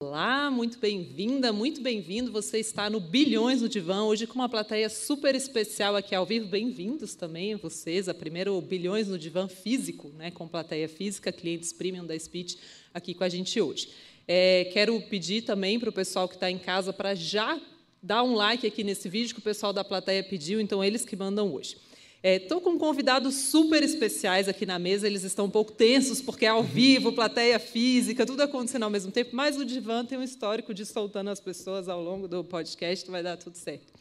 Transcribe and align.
Olá, 0.00 0.50
muito 0.50 0.78
bem-vinda, 0.78 1.52
muito 1.52 1.80
bem-vindo. 1.80 2.30
Você 2.30 2.58
está 2.58 2.88
no 2.88 3.00
Bilhões 3.00 3.62
no 3.62 3.68
Divã, 3.68 4.04
hoje 4.04 4.26
com 4.26 4.34
uma 4.34 4.48
plateia 4.48 4.88
super 4.88 5.34
especial 5.34 5.96
aqui 5.96 6.14
ao 6.14 6.24
vivo. 6.24 6.46
Bem-vindos 6.46 7.14
também 7.14 7.56
vocês, 7.56 8.08
a 8.08 8.14
primeiro 8.14 8.60
Bilhões 8.60 9.08
no 9.08 9.18
Divã 9.18 9.48
físico, 9.48 10.10
né, 10.10 10.30
com 10.30 10.46
plateia 10.46 10.88
física, 10.88 11.32
clientes 11.32 11.72
premium 11.72 12.06
da 12.06 12.16
Speech 12.18 12.56
aqui 12.92 13.12
com 13.12 13.24
a 13.24 13.28
gente 13.28 13.60
hoje. 13.60 13.88
É, 14.28 14.70
quero 14.72 15.00
pedir 15.02 15.42
também 15.42 15.80
para 15.80 15.90
o 15.90 15.92
pessoal 15.92 16.28
que 16.28 16.34
está 16.34 16.50
em 16.50 16.58
casa 16.58 16.92
para 16.92 17.14
já 17.14 17.60
dar 18.04 18.22
um 18.22 18.34
like 18.34 18.66
aqui 18.66 18.84
nesse 18.84 19.08
vídeo 19.08 19.34
que 19.34 19.40
o 19.40 19.42
pessoal 19.42 19.72
da 19.72 19.82
plateia 19.82 20.22
pediu, 20.22 20.60
então 20.60 20.84
eles 20.84 21.06
que 21.06 21.16
mandam 21.16 21.52
hoje. 21.54 21.76
Estou 22.22 22.58
é, 22.58 22.60
com 22.60 22.78
convidados 22.78 23.34
super 23.34 23.82
especiais 23.82 24.46
aqui 24.46 24.66
na 24.66 24.78
mesa, 24.78 25.06
eles 25.06 25.24
estão 25.24 25.46
um 25.46 25.50
pouco 25.50 25.72
tensos, 25.72 26.20
porque 26.20 26.44
é 26.44 26.48
ao 26.48 26.62
vivo, 26.62 27.12
plateia 27.12 27.58
física, 27.58 28.26
tudo 28.26 28.42
acontecendo 28.42 28.82
ao 28.82 28.90
mesmo 28.90 29.10
tempo, 29.10 29.30
mas 29.34 29.56
o 29.56 29.64
Divan 29.64 30.04
tem 30.04 30.18
um 30.18 30.22
histórico 30.22 30.72
de 30.74 30.84
soltando 30.84 31.30
as 31.30 31.40
pessoas 31.40 31.88
ao 31.88 32.02
longo 32.02 32.28
do 32.28 32.44
podcast, 32.44 33.10
vai 33.10 33.22
dar 33.22 33.36
tudo 33.36 33.56
certo. 33.56 33.92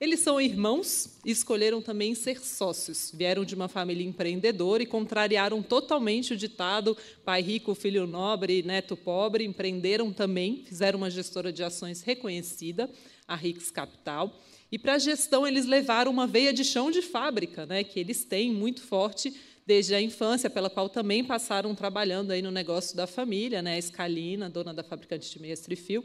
Eles 0.00 0.20
são 0.20 0.40
irmãos 0.40 1.18
e 1.24 1.32
escolheram 1.32 1.82
também 1.82 2.14
ser 2.14 2.38
sócios. 2.38 3.10
Vieram 3.12 3.44
de 3.44 3.56
uma 3.56 3.66
família 3.66 4.06
empreendedora 4.06 4.80
e 4.80 4.86
contrariaram 4.86 5.60
totalmente 5.60 6.34
o 6.34 6.36
ditado 6.36 6.96
pai 7.24 7.42
rico, 7.42 7.74
filho 7.74 8.06
nobre, 8.06 8.62
neto 8.62 8.96
pobre. 8.96 9.44
Empreenderam 9.44 10.12
também, 10.12 10.62
fizeram 10.64 10.98
uma 10.98 11.10
gestora 11.10 11.52
de 11.52 11.64
ações 11.64 12.00
reconhecida, 12.02 12.88
a 13.28 13.36
Rix 13.36 13.70
Capital 13.70 14.34
e 14.70 14.78
para 14.78 14.94
a 14.94 14.98
gestão, 14.98 15.46
eles 15.46 15.64
levaram 15.64 16.10
uma 16.10 16.26
veia 16.26 16.52
de 16.52 16.62
chão 16.62 16.90
de 16.90 17.00
fábrica, 17.00 17.64
né, 17.64 17.82
que 17.82 17.98
eles 17.98 18.24
têm 18.24 18.52
muito 18.52 18.82
forte 18.82 19.34
desde 19.66 19.94
a 19.94 20.00
infância, 20.00 20.50
pela 20.50 20.68
qual 20.68 20.88
também 20.88 21.24
passaram 21.24 21.74
trabalhando 21.74 22.30
aí 22.30 22.42
no 22.42 22.50
negócio 22.50 22.96
da 22.96 23.06
família, 23.06 23.62
né, 23.62 23.74
a 23.74 23.78
Escalina, 23.78 24.50
dona 24.50 24.74
da 24.74 24.82
fabricante 24.82 25.30
de 25.30 25.40
meias 25.40 25.60
Trifil. 25.60 26.04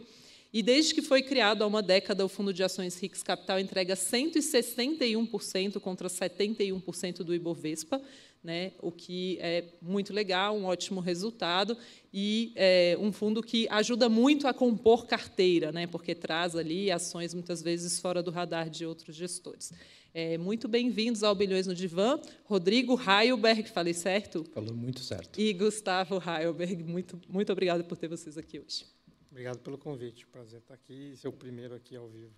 E 0.53 0.61
desde 0.61 0.93
que 0.93 1.01
foi 1.01 1.23
criado 1.23 1.63
há 1.63 1.67
uma 1.67 1.81
década, 1.81 2.23
o 2.23 2.29
Fundo 2.29 2.53
de 2.53 2.63
Ações 2.63 2.95
RICS 2.99 3.23
Capital 3.23 3.59
entrega 3.59 3.95
161% 3.95 5.79
contra 5.79 6.07
71% 6.07 7.23
do 7.23 7.33
Ibovespa, 7.33 7.99
né, 8.43 8.73
o 8.81 8.91
que 8.91 9.37
é 9.39 9.63
muito 9.81 10.11
legal, 10.13 10.55
um 10.55 10.65
ótimo 10.65 10.99
resultado 10.99 11.77
e 12.13 12.51
é, 12.55 12.97
um 12.99 13.11
fundo 13.11 13.41
que 13.41 13.67
ajuda 13.69 14.09
muito 14.09 14.47
a 14.47 14.53
compor 14.53 15.05
carteira, 15.05 15.71
né, 15.71 15.87
porque 15.87 16.13
traz 16.13 16.55
ali 16.55 16.91
ações 16.91 17.33
muitas 17.33 17.61
vezes 17.61 17.99
fora 17.99 18.21
do 18.21 18.31
radar 18.31 18.69
de 18.69 18.85
outros 18.85 19.15
gestores. 19.15 19.71
É, 20.13 20.37
muito 20.37 20.67
bem-vindos 20.67 21.23
ao 21.23 21.33
Bilhões 21.33 21.65
no 21.65 21.73
Divã, 21.73 22.19
Rodrigo 22.43 22.99
Heilberg, 23.01 23.69
falei 23.69 23.93
certo? 23.93 24.45
Falou 24.53 24.75
muito 24.75 24.99
certo. 24.99 25.39
E 25.39 25.53
Gustavo 25.53 26.21
Heilberg, 26.21 26.83
muito, 26.83 27.19
muito 27.27 27.51
obrigado 27.51 27.83
por 27.85 27.97
ter 27.97 28.07
vocês 28.07 28.37
aqui 28.37 28.59
hoje. 28.59 28.85
Obrigado 29.33 29.57
pelo 29.61 29.79
convite. 29.79 30.27
Prazer 30.27 30.59
estar 30.59 30.75
aqui 30.75 31.13
e 31.13 31.17
ser 31.17 31.27
o 31.27 31.31
primeiro 31.31 31.73
aqui 31.73 31.95
ao 31.95 32.07
vivo. 32.07 32.29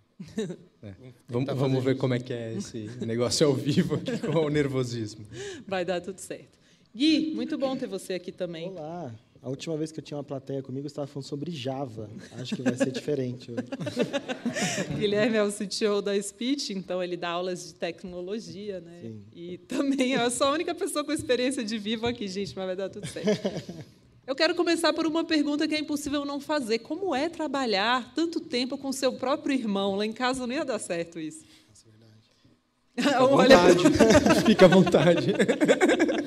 É. 0.82 0.94
Vamos, 1.28 1.54
vamos 1.54 1.84
ver 1.84 1.98
como 1.98 2.14
é 2.14 2.20
que 2.20 2.32
é 2.32 2.54
esse 2.54 2.90
negócio 3.06 3.46
ao 3.46 3.54
vivo 3.54 3.96
aqui 3.96 4.18
com 4.20 4.46
o 4.46 4.50
nervosismo. 4.50 5.26
Vai 5.68 5.84
dar 5.84 6.00
tudo 6.00 6.20
certo. 6.20 6.58
Gui, 6.96 7.34
muito 7.36 7.58
bom 7.58 7.76
ter 7.76 7.88
você 7.88 8.14
aqui 8.14 8.32
também. 8.32 8.70
Olá. 8.70 9.14
A 9.42 9.50
última 9.50 9.76
vez 9.76 9.92
que 9.92 10.00
eu 10.00 10.04
tinha 10.04 10.18
uma 10.18 10.24
plateia 10.24 10.64
comigo, 10.64 10.86
eu 10.86 10.88
estava 10.88 11.06
falando 11.06 11.28
sobre 11.28 11.52
Java. 11.52 12.10
Acho 12.32 12.56
que 12.56 12.62
vai 12.62 12.78
ser 12.78 12.92
diferente. 12.92 13.52
Guilherme 14.98 15.36
é 15.36 15.44
o 15.44 15.52
CTO 15.52 16.02
da 16.02 16.20
Speech, 16.22 16.72
então 16.72 17.04
ele 17.04 17.18
dá 17.18 17.32
aulas 17.32 17.68
de 17.68 17.74
tecnologia, 17.76 18.80
né? 18.80 19.02
Sim. 19.02 19.22
E 19.34 19.58
também 19.58 20.14
eu 20.14 20.32
sou 20.32 20.48
a 20.48 20.52
única 20.52 20.74
pessoa 20.74 21.04
com 21.04 21.12
experiência 21.12 21.62
de 21.62 21.78
vivo 21.78 22.08
aqui, 22.08 22.26
gente, 22.30 22.56
mas 22.56 22.66
vai 22.66 22.76
dar 22.78 22.90
tudo 22.90 23.06
certo. 23.06 23.86
Eu 24.28 24.36
quero 24.36 24.56
começar 24.56 24.92
por 24.92 25.06
uma 25.06 25.24
pergunta 25.24 25.68
que 25.68 25.76
é 25.76 25.80
impossível 25.80 26.26
não 26.26 26.40
fazer. 26.40 26.80
Como 26.80 27.14
é 27.16 27.30
trabalhar 27.30 28.12
tanto 28.16 28.40
tempo 28.40 28.78
com 28.78 28.92
seu 28.92 29.14
próprio 29.14 29.54
irmão? 29.54 29.96
Lá 29.96 30.06
em 30.06 30.12
casa 30.12 30.48
não 30.48 30.54
ia 30.56 30.66
dar 30.66 30.80
certo 30.80 31.20
isso. 31.20 31.46
É 32.98 33.02
verdade. 33.38 33.84
Fica 34.46 34.66
à 34.66 34.68
vontade. 34.68 35.28
Fica 35.28 35.46
à 35.46 35.78
vontade. 35.78 36.26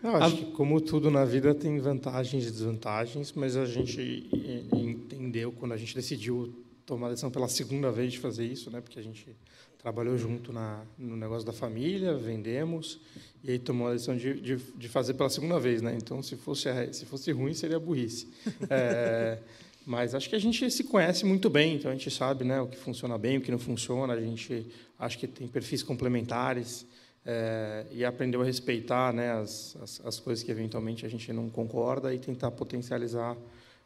Eu 0.00 0.16
acho 0.16 0.36
que, 0.36 0.44
como 0.52 0.80
tudo 0.80 1.10
na 1.10 1.24
vida, 1.24 1.52
tem 1.52 1.80
vantagens 1.80 2.46
e 2.46 2.50
desvantagens, 2.50 3.32
mas 3.34 3.56
a 3.56 3.66
gente 3.66 4.28
entendeu, 4.72 5.52
quando 5.52 5.72
a 5.72 5.76
gente 5.76 5.94
decidiu 5.94 6.64
tomar 6.86 7.08
a 7.08 7.10
decisão 7.10 7.30
pela 7.30 7.48
segunda 7.48 7.90
vez 7.90 8.12
de 8.12 8.18
fazer 8.18 8.46
isso, 8.46 8.70
né, 8.70 8.80
porque 8.80 8.98
a 8.98 9.02
gente 9.02 9.36
trabalhou 9.78 10.18
junto 10.18 10.52
na, 10.52 10.82
no 10.98 11.16
negócio 11.16 11.46
da 11.46 11.52
família, 11.52 12.14
vendemos, 12.14 13.00
e 13.42 13.52
aí 13.52 13.58
tomou 13.58 13.88
a 13.88 13.92
decisão 13.92 14.16
de, 14.16 14.40
de, 14.40 14.56
de, 14.56 14.88
fazer 14.88 15.14
pela 15.14 15.30
segunda 15.30 15.58
vez, 15.58 15.80
né? 15.80 15.96
Então, 15.96 16.22
se 16.22 16.36
fosse 16.36 16.68
se 16.92 17.06
fosse 17.06 17.30
ruim, 17.30 17.54
seria 17.54 17.78
burrice. 17.78 18.28
É, 18.68 19.38
mas 19.86 20.14
acho 20.14 20.28
que 20.28 20.34
a 20.34 20.38
gente 20.38 20.68
se 20.70 20.84
conhece 20.84 21.24
muito 21.24 21.48
bem, 21.48 21.76
então 21.76 21.90
a 21.90 21.94
gente 21.94 22.10
sabe, 22.10 22.44
né, 22.44 22.60
o 22.60 22.66
que 22.66 22.76
funciona 22.76 23.16
bem, 23.16 23.38
o 23.38 23.40
que 23.40 23.50
não 23.50 23.58
funciona. 23.58 24.12
A 24.12 24.20
gente 24.20 24.66
acho 24.98 25.16
que 25.16 25.28
tem 25.28 25.46
perfis 25.46 25.82
complementares 25.82 26.84
é, 27.24 27.86
e 27.92 28.04
aprendeu 28.04 28.42
a 28.42 28.44
respeitar, 28.44 29.12
né, 29.12 29.32
as, 29.32 29.76
as, 29.80 30.04
as, 30.04 30.20
coisas 30.20 30.42
que 30.42 30.50
eventualmente 30.50 31.06
a 31.06 31.08
gente 31.08 31.32
não 31.32 31.48
concorda 31.48 32.12
e 32.12 32.18
tentar 32.18 32.50
potencializar 32.50 33.36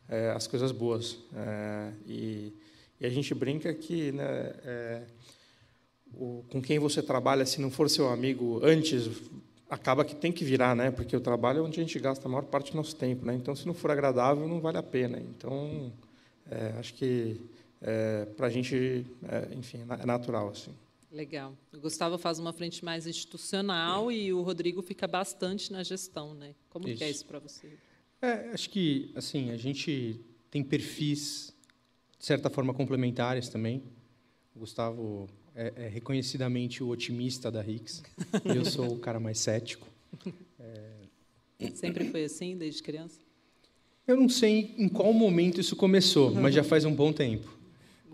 é, 0.08 0.30
as 0.30 0.46
coisas 0.46 0.72
boas. 0.72 1.18
E, 2.06 2.52
e, 2.98 3.06
a 3.06 3.10
gente 3.10 3.34
brinca 3.34 3.74
que, 3.74 4.12
né, 4.12 5.04
o, 6.14 6.44
com 6.50 6.60
quem 6.60 6.78
você 6.78 7.02
trabalha, 7.02 7.44
se 7.46 7.60
não 7.60 7.70
for 7.70 7.88
seu 7.88 8.08
amigo 8.08 8.60
antes, 8.62 9.08
acaba 9.68 10.04
que 10.04 10.14
tem 10.14 10.30
que 10.30 10.44
virar, 10.44 10.76
né? 10.76 10.90
Porque 10.90 11.16
o 11.16 11.20
trabalho 11.20 11.58
é 11.58 11.62
onde 11.62 11.80
a 11.80 11.82
gente 11.82 11.98
gasta 11.98 12.26
a 12.26 12.30
maior 12.30 12.44
parte 12.44 12.72
do 12.72 12.76
nosso 12.76 12.94
tempo, 12.94 13.24
né? 13.24 13.34
Então, 13.34 13.56
se 13.56 13.66
não 13.66 13.74
for 13.74 13.90
agradável, 13.90 14.46
não 14.46 14.60
vale 14.60 14.78
a 14.78 14.82
pena. 14.82 15.18
Então, 15.18 15.92
é, 16.50 16.74
acho 16.78 16.94
que 16.94 17.40
é, 17.80 18.26
para 18.36 18.46
a 18.46 18.50
gente, 18.50 19.06
é, 19.28 19.54
enfim, 19.54 19.84
é 20.00 20.06
natural 20.06 20.50
assim. 20.50 20.72
Legal. 21.10 21.54
O 21.72 21.78
Gustavo 21.78 22.16
faz 22.16 22.38
uma 22.38 22.52
frente 22.52 22.84
mais 22.84 23.06
institucional 23.06 24.10
é. 24.10 24.14
e 24.14 24.32
o 24.32 24.40
Rodrigo 24.42 24.80
fica 24.80 25.06
bastante 25.06 25.72
na 25.72 25.82
gestão, 25.82 26.34
né? 26.34 26.54
Como 26.70 26.88
isso. 26.88 26.98
que 26.98 27.04
é 27.04 27.10
isso 27.10 27.26
para 27.26 27.38
você? 27.38 27.76
É, 28.20 28.50
acho 28.52 28.70
que 28.70 29.12
assim 29.14 29.50
a 29.50 29.56
gente 29.56 30.20
tem 30.50 30.62
perfis 30.62 31.54
de 32.18 32.24
certa 32.24 32.48
forma 32.48 32.72
complementares 32.72 33.48
também. 33.48 33.82
O 34.54 34.60
Gustavo 34.60 35.28
é, 35.54 35.72
é 35.76 35.88
reconhecidamente 35.88 36.82
o 36.82 36.88
otimista 36.88 37.50
da 37.50 37.64
Hicks. 37.64 38.02
eu 38.44 38.64
sou 38.64 38.92
o 38.92 38.98
cara 38.98 39.20
mais 39.20 39.38
cético. 39.38 39.86
É... 40.58 41.70
Sempre 41.74 42.08
foi 42.10 42.24
assim, 42.24 42.56
desde 42.56 42.82
criança? 42.82 43.20
Eu 44.06 44.16
não 44.16 44.28
sei 44.28 44.74
em 44.76 44.88
qual 44.88 45.12
momento 45.12 45.60
isso 45.60 45.76
começou, 45.76 46.34
mas 46.34 46.54
já 46.54 46.64
faz 46.64 46.84
um 46.84 46.94
bom 46.94 47.12
tempo. 47.12 47.62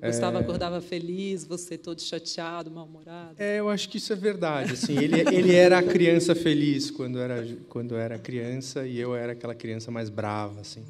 Gustavo 0.00 0.36
é... 0.36 0.40
acordava 0.40 0.80
feliz, 0.80 1.44
você 1.44 1.76
todo 1.76 2.00
chateado, 2.00 2.70
mal-humorado. 2.70 3.34
É, 3.38 3.58
eu 3.58 3.68
acho 3.68 3.88
que 3.88 3.96
isso 3.96 4.12
é 4.12 4.16
verdade. 4.16 4.74
Assim, 4.74 4.96
ele, 4.96 5.20
ele 5.34 5.54
era 5.54 5.78
a 5.78 5.82
criança 5.82 6.34
feliz 6.34 6.90
quando 6.90 7.18
era, 7.18 7.44
quando 7.68 7.96
era 7.96 8.18
criança 8.18 8.86
e 8.86 8.98
eu 8.98 9.14
era 9.14 9.32
aquela 9.32 9.54
criança 9.54 9.90
mais 9.90 10.08
brava. 10.08 10.60
Assim. 10.60 10.84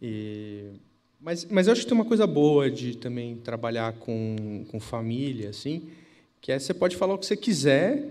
E 0.00 0.66
mas, 1.20 1.44
mas 1.46 1.66
eu 1.66 1.72
acho 1.72 1.82
que 1.82 1.88
tem 1.88 1.96
uma 1.96 2.04
coisa 2.04 2.26
boa 2.26 2.70
de 2.70 2.96
também 2.96 3.36
trabalhar 3.36 3.92
com, 3.94 4.64
com 4.68 4.78
família, 4.78 5.50
assim, 5.50 5.88
que 6.40 6.52
é 6.52 6.58
você 6.58 6.72
pode 6.72 6.96
falar 6.96 7.14
o 7.14 7.18
que 7.18 7.26
você 7.26 7.36
quiser 7.36 8.04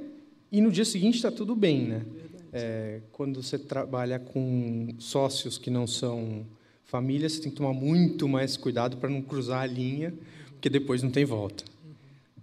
e 0.52 0.60
no 0.60 0.72
dia 0.72 0.86
seguinte 0.86 1.16
está 1.16 1.32
tudo 1.32 1.56
bem, 1.56 1.84
né? 1.84 2.06
É, 2.52 3.02
quando 3.12 3.42
você 3.42 3.58
trabalha 3.58 4.20
com 4.20 4.90
sócios 5.00 5.58
que 5.58 5.70
não 5.70 5.86
são 5.86 6.46
família, 6.84 7.28
você 7.28 7.42
tem 7.42 7.52
que 7.52 7.58
tomar 7.58 7.74
muito 7.74 8.28
mais 8.28 8.58
cuidado 8.58 8.98
para 8.98 9.10
não 9.10 9.22
cruzar 9.22 9.62
a 9.62 9.66
linha, 9.66 10.14
porque 10.52 10.70
depois 10.70 11.04
não 11.04 11.10
tem 11.10 11.26
volta. 11.26 11.64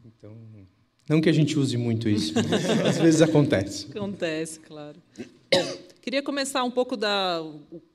Então, 0.05 0.33
não 1.09 1.21
que 1.21 1.29
a 1.29 1.33
gente 1.33 1.59
use 1.59 1.77
muito 1.77 2.09
isso, 2.09 2.35
às 2.87 2.99
vezes 2.99 3.21
acontece. 3.23 3.87
Acontece, 3.91 4.61
claro. 4.61 4.97
Bom, 5.19 5.79
queria 6.01 6.23
começar 6.23 6.63
um 6.65 6.71
pouco 6.71 6.97
da 6.97 7.43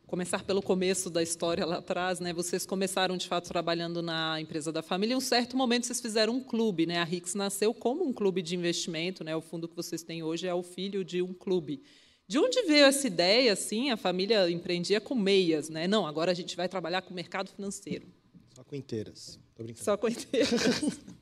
começar 0.10 0.44
pelo 0.44 0.62
começo 0.62 1.08
da 1.08 1.22
história 1.22 1.64
lá 1.64 1.78
atrás, 1.78 2.20
né? 2.20 2.34
Vocês 2.34 2.66
começaram 2.66 3.16
de 3.16 3.28
fato 3.28 3.48
trabalhando 3.48 4.02
na 4.02 4.42
empresa 4.42 4.72
da 4.72 4.82
família. 4.82 5.14
Em 5.14 5.18
um 5.18 5.22
certo 5.22 5.56
momento 5.56 5.86
vocês 5.86 6.02
fizeram 6.02 6.34
um 6.34 6.44
clube, 6.44 6.88
né? 6.88 6.98
A 6.98 7.04
Rix 7.04 7.36
nasceu 7.36 7.76
como 7.76 8.04
um 8.04 8.12
clube 8.12 8.42
de 8.42 8.56
investimento, 8.56 9.24
né? 9.24 9.36
O 9.36 9.42
fundo 9.42 9.68
que 9.68 9.76
vocês 9.76 10.02
têm 10.02 10.24
hoje 10.24 10.48
é 10.48 10.54
o 10.54 10.64
filho 10.64 11.06
de 11.06 11.22
um 11.22 11.32
clube. 11.32 11.84
De 12.28 12.40
onde 12.40 12.64
veio 12.64 12.86
essa 12.86 13.06
ideia? 13.06 13.54
Assim, 13.54 13.92
a 13.92 13.98
família 13.98 14.50
empreendia 14.50 15.00
com 15.00 15.14
meias, 15.14 15.70
né? 15.70 15.88
Não, 15.88 16.08
agora 16.08 16.32
a 16.32 16.36
gente 16.36 16.58
vai 16.58 16.68
trabalhar 16.68 17.04
com 17.04 17.12
o 17.12 17.16
mercado 17.16 17.52
financeiro. 17.52 18.08
Só 18.56 18.64
com 18.64 18.76
inteiras. 18.76 19.40
Tô 19.56 19.62
brincando. 19.62 19.86
Só 19.86 19.96
com 19.96 20.08
inteiras. 20.08 20.52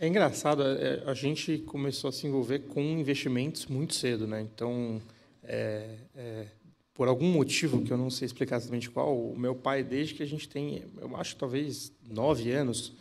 É 0.00 0.06
engraçado, 0.06 0.62
é, 0.62 1.02
a 1.06 1.12
gente 1.12 1.58
começou 1.58 2.06
a 2.10 2.12
se 2.12 2.24
envolver 2.24 2.60
com 2.60 2.80
investimentos 2.80 3.66
muito 3.66 3.96
cedo, 3.96 4.28
né? 4.28 4.40
Então, 4.40 5.02
é, 5.42 5.96
é, 6.14 6.46
por 6.98 7.06
algum 7.06 7.30
motivo 7.30 7.80
que 7.80 7.92
eu 7.92 7.96
não 7.96 8.10
sei 8.10 8.26
explicar 8.26 8.56
exatamente 8.56 8.90
qual, 8.90 9.16
o 9.16 9.38
meu 9.38 9.54
pai, 9.54 9.84
desde 9.84 10.14
que 10.14 10.22
a 10.24 10.26
gente 10.26 10.48
tem, 10.48 10.82
eu 11.00 11.14
acho 11.16 11.36
talvez 11.36 11.92
nove 12.04 12.50
anos, 12.50 12.92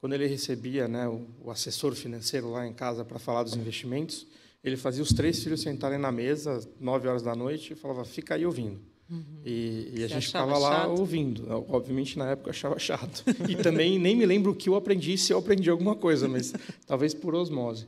quando 0.00 0.14
ele 0.14 0.26
recebia 0.26 0.88
né, 0.88 1.06
o, 1.06 1.26
o 1.44 1.50
assessor 1.50 1.94
financeiro 1.94 2.50
lá 2.50 2.66
em 2.66 2.72
casa 2.72 3.04
para 3.04 3.18
falar 3.18 3.42
dos 3.42 3.54
investimentos, 3.54 4.26
ele 4.64 4.74
fazia 4.74 5.02
os 5.02 5.12
três 5.12 5.44
filhos 5.44 5.60
sentarem 5.60 5.98
na 5.98 6.10
mesa, 6.10 6.66
nove 6.80 7.06
horas 7.06 7.22
da 7.22 7.36
noite, 7.36 7.74
e 7.74 7.76
falava, 7.76 8.06
fica 8.06 8.36
aí 8.36 8.46
ouvindo. 8.46 8.80
Uhum. 9.10 9.42
E, 9.44 9.96
e, 9.96 10.02
a 10.04 10.08
gente 10.08 10.28
ficava 10.28 10.56
lá 10.56 10.84
chato? 10.84 10.98
ouvindo. 10.98 11.46
Obviamente, 11.68 12.18
na 12.18 12.30
época, 12.30 12.48
eu 12.48 12.52
achava 12.52 12.78
chato. 12.78 13.22
E 13.50 13.54
também 13.56 13.98
nem 13.98 14.16
me 14.16 14.24
lembro 14.24 14.52
o 14.52 14.54
que 14.54 14.70
eu 14.70 14.76
aprendi, 14.76 15.18
se 15.18 15.30
eu 15.30 15.36
aprendi 15.36 15.68
alguma 15.68 15.94
coisa, 15.94 16.26
mas 16.26 16.54
talvez 16.86 17.12
por 17.12 17.34
osmose. 17.34 17.86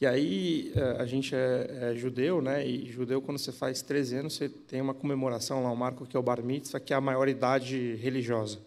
E 0.00 0.06
aí, 0.06 0.72
eh, 0.74 0.96
a 0.98 1.06
gente 1.06 1.34
é, 1.34 1.90
é, 1.92 1.94
judeu, 1.94 2.42
né? 2.42 2.66
e 2.66 2.90
judeu, 2.90 3.22
quando 3.22 3.38
você 3.38 3.52
faz 3.52 3.80
13 3.80 4.16
anos, 4.16 4.34
você 4.34 4.48
tem 4.48 4.80
uma 4.80 4.92
comemoração 4.92 5.62
lá, 5.62 5.70
um 5.70 5.76
marco 5.76 6.04
que 6.04 6.16
é 6.16 6.20
o 6.20 6.22
Bar 6.22 6.42
Mitzvah, 6.42 6.80
que 6.80 6.92
é 6.92 6.96
a 6.96 7.00
maioridade 7.00 7.94
religiosa. 7.94 8.58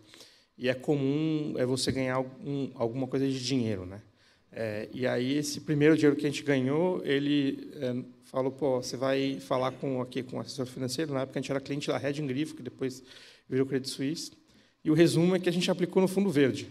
E 0.58 0.70
é 0.70 0.74
comum 0.74 1.54
é 1.58 1.66
você 1.66 1.92
ganhar 1.92 2.22
um, 2.22 2.72
alguma 2.76 3.08
coisa 3.08 3.28
de 3.28 3.46
dinheiro. 3.46 3.86
Né? 3.86 4.02
É, 4.52 4.88
e 4.94 5.06
aí, 5.06 5.38
esse 5.38 5.62
primeiro 5.62 5.96
dinheiro 5.96 6.16
que 6.16 6.26
a 6.26 6.30
gente 6.30 6.44
ganhou, 6.44 7.04
ele 7.04 7.72
é, 7.76 7.96
falou, 8.24 8.52
pô, 8.52 8.82
você 8.82 8.96
vai 8.96 9.40
falar 9.42 9.72
com 9.74 10.02
aqui 10.02 10.24
com 10.24 10.38
o 10.38 10.40
assessor 10.40 10.66
financeiro, 10.66 11.14
na 11.14 11.22
época 11.22 11.40
a 11.40 11.42
gente 11.42 11.52
era 11.52 11.60
cliente 11.60 11.90
da 11.90 11.98
Red 11.98 12.14
Grifo, 12.14 12.56
que 12.56 12.64
depois 12.64 13.04
virou 13.50 13.66
Credit 13.66 13.90
Suisse, 13.90 14.32
e 14.84 14.90
o 14.90 14.94
resumo 14.94 15.36
é 15.36 15.40
que 15.40 15.50
a 15.50 15.52
gente 15.52 15.70
aplicou 15.70 16.02
no 16.02 16.08
Fundo 16.08 16.30
Verde, 16.30 16.70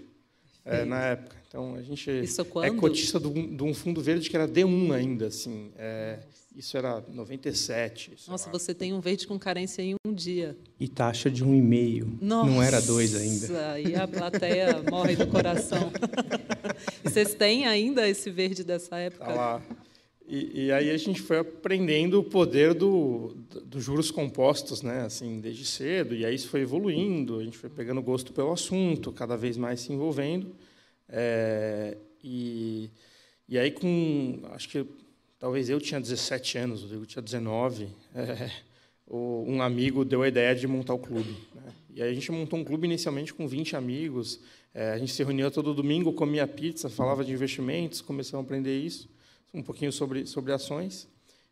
é, 0.67 0.85
na 0.85 1.01
época. 1.03 1.37
Então, 1.49 1.75
a 1.75 1.83
gente 1.83 2.11
é 2.11 2.71
cotista 2.73 3.19
de 3.21 3.63
um 3.63 3.73
fundo 3.73 4.03
verde 4.03 4.29
que 4.29 4.37
era 4.37 4.47
D1 4.47 4.93
ainda, 4.93 5.29
assim. 5.29 5.71
É, 5.79 6.19
isso 6.55 6.77
era 6.77 7.03
97. 7.09 8.15
Nossa, 8.29 8.51
você 8.51 8.75
tem 8.75 8.93
um 8.93 9.01
verde 9.01 9.27
com 9.27 9.39
carência 9.39 9.83
em 9.83 9.95
um 10.07 10.13
dia. 10.13 10.57
E 10.81 10.89
taxa 10.89 11.31
de 11.31 11.45
um 11.45 11.55
e 11.55 11.63
meio. 11.63 12.19
Não 12.21 12.63
era 12.63 12.81
dois 12.81 13.15
ainda. 13.15 13.81
E 13.81 13.95
a 13.95 14.09
plateia 14.09 14.83
morre 14.91 15.17
do 15.17 15.27
coração. 15.29 15.93
vocês 17.05 17.35
têm 17.35 17.67
ainda 17.67 18.09
esse 18.09 18.31
verde 18.31 18.65
dessa 18.65 18.97
época? 18.97 19.25
Tá 19.25 19.35
lá. 19.35 19.63
E, 20.29 20.67
e, 20.67 20.73
aí 20.73 20.91
a 20.91 20.97
gente 20.97 21.23
foi 21.23 21.39
aprendendo 21.39 22.19
o 22.19 22.25
poder 22.25 22.75
do, 22.75 23.37
dos 23.65 23.85
juros 23.85 24.11
compostos, 24.11 24.83
né? 24.83 25.03
Assim, 25.03 25.41
desde 25.41 25.65
cedo. 25.65 26.17
E 26.17 26.27
aí 26.27 26.35
isso 26.35 26.49
foi 26.49 26.63
evoluindo. 26.63 27.39
A 27.39 27.45
gente 27.45 27.57
foi 27.57 27.71
pegando 27.71 28.03
gosto 28.03 28.33
pelo 28.33 28.51
assunto, 28.51 29.13
cada 29.13 29.37
vez 29.37 29.57
mais 29.57 29.81
se 29.81 29.93
envolvendo. 29.93 30.53
É, 31.09 31.97
e, 32.25 32.91
e 33.49 33.57
aí 33.57 33.71
com, 33.71 34.41
acho 34.51 34.69
que 34.69 34.85
talvez 35.39 35.71
eu 35.71 35.81
tinha 35.81 36.01
17 36.01 36.59
anos, 36.59 36.81
o 36.81 36.83
Rodrigo 36.87 37.07
tinha 37.07 37.23
19. 37.23 37.89
É, 38.13 38.51
um 39.09 39.63
amigo 39.63 40.05
deu 40.05 40.23
a 40.23 40.29
ideia 40.29 40.53
de 40.53 40.67
montar 40.67 40.93
o 40.93 40.99
clube. 40.99 41.37
Né? 41.55 41.73
E 41.95 42.03
aí 42.03 42.11
a 42.11 42.15
gente 42.15 42.33
montou 42.33 42.59
um 42.59 42.65
clube 42.65 42.89
inicialmente 42.89 43.33
com 43.33 43.47
20 43.47 43.77
amigos. 43.77 44.41
É, 44.75 44.91
a 44.91 44.99
gente 44.99 45.13
se 45.13 45.23
reunia 45.23 45.49
todo 45.53 45.73
domingo, 45.73 46.13
comia 46.13 46.45
pizza, 46.49 46.91
falava 46.91 47.25
de 47.25 47.33
investimentos, 47.33 48.01
começamos 48.01 48.43
a 48.43 48.45
aprender 48.45 48.77
isso 48.77 49.09
um 49.57 49.63
pouquinho 49.63 49.91
sobre, 49.91 50.27
sobre 50.27 50.53
ações, 50.53 51.09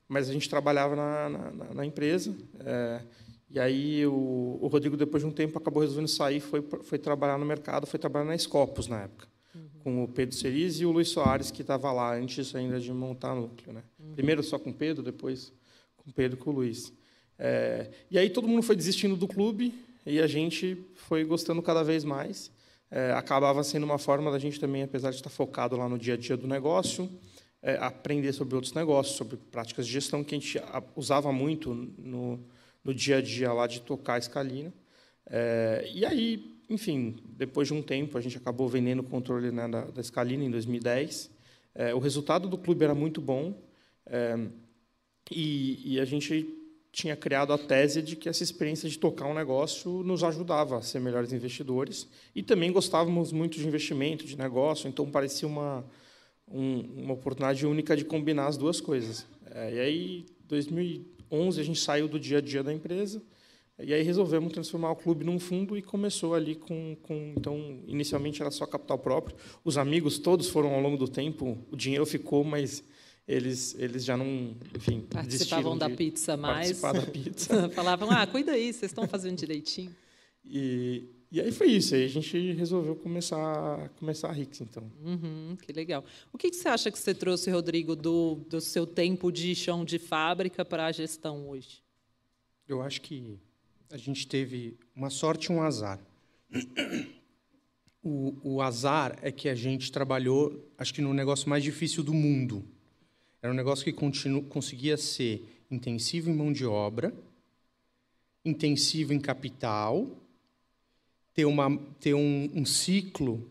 mas 0.07 0.29
a 0.29 0.33
gente 0.33 0.49
trabalhava 0.49 0.95
na, 0.95 1.29
na, 1.31 1.75
na 1.75 1.87
empresa. 1.87 2.37
É, 2.61 3.01
e 3.49 3.59
aí 3.59 4.07
o, 4.07 4.59
o, 4.61 4.67
Rodrigo, 4.69 4.97
depois 4.97 5.23
de 5.23 5.29
um 5.29 5.33
tempo, 5.33 5.57
acabou 5.59 5.81
resolvendo 5.81 6.09
sair, 6.09 6.41
foi, 6.41 6.63
foi 6.83 6.99
trabalhar 6.99 7.39
no 7.39 7.47
mercado, 7.47 7.87
foi 7.87 7.99
trabalhar 7.99 8.27
na 8.27 8.37
Scopus 8.37 8.87
na 8.87 9.03
época, 9.03 9.27
uhum. 9.55 9.69
com 9.83 10.05
o 10.05 10.09
Pedro 10.09 10.37
Cerise 10.37 10.83
e 10.83 10.87
o 10.87 10.93
Luiz 10.93 11.09
Soares, 11.09 11.51
que 11.51 11.63
estava 11.63 11.91
lá 11.93 12.15
antes 12.15 12.55
ainda 12.55 12.79
de 12.79 12.93
montar 12.93 13.33
o 13.33 13.43
núcleo. 13.43 13.73
Né? 13.73 13.83
Uhum. 13.99 14.13
Primeiro 14.13 14.43
só 14.43 14.59
com 14.59 14.71
o 14.71 14.75
Pedro, 14.75 15.03
depois 15.03 15.53
com 15.97 16.11
o 16.11 16.13
Pedro 16.13 16.39
e 16.39 16.43
com 16.43 16.51
o 16.51 16.53
Luiz. 16.53 16.93
É, 17.39 17.91
e 18.11 18.19
aí 18.19 18.29
todo 18.29 18.47
mundo 18.47 18.63
foi 18.63 18.77
desistindo 18.77 19.17
do 19.17 19.27
clube 19.27 19.75
e 20.07 20.21
a 20.21 20.27
gente 20.27 20.77
foi 20.95 21.25
gostando 21.25 21.63
cada 21.63 21.83
vez 21.83 22.05
mais. 22.05 22.51
É, 22.91 23.13
acabava 23.13 23.63
sendo 23.65 23.85
uma 23.85 23.99
forma 23.99 24.31
da 24.31 24.39
gente 24.39 24.61
também, 24.61 24.83
apesar 24.83 25.11
de 25.11 25.17
estar 25.17 25.31
focado 25.31 25.77
lá 25.77 25.89
no 25.89 25.99
dia 25.99 26.15
a 26.15 26.17
dia 26.17 26.37
do 26.37 26.47
negócio, 26.47 27.11
é, 27.65 27.79
aprender 27.79 28.35
sobre 28.35 28.55
outros 28.55 28.75
negócios, 28.75 29.17
sobre 29.17 29.39
práticas 29.51 29.87
de 29.87 29.93
gestão 29.93 30.23
que 30.23 30.35
a 30.35 30.39
gente 30.39 30.61
usava 30.95 31.33
muito 31.33 31.73
no, 31.97 32.39
no 32.85 32.93
dia 32.93 33.17
a 33.17 33.23
dia 33.23 33.51
lá 33.55 33.67
de 33.67 33.81
tocar 33.81 34.15
a 34.15 34.19
escalina. 34.19 34.71
É, 35.25 35.91
e 35.93 36.05
aí, 36.05 36.55
enfim, 36.69 37.17
depois 37.25 37.67
de 37.67 37.73
um 37.73 37.81
tempo, 37.81 38.19
a 38.19 38.21
gente 38.21 38.37
acabou 38.37 38.69
vendendo 38.69 39.01
o 39.01 39.05
controle 39.05 39.51
né, 39.51 39.67
da, 39.67 39.87
da 39.87 40.01
escalina 40.03 40.45
em 40.45 40.51
2010. 40.51 41.31
É, 41.75 41.95
o 41.95 41.99
resultado 41.99 42.51
do 42.51 42.59
clube 42.59 42.85
era 42.85 42.95
muito 42.95 43.19
bom 43.19 43.57
é, 44.05 44.39
e, 45.31 45.95
e 45.95 46.01
a 46.01 46.05
gente 46.05 46.47
tinha 46.93 47.17
criado 47.17 47.51
a 47.51 47.59
tese 47.59 48.03
de 48.03 48.15
que 48.15 48.29
essa 48.29 48.43
experiência 48.43 48.91
de 48.91 48.99
tocar 48.99 49.27
um 49.27 49.35
negócio 49.35 50.03
nos 50.05 50.23
ajudava 50.23 50.77
a 50.77 50.83
ser 50.83 51.01
melhores 51.01 51.33
investidores 51.33 52.07
e 52.35 52.43
também 52.43 52.71
gostávamos 52.71 53.33
muito 53.33 53.59
de 53.59 53.67
investimento, 53.67 54.27
de 54.27 54.37
negócio, 54.37 54.87
então 54.87 55.11
parecia 55.11 55.49
uma 55.49 55.83
um, 56.49 57.05
uma 57.05 57.15
oportunidade 57.15 57.67
única 57.67 57.97
de 57.97 58.05
combinar 58.05 58.47
as 58.47 58.57
duas 58.57 58.81
coisas. 58.81 59.27
É, 59.51 59.75
e 59.75 59.81
aí, 59.81 60.27
2011, 60.47 61.61
a 61.61 61.65
gente 61.65 61.81
saiu 61.81 62.09
do 62.09 62.19
dia 62.19 62.39
a 62.39 62.41
dia 62.41 62.63
da 62.63 62.73
empresa 62.73 63.23
e 63.79 63.93
aí 63.93 64.03
resolvemos 64.03 64.53
transformar 64.53 64.93
o 64.93 64.97
clube 64.97 65.25
num 65.25 65.39
fundo 65.39 65.77
e 65.77 65.83
começou 65.83 66.35
ali 66.35 66.55
com, 66.55 66.97
com 67.03 67.35
então 67.37 67.81
inicialmente 67.89 68.41
era 68.41 68.51
só 68.51 68.67
capital 68.67 68.99
próprio. 68.99 69.37
Os 69.65 69.77
amigos 69.77 70.19
todos 70.19 70.49
foram 70.49 70.73
ao 70.73 70.81
longo 70.81 70.97
do 70.97 71.09
tempo, 71.09 71.59
o 71.73 71.77
dinheiro 71.77 72.07
ficou, 72.07 72.45
mas 72.45 72.85
eles 73.27 73.75
eles 73.77 74.05
já 74.05 74.17
não, 74.17 74.55
enfim, 74.77 75.01
participavam 75.01 75.77
da 75.77 75.91
pizza 75.91 76.37
mais. 76.37 76.79
Participar 76.79 76.93
da 76.93 77.03
pizza. 77.03 77.69
Falavam: 77.75 78.11
"Ah, 78.13 78.25
cuida 78.29 78.53
aí, 78.53 78.73
vocês 78.73 78.93
estão 78.93 79.09
fazendo 79.09 79.37
direitinho". 79.37 79.95
E 80.45 81.09
e 81.35 81.41
aí 81.41 81.51
foi 81.51 81.67
isso. 81.67 81.97
Aí 81.97 82.05
a 82.05 82.09
gente 82.09 82.53
resolveu 82.53 82.95
começar, 82.95 83.89
começar 83.99 84.29
a 84.29 84.33
Rix, 84.33 84.61
então. 84.61 84.89
Uhum, 85.05 85.57
que 85.61 85.73
legal. 85.73 86.05
O 86.33 86.39
que, 86.39 86.49
que 86.49 86.55
você 86.55 86.69
acha 86.69 86.93
que 86.93 86.99
você 86.99 87.13
trouxe, 87.13 87.51
Rodrigo, 87.51 87.97
do, 87.97 88.37
do 88.49 88.61
seu 88.61 88.87
tempo 88.87 89.33
de 89.33 89.53
chão 89.53 89.85
de 89.85 89.99
fábrica 89.99 90.65
para 90.65 90.87
a 90.87 90.93
gestão 90.93 91.49
hoje? 91.49 91.83
Eu 92.69 92.81
acho 92.81 93.01
que 93.01 93.37
a 93.91 93.97
gente 93.97 94.29
teve 94.29 94.79
uma 94.95 95.11
sorte 95.11 95.47
e 95.47 95.53
um 95.53 95.61
azar. 95.61 95.99
O, 98.01 98.37
o 98.45 98.63
azar 98.63 99.19
é 99.21 99.33
que 99.33 99.49
a 99.49 99.57
gente 99.57 99.91
trabalhou, 99.91 100.73
acho 100.79 100.95
que 100.95 101.03
no 101.03 101.13
negócio 101.13 101.49
mais 101.49 101.65
difícil 101.65 102.05
do 102.05 102.15
mundo. 102.15 102.65
Era 103.43 103.53
um 103.53 103.57
negócio 103.57 103.85
que 103.85 103.93
continu, 103.93 104.43
conseguia 104.43 104.97
ser 104.97 105.43
intensivo 105.69 106.31
em 106.31 106.35
mão 106.35 106.53
de 106.53 106.65
obra, 106.65 107.13
intensivo 108.45 109.13
em 109.13 109.19
capital 109.19 110.24
ter, 111.35 111.45
uma, 111.45 111.77
ter 112.01 112.15
um, 112.15 112.51
um 112.55 112.65
ciclo 112.65 113.51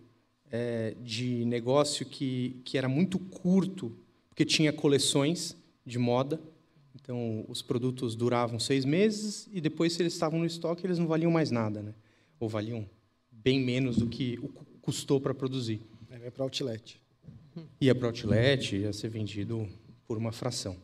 é, 0.49 0.95
de 1.03 1.43
negócio 1.45 2.05
que, 2.05 2.61
que 2.63 2.77
era 2.77 2.87
muito 2.87 3.19
curto, 3.19 3.91
porque 4.29 4.45
tinha 4.45 4.71
coleções 4.71 5.55
de 5.85 5.99
moda. 5.99 6.39
Então, 6.95 7.43
os 7.49 7.61
produtos 7.61 8.15
duravam 8.15 8.57
seis 8.59 8.85
meses 8.85 9.49
e 9.51 9.59
depois, 9.59 9.93
se 9.93 10.01
eles 10.01 10.13
estavam 10.13 10.39
no 10.39 10.45
estoque, 10.45 10.87
eles 10.87 10.97
não 10.97 11.07
valiam 11.07 11.29
mais 11.29 11.51
nada, 11.51 11.81
né? 11.81 11.93
ou 12.39 12.47
valiam 12.47 12.85
bem 13.31 13.59
menos 13.59 13.97
do 13.97 14.07
que 14.07 14.39
custou 14.81 15.19
para 15.19 15.33
produzir. 15.33 15.81
Ia 16.11 16.31
para 16.31 16.43
outlet. 16.43 17.01
Ia 17.81 17.95
para 17.95 18.07
outlet, 18.07 18.75
ia 18.77 18.93
ser 18.93 19.09
vendido 19.09 19.67
por 20.07 20.17
uma 20.17 20.31
fração. 20.31 20.77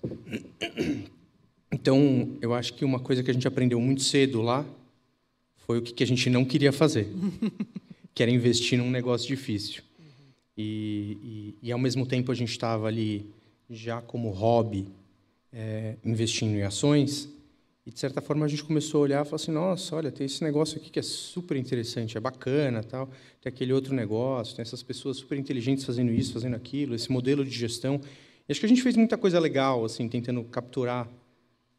Então, 1.71 2.37
eu 2.41 2.53
acho 2.53 2.73
que 2.73 2.83
uma 2.83 2.99
coisa 2.99 3.23
que 3.23 3.29
a 3.29 3.33
gente 3.33 3.47
aprendeu 3.47 3.79
muito 3.79 4.01
cedo 4.01 4.41
lá 4.41 4.65
foi 5.69 5.77
o 5.77 5.81
que 5.83 6.03
a 6.03 6.07
gente 6.07 6.31
não 6.31 6.43
queria 6.43 6.71
fazer, 6.71 7.07
que 8.15 8.23
era 8.23 8.31
investir 8.31 8.79
num 8.79 8.89
negócio 8.89 9.27
difícil. 9.27 9.83
E, 10.57 11.55
e, 11.61 11.67
e 11.67 11.71
ao 11.71 11.77
mesmo 11.77 12.07
tempo 12.07 12.31
a 12.31 12.35
gente 12.35 12.49
estava 12.49 12.87
ali 12.87 13.29
já 13.69 14.01
como 14.01 14.31
hobby 14.31 14.87
é, 15.53 15.95
investindo 16.03 16.55
em 16.55 16.63
ações. 16.63 17.29
E 17.85 17.91
de 17.91 17.99
certa 17.99 18.19
forma 18.19 18.47
a 18.47 18.49
gente 18.49 18.63
começou 18.63 19.01
a 19.01 19.03
olhar 19.03 19.21
e 19.21 19.25
falou 19.25 19.35
assim 19.35 19.51
nossa 19.51 19.95
olha 19.95 20.11
tem 20.11 20.25
esse 20.25 20.43
negócio 20.43 20.77
aqui 20.79 20.89
que 20.89 20.97
é 20.97 21.03
super 21.03 21.55
interessante 21.55 22.17
é 22.17 22.19
bacana 22.19 22.83
tal. 22.83 23.07
Tem 23.39 23.51
aquele 23.51 23.71
outro 23.71 23.93
negócio 23.93 24.55
tem 24.55 24.63
essas 24.63 24.81
pessoas 24.81 25.17
super 25.17 25.37
inteligentes 25.37 25.85
fazendo 25.85 26.11
isso 26.11 26.33
fazendo 26.33 26.55
aquilo 26.55 26.95
esse 26.95 27.11
modelo 27.11 27.45
de 27.45 27.51
gestão. 27.51 28.01
E 28.47 28.51
acho 28.51 28.59
que 28.59 28.65
a 28.65 28.69
gente 28.69 28.81
fez 28.81 28.97
muita 28.97 29.19
coisa 29.19 29.39
legal 29.39 29.85
assim 29.85 30.09
tentando 30.09 30.43
capturar 30.45 31.07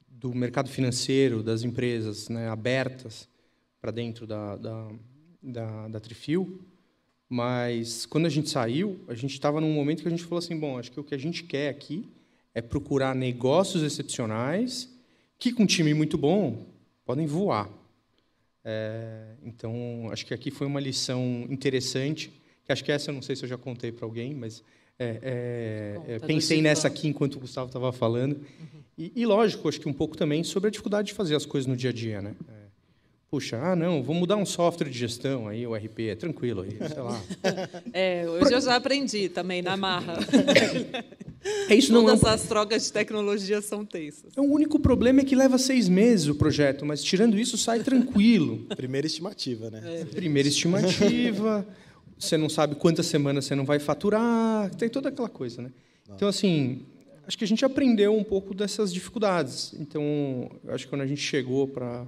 do 0.09 0.33
mercado 0.33 0.71
financeiro 0.71 1.43
das 1.43 1.65
empresas 1.65 2.29
né, 2.29 2.49
abertas 2.49 3.29
para 3.81 3.91
dentro 3.91 4.27
da, 4.27 4.57
da, 4.57 4.89
da, 5.43 5.89
da 5.89 6.01
Trifil, 6.01 6.61
mas 7.29 8.05
quando 8.07 8.27
a 8.27 8.29
gente 8.29 8.51
saiu, 8.51 9.01
a 9.07 9.15
gente 9.15 9.33
estava 9.33 9.61
num 9.61 9.73
momento 9.73 10.03
que 10.03 10.09
a 10.09 10.11
gente 10.11 10.25
falou 10.25 10.39
assim, 10.39 10.59
bom, 10.59 10.79
acho 10.79 10.91
que 10.91 10.99
o 10.99 11.05
que 11.05 11.15
a 11.15 11.19
gente 11.19 11.45
quer 11.45 11.69
aqui 11.69 12.09
é 12.53 12.61
procurar 12.61 13.15
negócios 13.15 13.83
excepcionais 13.83 14.93
que, 15.39 15.53
com 15.53 15.63
um 15.63 15.67
time 15.67 15.95
muito 15.95 16.19
bom, 16.19 16.67
podem 17.05 17.27
voar. 17.27 17.71
É, 18.65 19.35
então, 19.45 20.09
acho 20.11 20.27
que 20.27 20.35
aqui 20.35 20.51
foi 20.51 20.67
uma 20.67 20.81
lição 20.81 21.47
interessante, 21.49 22.31
que 22.65 22.73
acho 22.73 22.85
que 22.85 22.93
essa, 22.93 23.11
eu 23.11 23.15
não 23.15 23.23
sei 23.23 23.37
se 23.37 23.45
eu 23.45 23.49
já 23.49 23.57
contei 23.57 23.93
para 23.93 24.05
alguém, 24.05 24.35
mas 24.35 24.63
é, 24.99 25.95
é, 26.07 26.15
Conta 26.15 26.27
pensei 26.27 26.61
nessa 26.61 26.89
aqui 26.89 27.09
enquanto 27.09 27.37
o 27.37 27.41
Gustavo 27.41 27.69
estava 27.69 27.91
falando. 27.91 28.33
Uhum. 28.35 28.81
E, 28.99 29.13
e, 29.17 29.25
lógico, 29.25 29.67
acho 29.67 29.81
que 29.81 29.89
um 29.89 29.95
pouco 29.95 30.15
também 30.15 30.45
sobre 30.45 30.69
a 30.69 30.71
dificuldade 30.71 31.09
de 31.09 31.15
fazer 31.15 31.35
as 31.35 31.47
coisas 31.47 31.67
no 31.67 31.75
dia 31.75 31.89
a 31.89 31.93
dia. 31.93 32.21
Né? 32.21 32.35
Puxa, 33.31 33.59
ah, 33.63 33.77
não, 33.77 34.03
vou 34.03 34.13
mudar 34.13 34.37
um 34.37 34.45
software 34.45 34.89
de 34.89 34.99
gestão 34.99 35.47
aí, 35.47 35.65
o 35.65 35.73
RP, 35.73 36.01
é 36.09 36.15
tranquilo 36.17 36.63
aí, 36.63 36.77
sei 36.89 37.01
lá. 37.01 37.23
É, 37.93 38.29
hoje 38.29 38.53
eu 38.53 38.61
já 38.61 38.75
aprendi 38.75 39.29
também 39.29 39.63
na 39.63 39.77
marra. 39.77 40.19
É 41.69 41.75
isso 41.75 41.93
não 41.93 42.01
é 42.01 42.03
um 42.13 42.19
Todas 42.19 42.25
as 42.25 42.43
trocas 42.49 42.85
de 42.85 42.93
tecnologia 42.93 43.63
são 43.63 43.85
tensas. 43.85 44.33
É, 44.37 44.41
o 44.41 44.45
único 44.45 44.81
problema 44.81 45.21
é 45.21 45.25
que 45.25 45.37
leva 45.37 45.59
seis 45.59 45.89
meses 45.89 46.27
o 46.27 46.35
projeto, 46.35 46.85
mas 46.85 47.05
tirando 47.05 47.39
isso, 47.39 47.57
sai 47.57 47.85
tranquilo. 47.85 48.67
Primeira 48.77 49.07
estimativa, 49.07 49.71
né? 49.71 50.05
Primeira 50.11 50.49
estimativa, 50.49 51.65
você 52.19 52.37
não 52.37 52.49
sabe 52.49 52.75
quantas 52.75 53.07
semanas 53.07 53.45
você 53.45 53.55
não 53.55 53.65
vai 53.65 53.79
faturar, 53.79 54.75
tem 54.75 54.89
toda 54.89 55.09
aquela 55.09 55.29
coisa, 55.29 55.63
né? 55.63 55.71
Então, 56.17 56.27
assim, 56.27 56.85
acho 57.27 57.39
que 57.39 57.45
a 57.45 57.47
gente 57.47 57.65
aprendeu 57.65 58.13
um 58.13 58.25
pouco 58.25 58.53
dessas 58.53 58.93
dificuldades. 58.93 59.73
Então, 59.79 60.51
eu 60.65 60.75
acho 60.75 60.85
que 60.85 60.91
quando 60.91 61.03
a 61.03 61.07
gente 61.07 61.23
chegou 61.23 61.69
para 61.69 62.07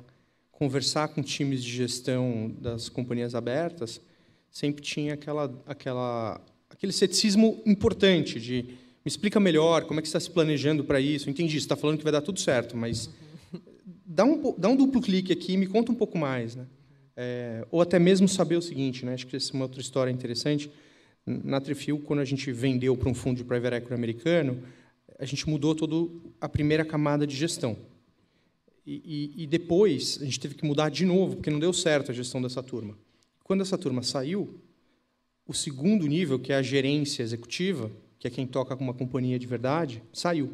conversar 0.53 1.09
com 1.09 1.23
times 1.23 1.65
de 1.65 1.71
gestão 1.71 2.55
das 2.61 2.89
companhias 2.89 3.35
abertas, 3.35 4.01
sempre 4.51 4.83
tinha 4.83 5.15
aquela, 5.15 5.53
aquela, 5.67 6.41
aquele 6.71 6.93
ceticismo 6.93 7.61
importante 7.67 8.39
de 8.39 8.63
me 9.05 9.09
explica 9.09 9.41
melhor 9.41 9.85
como 9.85 9.99
é 9.99 10.03
que 10.03 10.09
você 10.09 10.17
está 10.17 10.21
se 10.21 10.31
planejando 10.31 10.85
para 10.85 11.01
isso. 11.01 11.29
Entendi, 11.29 11.55
você 11.55 11.65
está 11.65 11.75
falando 11.75 11.99
que 11.99 12.05
vai 12.05 12.13
dar 12.13 12.21
tudo 12.21 12.39
certo, 12.39 12.77
mas 12.77 13.11
dá 14.07 14.25
um, 14.25 14.55
dá 14.57 14.69
um 14.69 14.77
duplo 14.77 15.01
clique 15.01 15.33
aqui 15.33 15.55
e 15.55 15.57
me 15.57 15.67
conta 15.67 15.91
um 15.91 15.95
pouco 15.95 16.17
mais. 16.17 16.55
Né? 16.55 16.67
É, 17.17 17.67
ou 17.71 17.81
até 17.81 17.99
mesmo 17.99 18.29
saber 18.29 18.57
o 18.57 18.63
seguinte, 18.63 19.05
né? 19.05 19.15
acho 19.15 19.27
que 19.27 19.35
essa 19.35 19.53
é 19.53 19.55
uma 19.55 19.65
outra 19.65 19.81
história 19.81 20.11
interessante. 20.13 20.71
Na 21.27 21.61
Trifil, 21.61 21.99
quando 21.99 22.21
a 22.21 22.25
gente 22.25 22.53
vendeu 22.53 22.97
para 22.97 23.09
um 23.09 23.15
fundo 23.15 23.39
de 23.39 23.45
private 23.45 23.77
equity 23.77 23.95
americano, 23.95 24.63
a 25.19 25.25
gente 25.25 25.49
mudou 25.49 25.75
toda 25.75 26.13
a 26.41 26.49
primeira 26.49 26.85
camada 26.85 27.27
de 27.27 27.35
gestão. 27.35 27.77
E, 28.85 29.33
e, 29.37 29.47
depois 29.47 30.19
a 30.21 30.25
gente 30.25 30.41
teve 30.41 30.57
que 30.57 30.67
mudar 30.67 30.89
de 30.89 31.07
novo, 31.07 31.37
porque 31.37 31.51
não 31.51 31.61
deu 31.61 31.73
certo 31.73 32.11
a 32.11 32.15
gestão 32.15 32.43
dessa 32.43 32.63
turma. 32.63 32.99
Quando 33.45 33.61
essa 33.61 33.79
turma 33.79 34.03
saiu, 34.03 34.61
o 35.47 35.55
segundo 35.55 36.07
nível, 36.07 36.39
que 36.39 36.53
é 36.53 36.57
a 36.57 36.63
gerência 36.63 37.23
executiva, 37.23 37.91
que 38.19 38.27
é 38.27 38.31
quem 38.31 38.47
toca 38.47 38.77
com 38.77 38.83
uma 38.83 38.95
companhia 38.95 39.39
de 39.39 39.47
verdade, 39.47 40.03
saiu. 40.13 40.53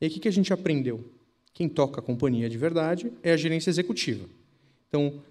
E 0.00 0.06
aí 0.06 0.10
o 0.10 0.20
que 0.20 0.28
a 0.28 0.32
gente 0.32 0.52
aprendeu? 0.52 1.04
Quem 1.52 1.68
toca 1.68 2.00
a 2.00 2.02
companhia 2.02 2.48
de 2.48 2.56
verdade 2.56 3.12
é 3.22 3.32
a 3.32 3.36
gerência 3.36 3.68
executiva. 3.68 4.26
Então, 4.88 5.22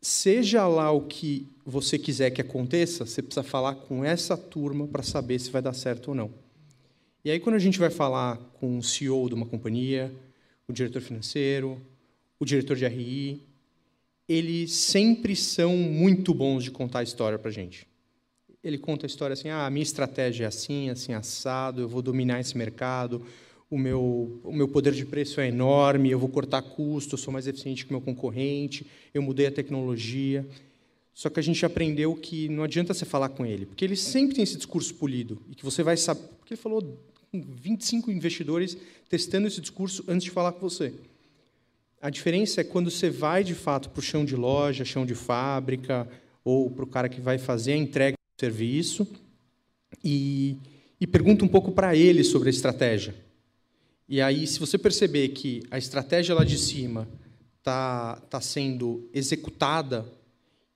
seja 0.00 0.66
lá 0.66 0.90
o 0.90 1.02
que 1.02 1.46
você 1.64 1.98
quiser 1.98 2.30
que 2.30 2.40
aconteça, 2.40 3.06
você 3.06 3.22
precisa 3.22 3.42
falar 3.44 3.74
com 3.74 4.04
essa 4.04 4.36
turma 4.36 4.86
para 4.88 5.02
saber 5.02 5.38
se 5.38 5.50
vai 5.50 5.62
dar 5.62 5.72
certo 5.72 6.08
ou 6.08 6.14
não. 6.14 6.30
E 7.24 7.30
aí, 7.30 7.38
quando 7.38 7.56
a 7.56 7.60
gente 7.60 7.78
vai 7.78 7.90
falar 7.90 8.36
com 8.60 8.78
o 8.78 8.82
CEO 8.82 9.28
de 9.28 9.34
uma 9.34 9.46
companhia, 9.46 10.12
o 10.68 10.72
diretor 10.72 11.00
financeiro, 11.00 11.80
o 12.38 12.44
diretor 12.44 12.76
de 12.76 12.86
RI, 12.86 13.40
eles 14.28 14.72
sempre 14.72 15.36
são 15.36 15.76
muito 15.76 16.34
bons 16.34 16.64
de 16.64 16.70
contar 16.70 17.00
a 17.00 17.02
história 17.02 17.38
para 17.38 17.50
a 17.50 17.52
gente. 17.52 17.86
Ele 18.62 18.76
conta 18.76 19.06
a 19.06 19.08
história 19.08 19.34
assim: 19.34 19.48
ah, 19.48 19.66
a 19.66 19.70
minha 19.70 19.82
estratégia 19.82 20.44
é 20.44 20.48
assim, 20.48 20.90
assim, 20.90 21.12
assado, 21.12 21.82
eu 21.82 21.88
vou 21.88 22.02
dominar 22.02 22.40
esse 22.40 22.58
mercado, 22.58 23.24
o 23.70 23.78
meu, 23.78 24.40
o 24.42 24.52
meu 24.52 24.66
poder 24.66 24.92
de 24.92 25.06
preço 25.06 25.40
é 25.40 25.48
enorme, 25.48 26.10
eu 26.10 26.18
vou 26.18 26.28
cortar 26.28 26.62
custo, 26.62 27.14
eu 27.14 27.18
sou 27.18 27.32
mais 27.32 27.46
eficiente 27.46 27.84
que 27.84 27.90
o 27.92 27.94
meu 27.94 28.00
concorrente, 28.00 28.84
eu 29.14 29.22
mudei 29.22 29.46
a 29.46 29.52
tecnologia. 29.52 30.46
Só 31.14 31.30
que 31.30 31.40
a 31.40 31.42
gente 31.42 31.64
aprendeu 31.64 32.14
que 32.14 32.48
não 32.48 32.62
adianta 32.62 32.92
você 32.92 33.06
falar 33.06 33.30
com 33.30 33.46
ele, 33.46 33.64
porque 33.64 33.84
ele 33.84 33.96
sempre 33.96 34.34
tem 34.34 34.42
esse 34.44 34.56
discurso 34.56 34.94
polido, 34.96 35.40
e 35.50 35.54
que 35.54 35.64
você 35.64 35.82
vai 35.82 35.96
saber. 35.96 36.28
Porque 36.38 36.52
ele 36.52 36.60
falou 36.60 36.82
25 37.32 38.10
investidores 38.10 38.76
testando 39.08 39.46
esse 39.46 39.60
discurso 39.60 40.04
antes 40.08 40.24
de 40.24 40.30
falar 40.30 40.52
com 40.52 40.60
você. 40.60 40.94
A 42.00 42.10
diferença 42.10 42.60
é 42.60 42.64
quando 42.64 42.90
você 42.90 43.10
vai, 43.10 43.42
de 43.42 43.54
fato, 43.54 43.90
para 43.90 44.00
o 44.00 44.02
chão 44.02 44.24
de 44.24 44.36
loja, 44.36 44.84
chão 44.84 45.06
de 45.06 45.14
fábrica, 45.14 46.08
ou 46.44 46.70
para 46.70 46.84
o 46.84 46.88
cara 46.88 47.08
que 47.08 47.20
vai 47.20 47.38
fazer 47.38 47.72
a 47.72 47.76
entrega 47.76 48.16
do 48.16 48.40
serviço, 48.40 49.06
e, 50.04 50.56
e 51.00 51.06
pergunta 51.06 51.44
um 51.44 51.48
pouco 51.48 51.72
para 51.72 51.96
ele 51.96 52.22
sobre 52.22 52.48
a 52.48 52.50
estratégia. 52.50 53.14
E 54.08 54.20
aí, 54.20 54.46
se 54.46 54.60
você 54.60 54.78
perceber 54.78 55.30
que 55.30 55.62
a 55.70 55.78
estratégia 55.78 56.34
lá 56.34 56.44
de 56.44 56.56
cima 56.58 57.08
está 57.58 58.16
tá 58.30 58.40
sendo 58.40 59.08
executada 59.12 60.06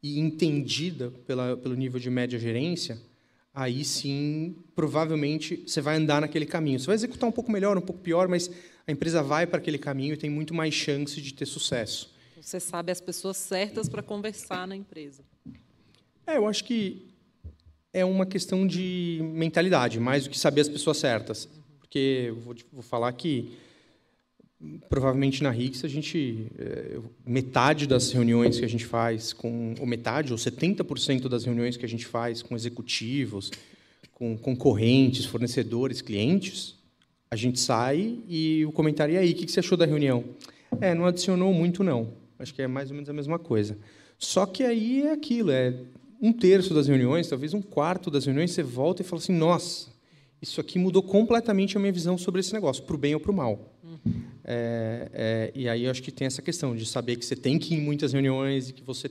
e 0.03 0.19
entendida 0.19 1.13
pela, 1.27 1.57
pelo 1.57 1.77
nível 1.77 2.01
de 2.01 2.11
média 2.11 2.39
gerência, 2.39 3.01
aí 3.55 3.85
sim, 3.85 4.57
provavelmente, 4.75 5.65
você 5.67 5.81
vai 5.81 5.97
andar 5.97 6.21
naquele 6.21 6.47
caminho. 6.47 6.79
Você 6.79 6.87
vai 6.87 6.95
executar 6.95 7.29
um 7.29 7.33
pouco 7.33 7.51
melhor, 7.51 7.77
um 7.77 7.83
pouco 7.83 8.01
pior, 8.01 8.29
mas 8.29 8.51
a 8.87 8.93
empresa 8.93 9.23
vai 9.23 9.47
para 9.47 9.59
aquele 9.59 9.79
caminho 9.79 10.15
e 10.15 10.17
tem 10.17 10.31
muito 10.31 10.55
mais 10.55 10.75
chance 10.75 11.21
de 11.21 11.35
ter 11.35 11.47
sucesso. 11.47 12.13
Você 12.41 12.59
sabe 12.59 12.91
as 12.91 13.01
pessoas 13.01 13.37
certas 13.37 13.89
para 13.89 14.03
conversar 14.03 14.67
na 14.67 14.75
empresa. 14.75 15.23
É, 16.27 16.37
eu 16.37 16.47
acho 16.47 16.65
que 16.65 17.11
é 17.93 18.05
uma 18.05 18.25
questão 18.25 18.67
de 18.67 19.21
mentalidade, 19.35 19.99
mais 19.99 20.25
do 20.25 20.31
que 20.31 20.39
saber 20.39 20.63
as 20.63 20.69
pessoas 20.69 20.97
certas. 20.97 21.49
Porque 21.79 22.33
vou, 22.39 22.55
vou 22.73 22.83
falar 22.83 23.13
que 23.13 23.59
provavelmente 24.89 25.43
na 25.43 25.51
Rix 25.51 25.85
a 25.85 25.89
gente 25.89 26.47
é, 26.59 26.99
metade 27.25 27.87
das 27.87 28.13
reuniões 28.13 28.59
que 28.59 28.65
a 28.65 28.69
gente 28.69 28.85
faz 28.85 29.33
com 29.33 29.75
ou 29.81 29.87
metade 29.87 30.33
ou 30.33 30.39
70% 30.39 31.29
das 31.29 31.45
reuniões 31.45 31.77
que 31.77 31.85
a 31.85 31.89
gente 31.89 32.07
faz 32.07 32.43
com 32.43 32.55
executivos, 32.55 33.51
com 34.13 34.37
concorrentes, 34.37 35.25
fornecedores, 35.25 36.03
clientes, 36.03 36.75
a 37.31 37.37
gente 37.37 37.59
sai 37.61 38.19
e 38.29 38.65
o 38.67 38.73
comentário 38.73 39.15
e 39.15 39.19
aí, 39.19 39.33
o 39.33 39.35
que 39.35 39.51
você 39.51 39.61
achou 39.61 39.79
da 39.79 39.87
reunião? 39.87 40.25
É, 40.81 40.95
não 40.95 41.07
adicionou 41.07 41.53
muito 41.55 41.83
não. 41.83 42.13
Acho 42.39 42.55
que 42.55 42.61
é 42.61 42.67
mais 42.67 42.91
ou 42.91 42.95
menos 42.95 43.09
a 43.09 43.13
mesma 43.13 43.39
coisa. 43.39 43.79
Só 44.19 44.45
que 44.45 44.63
aí 44.63 45.03
é 45.03 45.13
aquilo, 45.13 45.51
é 45.51 45.75
um 46.21 46.33
terço 46.33 46.75
das 46.75 46.87
reuniões, 46.87 47.29
talvez 47.29 47.55
um 47.55 47.63
quarto 47.63 48.11
das 48.11 48.27
reuniões, 48.27 48.51
você 48.51 48.63
volta 48.63 49.01
e 49.01 49.05
fala 49.05 49.23
assim, 49.23 49.33
nossa, 49.33 49.89
isso 50.43 50.61
aqui 50.61 50.79
mudou 50.79 51.03
completamente 51.03 51.77
a 51.77 51.81
minha 51.81 51.93
visão 51.93 52.19
sobre 52.19 52.41
esse 52.41 52.53
negócio, 52.53 52.83
para 52.83 52.95
o 52.95 52.99
bem 52.99 53.15
ou 53.15 53.21
para 53.21 53.31
o 53.31 53.35
mal. 53.35 53.75
É, 54.45 55.11
é, 55.13 55.53
e 55.55 55.69
aí 55.69 55.85
eu 55.85 55.91
acho 55.91 56.03
que 56.03 56.11
tem 56.11 56.27
essa 56.27 56.43
questão 56.43 56.75
de 56.75 56.85
saber 56.87 57.17
que 57.17 57.25
você 57.25 57.37
tem 57.37 57.59
que 57.59 57.75
ir 57.75 57.79
em 57.79 57.81
muitas 57.81 58.13
reuniões 58.13 58.69
e 58.69 58.73
que 58.73 58.83
você 58.83 59.11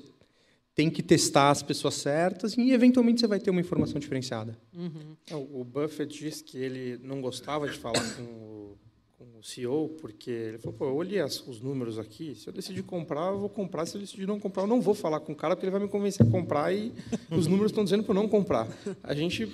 tem 0.79 0.89
que 0.89 1.03
testar 1.03 1.49
as 1.49 1.61
pessoas 1.61 1.95
certas 1.95 2.57
e 2.57 2.71
eventualmente 2.71 3.19
você 3.19 3.27
vai 3.27 3.37
ter 3.37 3.49
uma 3.49 3.59
informação 3.59 3.99
diferenciada. 3.99 4.57
Uhum. 4.73 5.45
O 5.51 5.63
Buffett 5.65 6.17
disse 6.17 6.41
que 6.41 6.57
ele 6.57 6.97
não 7.03 7.19
gostava 7.19 7.67
de 7.67 7.77
falar 7.77 7.99
com 8.15 8.23
o, 8.23 8.77
com 9.17 9.25
o 9.39 9.43
CEO 9.43 9.89
porque 9.99 10.31
ele 10.31 10.57
falou: 10.57 10.77
Pô, 10.77 10.85
eu 10.85 10.95
olhei 10.95 11.19
as, 11.19 11.45
os 11.45 11.59
números 11.59 11.99
aqui. 11.99 12.33
Se 12.33 12.47
eu 12.47 12.53
decidir 12.53 12.83
comprar, 12.83 13.33
eu 13.33 13.39
vou 13.39 13.49
comprar. 13.49 13.85
Se 13.85 13.97
eu 13.97 13.99
decidir 13.99 14.25
não 14.25 14.39
comprar, 14.39 14.63
eu 14.63 14.67
não 14.67 14.79
vou 14.79 14.93
falar 14.93 15.19
com 15.19 15.33
o 15.33 15.35
cara 15.35 15.53
porque 15.53 15.65
ele 15.65 15.71
vai 15.71 15.81
me 15.81 15.89
convencer 15.89 16.25
a 16.25 16.29
comprar 16.29 16.73
e 16.73 16.93
os 17.29 17.45
números 17.45 17.73
estão 17.73 17.83
dizendo 17.83 18.05
para 18.05 18.15
não 18.15 18.29
comprar. 18.29 18.65
A 19.03 19.13
gente 19.13 19.51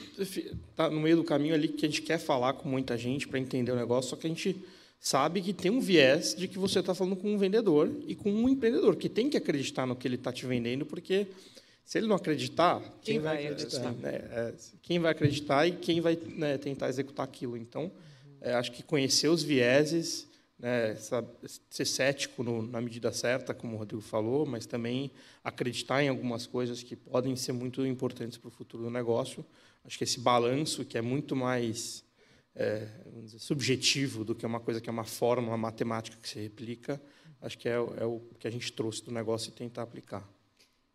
está 0.69 0.91
no 0.91 1.01
meio 1.01 1.15
do 1.15 1.23
caminho 1.23 1.55
ali 1.55 1.69
que 1.69 1.87
a 1.87 1.89
gente 1.89 2.03
quer 2.03 2.19
falar 2.19 2.53
com 2.53 2.69
muita 2.69 2.95
gente 2.95 3.27
para 3.27 3.39
entender 3.39 3.71
o 3.71 3.75
negócio, 3.75 4.11
só 4.11 4.15
que 4.15 4.27
a 4.27 4.29
gente 4.29 4.55
sabe 4.99 5.41
que 5.41 5.53
tem 5.53 5.71
um 5.71 5.79
viés 5.79 6.33
de 6.35 6.47
que 6.47 6.57
você 6.57 6.79
está 6.79 6.95
falando 6.95 7.15
com 7.15 7.33
um 7.33 7.37
vendedor 7.37 7.91
e 8.07 8.15
com 8.15 8.31
um 8.31 8.49
empreendedor, 8.49 8.95
que 8.95 9.09
tem 9.09 9.29
que 9.29 9.37
acreditar 9.37 9.85
no 9.85 9.95
que 9.95 10.07
ele 10.07 10.15
está 10.15 10.31
te 10.31 10.45
vendendo, 10.45 10.85
porque 10.85 11.27
se 11.85 11.99
ele 11.99 12.07
não 12.07 12.15
acreditar, 12.15 12.81
quem, 13.01 13.15
quem 13.15 13.19
vai 13.19 13.47
acreditar? 13.47 13.91
Né, 13.93 14.15
é, 14.31 14.53
quem 14.81 14.99
vai 14.99 15.11
acreditar 15.11 15.67
e 15.67 15.71
quem 15.73 16.01
vai 16.01 16.15
né, 16.15 16.57
tentar 16.57 16.89
executar 16.89 17.23
aquilo. 17.23 17.55
Então, 17.55 17.91
é, 18.41 18.53
acho 18.53 18.71
que 18.71 18.81
conhecer 18.81 19.27
os 19.27 19.43
vieses, 19.43 20.27
né, 20.57 20.95
sabe, 20.95 21.27
ser 21.69 21.85
cético 21.85 22.43
no, 22.43 22.63
na 22.63 22.81
medida 22.81 23.11
certa, 23.11 23.53
como 23.53 23.75
o 23.75 23.77
Rodrigo 23.77 24.01
falou, 24.01 24.45
mas 24.45 24.65
também 24.65 25.11
acreditar 25.43 26.01
em 26.03 26.09
algumas 26.09 26.47
coisas 26.47 26.81
que 26.81 26.95
podem 26.95 27.35
ser 27.35 27.51
muito 27.51 27.85
importantes 27.85 28.37
para 28.37 28.47
o 28.47 28.51
futuro 28.51 28.83
do 28.83 28.89
negócio. 28.89 29.45
Acho 29.83 29.97
que 29.97 30.03
esse 30.03 30.19
balanço, 30.19 30.83
que 30.85 30.97
é 30.97 31.01
muito 31.01 31.35
mais 31.35 32.04
é, 32.55 32.87
dizer, 33.21 33.39
subjetivo 33.39 34.23
do 34.23 34.33
que 34.33 34.45
uma 34.45 34.59
coisa 34.59 34.79
que 34.79 34.89
é 34.89 34.91
uma 34.91 35.03
fórmula 35.03 35.57
matemática 35.57 36.17
que 36.21 36.29
se 36.29 36.39
replica, 36.39 37.01
acho 37.41 37.57
que 37.57 37.67
é, 37.67 37.73
é, 37.73 38.05
o 38.05 38.21
que 38.39 38.47
a 38.47 38.51
gente 38.51 38.71
trouxe 38.71 39.03
do 39.03 39.11
negócio 39.11 39.49
e 39.49 39.51
tentar 39.51 39.83
aplicar. 39.83 40.27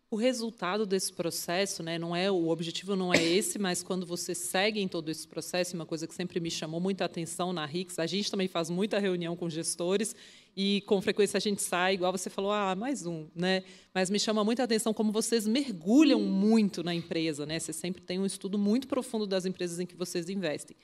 O 0.09 0.17
resultado 0.17 0.85
desse 0.85 1.13
processo, 1.13 1.81
né, 1.81 1.97
não 1.97 2.13
é 2.13 2.29
o 2.29 2.49
objetivo 2.49 2.97
não 2.97 3.13
é 3.13 3.23
esse, 3.23 3.57
mas 3.57 3.81
quando 3.81 4.05
você 4.05 4.35
segue 4.35 4.81
em 4.81 4.87
todo 4.87 5.09
esse 5.09 5.25
processo, 5.25 5.73
uma 5.73 5.85
coisa 5.85 6.05
que 6.05 6.13
sempre 6.13 6.37
me 6.41 6.51
chamou 6.51 6.81
muita 6.81 7.05
atenção 7.05 7.53
na 7.53 7.65
Rix, 7.65 7.97
a 7.97 8.05
gente 8.05 8.29
também 8.29 8.49
faz 8.49 8.69
muita 8.69 8.99
reunião 8.99 9.37
com 9.37 9.49
gestores 9.49 10.13
e 10.53 10.81
com 10.81 11.01
frequência 11.01 11.37
a 11.37 11.39
gente 11.39 11.61
sai, 11.61 11.93
igual 11.93 12.11
você 12.11 12.29
falou, 12.29 12.51
ah, 12.51 12.75
mais 12.75 13.05
um, 13.05 13.29
né? 13.33 13.63
Mas 13.93 14.09
me 14.09 14.19
chama 14.19 14.43
muita 14.43 14.63
atenção 14.63 14.93
como 14.93 15.13
vocês 15.13 15.47
mergulham 15.47 16.19
muito 16.19 16.83
na 16.83 16.93
empresa, 16.93 17.45
né? 17.45 17.57
Você 17.57 17.71
sempre 17.71 18.01
tem 18.01 18.19
um 18.19 18.25
estudo 18.25 18.57
muito 18.57 18.89
profundo 18.89 19.25
das 19.25 19.45
empresas 19.45 19.79
em 19.79 19.85
que 19.85 19.95
vocês 19.95 20.27
investem. 20.27 20.75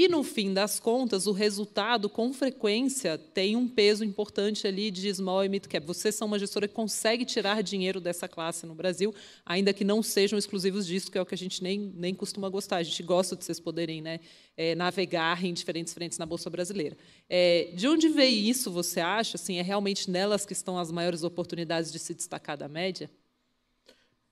E, 0.00 0.08
no 0.08 0.24
fim 0.24 0.54
das 0.54 0.80
contas, 0.80 1.26
o 1.26 1.32
resultado, 1.32 2.08
com 2.08 2.32
frequência, 2.32 3.18
tem 3.18 3.54
um 3.54 3.68
peso 3.68 4.02
importante 4.02 4.66
ali 4.66 4.90
de 4.90 5.12
small 5.12 5.44
e 5.44 5.48
mid 5.50 5.66
cap. 5.66 5.86
Vocês 5.86 6.14
são 6.14 6.26
uma 6.26 6.38
gestora 6.38 6.66
que 6.66 6.72
consegue 6.72 7.22
tirar 7.22 7.62
dinheiro 7.62 8.00
dessa 8.00 8.26
classe 8.26 8.64
no 8.64 8.74
Brasil, 8.74 9.14
ainda 9.44 9.74
que 9.74 9.84
não 9.84 10.02
sejam 10.02 10.38
exclusivos 10.38 10.86
disso, 10.86 11.12
que 11.12 11.18
é 11.18 11.20
o 11.20 11.26
que 11.26 11.34
a 11.34 11.36
gente 11.36 11.62
nem, 11.62 11.78
nem 11.94 12.14
costuma 12.14 12.48
gostar. 12.48 12.76
A 12.76 12.82
gente 12.82 13.02
gosta 13.02 13.36
de 13.36 13.44
vocês 13.44 13.60
poderem 13.60 14.00
né, 14.00 14.20
é, 14.56 14.74
navegar 14.74 15.44
em 15.44 15.52
diferentes 15.52 15.92
frentes 15.92 16.16
na 16.16 16.24
Bolsa 16.24 16.48
Brasileira. 16.48 16.96
É, 17.28 17.70
de 17.74 17.86
onde 17.86 18.08
veio 18.08 18.48
isso, 18.48 18.70
você 18.70 19.00
acha? 19.00 19.36
Assim, 19.36 19.58
é 19.58 19.62
realmente 19.62 20.10
nelas 20.10 20.46
que 20.46 20.54
estão 20.54 20.78
as 20.78 20.90
maiores 20.90 21.24
oportunidades 21.24 21.92
de 21.92 21.98
se 21.98 22.14
destacar 22.14 22.56
da 22.56 22.68
média? 22.68 23.10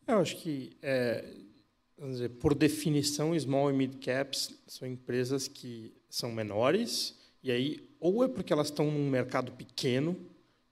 Eu 0.07 0.17
acho 0.21 0.35
que, 0.39 0.71
é, 0.81 1.27
dizer, 2.07 2.29
por 2.31 2.55
definição, 2.55 3.39
small 3.39 3.71
e 3.71 3.73
mid 3.73 3.97
caps 4.05 4.55
são 4.67 4.87
empresas 4.87 5.49
que 5.49 5.93
são 6.09 6.31
menores, 6.31 7.17
e 7.43 7.51
aí 7.51 7.89
ou 8.01 8.23
é 8.23 8.29
porque 8.29 8.53
elas 8.53 8.69
estão 8.69 8.91
num 8.91 9.09
mercado 9.09 9.53
pequeno 9.53 10.17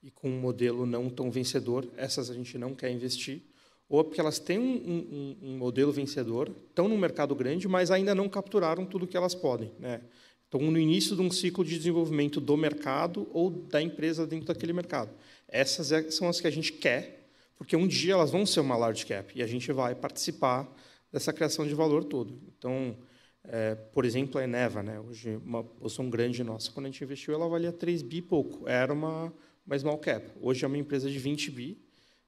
e 0.02 0.10
com 0.10 0.28
um 0.28 0.38
modelo 0.38 0.86
não 0.86 1.10
tão 1.10 1.30
vencedor, 1.30 1.88
essas 1.96 2.30
a 2.30 2.34
gente 2.34 2.56
não 2.56 2.74
quer 2.74 2.90
investir, 2.90 3.42
ou 3.88 4.00
é 4.00 4.04
porque 4.04 4.20
elas 4.20 4.38
têm 4.38 4.58
um, 4.58 4.62
um, 4.62 5.36
um 5.42 5.58
modelo 5.58 5.92
vencedor, 5.92 6.50
estão 6.68 6.88
num 6.88 6.98
mercado 6.98 7.34
grande, 7.34 7.66
mas 7.66 7.90
ainda 7.90 8.14
não 8.14 8.28
capturaram 8.28 8.84
tudo 8.84 9.06
que 9.06 9.16
elas 9.16 9.34
podem. 9.34 9.72
Né? 9.78 10.00
Estão 10.44 10.60
no 10.60 10.78
início 10.78 11.16
de 11.16 11.22
um 11.22 11.30
ciclo 11.30 11.64
de 11.64 11.76
desenvolvimento 11.76 12.40
do 12.40 12.56
mercado 12.56 13.28
ou 13.32 13.50
da 13.50 13.82
empresa 13.82 14.26
dentro 14.26 14.46
daquele 14.46 14.72
mercado. 14.72 15.10
Essas 15.48 15.90
é, 15.90 16.08
são 16.10 16.28
as 16.28 16.40
que 16.40 16.46
a 16.46 16.50
gente 16.50 16.72
quer 16.72 17.16
porque 17.56 17.74
um 17.74 17.86
dia 17.86 18.12
elas 18.12 18.30
vão 18.30 18.44
ser 18.44 18.60
uma 18.60 18.76
large 18.76 19.06
cap 19.06 19.32
e 19.34 19.42
a 19.42 19.46
gente 19.46 19.72
vai 19.72 19.94
participar 19.94 20.68
dessa 21.16 21.32
criação 21.32 21.66
de 21.66 21.74
valor 21.74 22.04
todo. 22.04 22.38
Então, 22.58 22.94
é, 23.42 23.74
por 23.74 24.04
exemplo, 24.04 24.38
a 24.38 24.44
Eneva, 24.44 24.82
né, 24.82 25.00
hoje 25.00 25.40
uma 25.42 25.64
posição 25.64 26.10
grande 26.10 26.44
nossa, 26.44 26.70
quando 26.70 26.84
a 26.84 26.90
gente 26.90 27.02
investiu, 27.02 27.32
ela 27.32 27.48
valia 27.48 27.72
3 27.72 28.02
bi 28.02 28.18
e 28.18 28.22
pouco, 28.22 28.68
era 28.68 28.92
uma, 28.92 29.32
uma 29.66 29.78
small 29.78 29.96
cap. 29.96 30.26
Hoje 30.42 30.62
é 30.62 30.68
uma 30.68 30.76
empresa 30.76 31.10
de 31.10 31.18
20 31.18 31.50
bi, 31.50 31.78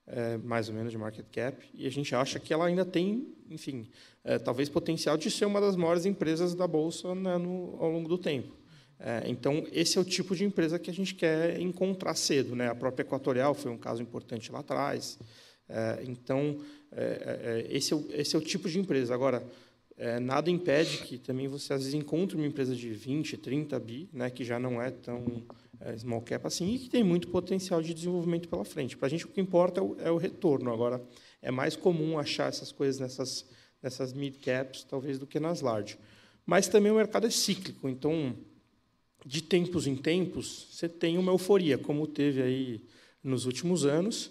é, 0.07 0.39
mais 0.39 0.71
ou 0.71 0.75
menos 0.75 0.91
de 0.91 0.97
market 0.97 1.27
cap, 1.31 1.69
e 1.75 1.87
a 1.87 1.91
gente 1.91 2.15
acha 2.15 2.41
que 2.41 2.51
ela 2.51 2.65
ainda 2.65 2.83
tem, 2.83 3.29
enfim, 3.51 3.91
é, 4.25 4.39
talvez 4.39 4.71
potencial 4.71 5.19
de 5.19 5.31
ser 5.31 5.45
uma 5.45 5.61
das 5.61 5.77
maiores 5.77 6.07
empresas 6.07 6.55
da 6.55 6.67
bolsa 6.67 7.15
né, 7.15 7.37
no, 7.37 7.77
ao 7.79 7.91
longo 7.91 8.09
do 8.09 8.17
tempo. 8.17 8.57
É, 8.99 9.23
então, 9.27 9.67
esse 9.71 9.99
é 9.99 10.01
o 10.01 10.05
tipo 10.05 10.35
de 10.35 10.47
empresa 10.47 10.79
que 10.79 10.91
a 10.91 10.95
gente 10.95 11.15
quer 11.15 11.61
encontrar 11.61 12.15
cedo. 12.15 12.57
Né? 12.57 12.69
A 12.69 12.75
própria 12.75 13.05
Equatorial 13.05 13.53
foi 13.53 13.71
um 13.71 13.77
caso 13.77 14.03
importante 14.03 14.51
lá 14.51 14.61
atrás. 14.61 15.19
É, 15.69 16.03
então, 16.07 16.59
é, 16.93 17.03
é, 17.03 17.71
é 17.71 17.77
esse, 17.77 17.93
é 17.93 17.97
o, 17.97 18.07
esse 18.11 18.35
é 18.35 18.39
o 18.39 18.43
tipo 18.43 18.69
de 18.69 18.79
empresa. 18.79 19.15
Agora, 19.15 19.45
é, 19.97 20.19
nada 20.21 20.51
impede 20.51 20.99
que 20.99 21.19
também 21.19 21.49
você, 21.49 21.73
às 21.73 21.81
vezes, 21.81 21.95
encontre 21.95 22.37
uma 22.37 22.47
empresa 22.47 22.75
de 22.75 22.91
20, 22.91 23.37
30 23.37 23.79
bi, 23.81 24.09
né, 24.13 24.31
que 24.31 24.45
já 24.45 24.59
não 24.59 24.81
é 24.81 24.91
tão 24.91 25.45
small 25.97 26.21
cap 26.23 26.47
assim, 26.47 26.75
e 26.75 26.79
que 26.79 26.91
tem 26.91 27.05
muito 27.05 27.29
potencial 27.29 27.81
de 27.81 27.95
desenvolvimento 27.95 28.49
pela 28.49 28.65
frente. 28.65 28.97
Para 28.97 29.07
a 29.07 29.11
gente, 29.11 29.25
o 29.25 29.29
que 29.29 29.41
importa 29.41 29.83
o, 29.83 29.97
é 30.01 30.11
o, 30.11 30.17
retorno. 30.17 30.73
Agora, 30.73 31.03
é 31.41 31.51
mais 31.51 31.77
comum 31.77 32.19
achar 32.19 32.49
essas 32.49 32.73
coisas 32.73 33.01
nessas, 33.01 33.47
nessas 33.83 34.13
mid 34.13 34.37
caps, 34.39 34.85
talvez, 34.85 35.19
do 35.19 35.27
que 35.27 35.39
nas 35.39 35.61
large. 35.61 35.99
Mas 36.45 36.69
também 36.69 36.91
o 36.91 36.97
mercado 36.97 37.27
é 37.27 37.31
cíclico. 37.31 37.89
Então, 37.89 38.35
de 39.25 39.43
tempos 39.43 39.87
em 39.87 39.95
tempos, 39.95 40.69
você 40.73 40.89
tem 40.89 41.19
uma 41.19 41.33
euforia, 41.33 41.79
como 41.79 42.07
teve 42.07 42.43
aí 42.43 42.85
nos 43.23 43.47
últimos 43.47 43.85
anos, 43.85 44.31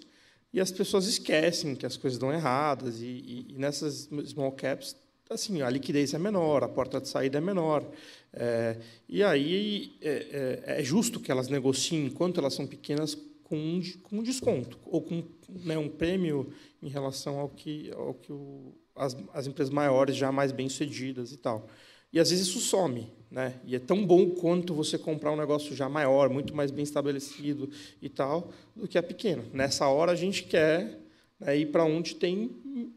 e 0.52 0.60
as 0.60 0.70
pessoas 0.70 1.06
esquecem 1.06 1.74
que 1.74 1.84
as 1.84 1.96
coisas 1.96 2.18
dão 2.18 2.32
erradas, 2.32 3.00
e, 3.00 3.06
e, 3.06 3.46
e 3.50 3.58
nessas 3.58 4.08
small 4.26 4.52
caps, 4.52 4.96
assim, 5.28 5.60
a 5.60 5.68
liquidez 5.68 6.14
é 6.14 6.18
menor, 6.18 6.64
a 6.64 6.68
porta 6.68 7.00
de 7.00 7.08
saída 7.08 7.38
é 7.38 7.40
menor, 7.40 7.84
é, 8.32 8.78
e 9.08 9.22
aí 9.22 9.96
é, 10.00 10.62
é, 10.66 10.80
é, 10.80 10.82
justo 10.82 11.20
que 11.20 11.30
elas 11.30 11.48
negociem, 11.48 12.06
enquanto 12.06 12.40
elas 12.40 12.54
são 12.54 12.66
pequenas, 12.66 13.16
com 13.44 13.56
um, 13.56 13.82
com 14.02 14.18
um 14.18 14.22
desconto, 14.22 14.78
ou 14.84 15.00
com 15.00 15.24
né, 15.48 15.78
um 15.78 15.88
prêmio 15.88 16.52
em 16.82 16.88
relação 16.88 17.38
ao 17.38 17.48
que, 17.48 17.90
ao 17.94 18.14
que 18.14 18.32
o, 18.32 18.74
as, 18.94 19.16
as 19.32 19.46
empresas 19.46 19.72
maiores, 19.72 20.16
já 20.16 20.30
mais 20.30 20.52
bem-sucedidas 20.52 21.32
e 21.32 21.36
tal. 21.36 21.66
E 22.12 22.18
às 22.18 22.30
vezes 22.30 22.48
isso 22.48 22.60
some, 22.60 23.06
né? 23.30 23.54
E 23.64 23.76
é 23.76 23.78
tão 23.78 24.04
bom 24.04 24.30
quanto 24.30 24.72
você 24.72 24.96
comprar 24.96 25.32
um 25.32 25.36
negócio 25.36 25.74
já 25.74 25.88
maior, 25.88 26.30
muito 26.30 26.54
mais 26.54 26.70
bem 26.70 26.82
estabelecido 26.82 27.70
e 28.00 28.08
tal, 28.08 28.50
do 28.74 28.88
que 28.88 28.96
a 28.96 29.02
pequena. 29.02 29.44
Nessa 29.52 29.86
hora 29.88 30.12
a 30.12 30.16
gente 30.16 30.44
quer 30.44 30.98
né, 31.38 31.56
ir 31.56 31.66
para 31.66 31.84
onde 31.84 32.14
tem 32.14 32.50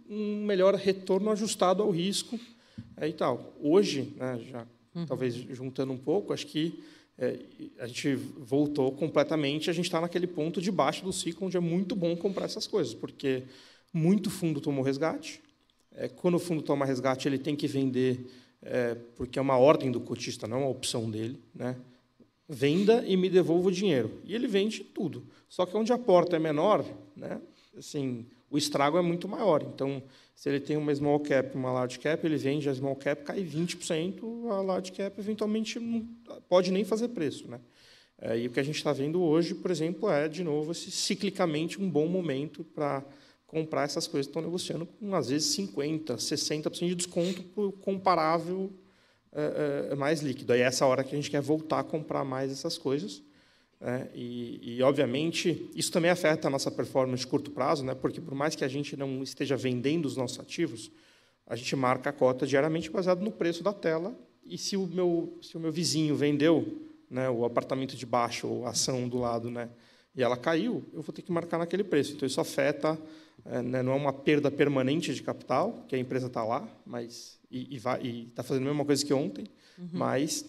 um 0.10 0.46
melhor 0.46 0.76
retorno 0.76 1.30
ajustado 1.32 1.84
ao 1.84 1.92
risco 1.92 2.40
é, 2.98 3.08
e 3.08 3.14
tal. 3.14 3.54
Hoje, 3.62 4.14
né, 4.16 4.40
já 4.50 4.68
uhum. 4.96 5.06
talvez 5.06 5.36
juntando 5.36 5.92
um 5.92 5.98
pouco, 5.98 6.34
acho 6.34 6.48
que 6.48 6.82
é, 7.18 7.40
a 7.80 7.88
gente 7.88 8.16
voltou 8.16 8.92
completamente. 8.94 9.70
A 9.70 9.74
gente 9.74 9.86
está 9.86 10.02
naquele 10.02 10.28
ponto 10.28 10.62
de 10.62 10.72
baixo 10.72 11.04
do 11.04 11.14
ciclo 11.14 11.48
onde 11.48 11.58
é 11.58 11.60
muito 11.60 11.96
bom 11.96 12.16
comprar 12.16 12.46
essas 12.46 12.68
coisas, 12.68 12.94
porque 12.94 13.44
muito 13.94 14.30
fundo 14.30 14.62
tomou 14.62 14.84
resgate. 14.84 15.42
É, 15.94 16.08
quando 16.08 16.36
o 16.36 16.40
fundo 16.40 16.62
toma 16.62 16.86
resgate, 16.86 17.28
ele 17.28 17.38
tem 17.38 17.56
que 17.56 17.68
vender 17.68 18.26
é, 18.62 18.96
porque 19.16 19.40
é 19.40 19.42
uma 19.42 19.58
ordem 19.58 19.92
do 19.92 20.00
cotista, 20.00 20.48
não 20.48 20.58
é 20.58 20.60
uma 20.62 20.70
opção 20.70 21.10
dele, 21.10 21.40
né? 21.54 21.76
venda 22.52 23.02
e 23.08 23.16
me 23.16 23.30
devolva 23.30 23.70
o 23.70 23.72
dinheiro. 23.72 24.20
E 24.26 24.36
ele 24.36 24.46
vende 24.46 24.84
tudo. 24.84 25.24
Só 25.48 25.66
que 25.66 25.76
onde 25.76 25.94
a 25.94 25.98
porta 25.98 26.36
é 26.36 26.40
menor, 26.40 26.86
né, 27.16 27.40
assim, 27.78 28.26
o 28.50 28.58
estrago 28.58 28.98
é 28.98 29.02
muito 29.02 29.26
maior. 29.28 29.64
Então, 29.64 30.04
se 30.36 30.50
ele 30.50 30.60
tem 30.60 30.76
uma 30.76 30.94
small 30.94 31.20
cap 31.22 31.56
uma 31.56 31.72
large 31.72 31.98
cap, 31.98 32.26
ele 32.26 32.36
vende 32.36 32.68
a 32.68 32.76
small 32.76 32.96
cap, 32.98 33.24
cai 33.24 33.42
20%, 33.42 34.52
a 34.52 34.62
large 34.62 34.92
cap 34.92 35.18
eventualmente 35.18 35.80
não 35.80 36.06
pode 36.50 36.72
nem 36.72 36.84
fazer 36.84 37.08
preço. 37.10 37.48
Né? 37.48 37.60
É, 38.20 38.38
e 38.38 38.48
o 38.48 38.52
que 38.52 38.60
a 38.60 38.64
gente 38.64 38.76
está 38.76 38.92
vendo 38.92 39.22
hoje, 39.22 39.56
por 39.56 39.72
exemplo, 39.72 40.10
é, 40.10 40.28
de 40.28 40.44
novo, 40.44 40.74
esse, 40.74 40.92
ciclicamente 40.92 41.82
um 41.82 41.90
bom 41.90 42.08
momento 42.08 42.66
para 42.66 43.04
comprar 43.52 43.84
essas 43.84 44.08
coisas 44.08 44.28
estão 44.28 44.42
negociando 44.42 44.86
com, 44.86 45.14
às 45.14 45.28
vezes, 45.28 45.54
50%, 45.58 46.16
60% 46.16 46.88
de 46.88 46.96
desconto 46.96 47.44
por 47.44 47.74
comparável 47.74 48.72
é, 49.34 49.90
é, 49.92 49.96
mais 49.96 50.22
líquido. 50.22 50.54
Aí 50.54 50.62
é 50.62 50.64
essa 50.64 50.86
hora 50.86 51.04
que 51.04 51.14
a 51.14 51.18
gente 51.18 51.30
quer 51.30 51.42
voltar 51.42 51.80
a 51.80 51.84
comprar 51.84 52.24
mais 52.24 52.50
essas 52.50 52.78
coisas. 52.78 53.22
Né? 53.78 54.08
E, 54.16 54.78
e, 54.78 54.82
obviamente, 54.82 55.70
isso 55.76 55.92
também 55.92 56.10
afeta 56.10 56.48
a 56.48 56.52
nossa 56.52 56.72
performance 56.72 57.26
de 57.26 57.28
curto 57.28 57.52
prazo, 57.52 57.84
né? 57.84 57.94
porque, 57.94 58.22
por 58.22 58.34
mais 58.34 58.56
que 58.56 58.64
a 58.64 58.70
gente 58.70 58.96
não 58.96 59.22
esteja 59.22 59.58
vendendo 59.58 60.06
os 60.06 60.16
nossos 60.16 60.40
ativos, 60.40 60.90
a 61.46 61.58
gente 61.58 61.76
marca 61.76 62.10
a 62.10 62.14
cota 62.14 62.48
diariamente 62.48 62.90
baseado 62.90 63.20
no 63.20 63.32
preço 63.34 63.62
da 63.62 63.74
tela. 63.74 64.18
E 64.46 64.58
se 64.58 64.78
o 64.78 64.88
meu, 64.88 65.38
se 65.42 65.58
o 65.58 65.60
meu 65.60 65.74
vizinho 65.74 66.16
vendeu 66.16 66.88
né, 67.10 67.30
o 67.30 67.44
apartamento 67.44 67.98
de 67.98 68.06
baixo 68.06 68.48
ou 68.48 68.66
a 68.66 68.70
ação 68.70 69.10
do 69.10 69.18
lado, 69.18 69.52
né, 69.52 69.70
e 70.16 70.22
ela 70.22 70.36
caiu, 70.36 70.84
eu 70.94 71.02
vou 71.02 71.14
ter 71.14 71.22
que 71.22 71.32
marcar 71.32 71.58
naquele 71.58 71.84
preço. 71.84 72.14
Então, 72.14 72.28
isso 72.28 72.42
afeta 72.42 73.00
é, 73.46 73.62
né, 73.62 73.82
não 73.82 73.94
é 73.94 73.96
uma 73.96 74.14
perda 74.14 74.52
permanente 74.52 75.14
de 75.14 75.24
capital, 75.24 75.86
que 75.88 75.96
a 75.96 76.00
empresa 76.00 76.28
está 76.28 76.44
lá, 76.44 76.68
mas 76.86 77.40
e 77.50 77.76
está 77.76 78.44
fazendo 78.44 78.64
a 78.64 78.68
mesma 78.68 78.86
coisa 78.86 79.06
que 79.06 79.14
ontem, 79.14 79.46
uhum. 79.78 79.90
mas 79.92 80.46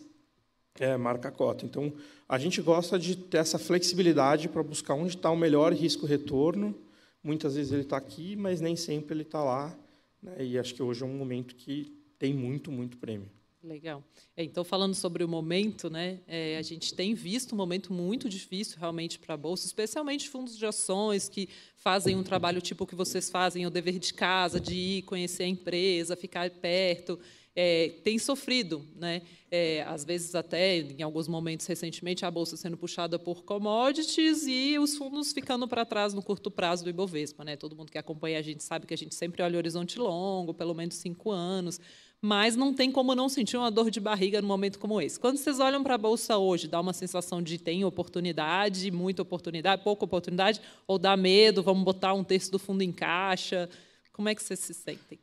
é, 0.78 0.96
marca 0.96 1.28
a 1.28 1.32
cota. 1.32 1.64
Então, 1.64 1.92
a 2.28 2.38
gente 2.38 2.62
gosta 2.62 2.98
de 2.98 3.16
ter 3.16 3.38
essa 3.38 3.58
flexibilidade 3.58 4.48
para 4.48 4.62
buscar 4.62 4.94
onde 4.94 5.16
está 5.16 5.30
o 5.30 5.36
melhor 5.36 5.72
risco-retorno. 5.72 6.74
Muitas 7.22 7.56
vezes 7.56 7.72
ele 7.72 7.82
está 7.82 7.96
aqui, 7.96 8.36
mas 8.36 8.60
nem 8.60 8.76
sempre 8.76 9.14
ele 9.14 9.22
está 9.22 9.42
lá. 9.42 9.76
Né, 10.22 10.44
e 10.44 10.58
acho 10.58 10.74
que 10.74 10.82
hoje 10.82 11.02
é 11.02 11.06
um 11.06 11.16
momento 11.16 11.56
que 11.56 11.92
tem 12.18 12.32
muito, 12.32 12.70
muito 12.70 12.96
prêmio. 12.98 13.28
Legal. 13.62 14.02
É, 14.36 14.42
então, 14.42 14.64
falando 14.64 14.94
sobre 14.94 15.22
o 15.22 15.28
momento, 15.28 15.88
né, 15.88 16.18
é, 16.26 16.56
a 16.58 16.62
gente 16.62 16.92
tem 16.94 17.14
visto 17.14 17.52
um 17.52 17.56
momento 17.56 17.92
muito 17.92 18.28
difícil 18.28 18.76
realmente 18.78 19.20
para 19.20 19.34
a 19.34 19.36
Bolsa, 19.36 19.66
especialmente 19.66 20.28
fundos 20.28 20.58
de 20.58 20.66
ações 20.66 21.28
que 21.28 21.48
fazem 21.76 22.16
um 22.16 22.24
trabalho 22.24 22.60
tipo 22.60 22.82
o 22.82 22.86
que 22.86 22.96
vocês 22.96 23.30
fazem, 23.30 23.64
o 23.64 23.70
dever 23.70 24.00
de 24.00 24.14
casa, 24.14 24.58
de 24.58 24.74
ir 24.74 25.02
conhecer 25.02 25.44
a 25.44 25.48
empresa, 25.48 26.16
ficar 26.16 26.50
perto. 26.50 27.20
É, 27.54 27.90
tem 28.02 28.18
sofrido, 28.18 28.84
né? 28.96 29.22
É, 29.50 29.82
às 29.82 30.04
vezes 30.04 30.34
até 30.34 30.78
em 30.78 31.02
alguns 31.02 31.28
momentos 31.28 31.66
recentemente 31.66 32.24
a 32.24 32.30
bolsa 32.30 32.56
sendo 32.56 32.78
puxada 32.78 33.18
por 33.18 33.44
commodities 33.44 34.46
e 34.46 34.78
os 34.78 34.96
fundos 34.96 35.34
ficando 35.34 35.68
para 35.68 35.84
trás 35.84 36.14
no 36.14 36.22
curto 36.22 36.50
prazo 36.50 36.82
do 36.82 36.88
Ibovespa, 36.88 37.44
né? 37.44 37.54
Todo 37.54 37.76
mundo 37.76 37.92
que 37.92 37.98
acompanha 37.98 38.38
a 38.38 38.42
gente 38.42 38.64
sabe 38.64 38.86
que 38.86 38.94
a 38.94 38.96
gente 38.96 39.14
sempre 39.14 39.42
olha 39.42 39.58
horizonte 39.58 39.98
longo, 39.98 40.54
pelo 40.54 40.72
menos 40.72 40.94
cinco 40.94 41.30
anos, 41.30 41.78
mas 42.24 42.54
não 42.54 42.72
tem 42.72 42.92
como 42.92 43.16
não 43.16 43.28
sentir 43.28 43.56
uma 43.56 43.68
dor 43.68 43.90
de 43.90 43.98
barriga 43.98 44.40
num 44.40 44.46
momento 44.46 44.78
como 44.78 45.00
esse. 45.00 45.18
Quando 45.18 45.38
vocês 45.38 45.58
olham 45.58 45.82
para 45.82 45.96
a 45.96 45.98
bolsa 45.98 46.38
hoje, 46.38 46.68
dá 46.68 46.80
uma 46.80 46.92
sensação 46.92 47.42
de 47.42 47.58
tem 47.58 47.84
oportunidade, 47.84 48.88
muita 48.92 49.22
oportunidade, 49.22 49.82
pouca 49.82 50.04
oportunidade, 50.04 50.60
ou 50.86 50.98
dá 50.98 51.16
medo, 51.16 51.64
vamos 51.64 51.82
botar 51.82 52.14
um 52.14 52.22
terço 52.22 52.52
do 52.52 52.60
fundo 52.60 52.82
em 52.82 52.92
caixa? 52.92 53.68
Como 54.12 54.28
é 54.28 54.36
que 54.36 54.42
vocês 54.42 54.60
se 54.60 54.72
sentem? 54.72 55.18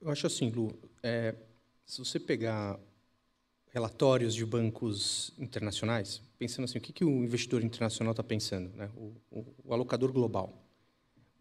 Eu 0.00 0.10
acho 0.10 0.28
assim, 0.28 0.48
Lu, 0.48 0.72
é, 1.02 1.34
se 1.84 1.98
você 1.98 2.20
pegar 2.20 2.78
relatórios 3.72 4.32
de 4.32 4.46
bancos 4.46 5.32
internacionais, 5.38 6.22
pensando 6.38 6.66
assim, 6.66 6.78
o 6.78 6.80
que, 6.80 6.92
que 6.92 7.04
o 7.04 7.24
investidor 7.24 7.64
internacional 7.64 8.12
está 8.12 8.22
pensando, 8.22 8.70
né? 8.76 8.88
O, 8.96 9.12
o, 9.30 9.54
o, 9.64 9.74
alocador 9.74 10.12
global. 10.12 10.56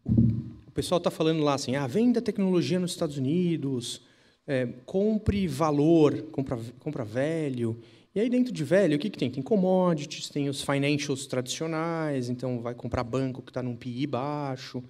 O, 0.04 0.72
pessoal 0.72 0.98
está 0.98 1.12
falando 1.12 1.44
lá 1.44 1.54
assim, 1.54 1.76
ah, 1.76 1.86
venda 1.86 2.22
tecnologia 2.22 2.80
nos 2.80 2.92
Estados 2.92 3.18
Unidos, 3.18 4.02
é, 4.48 4.66
compre 4.86 5.46
valor, 5.48 6.22
compra, 6.32 6.58
compra 6.80 7.04
velho. 7.04 7.78
E 8.16 8.20
aí, 8.20 8.30
dentro 8.30 8.54
de 8.54 8.64
velho, 8.64 8.96
o 8.96 9.00
que, 9.00 9.10
que 9.10 9.18
tem? 9.18 9.30
Tem 9.30 9.44
commodities, 9.44 10.30
tem 10.30 10.48
os 10.48 10.62
financials 10.62 11.28
tradicionais, 11.28 12.30
então 12.30 12.62
vai 12.62 12.74
comprar 12.74 13.04
banco 13.04 13.42
que 13.42 13.52
está 13.52 13.62
num 13.62 13.76
PI 13.76 14.08
baixo, 14.08 14.82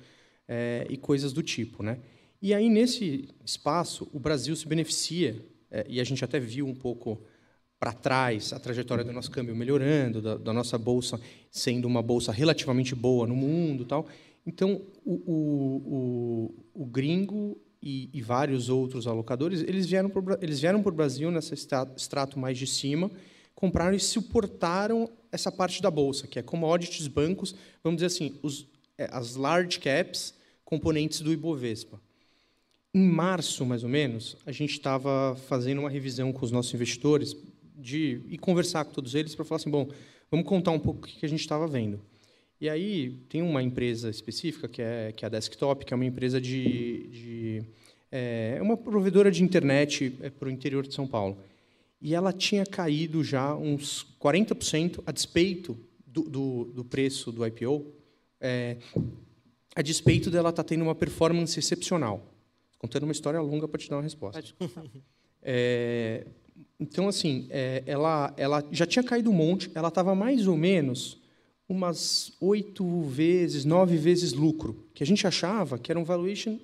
é, 0.48 0.86
e 0.90 0.96
coisas 0.96 1.34
do 1.34 1.42
tipo. 1.42 1.84
Né? 1.84 1.98
E 2.42 2.54
aí, 2.54 2.70
nesse 2.70 3.28
espaço, 3.44 4.08
o 4.14 4.20
Brasil 4.20 4.56
se 4.56 4.68
beneficia, 4.68 5.44
é, 5.70 5.86
e 5.90 6.00
a 6.00 6.04
gente 6.04 6.24
até 6.24 6.40
viu 6.40 6.66
um 6.66 6.76
pouco 6.76 7.22
para 7.80 7.92
trás 7.92 8.54
a 8.54 8.60
trajetória 8.60 9.04
do 9.04 9.12
nosso 9.12 9.30
câmbio 9.30 9.56
melhorando, 9.56 10.22
da, 10.22 10.38
da, 10.38 10.54
nossa 10.54 10.78
bolsa 10.78 11.20
sendo 11.52 11.86
uma 11.86 12.02
bolsa 12.02 12.32
relativamente 12.32 12.96
boa 12.96 13.28
no 13.28 13.36
mundo, 13.36 13.86
tal. 13.86 14.08
Então, 14.46 14.82
o, 15.06 15.14
o, 15.14 16.54
o, 16.74 16.84
o 16.84 16.86
gringo 16.86 17.60
e, 17.90 18.10
e, 18.12 18.22
vários 18.22 18.68
outros 18.68 19.08
alocadores, 19.08 19.62
eles 19.62 19.88
vieram 19.88 20.10
para 20.10 20.90
o 20.90 20.92
Brasil 20.92 21.32
nesse 21.32 21.54
extrato 21.54 22.38
mais 22.38 22.58
de 22.58 22.68
cima, 22.68 23.10
compraram 23.56 23.96
e 23.96 24.00
suportaram 24.00 25.10
essa 25.32 25.50
parte 25.50 25.82
da 25.82 25.90
bolsa, 25.90 26.28
que 26.28 26.38
é 26.38 26.42
commodities, 26.42 27.08
bancos, 27.08 27.56
vamos 27.82 28.02
dizer 28.02 28.08
assim, 28.08 28.38
os, 28.44 28.68
é, 28.98 29.08
as 29.10 29.38
large 29.38 29.80
caps, 29.80 30.34
componentes 30.66 31.22
do 31.22 31.32
Ibovespa. 31.32 31.98
Em 32.94 33.08
março, 33.08 33.66
mais 33.66 33.86
ou 33.86 33.90
menos, 33.90 34.36
a 34.46 34.52
gente 34.52 34.72
estava 34.72 35.38
fazendo 35.48 35.80
uma 35.80 35.90
revisão 35.90 36.34
com 36.34 36.44
os 36.44 36.52
nossos 36.52 36.74
investidores 36.74 37.38
de 37.74 38.22
e 38.28 38.38
conversar 38.38 38.84
com 38.84 38.92
todos 38.92 39.16
eles 39.16 39.34
para 39.34 39.46
falar 39.46 39.62
assim, 39.62 39.70
bom, 39.70 39.88
vamos 40.30 40.46
contar 40.46 40.72
um 40.72 40.80
pouco 40.80 41.08
o 41.08 41.10
que 41.10 41.26
a 41.26 41.30
gente 41.30 41.40
estava 41.40 41.66
vendo. 41.66 42.02
E 42.60 42.68
aí 42.70 43.12
tem 43.30 43.42
uma 43.42 43.62
empresa 43.62 44.10
específica 44.10 44.68
que 44.68 44.82
é 44.82 45.14
que 45.16 45.24
é 45.24 45.28
a 45.28 45.30
Desktop, 45.30 45.86
que 45.86 45.94
é 45.94 45.96
uma 45.96 46.06
empresa 46.06 46.42
de, 46.42 47.08
de 47.08 47.64
é 48.12 48.60
uma 48.62 48.76
provedora 48.76 49.30
de 49.30 49.44
internet 49.44 50.18
é, 50.22 50.30
para 50.30 50.48
o 50.48 50.52
interior 50.52 50.88
de 50.88 50.94
São 50.94 51.06
Paulo. 51.06 51.38
E 52.02 52.16
ela 52.16 52.32
tinha 52.32 52.66
caído 52.66 53.24
já 53.24 53.56
uns 53.56 54.06
40% 54.20 55.02
a 55.06 55.12
despeito 55.12 55.78
do, 56.06 56.24
do, 56.24 56.66
do 56.66 56.86
preço 56.86 57.32
do 57.32 57.46
IPO, 57.46 57.86
é, 58.40 58.78
a 59.76 59.82
despeito 59.82 60.32
dela 60.32 60.50
estar 60.50 60.64
tá 60.64 60.68
tendo 60.68 60.84
uma 60.84 60.96
performance 60.96 61.58
excepcional. 61.58 62.34
Contando 62.80 63.04
uma 63.04 63.12
história 63.12 63.42
longa 63.42 63.68
para 63.68 63.80
te 63.80 63.90
dar 63.90 63.98
uma 63.98 64.04
resposta. 64.04 64.44
É, 65.50 66.26
então, 66.78 67.08
assim, 67.08 67.48
é, 67.52 67.82
ela, 67.86 68.34
ela 68.36 68.68
já 68.70 68.86
tinha 68.86 69.02
caído 69.02 69.30
um 69.30 69.34
monte, 69.34 69.72
ela 69.74 69.88
estava 69.88 70.14
mais 70.14 70.46
ou 70.46 70.58
menos 70.58 71.22
umas 71.68 72.34
oito 72.40 73.02
vezes, 73.02 73.66
nove 73.66 73.98
vezes 73.98 74.34
lucro, 74.34 74.86
que 74.94 75.04
a 75.04 75.06
gente 75.06 75.28
achava 75.28 75.78
que 75.78 75.92
era 75.92 76.00
um 76.00 76.04
valuation 76.04 76.60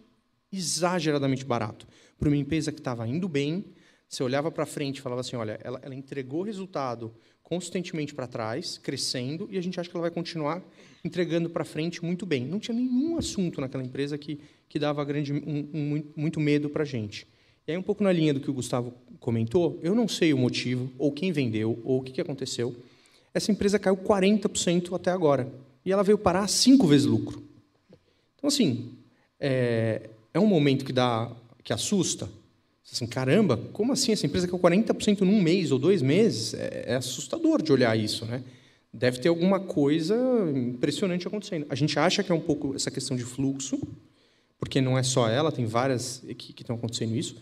exageradamente 0.51 1.43
barato. 1.43 1.87
Para 2.17 2.29
uma 2.29 2.37
empresa 2.37 2.71
que 2.71 2.79
estava 2.79 3.07
indo 3.07 3.27
bem, 3.27 3.65
você 4.07 4.23
olhava 4.23 4.51
para 4.51 4.65
frente 4.65 4.97
e 4.97 5.01
falava 5.01 5.21
assim, 5.21 5.35
olha, 5.35 5.59
ela, 5.63 5.79
ela 5.83 5.95
entregou 5.95 6.43
resultado 6.43 7.11
consistentemente 7.41 8.15
para 8.15 8.25
trás, 8.25 8.77
crescendo, 8.77 9.47
e 9.51 9.57
a 9.57 9.61
gente 9.61 9.79
acha 9.79 9.89
que 9.89 9.95
ela 9.95 10.01
vai 10.01 10.11
continuar 10.11 10.63
entregando 11.03 11.49
para 11.49 11.65
frente 11.65 12.03
muito 12.03 12.25
bem. 12.25 12.45
Não 12.45 12.59
tinha 12.59 12.75
nenhum 12.75 13.17
assunto 13.17 13.59
naquela 13.59 13.83
empresa 13.83 14.17
que, 14.17 14.39
que 14.69 14.79
dava 14.79 15.03
grande, 15.03 15.33
um, 15.33 15.69
um, 15.73 16.03
muito 16.15 16.39
medo 16.39 16.69
para 16.69 16.83
a 16.83 16.85
gente. 16.85 17.27
E 17.67 17.71
aí, 17.71 17.77
um 17.77 17.83
pouco 17.83 18.03
na 18.03 18.11
linha 18.11 18.33
do 18.33 18.39
que 18.39 18.49
o 18.49 18.53
Gustavo 18.53 18.93
comentou, 19.19 19.79
eu 19.81 19.93
não 19.93 20.07
sei 20.07 20.33
o 20.33 20.37
motivo, 20.37 20.89
ou 20.97 21.11
quem 21.11 21.31
vendeu, 21.31 21.79
ou 21.83 21.99
o 21.99 22.03
que 22.03 22.19
aconteceu. 22.19 22.75
Essa 23.33 23.51
empresa 23.51 23.79
caiu 23.79 23.97
40% 23.97 24.93
até 24.95 25.11
agora. 25.11 25.51
E 25.85 25.91
ela 25.91 26.03
veio 26.03 26.17
parar 26.17 26.47
cinco 26.47 26.87
vezes 26.87 27.05
lucro. 27.05 27.43
Então, 28.37 28.47
assim, 28.47 28.91
é, 29.39 30.09
é 30.33 30.39
um 30.39 30.45
momento 30.47 30.85
que 30.85 30.93
dá 30.93 31.31
que 31.63 31.73
assusta. 31.73 32.29
Assim, 32.91 33.07
caramba, 33.07 33.57
como 33.71 33.93
assim 33.93 34.11
essa 34.11 34.25
empresa 34.25 34.47
caiu 34.47 34.59
40% 34.59 35.21
num 35.21 35.41
mês 35.41 35.71
ou 35.71 35.79
dois 35.79 36.01
meses? 36.01 36.53
É, 36.53 36.85
é 36.87 36.95
assustador 36.95 37.61
de 37.61 37.71
olhar 37.71 37.97
isso, 37.97 38.25
né? 38.25 38.43
Deve 38.93 39.19
ter 39.19 39.29
alguma 39.29 39.59
coisa 39.59 40.15
impressionante 40.53 41.27
acontecendo. 41.27 41.65
A 41.69 41.75
gente 41.75 41.97
acha 41.97 42.21
que 42.21 42.31
é 42.31 42.35
um 42.35 42.39
pouco 42.39 42.75
essa 42.75 42.91
questão 42.91 43.17
de 43.17 43.23
fluxo, 43.23 43.79
porque 44.59 44.79
não 44.79 44.97
é 44.97 45.01
só 45.01 45.27
ela, 45.27 45.51
tem 45.51 45.65
várias 45.65 46.23
que, 46.37 46.53
que 46.53 46.61
estão 46.61 46.75
acontecendo 46.75 47.15
isso. 47.15 47.35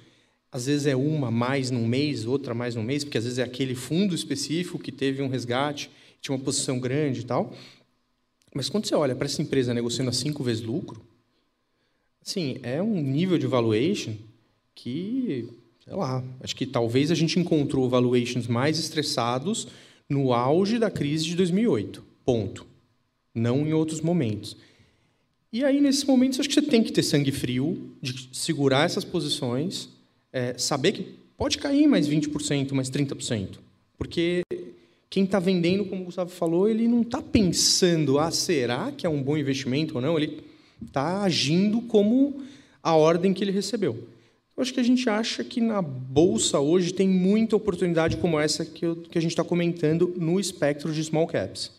Às 0.52 0.66
vezes 0.66 0.86
é 0.86 0.96
uma 0.96 1.32
mais 1.32 1.72
num 1.72 1.88
mês, 1.88 2.26
outra 2.26 2.54
mais 2.54 2.76
num 2.76 2.84
mês, 2.84 3.04
porque 3.04 3.18
às 3.18 3.24
vezes 3.24 3.40
é 3.40 3.44
aquele 3.44 3.74
fundo 3.74 4.14
específico 4.14 4.78
que 4.78 4.92
teve 4.92 5.22
um 5.22 5.30
resgate, 5.30 5.90
tinha 6.20 6.36
uma 6.36 6.44
posição 6.44 6.80
grande 6.80 7.22
e 7.22 7.24
tal. 7.24 7.54
Mas 8.54 8.68
quando 8.68 8.86
você 8.86 8.94
olha 8.94 9.16
para 9.16 9.26
essa 9.26 9.42
empresa 9.42 9.74
negociando 9.74 10.10
a 10.10 10.14
cinco 10.14 10.44
vezes 10.44 10.62
lucro, 10.62 11.02
assim, 12.22 12.60
é 12.64 12.82
um 12.82 13.02
nível 13.02 13.38
de 13.38 13.48
valuation 13.48 14.14
que, 14.76 15.48
sei 15.86 15.94
lá, 15.94 16.22
acho 16.42 16.56
que 16.56 16.66
talvez 16.66 17.12
a 17.12 17.16
gente 17.16 17.40
encontrou 17.40 17.90
valuations 17.90 18.46
mais 18.48 18.78
estressados 18.78 19.70
no 20.10 20.34
auge 20.34 20.78
da 20.78 20.92
crise 20.92 21.24
de 21.26 21.36
2008. 21.38 22.04
Ponto. 22.26 22.68
Não 23.34 23.66
em 23.66 23.72
outros 23.72 24.02
momentos. 24.02 24.58
E 25.54 25.64
aí, 25.64 25.80
nesses 25.80 26.04
momentos, 26.04 26.40
acho 26.40 26.50
que 26.50 26.56
você 26.56 26.62
tem 26.62 26.84
que 26.84 26.92
ter 26.92 27.04
sangue 27.04 27.32
frio 27.32 27.96
de 28.02 28.30
segurar 28.34 28.86
essas 28.86 29.06
posições 29.06 29.90
é, 30.32 30.58
saber 30.58 30.91
que 30.94 31.15
pode 31.38 31.58
cair 31.58 31.88
mais 31.88 32.08
20%, 32.08 32.72
mais 32.74 32.89
30%. 32.89 33.58
Porque 33.98 34.44
quem 35.10 35.26
está 35.26 35.39
vendendo, 35.39 35.86
como 35.86 36.04
o 36.04 36.06
Gustavo 36.06 36.30
falou, 36.30 36.70
ele 36.70 36.88
não 36.88 37.02
está 37.02 37.22
pensando, 37.22 38.17
ah, 38.17 38.32
será 38.32 38.91
que 38.91 39.06
é 39.06 39.10
um 39.10 39.22
bom 39.22 39.38
investimento 39.38 39.96
ou 39.96 40.02
não? 40.02 40.17
Ele 40.17 40.41
está 40.86 41.24
agindo 41.24 41.82
como 41.82 42.41
a 42.82 42.96
ordem 42.96 43.34
que 43.34 43.44
ele 43.44 43.52
recebeu. 43.52 44.08
Eu 44.56 44.62
acho 44.62 44.74
que 44.74 44.80
a 44.80 44.84
gente 44.84 45.10
acha 45.10 45.44
que 45.44 45.60
na 45.60 45.82
bolsa 45.82 46.60
hoje 46.60 46.94
tem 46.94 47.08
muita 47.08 47.56
oportunidade 47.56 48.17
como 48.17 48.39
essa 48.39 48.65
que, 48.65 48.86
eu, 48.86 48.96
que 48.96 49.17
a 49.17 49.22
gente 49.22 49.32
está 49.32 49.44
comentando 49.44 50.13
no 50.17 50.39
espectro 50.39 50.94
de 50.94 51.04
small 51.04 51.28
caps. 51.28 51.72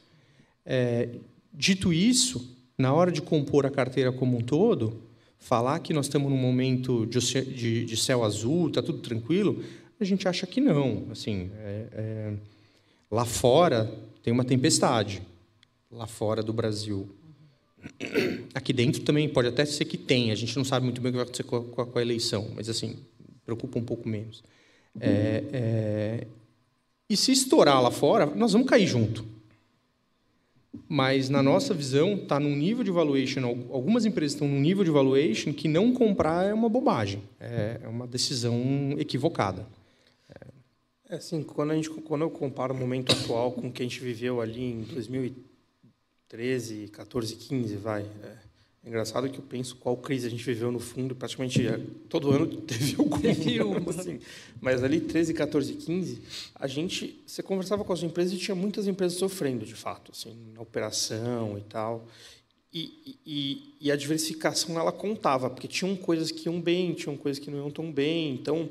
É, 0.64 1.08
dito 1.52 1.92
isso, 1.92 2.56
na 2.76 2.92
hora 2.92 3.12
de 3.12 3.22
compor 3.22 3.66
a 3.66 3.70
carteira 3.70 4.10
como 4.10 4.38
um 4.38 4.40
todo, 4.40 5.00
falar 5.42 5.80
que 5.80 5.92
nós 5.92 6.06
estamos 6.06 6.30
num 6.30 6.38
momento 6.38 7.04
de, 7.04 7.84
de, 7.84 7.96
céu 7.96 8.22
azul, 8.22 8.68
está 8.68 8.80
tudo 8.80 8.98
tranquilo, 9.00 9.62
a 9.98 10.04
gente 10.04 10.26
acha 10.26 10.46
que 10.46 10.60
não. 10.60 11.06
Assim, 11.10 11.50
é, 11.56 11.86
é, 11.92 12.32
lá 13.10 13.24
fora 13.24 13.92
tem 14.22 14.32
uma 14.32 14.44
tempestade, 14.44 15.20
lá 15.90 16.06
fora 16.06 16.42
do 16.42 16.52
Brasil. 16.52 17.08
Aqui 18.54 18.72
dentro 18.72 19.02
também 19.02 19.28
pode 19.28 19.48
até 19.48 19.64
ser 19.64 19.84
que 19.84 19.98
tem, 19.98 20.30
a 20.30 20.36
gente 20.36 20.56
não 20.56 20.64
sabe 20.64 20.84
muito 20.84 21.00
bem 21.00 21.10
o 21.10 21.12
que 21.12 21.16
vai 21.16 21.24
acontecer 21.24 21.42
com 21.42 21.56
a, 21.82 21.86
com 21.86 21.98
a 21.98 22.02
eleição, 22.02 22.52
mas 22.54 22.68
assim 22.68 22.96
preocupa 23.44 23.80
um 23.80 23.84
pouco 23.84 24.08
menos. 24.08 24.44
É, 25.00 25.44
é, 25.52 26.26
e 27.10 27.16
se 27.16 27.32
estourar 27.32 27.82
lá 27.82 27.90
fora, 27.90 28.26
nós 28.26 28.52
vamos 28.52 28.68
cair 28.68 28.86
junto. 28.86 29.24
Mas, 30.88 31.28
na 31.28 31.42
nossa 31.42 31.74
visão, 31.74 32.14
está 32.14 32.40
num 32.40 32.56
nível 32.56 32.82
de 32.82 32.90
valuation, 32.90 33.44
algumas 33.70 34.06
empresas 34.06 34.32
estão 34.32 34.48
num 34.48 34.60
nível 34.60 34.84
de 34.84 34.90
valuation 34.90 35.52
que 35.52 35.68
não 35.68 35.92
comprar 35.92 36.46
é 36.46 36.54
uma 36.54 36.68
bobagem, 36.68 37.22
é, 37.38 37.80
é 37.82 37.88
uma 37.88 38.06
decisão 38.06 38.56
equivocada. 38.98 39.66
É 41.12 41.16
assim, 41.16 41.42
quando, 41.42 41.72
a 41.72 41.74
gente, 41.74 41.90
quando 41.90 42.22
eu 42.22 42.30
comparo 42.30 42.72
o 42.72 42.76
momento 42.76 43.12
atual 43.12 43.52
com 43.52 43.68
o 43.68 43.70
que 43.70 43.82
a 43.82 43.84
gente 43.84 44.00
viveu 44.00 44.40
ali 44.40 44.64
em 44.64 44.80
2013, 44.80 46.88
14, 46.88 47.36
15, 47.36 47.76
vai, 47.76 48.00
é, 48.00 48.26
é 48.26 48.38
engraçado 48.84 49.28
que 49.30 49.38
eu 49.38 49.44
penso 49.44 49.76
qual 49.76 49.96
crise 49.96 50.26
a 50.26 50.30
gente 50.30 50.42
viveu 50.42 50.72
no 50.72 50.80
fundo, 50.80 51.14
praticamente 51.14 51.66
é, 51.66 51.80
todo 52.08 52.30
ano 52.30 52.46
teve 52.62 52.96
alguma. 52.98 53.20
Teve 53.20 53.62
uma. 53.62 53.90
Assim. 53.90 54.18
Mas 54.60 54.82
ali, 54.82 55.00
13, 55.00 55.34
14, 55.34 55.74
15, 55.74 56.22
a 56.54 56.66
gente, 56.66 57.22
você 57.26 57.42
conversava 57.42 57.84
com 57.84 57.92
as 57.92 58.02
empresas 58.02 58.32
e 58.32 58.38
tinha 58.38 58.54
muitas 58.54 58.86
empresas 58.86 59.18
sofrendo, 59.18 59.64
de 59.64 59.74
fato, 59.74 60.10
assim, 60.12 60.36
na 60.52 60.60
operação 60.60 61.56
e 61.56 61.62
tal. 61.62 62.06
E, 62.74 63.18
e, 63.26 63.74
e 63.82 63.92
a 63.92 63.96
diversificação, 63.96 64.78
ela 64.80 64.90
contava, 64.90 65.50
porque 65.50 65.68
tinham 65.68 65.94
coisas 65.94 66.30
que 66.30 66.48
iam 66.48 66.60
bem, 66.60 66.94
tinham 66.94 67.16
coisas 67.16 67.42
que 67.42 67.50
não 67.50 67.58
iam 67.58 67.70
tão 67.70 67.92
bem. 67.92 68.34
Então, 68.34 68.70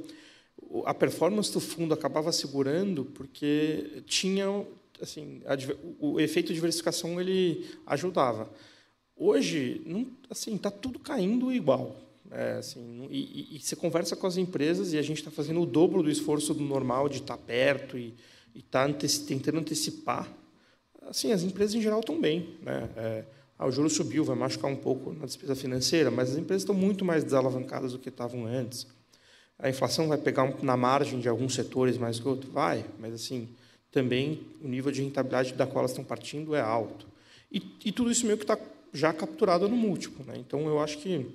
a 0.85 0.93
performance 0.93 1.51
do 1.53 1.59
fundo 1.59 1.93
acabava 1.93 2.31
segurando 2.31 3.05
porque 3.05 4.03
tinha 4.05 4.65
assim 5.01 5.41
a, 5.45 5.57
o 5.99 6.19
efeito 6.19 6.47
de 6.47 6.53
diversificação 6.53 7.19
ele 7.19 7.65
ajudava 7.85 8.49
Hoje, 9.23 9.83
não, 9.85 10.07
assim, 10.31 10.55
está 10.55 10.71
tudo 10.71 10.97
caindo 10.97 11.53
igual. 11.53 11.95
É, 12.31 12.53
assim, 12.53 13.07
e, 13.11 13.55
e, 13.55 13.59
você 13.59 13.75
conversa 13.75 14.15
com 14.15 14.25
as 14.25 14.35
empresas 14.35 14.93
e 14.93 14.97
a 14.97 15.01
gente 15.03 15.17
está 15.17 15.29
fazendo 15.29 15.61
o 15.61 15.65
dobro 15.65 16.01
do 16.01 16.09
esforço 16.09 16.55
do 16.55 16.63
normal 16.63 17.07
de 17.07 17.17
estar 17.17 17.37
tá 17.37 17.43
perto 17.45 17.99
e 17.99 18.15
estar 18.55 18.91
tá 18.91 19.07
tentando 19.27 19.59
antecipar. 19.59 20.27
Assim, 21.03 21.31
as 21.31 21.43
empresas 21.43 21.75
em 21.75 21.81
geral 21.83 21.99
estão 21.99 22.19
bem, 22.19 22.57
né? 22.63 22.89
É, 22.97 23.25
ah, 23.59 23.67
o 23.67 23.71
juro 23.71 23.91
subiu, 23.91 24.23
vai 24.23 24.35
machucar 24.35 24.71
um 24.71 24.75
pouco 24.75 25.13
na 25.13 25.27
despesa 25.27 25.55
financeira, 25.55 26.09
mas 26.09 26.31
as 26.31 26.37
empresas 26.37 26.63
estão 26.63 26.73
muito 26.73 27.05
mais 27.05 27.23
desalavancadas 27.23 27.91
do 27.91 27.99
que 27.99 28.09
estavam 28.09 28.47
antes. 28.47 28.87
A 29.59 29.69
inflação 29.69 30.07
vai 30.07 30.17
pegar 30.17 30.51
na 30.63 30.75
margem 30.75 31.19
de 31.19 31.29
alguns 31.29 31.53
setores 31.53 31.95
mais 31.95 32.19
que 32.19 32.27
outros, 32.27 32.51
vai, 32.51 32.83
mas 32.97 33.13
assim 33.13 33.49
também 33.91 34.41
o 34.63 34.67
nível 34.67 34.91
de 34.91 35.03
rentabilidade 35.03 35.53
da 35.53 35.67
qual 35.67 35.79
elas 35.79 35.91
estão 35.91 36.03
partindo 36.03 36.55
é 36.55 36.61
alto. 36.61 37.05
E, 37.51 37.61
e 37.85 37.91
tudo 37.91 38.09
isso 38.09 38.25
meio 38.25 38.37
que 38.39 38.45
está 38.45 38.57
já 38.93 39.13
capturada 39.13 39.67
no 39.67 39.75
múltiplo. 39.75 40.25
Né? 40.25 40.35
Então, 40.37 40.67
eu 40.67 40.79
acho 40.79 40.97
que 40.99 41.25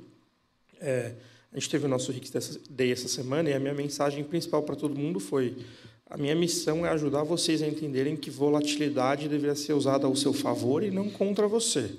é, 0.80 1.14
A 1.52 1.58
gente 1.58 1.70
teve 1.70 1.86
o 1.86 1.88
nosso 1.88 2.12
Hicks 2.12 2.58
Day 2.68 2.92
essa 2.92 3.08
semana 3.08 3.48
e 3.48 3.54
a 3.54 3.60
minha 3.60 3.72
mensagem 3.72 4.22
principal 4.24 4.62
para 4.62 4.76
todo 4.76 4.98
mundo 4.98 5.18
foi: 5.18 5.56
a 6.08 6.16
minha 6.16 6.34
missão 6.34 6.84
é 6.84 6.90
ajudar 6.90 7.22
vocês 7.22 7.62
a 7.62 7.66
entenderem 7.66 8.16
que 8.16 8.30
volatilidade 8.30 9.28
deveria 9.28 9.54
ser 9.54 9.72
usada 9.72 10.06
ao 10.06 10.14
seu 10.14 10.32
favor 10.32 10.82
e 10.82 10.90
não 10.90 11.08
contra 11.08 11.48
você. 11.48 11.94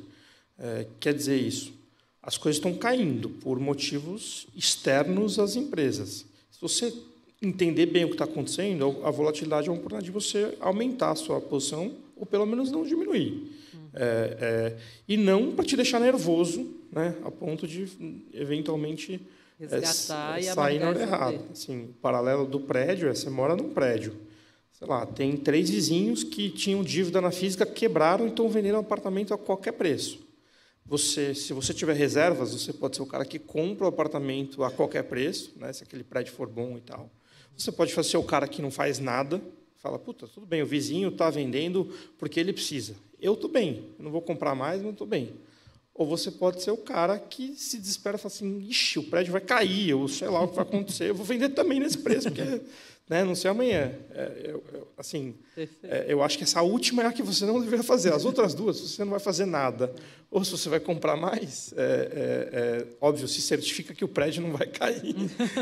É, 0.59 0.85
quer 0.99 1.13
dizer 1.13 1.37
isso? 1.37 1.73
As 2.21 2.37
coisas 2.37 2.57
estão 2.57 2.75
caindo 2.75 3.29
por 3.29 3.59
motivos 3.59 4.47
externos 4.55 5.39
às 5.39 5.55
empresas. 5.55 6.25
Se 6.51 6.61
você 6.61 6.93
entender 7.41 7.85
bem 7.85 8.03
o 8.03 8.09
que 8.09 8.15
está 8.15 8.25
acontecendo, 8.25 8.97
a 9.03 9.11
volatilidade 9.11 9.69
é 9.69 9.71
uma 9.71 9.77
oportunidade 9.77 10.05
de 10.05 10.11
você 10.11 10.55
aumentar 10.59 11.11
a 11.11 11.15
sua 11.15 11.39
posição 11.39 11.95
ou 12.15 12.25
pelo 12.25 12.45
menos 12.45 12.71
não 12.71 12.83
diminuir. 12.83 13.51
É, 13.99 14.37
é, 14.39 14.77
e 15.07 15.17
não 15.17 15.51
para 15.53 15.65
te 15.65 15.75
deixar 15.75 15.99
nervoso, 15.99 16.67
né, 16.91 17.15
a 17.23 17.31
ponto 17.31 17.67
de 17.67 17.87
eventualmente 18.31 19.19
é, 19.59 19.65
Resgatar 19.65 20.37
é, 20.37 20.41
e 20.41 20.43
sair 20.43 20.79
na 20.79 20.89
hora 20.89 21.01
errada. 21.01 21.39
Assim, 21.51 21.93
paralelo 22.01 22.45
do 22.45 22.59
prédio 22.59 23.09
é 23.09 23.15
você 23.15 23.29
mora 23.29 23.55
num 23.55 23.69
prédio. 23.69 24.15
Sei 24.71 24.87
lá, 24.87 25.05
tem 25.07 25.35
três 25.35 25.71
vizinhos 25.71 26.23
que 26.23 26.51
tinham 26.51 26.83
dívida 26.83 27.19
na 27.19 27.31
física, 27.31 27.65
quebraram 27.65 28.25
e 28.25 28.29
estão 28.29 28.47
vendendo 28.47 28.75
um 28.75 28.81
apartamento 28.81 29.33
a 29.33 29.37
qualquer 29.37 29.71
preço. 29.71 30.27
Você, 30.85 31.33
se 31.33 31.51
você 31.51 31.73
tiver 31.73 31.93
reservas, 31.93 32.53
você 32.53 32.71
pode 32.71 32.95
ser 32.95 33.01
o 33.01 33.07
cara 33.07 33.25
que 33.25 33.39
compra 33.39 33.85
o 33.85 33.87
apartamento 33.87 34.63
a 34.63 34.69
qualquer 34.69 35.03
preço, 35.03 35.53
né, 35.57 35.73
se 35.73 35.83
aquele 35.83 36.03
prédio 36.03 36.33
for 36.33 36.47
bom 36.47 36.77
e 36.77 36.81
tal. 36.81 37.09
Você 37.57 37.71
pode 37.71 37.91
ser 37.91 38.17
o 38.17 38.23
cara 38.23 38.47
que 38.47 38.61
não 38.61 38.69
faz 38.69 38.99
nada, 38.99 39.41
fala, 39.87 39.99
puta, 39.99 40.27
tudo 40.27 40.45
bem, 40.45 40.61
o 40.61 40.65
vizinho 40.65 41.09
está 41.09 41.29
vendendo 41.29 41.91
porque 42.17 42.39
ele 42.39 42.51
precisa. 42.51 42.95
Eu 43.19 43.33
estou 43.33 43.49
bem, 43.49 43.89
eu 43.97 44.03
não 44.03 44.11
vou 44.11 44.21
comprar 44.21 44.53
mais, 44.53 44.81
mas 44.81 44.91
estou 44.91 45.07
bem. 45.07 45.33
Ou 45.93 46.05
você 46.05 46.29
pode 46.29 46.61
ser 46.61 46.71
o 46.71 46.77
cara 46.77 47.17
que 47.17 47.55
se 47.55 47.79
desespera 47.79 48.17
e 48.17 48.19
fala 48.19 48.33
assim, 48.33 48.59
ixi, 48.67 48.99
o 48.99 49.03
prédio 49.03 49.31
vai 49.31 49.41
cair, 49.41 49.89
eu 49.89 50.07
sei 50.07 50.27
lá 50.27 50.41
o 50.41 50.47
que 50.47 50.55
vai 50.55 50.65
acontecer, 50.65 51.09
eu 51.09 51.15
vou 51.15 51.25
vender 51.25 51.49
também 51.49 51.79
nesse 51.79 51.97
preço, 51.97 52.29
porque 52.29 52.61
né, 53.09 53.23
não 53.23 53.35
sei 53.35 53.49
amanhã. 53.49 53.93
É, 54.11 54.41
eu, 54.45 54.63
eu, 54.73 54.87
assim, 54.97 55.35
é, 55.83 56.05
eu 56.09 56.21
acho 56.21 56.37
que 56.37 56.43
essa 56.43 56.61
última 56.61 57.03
é 57.03 57.05
a 57.05 57.13
que 57.13 57.23
você 57.23 57.45
não 57.45 57.59
deveria 57.59 57.83
fazer. 57.83 58.13
As 58.13 58.25
outras 58.25 58.53
duas, 58.53 58.79
você 58.79 59.03
não 59.03 59.11
vai 59.11 59.19
fazer 59.19 59.45
nada. 59.45 59.93
Ou 60.29 60.43
se 60.43 60.51
você 60.51 60.67
vai 60.67 60.79
comprar 60.79 61.15
mais, 61.15 61.73
é, 61.77 61.81
é, 61.81 62.59
é 62.59 62.97
óbvio, 62.99 63.27
se 63.27 63.41
certifica 63.41 63.93
que 63.93 64.03
o 64.03 64.09
prédio 64.09 64.41
não 64.43 64.51
vai 64.51 64.67
cair. 64.67 65.15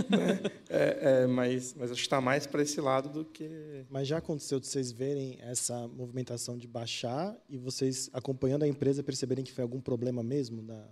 né? 0.09 0.39
É, 0.69 1.21
é, 1.23 1.27
mas, 1.27 1.75
mas 1.77 1.91
acho 1.91 2.01
que 2.01 2.07
está 2.07 2.19
mais 2.19 2.47
para 2.47 2.63
esse 2.63 2.81
lado 2.81 3.09
do 3.09 3.23
que. 3.23 3.85
Mas 3.89 4.07
já 4.07 4.17
aconteceu 4.17 4.59
de 4.59 4.65
vocês 4.65 4.91
verem 4.91 5.37
essa 5.41 5.87
movimentação 5.89 6.57
de 6.57 6.67
baixar 6.67 7.37
e 7.47 7.57
vocês, 7.57 8.09
acompanhando 8.11 8.63
a 8.63 8.67
empresa, 8.67 9.03
perceberem 9.03 9.45
que 9.45 9.51
foi 9.51 9.61
algum 9.61 9.79
problema 9.79 10.23
mesmo 10.23 10.63
na, 10.63 10.87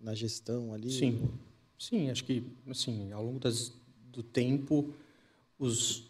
na 0.00 0.14
gestão 0.14 0.74
ali? 0.74 0.90
Sim. 0.90 1.28
Sim, 1.78 2.10
acho 2.10 2.24
que 2.24 2.42
assim, 2.68 3.12
ao 3.12 3.22
longo 3.22 3.38
das, 3.38 3.72
do 4.10 4.22
tempo, 4.22 4.94
os, 5.58 6.04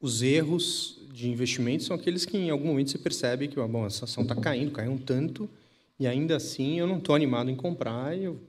os 0.00 0.22
erros 0.22 0.98
de 1.12 1.28
investimento 1.28 1.84
são 1.84 1.96
aqueles 1.96 2.24
que, 2.24 2.36
em 2.36 2.50
algum 2.50 2.68
momento, 2.68 2.90
você 2.90 2.98
percebe 2.98 3.48
que 3.48 3.60
bom, 3.60 3.86
essa 3.86 4.04
ação 4.04 4.22
está 4.22 4.34
caindo, 4.34 4.72
caiu 4.72 4.92
um 4.92 4.98
tanto, 4.98 5.48
e 5.98 6.06
ainda 6.06 6.36
assim 6.36 6.78
eu 6.78 6.86
não 6.86 6.98
estou 6.98 7.14
animado 7.14 7.50
em 7.50 7.56
comprar 7.56 8.16
e 8.16 8.24
eu 8.24 8.40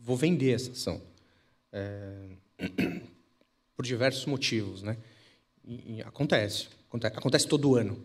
vou 0.00 0.16
vender 0.16 0.52
essa 0.52 0.70
ação. 0.70 1.00
É, 1.72 2.28
por 3.80 3.86
diversos 3.86 4.26
motivos. 4.26 4.82
Né? 4.82 4.96
E, 5.64 5.96
e 5.96 6.02
acontece, 6.02 6.68
acontece, 6.86 7.16
acontece 7.16 7.48
todo 7.48 7.74
ano, 7.76 7.98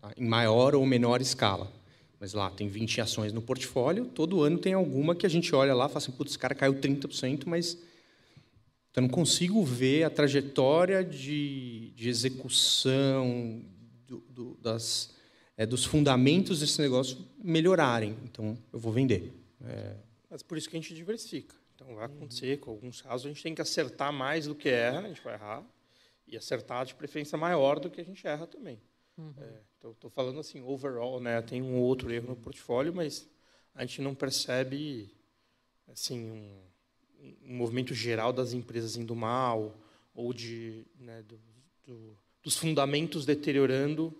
tá? 0.00 0.12
em 0.16 0.26
maior 0.26 0.74
ou 0.74 0.84
menor 0.84 1.20
escala. 1.20 1.72
Mas 2.18 2.34
lá 2.34 2.50
tem 2.50 2.68
20 2.68 3.00
ações 3.00 3.32
no 3.32 3.40
portfólio, 3.40 4.04
todo 4.06 4.42
ano 4.42 4.58
tem 4.58 4.74
alguma 4.74 5.14
que 5.14 5.24
a 5.24 5.28
gente 5.28 5.54
olha 5.54 5.74
lá 5.74 5.86
e 5.86 5.88
fala 5.88 5.98
assim, 5.98 6.12
putz, 6.12 6.32
esse 6.32 6.38
cara 6.38 6.54
caiu 6.54 6.74
30%, 6.74 7.44
mas 7.46 7.78
então, 8.90 9.02
não 9.02 9.08
consigo 9.08 9.62
ver 9.64 10.02
a 10.02 10.10
trajetória 10.10 11.04
de, 11.04 11.90
de 11.90 12.08
execução 12.08 13.64
do, 14.06 14.18
do, 14.28 14.54
das, 14.56 15.14
é, 15.56 15.64
dos 15.64 15.84
fundamentos 15.84 16.58
desse 16.58 16.80
negócio 16.80 17.18
melhorarem. 17.42 18.16
Então, 18.24 18.58
eu 18.72 18.78
vou 18.78 18.92
vender. 18.92 19.32
É... 19.64 19.94
Mas 20.28 20.42
por 20.42 20.58
isso 20.58 20.68
que 20.68 20.76
a 20.76 20.80
gente 20.80 20.92
diversifica. 20.92 21.54
Então, 21.74 21.94
vai 21.94 22.06
acontecer, 22.06 22.58
com 22.58 22.72
alguns 22.72 23.00
casos, 23.00 23.26
a 23.26 23.28
gente 23.28 23.42
tem 23.42 23.54
que 23.54 23.62
acertar 23.62 24.12
mais 24.12 24.46
do 24.46 24.54
que 24.56 24.68
erra, 24.68 25.00
a 25.00 25.08
gente 25.08 25.22
vai 25.22 25.34
errar, 25.34 25.64
e 26.26 26.36
acertar 26.36 26.84
de 26.84 26.94
preferência 26.94 27.38
maior 27.38 27.78
do 27.78 27.88
que 27.88 28.00
a 28.00 28.04
gente 28.04 28.26
erra 28.26 28.46
também. 28.46 28.80
Uhum. 29.16 29.32
É, 29.38 29.60
então, 29.78 29.92
estou 29.92 30.10
falando 30.10 30.40
assim, 30.40 30.60
overall, 30.62 31.20
né, 31.20 31.40
tem 31.42 31.62
um 31.62 31.76
outro 31.76 32.12
erro 32.12 32.28
no 32.28 32.36
portfólio, 32.36 32.92
mas 32.92 33.28
a 33.74 33.84
gente 33.84 34.02
não 34.02 34.14
percebe 34.14 35.14
assim, 35.88 36.30
um, 36.30 36.69
um 37.44 37.56
movimento 37.56 37.94
geral 37.94 38.32
das 38.32 38.52
empresas 38.52 38.96
indo 38.96 39.14
mal 39.14 39.76
ou 40.14 40.32
de 40.32 40.84
né, 40.98 41.22
do, 41.22 41.38
do, 41.86 42.16
dos 42.42 42.56
fundamentos 42.56 43.24
deteriorando 43.24 44.14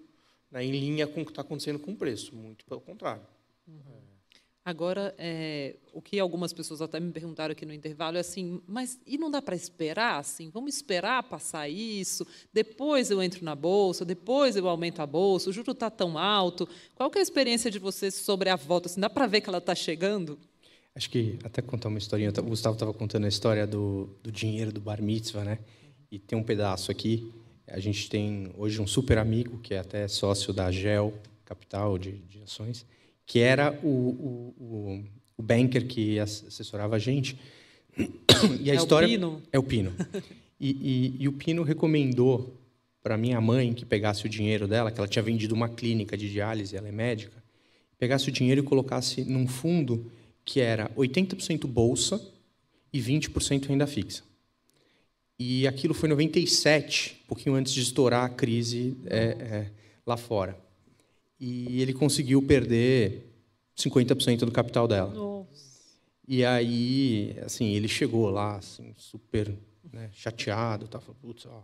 né, 0.51 0.65
em 0.65 0.73
linha 0.73 1.07
com 1.07 1.23
o 1.23 1.25
que 1.25 1.31
está 1.31 1.43
acontecendo 1.43 1.79
com 1.79 1.93
o 1.93 1.97
preço. 1.97 2.35
Muito 2.35 2.65
pelo 2.65 2.81
contrário. 2.81 3.27
Uhum. 3.67 4.11
Agora, 4.63 5.15
é, 5.17 5.77
o 5.93 6.03
que 6.03 6.21
algumas 6.21 6.53
pessoas 6.53 6.83
até 6.83 7.01
me 7.01 7.11
perguntaram 7.13 7.53
aqui 7.53 7.65
no 7.65 7.73
intervalo 7.73 8.19
é 8.19 8.21
assim, 8.21 8.61
mas 8.67 9.01
e 9.07 9.17
não 9.17 9.31
dá 9.31 9.41
para 9.41 9.57
esperar? 9.57 10.19
Assim, 10.19 10.51
vamos 10.51 10.77
esperar 10.77 11.23
passar 11.23 11.67
isso, 11.69 12.27
depois 12.53 13.11
eu 13.11 13.23
entro 13.23 13.43
na 13.43 13.55
bolsa, 13.55 14.05
depois 14.05 14.57
eu 14.57 14.69
aumento 14.69 15.01
a 15.01 15.07
bolsa, 15.07 15.49
o 15.49 15.53
juro 15.53 15.73
está 15.73 15.89
tão 15.89 16.19
alto. 16.19 16.69
Qual 16.95 17.11
é 17.15 17.19
a 17.19 17.23
experiência 17.23 17.71
de 17.71 17.79
vocês 17.79 18.15
sobre 18.15 18.51
a 18.51 18.57
volta? 18.57 18.87
Assim, 18.89 19.01
dá 19.01 19.09
para 19.09 19.27
ver 19.27 19.41
que 19.41 19.49
ela 19.49 19.59
está 19.59 19.75
chegando? 19.75 20.39
Acho 20.95 21.09
que 21.09 21.39
até 21.45 21.63
contar 21.63 21.89
uma 21.89 21.99
historinha. 21.99 22.31
O 22.31 22.43
Gustavo 22.43 22.75
estava 22.75 22.93
contando 22.93 23.25
a 23.25 23.29
história 23.29 23.67
do, 23.67 24.09
do 24.23 24.33
dinheiro 24.33 24.73
do 24.73 24.81
bar 24.81 25.01
mitzvah, 25.03 25.45
né? 25.45 25.59
E 26.11 26.19
tem 26.19 26.39
um 26.39 26.43
pedaço 26.43 26.91
aqui. 26.91 27.33
A 27.69 27.79
gente 27.79 28.11
tem 28.11 28.51
hoje 28.57 28.81
um 28.81 28.87
super 28.87 29.19
amigo 29.19 29.59
que 29.59 29.75
é 29.75 29.79
até 29.79 30.09
sócio 30.09 30.53
da 30.53 30.71
Gel 30.73 31.15
Capital 31.45 31.97
de, 31.99 32.13
de 32.13 32.43
ações, 32.43 32.85
que 33.25 33.39
era 33.39 33.79
o, 33.83 33.89
o, 33.89 34.55
o, 34.59 35.05
o 35.37 35.43
banker 35.43 35.87
que 35.87 36.19
assessorava 36.19 36.97
a 36.97 36.99
gente. 36.99 37.39
E 38.61 38.71
a 38.71 38.75
é 38.75 38.77
história 38.77 39.07
o 39.07 39.11
Pino. 39.11 39.43
é 39.53 39.59
o 39.59 39.63
Pino. 39.63 39.93
E, 40.59 40.71
e, 40.71 41.23
e 41.23 41.29
o 41.29 41.33
Pino 41.33 41.63
recomendou 41.63 42.55
para 43.03 43.17
minha 43.17 43.41
mãe 43.41 43.73
que 43.73 43.85
pegasse 43.85 44.27
o 44.27 44.29
dinheiro 44.29 44.69
dela, 44.69 44.91
que 44.91 44.99
ela 44.99 45.09
tinha 45.09 45.23
vendido 45.23 45.55
uma 45.55 45.69
clínica 45.69 46.17
de 46.17 46.31
diálise, 46.31 46.77
ela 46.77 46.89
é 46.89 46.93
médica, 46.93 47.43
pegasse 47.99 48.29
o 48.29 48.33
dinheiro 48.33 48.61
e 48.61 48.65
colocasse 48.65 49.25
num 49.25 49.47
fundo 49.47 50.11
que 50.51 50.59
era 50.59 50.91
80% 50.97 51.65
bolsa 51.69 52.21
e 52.93 53.01
20% 53.01 53.67
renda 53.67 53.87
fixa. 53.87 54.25
E 55.39 55.65
aquilo 55.65 55.95
foi 55.95 56.09
em 56.09 56.11
97, 56.11 57.21
um 57.23 57.29
pouquinho 57.29 57.55
antes 57.55 57.73
de 57.73 57.81
estourar 57.83 58.25
a 58.25 58.29
crise 58.29 58.97
é, 59.07 59.17
é, 59.17 59.71
lá 60.05 60.17
fora. 60.17 60.59
E 61.39 61.81
ele 61.81 61.93
conseguiu 61.93 62.43
perder 62.43 63.33
50% 63.79 64.41
do 64.41 64.51
capital 64.51 64.89
dela. 64.89 65.15
Nossa. 65.15 65.47
E 66.27 66.45
aí, 66.45 67.37
assim, 67.47 67.69
ele 67.69 67.87
chegou 67.87 68.29
lá, 68.29 68.57
assim, 68.57 68.93
super 68.97 69.57
né, 69.93 70.11
chateado, 70.13 70.89
tá? 70.89 70.99
Falou, 70.99 71.17
putz, 71.23 71.47
ó, 71.47 71.63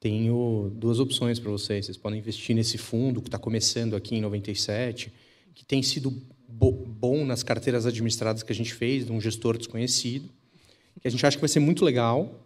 tenho 0.00 0.72
duas 0.74 1.00
opções 1.00 1.38
para 1.38 1.50
vocês. 1.50 1.84
Vocês 1.84 1.98
podem 1.98 2.18
investir 2.18 2.56
nesse 2.56 2.78
fundo 2.78 3.20
que 3.20 3.28
está 3.28 3.38
começando 3.38 3.94
aqui 3.94 4.16
em 4.16 4.22
97, 4.22 5.12
que 5.54 5.66
tem 5.66 5.82
sido 5.82 6.10
bom 6.48 7.24
nas 7.24 7.42
carteiras 7.42 7.86
administradas 7.86 8.42
que 8.42 8.52
a 8.52 8.54
gente 8.54 8.72
fez, 8.72 9.06
de 9.06 9.12
um 9.12 9.20
gestor 9.20 9.56
desconhecido, 9.56 10.28
que 11.00 11.06
a 11.06 11.10
gente 11.10 11.24
acha 11.24 11.36
que 11.36 11.40
vai 11.42 11.48
ser 11.48 11.60
muito 11.60 11.84
legal, 11.84 12.40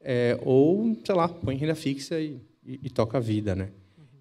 é, 0.00 0.38
ou, 0.42 0.96
sei 1.04 1.14
lá, 1.14 1.28
põe 1.28 1.56
renda 1.56 1.74
fixa 1.74 2.20
e, 2.20 2.40
e, 2.64 2.80
e 2.84 2.90
toca 2.90 3.18
a 3.18 3.20
vida. 3.20 3.54
Né? 3.54 3.68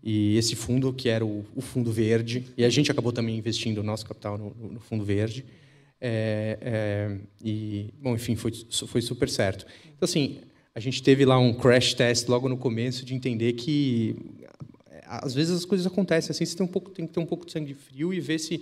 E 0.04 0.38
esse 0.38 0.56
fundo, 0.56 0.92
que 0.94 1.10
era 1.10 1.26
o, 1.26 1.46
o, 1.56 1.62
fundo 1.62 1.92
verde, 1.92 2.46
e 2.58 2.66
a 2.66 2.70
gente 2.70 2.92
acabou 2.92 3.12
também 3.12 3.38
investindo 3.38 3.80
o 3.80 3.84
nosso 3.84 4.06
capital 4.06 4.38
no, 4.38 4.56
no 4.72 4.80
fundo 4.80 5.04
verde, 5.04 5.46
é, 6.00 6.58
é, 6.62 7.18
e, 7.44 7.94
bom, 8.02 8.16
enfim, 8.16 8.36
foi, 8.36 8.52
foi 8.88 9.02
super 9.02 9.30
certo. 9.30 9.66
Então, 9.96 10.06
assim, 10.06 10.40
a 10.74 10.80
gente 10.80 11.02
teve 11.02 11.26
lá 11.26 11.40
um 11.40 11.54
crash 11.54 11.94
test 11.94 12.28
logo 12.28 12.48
no 12.48 12.58
começo 12.58 13.04
de 13.04 13.16
entender 13.16 13.54
que 13.54 14.16
às 15.08 15.34
vezes 15.34 15.56
as 15.56 15.66
coisas 15.66 15.88
acontecem 15.88 16.32
assim, 16.32 16.46
você 16.46 16.56
tem, 16.56 16.66
um 16.66 16.70
pouco, 16.70 16.92
tem 16.92 17.08
que 17.08 17.14
ter 17.14 17.20
um 17.20 17.26
pouco 17.26 17.46
de 17.46 17.52
sangue 17.52 17.74
frio 17.74 18.14
e 18.14 18.20
ver 18.20 18.40
se 18.40 18.62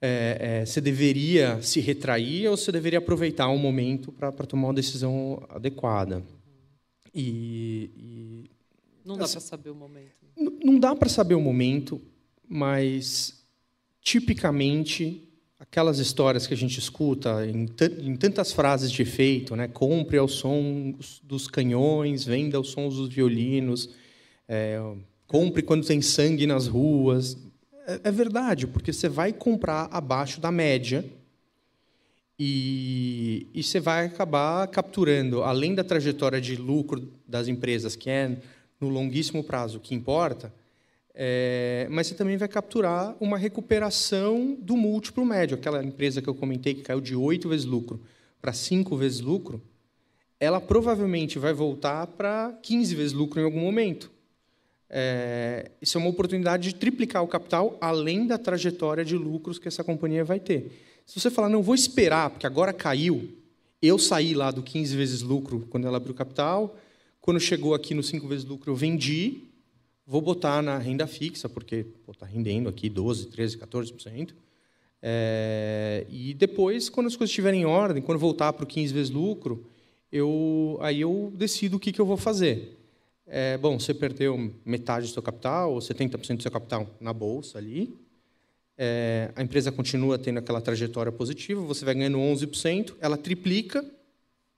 é, 0.00 0.60
é, 0.62 0.66
você 0.66 0.80
deveria 0.80 1.60
se 1.60 1.80
retrair 1.80 2.48
ou 2.48 2.56
você 2.56 2.72
deveria 2.72 2.98
aproveitar 2.98 3.48
um 3.48 3.58
momento 3.58 4.10
para 4.12 4.32
tomar 4.32 4.68
uma 4.68 4.74
decisão 4.74 5.42
adequada. 5.50 6.22
E, 7.14 7.90
e 7.96 8.50
não 9.04 9.16
dá 9.16 9.24
assim, 9.24 9.34
para 9.34 9.40
saber 9.40 9.70
o 9.70 9.74
momento. 9.74 10.10
Não 10.64 10.78
dá 10.78 10.94
para 10.96 11.08
saber 11.08 11.34
o 11.34 11.40
momento, 11.40 12.00
mas 12.48 13.44
tipicamente 14.00 15.28
aquelas 15.58 15.98
histórias 15.98 16.46
que 16.46 16.54
a 16.54 16.56
gente 16.56 16.78
escuta 16.78 17.46
em, 17.46 17.66
em 17.98 18.16
tantas 18.16 18.52
frases 18.52 18.90
de 18.90 19.02
efeito, 19.02 19.54
né? 19.54 19.68
Compre 19.68 20.16
ao 20.16 20.26
som 20.26 20.94
dos 21.22 21.46
canhões, 21.46 22.24
venda 22.24 22.56
aos 22.56 22.70
sons 22.70 22.96
dos 22.96 23.12
violinos, 23.12 23.90
é, 24.48 24.80
compre 25.26 25.62
quando 25.62 25.86
tem 25.86 26.00
sangue 26.00 26.46
nas 26.46 26.66
ruas. 26.66 27.36
É, 27.86 28.00
é 28.04 28.10
verdade, 28.10 28.66
porque 28.66 28.92
você 28.92 29.08
vai 29.08 29.32
comprar 29.32 29.88
abaixo 29.90 30.40
da 30.40 30.50
média 30.50 31.04
E, 32.42 33.46
e 33.52 33.62
você 33.62 33.78
vai 33.78 34.06
acabar 34.06 34.66
capturando, 34.68 35.42
além 35.42 35.74
da 35.74 35.84
trajetória 35.84 36.40
de 36.40 36.56
lucro 36.56 37.06
das 37.28 37.48
empresas, 37.48 37.94
que 37.94 38.08
é 38.08 38.38
no 38.80 38.88
longuíssimo 38.88 39.44
prazo 39.44 39.78
que 39.78 39.94
importa, 39.94 40.50
é, 41.14 41.86
mas 41.90 42.06
você 42.06 42.14
também 42.14 42.38
vai 42.38 42.48
capturar 42.48 43.14
uma 43.20 43.36
recuperação 43.36 44.56
do 44.58 44.74
múltiplo 44.74 45.22
médio. 45.26 45.56
Aquela 45.56 45.84
empresa 45.84 46.22
que 46.22 46.28
eu 46.28 46.34
comentei 46.34 46.72
que 46.72 46.80
caiu 46.80 47.00
de 47.00 47.14
oito 47.14 47.46
vezes 47.50 47.66
lucro 47.66 48.00
para 48.40 48.54
cinco 48.54 48.96
vezes 48.96 49.20
lucro, 49.20 49.60
ela 50.38 50.62
provavelmente 50.62 51.38
vai 51.38 51.52
voltar 51.52 52.06
para 52.06 52.58
15 52.62 52.94
vezes 52.94 53.12
lucro 53.12 53.38
em 53.38 53.44
algum 53.44 53.60
momento. 53.60 54.10
É, 54.92 55.70
isso 55.80 55.96
é 55.96 56.00
uma 56.00 56.10
oportunidade 56.10 56.68
de 56.68 56.74
triplicar 56.74 57.22
o 57.22 57.28
capital, 57.28 57.78
além 57.80 58.26
da 58.26 58.36
trajetória 58.36 59.04
de 59.04 59.16
lucros 59.16 59.58
que 59.58 59.68
essa 59.68 59.84
companhia 59.84 60.24
vai 60.24 60.40
ter. 60.40 60.72
Se 61.06 61.18
você 61.18 61.30
falar, 61.30 61.48
não, 61.48 61.62
vou 61.62 61.74
esperar, 61.74 62.30
porque 62.30 62.46
agora 62.46 62.72
caiu, 62.72 63.30
eu 63.80 63.98
saí 63.98 64.34
lá 64.34 64.50
do 64.50 64.62
15 64.62 64.96
vezes 64.96 65.22
lucro 65.22 65.66
quando 65.70 65.86
ela 65.86 65.96
abriu 65.96 66.14
capital, 66.14 66.76
quando 67.20 67.38
chegou 67.38 67.72
aqui 67.72 67.94
no 67.94 68.02
5 68.02 68.26
vezes 68.26 68.44
lucro 68.44 68.70
eu 68.70 68.74
vendi, 68.74 69.44
vou 70.04 70.20
botar 70.20 70.60
na 70.60 70.76
renda 70.76 71.06
fixa, 71.06 71.48
porque 71.48 71.86
está 72.10 72.26
rendendo 72.26 72.68
aqui 72.68 72.88
12, 72.88 73.26
13, 73.28 73.58
14%. 73.58 74.30
É, 75.02 76.04
e 76.10 76.34
depois, 76.34 76.88
quando 76.90 77.06
as 77.06 77.16
coisas 77.16 77.30
estiverem 77.30 77.62
em 77.62 77.64
ordem, 77.64 78.02
quando 78.02 78.18
voltar 78.18 78.52
para 78.52 78.64
o 78.64 78.66
15 78.66 78.92
vezes 78.92 79.10
lucro, 79.10 79.64
eu, 80.10 80.78
aí 80.80 81.00
eu 81.00 81.32
decido 81.34 81.76
o 81.76 81.80
que, 81.80 81.92
que 81.92 82.00
eu 82.00 82.06
vou 82.06 82.16
fazer. 82.16 82.79
É, 83.32 83.56
bom, 83.56 83.78
você 83.78 83.94
perdeu 83.94 84.52
metade 84.64 85.06
do 85.06 85.12
seu 85.12 85.22
capital, 85.22 85.72
ou 85.72 85.78
70% 85.78 86.38
do 86.38 86.42
seu 86.42 86.50
capital 86.50 86.90
na 87.00 87.12
bolsa 87.12 87.58
ali, 87.58 87.96
é, 88.76 89.30
a 89.36 89.42
empresa 89.42 89.70
continua 89.70 90.18
tendo 90.18 90.38
aquela 90.38 90.60
trajetória 90.60 91.12
positiva, 91.12 91.60
você 91.60 91.84
vai 91.84 91.94
ganhando 91.94 92.18
11%, 92.18 92.96
ela 93.00 93.16
triplica, 93.16 93.84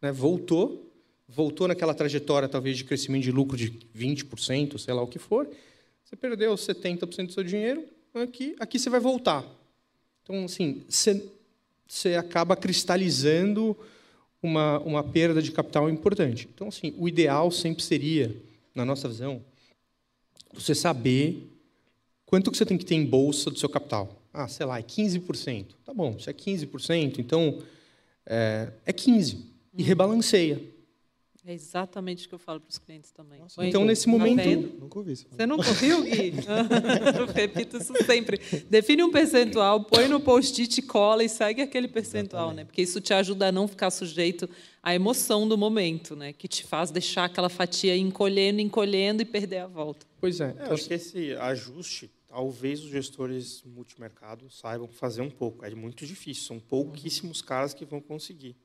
né, 0.01 0.11
voltou, 0.11 0.91
voltou 1.29 1.69
naquela 1.69 1.93
trajetória 1.93 2.49
talvez 2.49 2.79
de 2.79 2.85
crescimento 2.85 3.25
de 3.25 3.31
lucro 3.31 3.59
de 3.59 3.71
20%, 3.95 4.79
sei 4.79 4.95
lá 4.95 5.03
o 5.03 5.07
que 5.07 5.19
for, 5.19 5.47
você 6.03 6.17
perdeu 6.17 6.55
70% 6.55 7.27
do 7.27 7.33
seu 7.33 7.45
dinheiro, 7.45 7.85
aqui, 8.15 8.57
aqui 8.59 8.79
você 8.79 8.89
vai 8.89 9.01
voltar. 9.01 9.45
Então, 10.23 10.47
assim, 10.47 10.83
você, 10.89 11.31
você 11.87 12.15
acaba 12.15 12.57
cristalizando 12.57 13.77
uma, 14.43 14.79
uma 14.79 15.05
perda 15.05 15.43
de 15.43 15.53
capital 15.53 15.91
importante. 15.91 16.49
Então, 16.55 16.69
assim, 16.69 16.95
o 16.97 17.07
ideal 17.07 17.51
sempre 17.51 17.83
seria, 17.83 18.35
na 18.75 18.85
nossa 18.85 19.09
visão, 19.09 19.43
você 20.55 20.75
saber 20.75 21.53
Quanto 22.33 22.51
que 22.51 22.57
você 22.57 22.65
tem 22.65 22.79
que 22.79 22.85
ter 22.87 22.95
em 22.95 23.05
bolsa 23.05 23.51
do 23.51 23.59
seu 23.59 23.69
capital? 23.69 24.23
Ah, 24.33 24.49
sei 24.49 24.65
lá, 24.65 24.79
é 24.79 24.83
15%. 24.83 25.67
Tá 25.85 25.93
bom, 25.93 26.19
se 26.19 26.31
é 26.31 26.33
15%, 26.33 27.19
então 27.19 27.59
é, 28.25 28.73
é 28.87 28.91
15%. 28.91 29.37
E 29.75 29.83
uhum. 29.83 29.87
rebalanceia. 29.87 30.59
É 31.45 31.53
exatamente 31.53 32.27
o 32.27 32.29
que 32.29 32.35
eu 32.37 32.39
falo 32.39 32.61
para 32.61 32.71
os 32.71 32.79
clientes 32.79 33.11
também. 33.11 33.41
Nossa, 33.41 33.67
então, 33.67 33.85
nesse 33.85 34.09
momento. 34.09 34.39
Tá 34.39 34.79
nunca 34.79 34.99
ouvi 34.99 35.13
isso. 35.13 35.27
Você 35.29 35.45
nunca 35.45 35.69
ouviu, 35.69 36.03
Gui? 36.05 36.35
eu 37.19 37.27
repito 37.27 37.79
isso 37.79 37.93
sempre. 38.07 38.39
Define 38.71 39.03
um 39.03 39.11
percentual, 39.11 39.83
põe 39.83 40.07
no 40.07 40.21
post-it, 40.21 40.81
cola 40.83 41.25
e 41.25 41.29
segue 41.29 41.61
aquele 41.61 41.89
percentual, 41.89 42.53
né? 42.53 42.65
Porque 42.65 42.81
isso 42.81 43.01
te 43.01 43.13
ajuda 43.13 43.49
a 43.49 43.53
não 43.53 43.67
ficar 43.67 43.91
sujeito 43.91 44.49
à 44.81 44.95
emoção 44.95 45.49
do 45.49 45.59
momento, 45.59 46.15
né? 46.15 46.33
Que 46.33 46.47
te 46.47 46.65
faz 46.65 46.93
deixar 46.93 47.25
aquela 47.25 47.49
fatia 47.49 47.97
encolhendo, 47.97 48.61
encolhendo 48.61 49.23
e 49.23 49.25
perder 49.25 49.59
a 49.59 49.67
volta. 49.67 50.07
Pois 50.21 50.41
é. 50.41 50.55
é 50.61 50.73
acho 50.73 50.87
que 50.87 50.95
esse 50.95 51.35
ajuste 51.35 52.09
talvez 52.29 52.83
os 52.83 52.89
gestores 52.89 53.63
multimercado 53.65 54.49
saibam 54.49 54.89
fazer 54.89 55.23
um 55.23 55.31
pouco. 55.31 55.65
É 55.65 55.75
muito 55.75 56.07
difícil, 56.07 56.45
são 56.45 56.61
pouquíssimos 56.61 57.43
caras 57.43 57.75
que 57.75 57.85
vão 57.85 58.01
conseguir. 58.01 58.57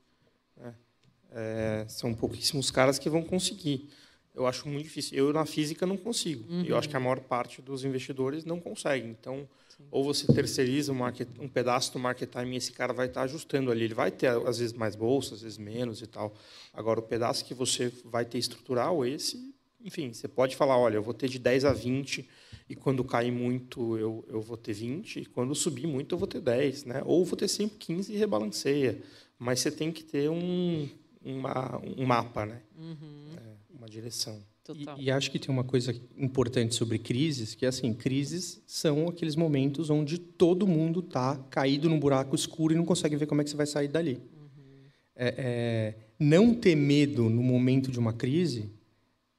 É, 1.30 1.84
são 1.88 2.14
pouquíssimos 2.14 2.70
caras 2.70 2.98
que 2.98 3.08
vão 3.08 3.22
conseguir. 3.22 3.88
Eu 4.34 4.46
acho 4.46 4.68
muito 4.68 4.84
difícil. 4.84 5.18
Eu, 5.18 5.32
na 5.32 5.44
física, 5.44 5.84
não 5.84 5.96
consigo. 5.96 6.50
Uhum. 6.50 6.64
Eu 6.64 6.76
acho 6.78 6.88
que 6.88 6.96
a 6.96 7.00
maior 7.00 7.20
parte 7.20 7.60
dos 7.60 7.84
investidores 7.84 8.44
não 8.44 8.60
consegue. 8.60 9.08
Então, 9.08 9.48
Sim. 9.76 9.84
ou 9.90 10.04
você 10.04 10.32
terceiriza 10.32 10.92
um, 10.92 10.94
market, 10.94 11.28
um, 11.40 11.48
pedaço 11.48 11.92
do 11.92 11.98
market 11.98 12.30
time 12.30 12.54
e 12.54 12.58
esse 12.58 12.72
cara 12.72 12.92
vai 12.92 13.06
estar 13.06 13.22
ajustando 13.22 13.70
ali. 13.70 13.84
Ele 13.84 13.94
vai 13.94 14.10
ter, 14.10 14.28
às 14.28 14.58
vezes, 14.58 14.72
mais 14.72 14.94
bolsa, 14.94 15.34
às 15.34 15.42
vezes 15.42 15.58
menos 15.58 16.02
e 16.02 16.06
tal. 16.06 16.34
Agora, 16.72 17.00
o 17.00 17.02
pedaço 17.02 17.44
que 17.44 17.52
você 17.52 17.92
vai 18.04 18.24
ter 18.24 18.38
estrutural, 18.38 19.04
esse, 19.04 19.52
enfim, 19.80 20.12
você 20.12 20.28
pode 20.28 20.56
falar, 20.56 20.78
olha, 20.78 20.96
eu 20.96 21.02
vou 21.02 21.14
ter 21.14 21.28
de 21.28 21.38
10 21.38 21.64
a 21.64 21.72
20 21.72 22.28
e 22.68 22.74
quando 22.74 23.02
cair 23.02 23.30
muito 23.30 23.96
eu, 23.96 24.24
eu 24.28 24.40
vou 24.40 24.56
ter 24.56 24.72
20, 24.72 25.20
e 25.20 25.24
quando 25.24 25.54
subir 25.54 25.86
muito 25.86 26.14
eu 26.14 26.18
vou 26.18 26.28
ter 26.28 26.40
10, 26.40 26.84
né? 26.84 27.02
ou 27.06 27.24
vou 27.24 27.36
ter 27.36 27.48
sempre 27.48 27.78
15 27.78 28.12
e 28.12 28.16
rebalanceia. 28.16 29.00
Mas 29.38 29.60
você 29.60 29.70
tem 29.70 29.90
que 29.90 30.02
ter 30.04 30.28
um, 30.28 30.88
uma, 31.34 31.80
um 31.96 32.06
mapa, 32.06 32.46
né? 32.46 32.60
Uhum. 32.76 33.26
É, 33.36 33.76
uma 33.76 33.88
direção. 33.88 34.40
E, 34.74 35.04
e, 35.04 35.10
acho 35.10 35.30
que 35.30 35.38
tem 35.38 35.50
uma 35.50 35.64
coisa 35.64 35.94
importante 36.16 36.74
sobre 36.74 36.98
crises, 36.98 37.54
que 37.54 37.64
é 37.64 37.68
assim, 37.68 37.94
crises 37.94 38.60
são 38.66 39.08
aqueles 39.08 39.34
momentos 39.34 39.88
onde 39.88 40.18
todo 40.18 40.66
mundo 40.66 41.00
está 41.00 41.36
caído 41.48 41.88
num 41.88 41.98
buraco 41.98 42.36
escuro 42.36 42.74
e 42.74 42.76
não 42.76 42.84
consegue 42.84 43.16
ver 43.16 43.26
como 43.26 43.40
é 43.40 43.44
que 43.44 43.50
você 43.50 43.56
vai 43.56 43.66
sair 43.66 43.88
dali. 43.88 44.14
Uhum. 44.14 44.84
É, 45.16 45.34
é, 45.38 45.94
não 46.18 46.54
ter 46.54 46.74
medo 46.74 47.30
no 47.30 47.42
momento 47.42 47.90
de 47.90 47.98
uma 47.98 48.12
crise 48.12 48.70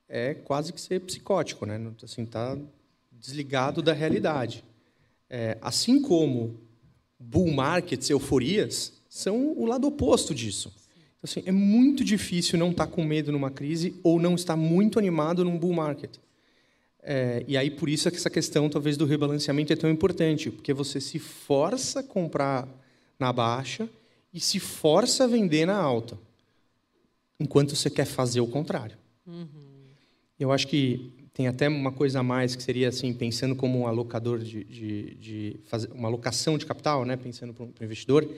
é 0.07 0.33
quase 0.33 0.73
que 0.73 0.81
ser 0.81 0.99
psicótico, 1.01 1.65
né? 1.67 1.79
Assim, 2.01 2.25
tá 2.25 2.57
desligado 3.11 3.81
da 3.83 3.93
realidade. 3.93 4.63
É, 5.29 5.57
assim 5.61 6.01
como 6.01 6.59
bull 7.19 7.51
markets, 7.51 8.09
euforias, 8.09 8.93
são 9.07 9.53
o 9.55 9.65
lado 9.65 9.87
oposto 9.87 10.33
disso. 10.33 10.73
Assim, 11.21 11.43
é 11.45 11.51
muito 11.51 12.03
difícil 12.03 12.57
não 12.57 12.71
estar 12.71 12.87
com 12.87 13.03
medo 13.03 13.31
numa 13.31 13.51
crise 13.51 13.93
ou 14.03 14.19
não 14.19 14.35
estar 14.35 14.55
muito 14.55 14.97
animado 14.97 15.43
num 15.43 15.57
bull 15.57 15.73
market. 15.73 16.17
É, 17.01 17.43
e 17.47 17.57
aí, 17.57 17.69
por 17.71 17.89
isso, 17.89 18.07
é 18.07 18.11
que 18.11 18.17
essa 18.17 18.29
questão, 18.29 18.69
talvez, 18.69 18.95
do 18.95 19.05
rebalanceamento 19.05 19.73
é 19.73 19.75
tão 19.75 19.89
importante, 19.89 20.49
porque 20.49 20.73
você 20.73 21.01
se 21.01 21.19
força 21.19 22.01
a 22.01 22.03
comprar 22.03 22.67
na 23.17 23.33
baixa 23.33 23.89
e 24.33 24.39
se 24.39 24.59
força 24.59 25.25
a 25.25 25.27
vender 25.27 25.65
na 25.65 25.77
alta, 25.77 26.17
enquanto 27.39 27.75
você 27.75 27.89
quer 27.89 28.05
fazer 28.05 28.41
o 28.41 28.47
contrário. 28.47 28.97
Uhum. 29.25 29.47
Eu 30.39 30.51
acho 30.51 30.67
que 30.67 31.11
tem 31.33 31.47
até 31.47 31.67
uma 31.67 31.91
coisa 31.91 32.19
a 32.19 32.23
mais 32.23 32.55
que 32.55 32.61
seria 32.61 32.89
assim, 32.89 33.13
pensando 33.13 33.55
como 33.55 33.79
um 33.79 33.87
alocador 33.87 34.39
de, 34.39 34.63
de, 34.63 35.15
de 35.15 35.59
fazer 35.65 35.89
uma 35.93 36.07
alocação 36.07 36.57
de 36.57 36.65
capital, 36.65 37.05
né, 37.05 37.15
pensando 37.15 37.53
para 37.53 37.65
o 37.65 37.83
investidor. 37.83 38.29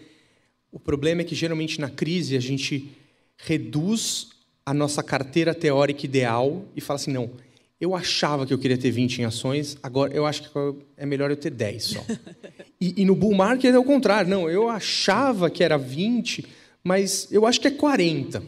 O 0.72 0.80
problema 0.80 1.22
é 1.22 1.24
que 1.24 1.36
geralmente 1.36 1.80
na 1.80 1.90
crise 1.90 2.36
a 2.36 2.40
gente 2.40 2.92
reduz 3.38 4.30
a 4.66 4.74
nossa 4.74 5.04
carteira 5.04 5.54
teórica 5.54 6.06
ideal 6.06 6.64
e 6.76 6.82
fala 6.82 7.00
assim, 7.00 7.12
não, 7.12 7.32
eu 7.80 7.96
achava 7.96 8.46
que 8.46 8.54
eu 8.54 8.60
queria 8.60 8.78
ter 8.78 8.92
20 8.92 9.20
em 9.20 9.26
ações, 9.26 9.78
agora 9.82 10.14
eu 10.14 10.26
acho 10.26 10.44
que 10.44 10.50
é 10.96 11.06
melhor 11.06 11.32
eu 11.32 11.36
ter 11.36 11.50
10 11.50 11.84
só. 11.84 12.06
e, 12.80 13.02
e 13.02 13.06
no 13.06 13.16
bull 13.16 13.34
market 13.34 13.74
é 13.74 13.80
o 13.80 13.84
contrário, 13.84 14.30
não, 14.30 14.50
eu 14.50 14.70
achava 14.70 15.50
que 15.50 15.64
era 15.64 15.78
20, 15.78 16.46
mas 16.84 17.28
eu 17.32 17.46
acho 17.46 17.60
que 17.60 17.68
é 17.68 17.72
40. 17.72 18.44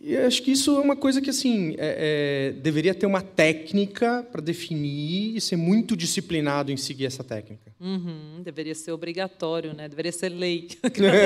E 0.00 0.16
acho 0.16 0.42
que 0.42 0.52
isso 0.52 0.76
é 0.76 0.80
uma 0.80 0.94
coisa 0.94 1.20
que 1.20 1.28
assim 1.28 1.74
é, 1.76 2.52
é, 2.52 2.60
deveria 2.60 2.94
ter 2.94 3.04
uma 3.04 3.20
técnica 3.20 4.24
para 4.30 4.40
definir 4.40 5.36
e 5.36 5.40
ser 5.40 5.56
muito 5.56 5.96
disciplinado 5.96 6.70
em 6.70 6.76
seguir 6.76 7.06
essa 7.06 7.24
técnica. 7.24 7.72
Uhum, 7.80 8.40
deveria 8.42 8.74
ser 8.74 8.92
obrigatório, 8.92 9.74
né? 9.74 9.88
Deveria 9.88 10.12
ser 10.12 10.28
lei. 10.28 10.68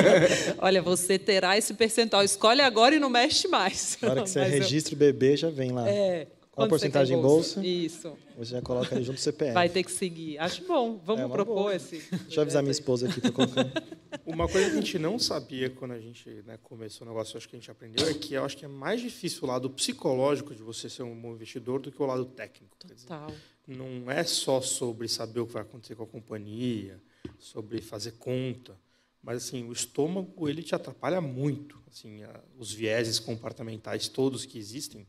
Olha, 0.59 0.81
você 0.81 1.19
terá 1.19 1.57
esse 1.57 1.75
percentual. 1.75 2.25
Escolhe 2.25 2.63
agora 2.63 2.95
e 2.95 2.99
não 2.99 3.11
mexe 3.11 3.47
mais. 3.47 3.99
Na 4.01 4.11
hora 4.11 4.23
que 4.23 4.31
você 4.31 4.43
registra 4.43 4.95
eu... 4.95 4.97
o 4.97 4.99
bebê, 4.99 5.37
já 5.37 5.51
vem 5.51 5.71
lá. 5.71 5.89
É. 5.89 6.27
Qual 6.53 6.67
a 6.67 6.69
porcentagem 6.69 7.19
em 7.19 7.23
bolsa? 7.23 7.67
Isso. 7.67 8.15
Você 8.37 8.51
já 8.51 8.61
coloca 8.61 8.95
ali 8.95 9.03
junto 9.03 9.17
do 9.17 9.23
CPF. 9.23 9.55
Vai 9.55 9.71
ter 9.71 9.83
que 9.83 9.91
seguir. 9.91 10.37
Acho 10.37 10.63
bom. 10.67 11.01
Vamos 11.03 11.25
é 11.25 11.29
propor 11.29 11.55
boa. 11.55 11.75
esse. 11.75 12.03
Deixa 12.11 12.41
eu 12.41 12.43
avisar 12.43 12.63
minha 12.63 12.73
esposa 12.73 13.09
aqui 13.09 13.23
para 13.23 13.33
colocar. 13.33 13.73
Uma 14.27 14.47
coisa 14.47 14.69
que 14.69 14.77
a 14.77 14.81
gente 14.81 14.99
não 14.99 15.19
sabia 15.19 15.71
quando 15.71 15.93
a 15.93 15.99
gente 15.99 16.29
né, 16.45 16.59
começou 16.63 17.07
o 17.07 17.11
negócio, 17.11 17.39
acho 17.39 17.49
que 17.49 17.57
a 17.57 17.59
gente 17.59 17.71
aprendeu, 17.71 18.07
é 18.07 18.13
que 18.13 18.35
eu 18.35 18.45
acho 18.45 18.59
que 18.59 18.67
é 18.67 18.69
mais 18.69 19.01
difícil 19.01 19.45
o 19.45 19.47
lado 19.47 19.71
psicológico 19.71 20.55
de 20.55 20.63
você 20.63 20.91
ser 20.91 21.03
um 21.03 21.19
bom 21.19 21.33
investidor 21.33 21.81
do 21.81 21.91
que 21.91 22.03
o 22.03 22.05
lado 22.05 22.27
técnico. 22.27 22.77
Total. 22.79 23.29
Dizer, 23.29 23.79
não 23.79 24.11
é 24.11 24.23
só 24.23 24.61
sobre 24.61 25.09
saber 25.09 25.41
o 25.41 25.47
que 25.47 25.55
vai 25.55 25.63
acontecer 25.63 25.95
com 25.95 26.03
a 26.03 26.07
companhia, 26.07 27.01
sobre 27.39 27.81
fazer 27.81 28.13
conta, 28.13 28.79
mas 29.23 29.39
assim 29.39 29.65
o 29.65 29.73
estômago 29.73 30.47
ele 30.47 30.63
te 30.63 30.75
atrapalha 30.75 31.21
muito. 31.21 31.81
Assim, 31.91 32.21
os 32.59 32.73
vieses 32.73 33.19
comportamentais 33.19 34.09
todos 34.09 34.45
que 34.45 34.59
existem 34.59 35.07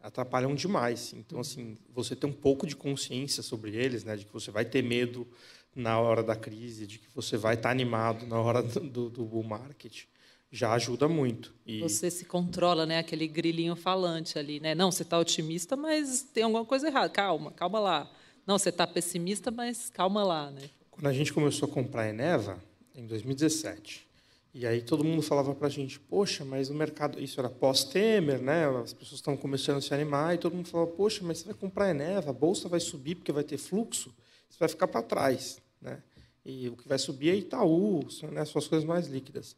atrapalham 0.00 0.54
demais. 0.54 1.12
Então, 1.12 1.40
assim, 1.40 1.76
você 1.92 2.16
ter 2.16 2.26
um 2.26 2.32
pouco 2.32 2.66
de 2.66 2.74
consciência 2.74 3.42
sobre 3.42 3.76
eles, 3.76 4.04
né, 4.04 4.16
de 4.16 4.24
que 4.24 4.32
você 4.32 4.50
vai 4.50 4.64
ter 4.64 4.82
medo 4.82 5.26
na 5.74 5.98
hora 6.00 6.22
da 6.22 6.34
crise, 6.34 6.86
de 6.86 6.98
que 6.98 7.06
você 7.14 7.36
vai 7.36 7.54
estar 7.54 7.70
animado 7.70 8.26
na 8.26 8.40
hora 8.40 8.62
do, 8.62 9.08
do 9.08 9.24
bull 9.24 9.44
market, 9.44 10.04
já 10.50 10.72
ajuda 10.72 11.06
muito. 11.06 11.54
E... 11.64 11.80
Você 11.80 12.10
se 12.10 12.24
controla, 12.24 12.84
né, 12.84 12.98
aquele 12.98 13.28
grilinho 13.28 13.76
falante 13.76 14.38
ali, 14.38 14.58
né? 14.58 14.74
Não, 14.74 14.90
você 14.90 15.02
está 15.02 15.18
otimista, 15.18 15.76
mas 15.76 16.22
tem 16.22 16.42
alguma 16.42 16.64
coisa 16.64 16.88
errada. 16.88 17.08
Calma, 17.08 17.52
calma 17.52 17.78
lá. 17.78 18.10
Não, 18.46 18.58
você 18.58 18.70
está 18.70 18.86
pessimista, 18.86 19.50
mas 19.50 19.90
calma 19.90 20.24
lá, 20.24 20.50
né? 20.50 20.68
Quando 20.90 21.06
a 21.06 21.12
gente 21.12 21.32
começou 21.32 21.68
a 21.68 21.72
comprar 21.72 22.02
a 22.02 22.08
Eneva, 22.08 22.58
em 22.94 23.06
2017, 23.06 24.08
E 24.52 24.66
aí 24.66 24.82
todo 24.82 25.04
mundo 25.04 25.22
falava 25.22 25.54
para 25.54 25.68
a 25.68 25.70
gente, 25.70 26.00
poxa, 26.00 26.44
mas 26.44 26.70
o 26.70 26.74
mercado, 26.74 27.22
isso 27.22 27.38
era 27.38 27.48
pós-Temer, 27.48 28.42
né? 28.42 28.66
As 28.82 28.92
pessoas 28.92 29.20
estão 29.20 29.36
começando 29.36 29.76
a 29.76 29.80
se 29.80 29.94
animar 29.94 30.34
e 30.34 30.38
todo 30.38 30.56
mundo 30.56 30.66
falava, 30.66 30.90
poxa, 30.90 31.20
mas 31.22 31.38
você 31.38 31.44
vai 31.44 31.54
comprar 31.54 31.84
a 31.84 31.90
Eneva, 31.90 32.30
a 32.30 32.32
bolsa 32.32 32.68
vai 32.68 32.80
subir 32.80 33.14
porque 33.14 33.30
vai 33.30 33.44
ter 33.44 33.58
fluxo, 33.58 34.12
você 34.48 34.58
vai 34.58 34.68
ficar 34.68 34.88
para 34.88 35.02
trás, 35.02 35.58
né? 35.80 36.02
E 36.44 36.68
o 36.68 36.76
que 36.76 36.88
vai 36.88 36.98
subir 36.98 37.30
é 37.30 37.36
Itaú, 37.36 38.00
né? 38.32 38.44
Suas 38.44 38.66
coisas 38.66 38.84
mais 38.84 39.06
líquidas. 39.06 39.54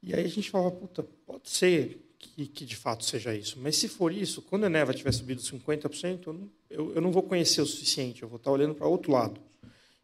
E 0.00 0.14
aí 0.14 0.24
a 0.24 0.28
gente 0.28 0.50
falava, 0.50 0.70
puta, 0.70 1.02
pode 1.26 1.50
ser 1.50 2.00
que, 2.18 2.46
que, 2.46 2.64
de 2.64 2.76
fato 2.76 3.04
seja 3.04 3.34
isso. 3.34 3.58
Mas 3.60 3.76
se 3.76 3.88
for 3.88 4.12
isso, 4.12 4.40
quando 4.42 4.64
a 4.64 4.66
Eneva 4.66 4.94
tiver 4.94 5.12
subido 5.12 5.40
50%, 5.40 6.26
eu 6.26 6.32
não, 6.32 6.50
eu, 6.70 6.94
eu 6.94 7.00
não 7.00 7.10
vou 7.10 7.22
conhecer 7.22 7.60
o 7.60 7.66
suficiente, 7.66 8.22
eu 8.22 8.28
vou 8.28 8.36
estar 8.36 8.52
olhando 8.52 8.74
para 8.74 8.86
outro 8.86 9.10
lado. 9.10 9.40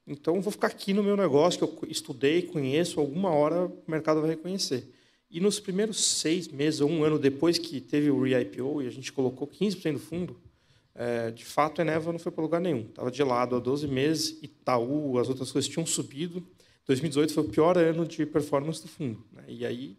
Então, 0.09 0.41
vou 0.41 0.51
ficar 0.51 0.69
aqui 0.69 0.95
no 0.95 1.03
meu 1.03 1.17
negócio, 1.17 1.59
que 1.59 1.85
eu 1.85 1.91
estudei, 1.91 2.43
conheço, 2.43 2.99
alguma 2.99 3.31
hora 3.31 3.67
o 3.67 3.83
mercado 3.87 4.23
vai 4.23 4.31
reconhecer. 4.31 4.91
E 5.31 5.39
nos 5.39 5.61
primeiros 5.61 6.03
seis 6.03 6.49
meses, 6.49 6.81
ou 6.81 6.89
um 6.89 7.05
ano 7.05 7.19
depois 7.19 7.59
que 7.59 7.79
teve 7.79 8.11
o 8.11 8.23
re-IPO, 8.23 8.83
e 8.83 8.87
a 8.87 8.91
gente 8.91 9.13
colocou 9.13 9.47
15% 9.47 9.93
do 9.93 9.99
fundo, 9.99 10.41
é, 10.95 11.31
de 11.31 11.45
fato, 11.45 11.81
a 11.81 11.85
Eneva 11.85 12.11
não 12.11 12.19
foi 12.19 12.33
para 12.33 12.43
lugar 12.43 12.61
nenhum. 12.61 12.81
Estava 12.81 13.11
de 13.11 13.23
lado 13.23 13.55
há 13.55 13.59
12 13.61 13.87
meses, 13.87 14.39
Itaú, 14.43 15.19
as 15.19 15.29
outras 15.29 15.53
coisas 15.53 15.71
tinham 15.71 15.85
subido. 15.85 16.43
2018 16.87 17.35
foi 17.35 17.45
o 17.45 17.49
pior 17.49 17.77
ano 17.77 18.07
de 18.07 18.25
performance 18.25 18.81
do 18.81 18.89
fundo. 18.89 19.23
Né? 19.31 19.45
E 19.47 19.67
aí, 19.67 19.97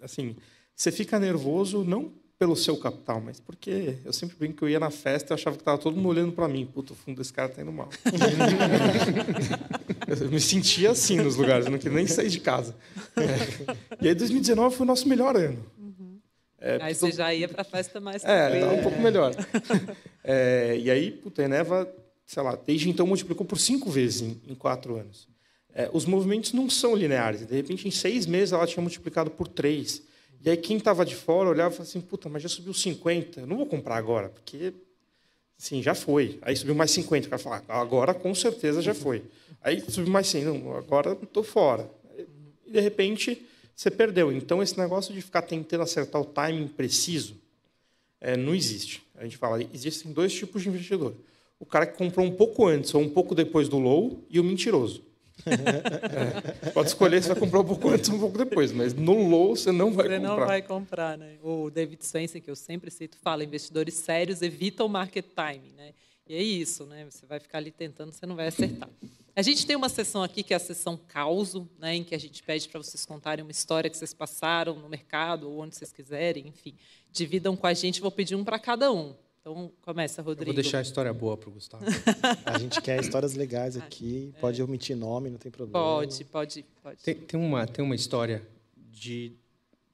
assim, 0.00 0.34
você 0.74 0.90
fica 0.90 1.20
nervoso 1.20 1.84
não 1.84 2.10
pelo 2.42 2.56
seu 2.56 2.76
capital, 2.76 3.20
mas 3.20 3.38
porque 3.38 3.98
eu 4.04 4.12
sempre 4.12 4.36
brinco 4.36 4.56
que 4.56 4.64
eu 4.64 4.68
ia 4.68 4.80
na 4.80 4.90
festa 4.90 5.32
e 5.32 5.34
achava 5.34 5.54
que 5.54 5.62
estava 5.62 5.78
todo 5.78 5.96
mundo 5.96 6.08
olhando 6.08 6.32
para 6.32 6.48
mim. 6.48 6.66
Puta, 6.66 6.92
o 6.92 6.96
fundo 6.96 7.18
desse 7.18 7.32
cara 7.32 7.48
está 7.48 7.62
indo 7.62 7.70
mal. 7.70 7.88
eu 10.20 10.28
me 10.28 10.40
sentia 10.40 10.90
assim 10.90 11.18
nos 11.18 11.36
lugares, 11.36 11.66
eu 11.66 11.70
não 11.70 11.78
queria 11.78 11.94
nem 11.94 12.06
sair 12.08 12.28
de 12.28 12.40
casa. 12.40 12.74
É. 13.16 14.04
E 14.04 14.08
aí 14.08 14.14
2019 14.16 14.74
foi 14.74 14.84
o 14.84 14.88
nosso 14.88 15.08
melhor 15.08 15.36
ano. 15.36 15.64
Uhum. 15.78 16.18
É, 16.58 16.78
aí 16.82 16.92
você 16.92 17.12
já 17.12 17.32
ia 17.32 17.46
para 17.46 17.62
a 17.62 17.64
festa 17.64 18.00
mais 18.00 18.24
É, 18.24 18.58
tá 18.58 18.72
um 18.72 18.82
pouco 18.82 18.98
melhor. 18.98 19.32
É, 20.24 20.76
e 20.80 20.90
aí, 20.90 21.12
puta, 21.12 21.42
a 21.42 21.44
Eneva, 21.44 21.88
sei 22.26 22.42
lá, 22.42 22.56
desde 22.56 22.90
então 22.90 23.06
multiplicou 23.06 23.46
por 23.46 23.60
cinco 23.60 23.88
vezes 23.88 24.22
em, 24.22 24.40
em 24.48 24.54
quatro 24.56 24.96
anos. 24.96 25.28
É, 25.72 25.88
os 25.92 26.06
movimentos 26.06 26.52
não 26.52 26.68
são 26.68 26.96
lineares. 26.96 27.46
De 27.46 27.54
repente, 27.54 27.86
em 27.86 27.92
seis 27.92 28.26
meses, 28.26 28.52
ela 28.52 28.66
tinha 28.66 28.82
multiplicado 28.82 29.30
por 29.30 29.46
três. 29.46 30.02
E 30.44 30.50
aí 30.50 30.56
quem 30.56 30.76
estava 30.76 31.04
de 31.04 31.14
fora 31.14 31.48
olhava 31.48 31.72
e 31.72 31.76
falava 31.76 31.88
assim, 31.88 32.00
puta, 32.00 32.28
mas 32.28 32.42
já 32.42 32.48
subiu 32.48 32.74
50, 32.74 33.40
eu 33.40 33.46
não 33.46 33.56
vou 33.56 33.66
comprar 33.66 33.96
agora, 33.96 34.28
porque 34.28 34.72
sim, 35.56 35.80
já 35.80 35.94
foi. 35.94 36.38
Aí 36.42 36.56
subiu 36.56 36.74
mais 36.74 36.90
50, 36.90 37.26
o 37.26 37.30
cara 37.30 37.42
fala, 37.42 37.62
ah, 37.68 37.80
agora 37.80 38.12
com 38.12 38.34
certeza 38.34 38.82
já 38.82 38.92
foi. 38.92 39.22
Aí 39.62 39.80
subiu 39.88 40.12
mais 40.12 40.26
100, 40.26 40.44
não, 40.44 40.76
agora 40.76 41.16
estou 41.22 41.44
fora. 41.44 41.88
E 42.66 42.72
de 42.72 42.80
repente 42.80 43.46
você 43.74 43.90
perdeu. 43.90 44.32
Então 44.32 44.60
esse 44.60 44.76
negócio 44.76 45.14
de 45.14 45.22
ficar 45.22 45.42
tentando 45.42 45.82
acertar 45.82 46.20
o 46.20 46.24
timing 46.24 46.66
preciso 46.66 47.36
é, 48.20 48.36
não 48.36 48.54
existe. 48.54 49.02
A 49.16 49.22
gente 49.22 49.36
fala, 49.36 49.62
existem 49.72 50.12
dois 50.12 50.32
tipos 50.32 50.62
de 50.62 50.68
investidor. 50.68 51.14
O 51.60 51.64
cara 51.64 51.86
que 51.86 51.96
comprou 51.96 52.26
um 52.26 52.32
pouco 52.32 52.66
antes 52.66 52.92
ou 52.94 53.00
um 53.00 53.08
pouco 53.08 53.34
depois 53.34 53.68
do 53.68 53.78
low 53.78 54.24
e 54.28 54.40
o 54.40 54.44
mentiroso. 54.44 55.02
É. 55.46 56.70
Pode 56.70 56.88
escolher 56.88 57.22
se 57.22 57.28
vai 57.28 57.38
comprar 57.38 57.60
um 57.60 57.64
pouco 57.64 57.88
antes 57.88 58.08
ou 58.08 58.16
um 58.16 58.20
pouco 58.20 58.38
depois, 58.38 58.72
mas 58.72 58.94
no 58.94 59.28
low 59.28 59.56
você 59.56 59.72
não 59.72 59.92
vai 59.92 60.08
você 60.08 60.16
comprar. 60.16 60.34
Você 60.34 60.40
não 60.40 60.46
vai 60.46 60.62
comprar, 60.62 61.18
né? 61.18 61.36
O 61.42 61.70
David 61.70 62.04
Swensen, 62.04 62.40
que 62.40 62.50
eu 62.50 62.56
sempre 62.56 62.90
cito, 62.90 63.16
fala: 63.18 63.44
investidores 63.44 63.94
sérios 63.94 64.42
evitam 64.42 64.88
market 64.88 65.26
timing, 65.34 65.72
né? 65.76 65.92
E 66.26 66.34
é 66.34 66.42
isso, 66.42 66.86
né? 66.86 67.04
Você 67.10 67.26
vai 67.26 67.40
ficar 67.40 67.58
ali 67.58 67.70
tentando, 67.70 68.12
você 68.12 68.24
não 68.26 68.36
vai 68.36 68.46
acertar. 68.46 68.88
A 69.34 69.40
gente 69.40 69.66
tem 69.66 69.74
uma 69.74 69.88
sessão 69.88 70.22
aqui 70.22 70.42
que 70.42 70.52
é 70.52 70.56
a 70.56 70.60
sessão 70.60 70.94
causo, 71.08 71.66
né, 71.78 71.96
em 71.96 72.04
que 72.04 72.14
a 72.14 72.18
gente 72.18 72.42
pede 72.42 72.68
para 72.68 72.82
vocês 72.82 73.06
contarem 73.06 73.42
uma 73.42 73.50
história 73.50 73.88
que 73.88 73.96
vocês 73.96 74.12
passaram 74.12 74.78
no 74.78 74.90
mercado 74.90 75.50
ou 75.50 75.60
onde 75.60 75.74
vocês 75.74 75.90
quiserem, 75.90 76.48
enfim, 76.48 76.74
dividam 77.10 77.56
com 77.56 77.66
a 77.66 77.72
gente. 77.72 78.00
Vou 78.00 78.10
pedir 78.10 78.36
um 78.36 78.44
para 78.44 78.58
cada 78.58 78.92
um. 78.92 79.14
Então, 79.42 79.72
começa, 79.82 80.22
Rodrigo. 80.22 80.50
Eu 80.50 80.54
vou 80.54 80.62
deixar 80.62 80.78
a 80.78 80.82
história 80.82 81.12
boa 81.12 81.36
para 81.36 81.48
o 81.48 81.52
Gustavo. 81.52 81.84
a 82.46 82.58
gente 82.60 82.80
quer 82.80 83.00
histórias 83.00 83.34
legais 83.34 83.76
aqui. 83.76 84.32
Pode 84.40 84.60
é. 84.60 84.64
omitir 84.64 84.96
nome, 84.96 85.30
não 85.30 85.36
tem 85.36 85.50
problema. 85.50 85.84
Pode, 85.84 86.24
pode, 86.26 86.64
pode. 86.80 87.02
Tem, 87.02 87.16
tem, 87.16 87.40
uma, 87.40 87.66
tem 87.66 87.84
uma 87.84 87.96
história 87.96 88.40
de, 88.76 89.32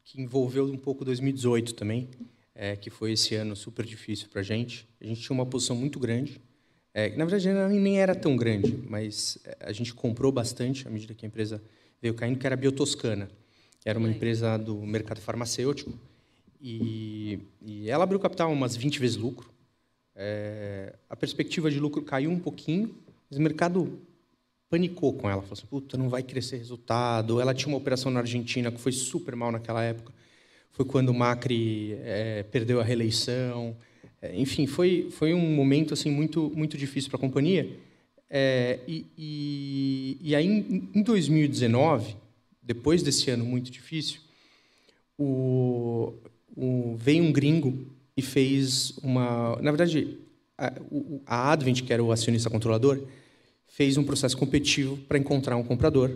que 0.05 0.20
envolveu 0.20 0.66
um 0.66 0.76
pouco 0.76 1.03
2018 1.03 1.72
também, 1.72 2.11
é, 2.55 2.76
que 2.76 2.90
foi 2.90 3.12
esse 3.12 3.34
ano 3.36 3.57
super 3.57 3.86
difícil 3.86 4.28
para 4.28 4.42
a 4.42 4.44
gente. 4.44 4.86
A 5.01 5.07
gente 5.07 5.22
tinha 5.22 5.32
uma 5.32 5.46
posição 5.46 5.74
muito 5.74 5.99
grande. 5.99 6.38
É, 6.92 7.16
na 7.16 7.24
verdade, 7.24 7.49
nem 7.49 7.99
era 7.99 8.14
tão 8.14 8.36
grande, 8.36 8.76
mas 8.86 9.38
é, 9.46 9.57
a 9.61 9.72
gente 9.72 9.94
comprou 9.94 10.30
bastante 10.30 10.86
à 10.86 10.90
medida 10.90 11.14
que 11.14 11.24
a 11.24 11.28
empresa 11.28 11.62
veio 12.03 12.12
caindo, 12.12 12.38
que 12.38 12.44
era 12.44 12.55
a 12.55 12.59
Biotoscana, 12.59 13.30
que 13.80 13.88
era 13.88 13.99
uma 13.99 14.11
empresa 14.11 14.59
do 14.59 14.76
mercado 14.76 15.22
farmacêutico 15.22 15.99
e, 16.61 17.38
e 17.62 17.90
ela 17.90 18.04
abriu 18.04 18.18
capital 18.18 18.52
umas 18.52 18.76
20 18.76 18.98
vezes 18.98 19.16
lucro. 19.16 19.50
É, 20.14 20.94
a 21.09 21.14
perspectiva 21.14 21.70
de 21.70 21.78
lucro 21.78 22.02
caiu 22.02 22.30
um 22.30 22.38
pouquinho, 22.38 22.94
mas 23.30 23.38
o 23.38 23.42
mercado 23.42 24.00
panicou 24.68 25.12
com 25.12 25.30
ela. 25.30 25.42
Falou 25.42 25.54
assim, 25.54 25.66
puta, 25.66 25.96
não 25.96 26.09
vai 26.09 26.22
crescer 26.22 26.56
resultado. 26.56 27.40
Ela 27.40 27.54
tinha 27.54 27.68
uma 27.68 27.78
operação 27.78 28.11
na 28.11 28.20
Argentina 28.20 28.70
que 28.70 28.80
foi 28.80 28.92
super 28.92 29.36
mal 29.36 29.52
naquela 29.52 29.82
época. 29.82 30.12
Foi 30.72 30.84
quando 30.84 31.11
o 31.11 31.14
Macri 31.14 31.94
é, 32.00 32.42
perdeu 32.44 32.80
a 32.80 32.84
reeleição. 32.84 33.76
É, 34.20 34.38
enfim, 34.38 34.66
foi, 34.66 35.09
foi 35.11 35.32
um 35.32 35.54
momento 35.54 35.94
assim 35.94 36.11
muito, 36.11 36.50
muito 36.54 36.76
difícil 36.76 37.11
para 37.11 37.18
a 37.18 37.20
companhia. 37.20 37.78
É, 38.30 38.80
e, 38.86 39.06
e, 39.16 40.18
e, 40.20 40.34
aí, 40.34 40.46
em 40.94 41.02
2019, 41.02 42.14
depois 42.62 43.02
desse 43.02 43.30
ano 43.30 43.44
muito 43.44 43.70
difícil, 43.70 44.20
o, 45.16 46.12
o, 46.59 46.96
veio 46.96 47.22
um 47.22 47.32
gringo 47.32 47.86
e 48.16 48.22
fez 48.22 48.98
uma. 49.02 49.56
Na 49.62 49.70
verdade, 49.70 50.18
a, 50.56 50.72
a 51.24 51.52
Advent, 51.52 51.82
que 51.82 51.92
era 51.92 52.02
o 52.02 52.11
acionista 52.11 52.50
controlador, 52.50 53.00
fez 53.68 53.96
um 53.96 54.02
processo 54.02 54.36
competitivo 54.36 54.96
para 54.96 55.16
encontrar 55.16 55.56
um 55.56 55.62
comprador. 55.62 56.11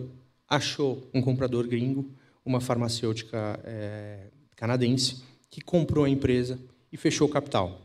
Achou 0.49 1.09
um 1.13 1.21
comprador 1.21 1.65
gringo, 1.65 2.11
uma 2.45 2.59
farmacêutica 2.59 3.57
é, 3.63 4.27
canadense, 4.57 5.23
que 5.49 5.61
comprou 5.61 6.03
a 6.03 6.09
empresa 6.09 6.59
e 6.91 6.97
fechou 6.97 7.27
o 7.27 7.31
capital. 7.31 7.79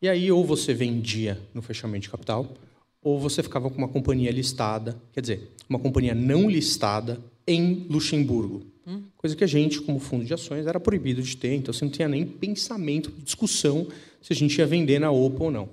E 0.00 0.08
aí, 0.08 0.32
ou 0.32 0.44
você 0.44 0.74
vendia 0.74 1.40
no 1.54 1.62
fechamento 1.62 2.02
de 2.02 2.10
capital, 2.10 2.52
ou 3.00 3.20
você 3.20 3.42
ficava 3.42 3.70
com 3.70 3.78
uma 3.78 3.88
companhia 3.88 4.32
listada, 4.32 5.00
quer 5.12 5.20
dizer, 5.20 5.52
uma 5.68 5.78
companhia 5.78 6.14
não 6.14 6.50
listada 6.50 7.20
em 7.46 7.86
Luxemburgo. 7.88 8.71
Coisa 9.16 9.36
que 9.36 9.44
a 9.44 9.46
gente, 9.46 9.80
como 9.80 9.98
fundo 9.98 10.24
de 10.24 10.34
ações, 10.34 10.66
era 10.66 10.80
proibido 10.80 11.22
de 11.22 11.36
ter, 11.36 11.54
então 11.54 11.72
você 11.72 11.84
não 11.84 11.92
tinha 11.92 12.08
nem 12.08 12.26
pensamento, 12.26 13.12
discussão 13.22 13.86
se 14.20 14.32
a 14.32 14.36
gente 14.36 14.58
ia 14.58 14.66
vender 14.66 14.98
na 14.98 15.10
OPA 15.10 15.44
ou 15.44 15.50
não. 15.50 15.68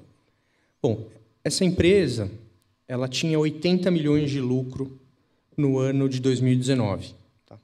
Bom, 0.82 1.08
essa 1.44 1.66
empresa 1.66 2.30
ela 2.88 3.08
tinha 3.08 3.38
80 3.38 3.92
milhões 3.92 4.32
de 4.32 4.40
lucro 4.40 5.00
no 5.56 5.78
ano 5.78 6.10
de 6.10 6.20
2019. 6.20 7.14
Tá? 7.46 7.60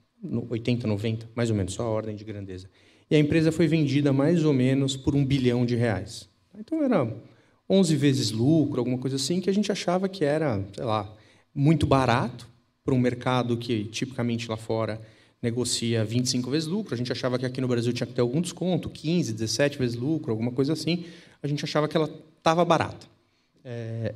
80, 0.50 0.88
90, 0.88 1.30
mais 1.34 1.50
ou 1.50 1.56
menos, 1.56 1.74
só 1.74 1.84
a 1.84 1.90
ordem 1.90 2.16
de 2.16 2.24
grandeza. 2.24 2.70
E 3.10 3.16
a 3.16 3.20
empresa 3.20 3.52
foi 3.52 3.68
vendida 3.68 4.12
mais 4.12 4.44
ou 4.44 4.54
menos 4.54 4.96
por 4.96 5.16
um 5.16 5.26
bilhão 5.26 5.66
de 5.66 5.76
reais. 5.76 6.28
Então 6.58 6.84
era 6.84 7.12
11 7.70 7.96
vezes 7.96 8.32
lucro, 8.32 8.80
alguma 8.80 8.98
coisa 8.98 9.16
assim, 9.16 9.42
que 9.42 9.50
a 9.50 9.54
gente 9.54 9.72
achava 9.72 10.08
que 10.08 10.24
era, 10.24 10.64
sei 10.74 10.84
lá, 10.84 11.12
muito 11.54 11.86
barato 11.86 12.48
para 12.84 12.94
um 12.94 13.00
mercado 13.00 13.58
que 13.58 13.86
tipicamente 13.86 14.50
lá 14.50 14.58
fora 14.58 15.02
negocia 15.46 16.04
25 16.04 16.50
vezes 16.50 16.68
lucro. 16.68 16.94
A 16.94 16.98
gente 16.98 17.12
achava 17.12 17.40
que 17.40 17.46
aqui 17.46 17.62
no 17.62 17.68
Brasil 17.68 17.94
tinha 17.94 18.06
que 18.06 18.14
ter 18.14 18.22
algum 18.22 18.42
desconto, 18.42 18.90
15, 18.90 19.32
17 19.32 19.78
vezes 19.78 19.96
lucro, 19.96 20.32
alguma 20.32 20.52
coisa 20.52 20.74
assim. 20.74 21.06
A 21.42 21.48
gente 21.48 21.64
achava 21.64 21.88
que 21.88 21.96
ela 21.96 22.10
estava 22.38 22.66
barata. 22.66 23.08
É... 23.64 24.14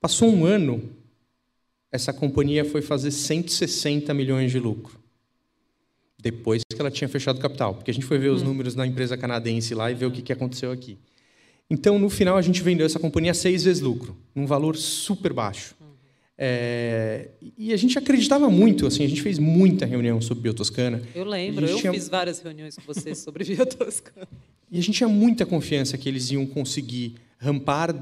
Passou 0.00 0.28
um 0.28 0.44
ano, 0.44 0.82
essa 1.92 2.12
companhia 2.12 2.64
foi 2.64 2.82
fazer 2.82 3.10
160 3.10 4.12
milhões 4.14 4.50
de 4.50 4.58
lucro. 4.58 4.98
Depois 6.20 6.62
que 6.68 6.80
ela 6.80 6.90
tinha 6.90 7.08
fechado 7.08 7.38
o 7.38 7.40
capital. 7.40 7.74
Porque 7.74 7.90
a 7.90 7.94
gente 7.94 8.06
foi 8.06 8.18
ver 8.18 8.30
os 8.30 8.42
hum. 8.42 8.46
números 8.46 8.74
na 8.74 8.86
empresa 8.86 9.16
canadense 9.16 9.74
lá 9.74 9.90
e 9.90 9.94
ver 9.94 10.06
o 10.06 10.10
que, 10.10 10.22
que 10.22 10.32
aconteceu 10.32 10.72
aqui. 10.72 10.98
Então, 11.70 11.98
no 11.98 12.08
final, 12.08 12.36
a 12.36 12.42
gente 12.42 12.62
vendeu 12.62 12.86
essa 12.86 12.98
companhia 12.98 13.34
seis 13.34 13.64
vezes 13.64 13.82
lucro, 13.82 14.16
num 14.34 14.46
valor 14.46 14.74
super 14.74 15.34
baixo. 15.34 15.74
É, 16.40 17.30
e 17.56 17.72
a 17.72 17.76
gente 17.76 17.98
acreditava 17.98 18.48
muito, 18.48 18.86
assim, 18.86 19.04
a 19.04 19.08
gente 19.08 19.20
fez 19.20 19.40
muita 19.40 19.84
reunião 19.84 20.20
sobre 20.20 20.44
biotoscana. 20.44 21.02
Eu 21.12 21.24
lembro, 21.24 21.66
eu 21.66 21.76
tinha... 21.76 21.92
fiz 21.92 22.08
várias 22.08 22.40
reuniões 22.40 22.76
com 22.76 22.82
vocês 22.82 23.18
sobre 23.18 23.42
biotoscana. 23.56 24.28
E 24.70 24.78
a 24.78 24.82
gente 24.82 24.96
tinha 24.96 25.08
muita 25.08 25.44
confiança 25.44 25.98
que 25.98 26.08
eles 26.08 26.30
iam 26.30 26.46
conseguir 26.46 27.16
rampar 27.38 27.92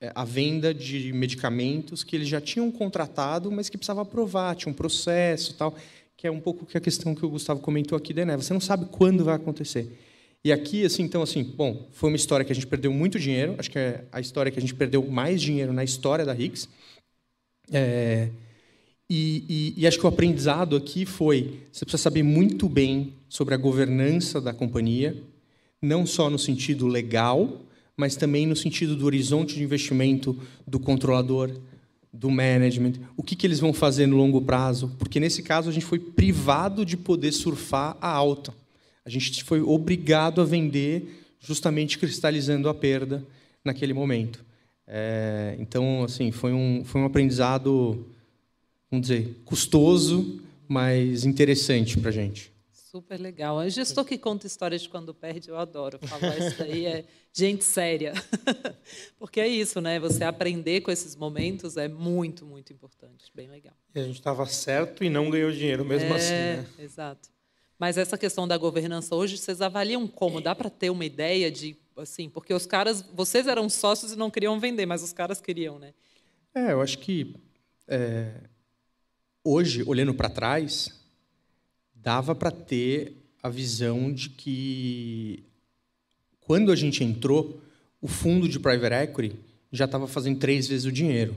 é, 0.00 0.10
a 0.12 0.24
venda 0.24 0.74
de 0.74 1.12
medicamentos 1.12 2.02
que 2.02 2.16
eles 2.16 2.26
já 2.26 2.40
tinham 2.40 2.68
contratado, 2.70 3.52
mas 3.52 3.68
que 3.68 3.78
precisava 3.78 4.02
aprovar, 4.02 4.56
tinha 4.56 4.72
um 4.72 4.74
processo 4.74 5.54
tal, 5.54 5.76
que 6.16 6.26
é 6.26 6.30
um 6.30 6.40
pouco 6.40 6.66
que 6.66 6.76
a 6.76 6.80
questão 6.80 7.14
que 7.14 7.24
o 7.24 7.28
Gustavo 7.28 7.60
comentou 7.60 7.96
aqui 7.96 8.12
da 8.12 8.36
Você 8.36 8.52
não 8.52 8.60
sabe 8.60 8.86
quando 8.90 9.24
vai 9.24 9.36
acontecer. 9.36 10.00
E 10.42 10.52
aqui, 10.52 10.84
assim, 10.84 11.02
então, 11.02 11.22
assim, 11.22 11.42
bom, 11.42 11.88
foi 11.92 12.10
uma 12.10 12.16
história 12.16 12.44
que 12.44 12.52
a 12.52 12.54
gente 12.54 12.66
perdeu 12.66 12.92
muito 12.92 13.18
dinheiro. 13.18 13.54
Acho 13.56 13.70
que 13.70 13.78
é 13.78 14.04
a 14.12 14.20
história 14.20 14.52
que 14.52 14.58
a 14.58 14.60
gente 14.60 14.74
perdeu 14.74 15.02
mais 15.06 15.40
dinheiro 15.40 15.72
na 15.72 15.82
história 15.82 16.24
da 16.24 16.34
Higgs. 16.34 16.68
É, 17.72 18.28
e, 19.08 19.74
e, 19.76 19.82
e, 19.82 19.86
acho 19.86 19.98
que 19.98 20.06
o 20.06 20.08
aprendizado 20.08 20.76
aqui 20.76 21.04
foi: 21.04 21.60
você 21.72 21.84
precisa 21.84 22.02
saber 22.02 22.22
muito 22.22 22.68
bem 22.68 23.14
sobre 23.28 23.54
a 23.54 23.58
governança 23.58 24.40
da 24.40 24.52
companhia, 24.52 25.16
não 25.80 26.06
só 26.06 26.30
no 26.30 26.38
sentido 26.38 26.86
legal, 26.86 27.62
mas 27.96 28.16
também 28.16 28.46
no 28.46 28.56
sentido 28.56 28.96
do 28.96 29.06
horizonte 29.06 29.54
de 29.54 29.62
investimento 29.62 30.38
do 30.66 30.80
controlador, 30.80 31.50
do 32.12 32.30
management, 32.30 32.94
o 33.16 33.22
que, 33.22 33.34
que 33.34 33.46
eles 33.46 33.58
vão 33.58 33.72
fazer 33.72 34.06
no 34.06 34.16
longo 34.16 34.40
prazo, 34.40 34.94
porque 34.98 35.18
nesse 35.18 35.42
caso 35.42 35.68
a 35.68 35.72
gente 35.72 35.84
foi 35.84 35.98
privado 35.98 36.84
de 36.84 36.96
poder 36.96 37.32
surfar 37.32 37.96
a 38.00 38.08
alta. 38.08 38.54
A 39.04 39.10
gente 39.10 39.42
foi 39.44 39.60
obrigado 39.60 40.40
a 40.40 40.44
vender, 40.44 41.26
justamente 41.40 41.98
cristalizando 41.98 42.68
a 42.68 42.74
perda 42.74 43.22
naquele 43.64 43.92
momento. 43.92 44.44
É, 44.86 45.56
então, 45.58 46.04
assim, 46.04 46.30
foi 46.30 46.52
um, 46.52 46.84
foi 46.84 47.00
um 47.00 47.04
aprendizado 47.04 48.06
vamos 48.94 49.08
dizer, 49.08 49.42
custoso, 49.44 50.40
mas 50.68 51.24
interessante 51.24 51.98
para 51.98 52.10
a 52.10 52.12
gente. 52.12 52.52
Super 52.72 53.18
legal. 53.18 53.56
O 53.56 53.68
gestor 53.68 54.04
que 54.04 54.16
conta 54.16 54.46
histórias 54.46 54.82
de 54.82 54.88
quando 54.88 55.12
perde, 55.12 55.48
eu 55.48 55.58
adoro 55.58 55.98
falar. 55.98 56.38
Isso 56.38 56.58
daí 56.58 56.86
é 56.86 57.04
gente 57.32 57.64
séria. 57.64 58.12
Porque 59.18 59.40
é 59.40 59.48
isso, 59.48 59.80
né? 59.80 59.98
Você 59.98 60.22
aprender 60.22 60.80
com 60.80 60.92
esses 60.92 61.16
momentos 61.16 61.76
é 61.76 61.88
muito, 61.88 62.46
muito 62.46 62.72
importante. 62.72 63.32
Bem 63.34 63.48
legal. 63.48 63.74
E 63.92 63.98
a 63.98 64.04
gente 64.04 64.20
estava 64.20 64.46
certo 64.46 65.02
e 65.02 65.10
não 65.10 65.28
ganhou 65.28 65.50
dinheiro 65.50 65.84
mesmo 65.84 66.12
é, 66.12 66.16
assim. 66.16 66.30
Né? 66.30 66.66
Exato. 66.78 67.28
Mas 67.76 67.98
essa 67.98 68.16
questão 68.16 68.46
da 68.46 68.56
governança 68.56 69.16
hoje, 69.16 69.38
vocês 69.38 69.60
avaliam 69.60 70.06
como? 70.06 70.40
Dá 70.40 70.54
para 70.54 70.70
ter 70.70 70.90
uma 70.90 71.04
ideia 71.04 71.50
de, 71.50 71.76
assim, 72.00 72.28
porque 72.28 72.52
os 72.52 72.66
caras, 72.66 73.02
vocês 73.14 73.46
eram 73.46 73.68
sócios 73.68 74.12
e 74.12 74.16
não 74.16 74.30
queriam 74.30 74.58
vender, 74.58 74.86
mas 74.86 75.02
os 75.02 75.12
caras 75.12 75.40
queriam, 75.40 75.78
né? 75.78 75.94
É, 76.54 76.72
eu 76.72 76.80
acho 76.80 76.98
que 76.98 77.34
é, 77.88 78.34
hoje, 79.42 79.82
olhando 79.86 80.14
para 80.14 80.28
trás, 80.28 81.00
dava 81.94 82.34
para 82.34 82.50
ter 82.50 83.16
a 83.42 83.48
visão 83.48 84.12
de 84.12 84.30
que 84.30 85.44
quando 86.40 86.70
a 86.70 86.76
gente 86.76 87.02
entrou, 87.02 87.60
o 88.00 88.08
fundo 88.08 88.48
de 88.48 88.60
private 88.60 88.94
equity 88.94 89.36
já 89.72 89.86
estava 89.86 90.06
fazendo 90.06 90.38
três 90.38 90.68
vezes 90.68 90.86
o 90.86 90.92
dinheiro. 90.92 91.36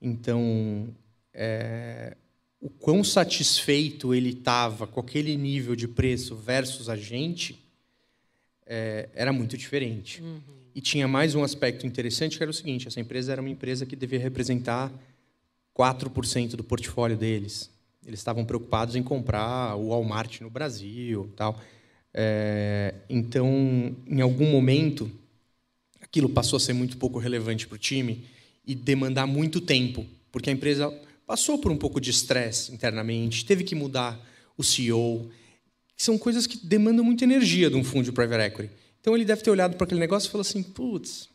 Então, 0.00 0.88
é, 1.32 2.16
o 2.60 2.68
quão 2.68 3.04
satisfeito 3.04 4.14
ele 4.14 4.30
estava 4.30 4.86
com 4.86 5.00
aquele 5.00 5.36
nível 5.36 5.76
de 5.76 5.86
preço 5.86 6.34
versus 6.34 6.88
a 6.88 6.96
gente 6.96 7.65
é, 8.66 9.08
era 9.14 9.32
muito 9.32 9.56
diferente. 9.56 10.20
Uhum. 10.22 10.40
E 10.74 10.80
tinha 10.80 11.08
mais 11.08 11.34
um 11.34 11.42
aspecto 11.42 11.86
interessante 11.86 12.36
que 12.36 12.42
era 12.42 12.50
o 12.50 12.54
seguinte: 12.54 12.88
essa 12.88 13.00
empresa 13.00 13.32
era 13.32 13.40
uma 13.40 13.50
empresa 13.50 13.86
que 13.86 13.96
devia 13.96 14.18
representar 14.18 14.92
4% 15.76 16.56
do 16.56 16.64
portfólio 16.64 17.16
deles. 17.16 17.70
Eles 18.04 18.20
estavam 18.20 18.44
preocupados 18.44 18.94
em 18.94 19.02
comprar 19.02 19.76
o 19.76 19.88
Walmart 19.88 20.40
no 20.40 20.50
Brasil, 20.50 21.32
tal. 21.36 21.60
É, 22.14 22.94
então, 23.10 23.94
em 24.06 24.20
algum 24.20 24.50
momento, 24.50 25.10
aquilo 26.00 26.28
passou 26.28 26.56
a 26.56 26.60
ser 26.60 26.72
muito 26.72 26.96
pouco 26.96 27.18
relevante 27.18 27.66
para 27.66 27.74
o 27.74 27.78
time 27.78 28.24
e 28.66 28.74
demandar 28.74 29.26
muito 29.26 29.60
tempo, 29.60 30.06
porque 30.32 30.48
a 30.48 30.52
empresa 30.52 30.90
passou 31.26 31.58
por 31.58 31.70
um 31.70 31.76
pouco 31.76 32.00
de 32.00 32.10
estresse 32.10 32.72
internamente, 32.72 33.44
teve 33.44 33.64
que 33.64 33.74
mudar 33.74 34.18
o 34.56 34.64
CEO. 34.64 35.30
São 35.96 36.18
coisas 36.18 36.46
que 36.46 36.58
demandam 36.58 37.04
muita 37.04 37.24
energia 37.24 37.70
de 37.70 37.76
um 37.76 37.84
fundo 37.84 38.04
de 38.04 38.12
private 38.12 38.44
equity. 38.44 38.74
Então, 39.00 39.14
ele 39.14 39.24
deve 39.24 39.42
ter 39.42 39.50
olhado 39.50 39.76
para 39.76 39.84
aquele 39.84 40.00
negócio 40.00 40.28
e 40.28 40.30
falou 40.30 40.42
assim: 40.42 40.62
putz, 40.62 41.28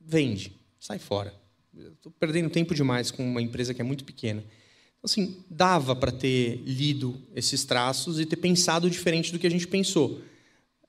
vende, 0.00 0.52
sai 0.78 0.98
fora 0.98 1.44
estou 1.92 2.12
perdendo 2.12 2.50
tempo 2.50 2.74
demais 2.74 3.10
com 3.10 3.24
uma 3.24 3.42
empresa 3.42 3.74
que 3.74 3.80
é 3.80 3.84
muito 3.84 4.04
pequena. 4.04 4.40
Então, 4.40 5.04
assim, 5.04 5.44
dava 5.50 5.94
para 5.94 6.12
ter 6.12 6.56
lido 6.64 7.20
esses 7.34 7.64
traços 7.64 8.20
e 8.20 8.26
ter 8.26 8.36
pensado 8.36 8.88
diferente 8.88 9.32
do 9.32 9.38
que 9.38 9.46
a 9.46 9.50
gente 9.50 9.66
pensou. 9.66 10.20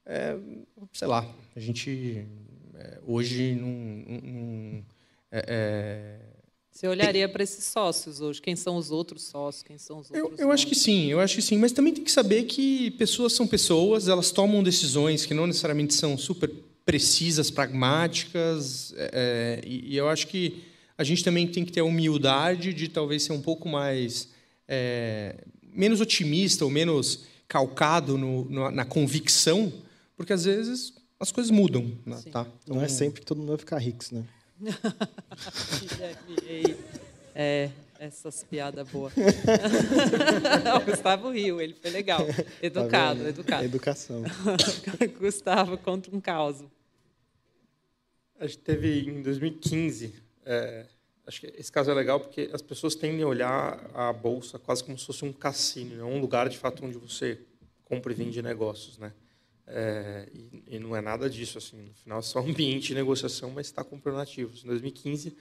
É, 0.06 0.38
sei 0.94 1.08
lá, 1.08 1.28
a 1.56 1.60
gente 1.60 2.26
é, 2.76 3.00
hoje 3.06 3.56
não. 3.56 3.70
não 3.70 4.86
é, 5.32 5.46
é 5.48 6.35
você 6.76 6.90
olharia 6.90 7.30
para 7.30 7.42
esses 7.42 7.64
sócios 7.64 8.20
hoje? 8.20 8.42
Quem 8.42 8.54
são 8.54 8.76
os 8.76 8.92
outros 8.92 9.24
sócios? 9.24 9.64
Quem 9.64 9.78
são 9.78 10.00
os 10.00 10.12
outros? 10.12 10.38
Eu, 10.38 10.48
eu 10.48 10.52
acho 10.52 10.68
que 10.68 10.76
sim, 10.76 11.10
eu 11.10 11.22
acho 11.22 11.36
que 11.36 11.42
sim. 11.42 11.58
Mas 11.58 11.72
também 11.72 11.94
tem 11.94 12.04
que 12.04 12.12
saber 12.12 12.44
que 12.44 12.92
pessoas 12.92 13.32
são 13.32 13.48
pessoas, 13.48 14.10
elas 14.10 14.30
tomam 14.30 14.62
decisões 14.62 15.26
que 15.26 15.34
não 15.34 15.48
necessariamente 15.48 15.94
são 15.94 16.18
super 16.18 16.52
precisas, 16.84 17.50
pragmáticas. 17.50 18.94
É, 18.98 19.62
é 19.64 19.66
e, 19.66 19.94
e 19.94 19.98
eu 19.98 20.10
acho 20.10 20.28
que 20.28 20.64
a 20.98 21.04
gente 21.06 21.24
também 21.24 21.48
tem 21.48 21.64
que 21.64 21.72
ter 21.72 21.80
a 21.80 21.86
humildade 21.86 22.74
de 22.74 22.90
talvez 22.90 23.24
ser 23.24 23.32
um 23.32 23.42
pouco 23.42 23.70
mais 23.70 24.28
é, 24.68 25.46
menos 25.72 26.02
otimista 26.02 26.66
ou 26.66 26.72
menos 26.72 27.24
calcado 27.48 28.18
no, 28.18 28.44
no, 28.50 28.70
na 28.70 28.84
convicção, 28.84 29.72
porque 30.18 30.34
às 30.34 30.44
vezes 30.44 30.94
as 31.18 31.32
coisas 31.32 31.50
mudam. 31.50 31.90
Né, 32.06 32.22
tá? 32.30 32.46
Não 32.68 32.82
é 32.82 32.90
sempre 32.90 33.22
que 33.22 33.26
todo 33.26 33.38
mundo 33.38 33.48
vai 33.48 33.58
ficar 33.58 33.78
rico, 33.78 34.04
né? 34.12 34.26
é, 37.36 37.70
essas 38.00 38.44
piadas 38.44 38.88
boas. 38.90 39.14
o 40.76 40.80
Gustavo 40.86 41.32
riu, 41.32 41.62
ele 41.62 41.74
foi 41.74 41.92
legal. 41.92 42.22
Educado, 42.62 43.24
tá 43.24 43.30
educado. 43.30 43.64
Educação. 43.64 44.24
Gustavo, 45.20 45.78
conta 45.78 46.14
um 46.16 46.20
caos. 46.20 46.64
A 48.40 48.48
gente 48.48 48.60
teve 48.60 49.10
em 49.10 49.22
2015 49.22 50.26
é, 50.46 50.86
acho 51.26 51.42
que 51.42 51.48
esse 51.58 51.72
caso 51.72 51.90
é 51.90 51.94
legal 51.94 52.20
porque 52.20 52.50
as 52.54 52.62
pessoas 52.62 52.96
tendem 52.96 53.24
a 53.24 53.28
olhar 53.28 53.90
a 53.94 54.14
bolsa 54.14 54.60
quase 54.60 54.84
como 54.84 54.98
se 54.98 55.06
fosse 55.06 55.26
um 55.26 55.34
cassino, 55.34 56.00
é 56.00 56.04
um 56.04 56.20
lugar 56.20 56.48
de 56.48 56.58
fato 56.58 56.86
onde 56.86 56.98
você 56.98 57.40
compra 57.84 58.12
e 58.12 58.16
vende 58.16 58.42
negócios, 58.42 58.98
né? 58.98 59.12
É, 59.68 60.30
e, 60.34 60.76
e, 60.76 60.80
não 60.80 60.96
é 60.96 61.02
nada 61.02 61.30
disso 61.30 61.58
assim. 61.58 61.82
No 61.82 61.94
final 61.94 62.20
é 62.20 62.22
só 62.22 62.40
ambiente 62.40 62.88
de 62.88 62.96
negociação, 62.96 63.52
mas 63.52 63.68
está 63.68 63.84
comprando 63.84 64.20
ativos. 64.20 64.64
Em 64.64 64.68
2015 64.68 65.36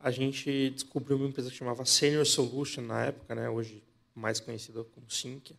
a 0.00 0.10
gente 0.10 0.70
descobriu 0.70 1.16
uma 1.16 1.28
empresa 1.28 1.50
que 1.50 1.56
chamava 1.56 1.84
Senior 1.84 2.24
Solution 2.24 2.82
na 2.82 3.06
época, 3.06 3.34
né? 3.34 3.48
Hoje 3.48 3.82
mais 4.14 4.40
conhecida 4.40 4.82
como 4.84 5.10
Sinqia. 5.10 5.56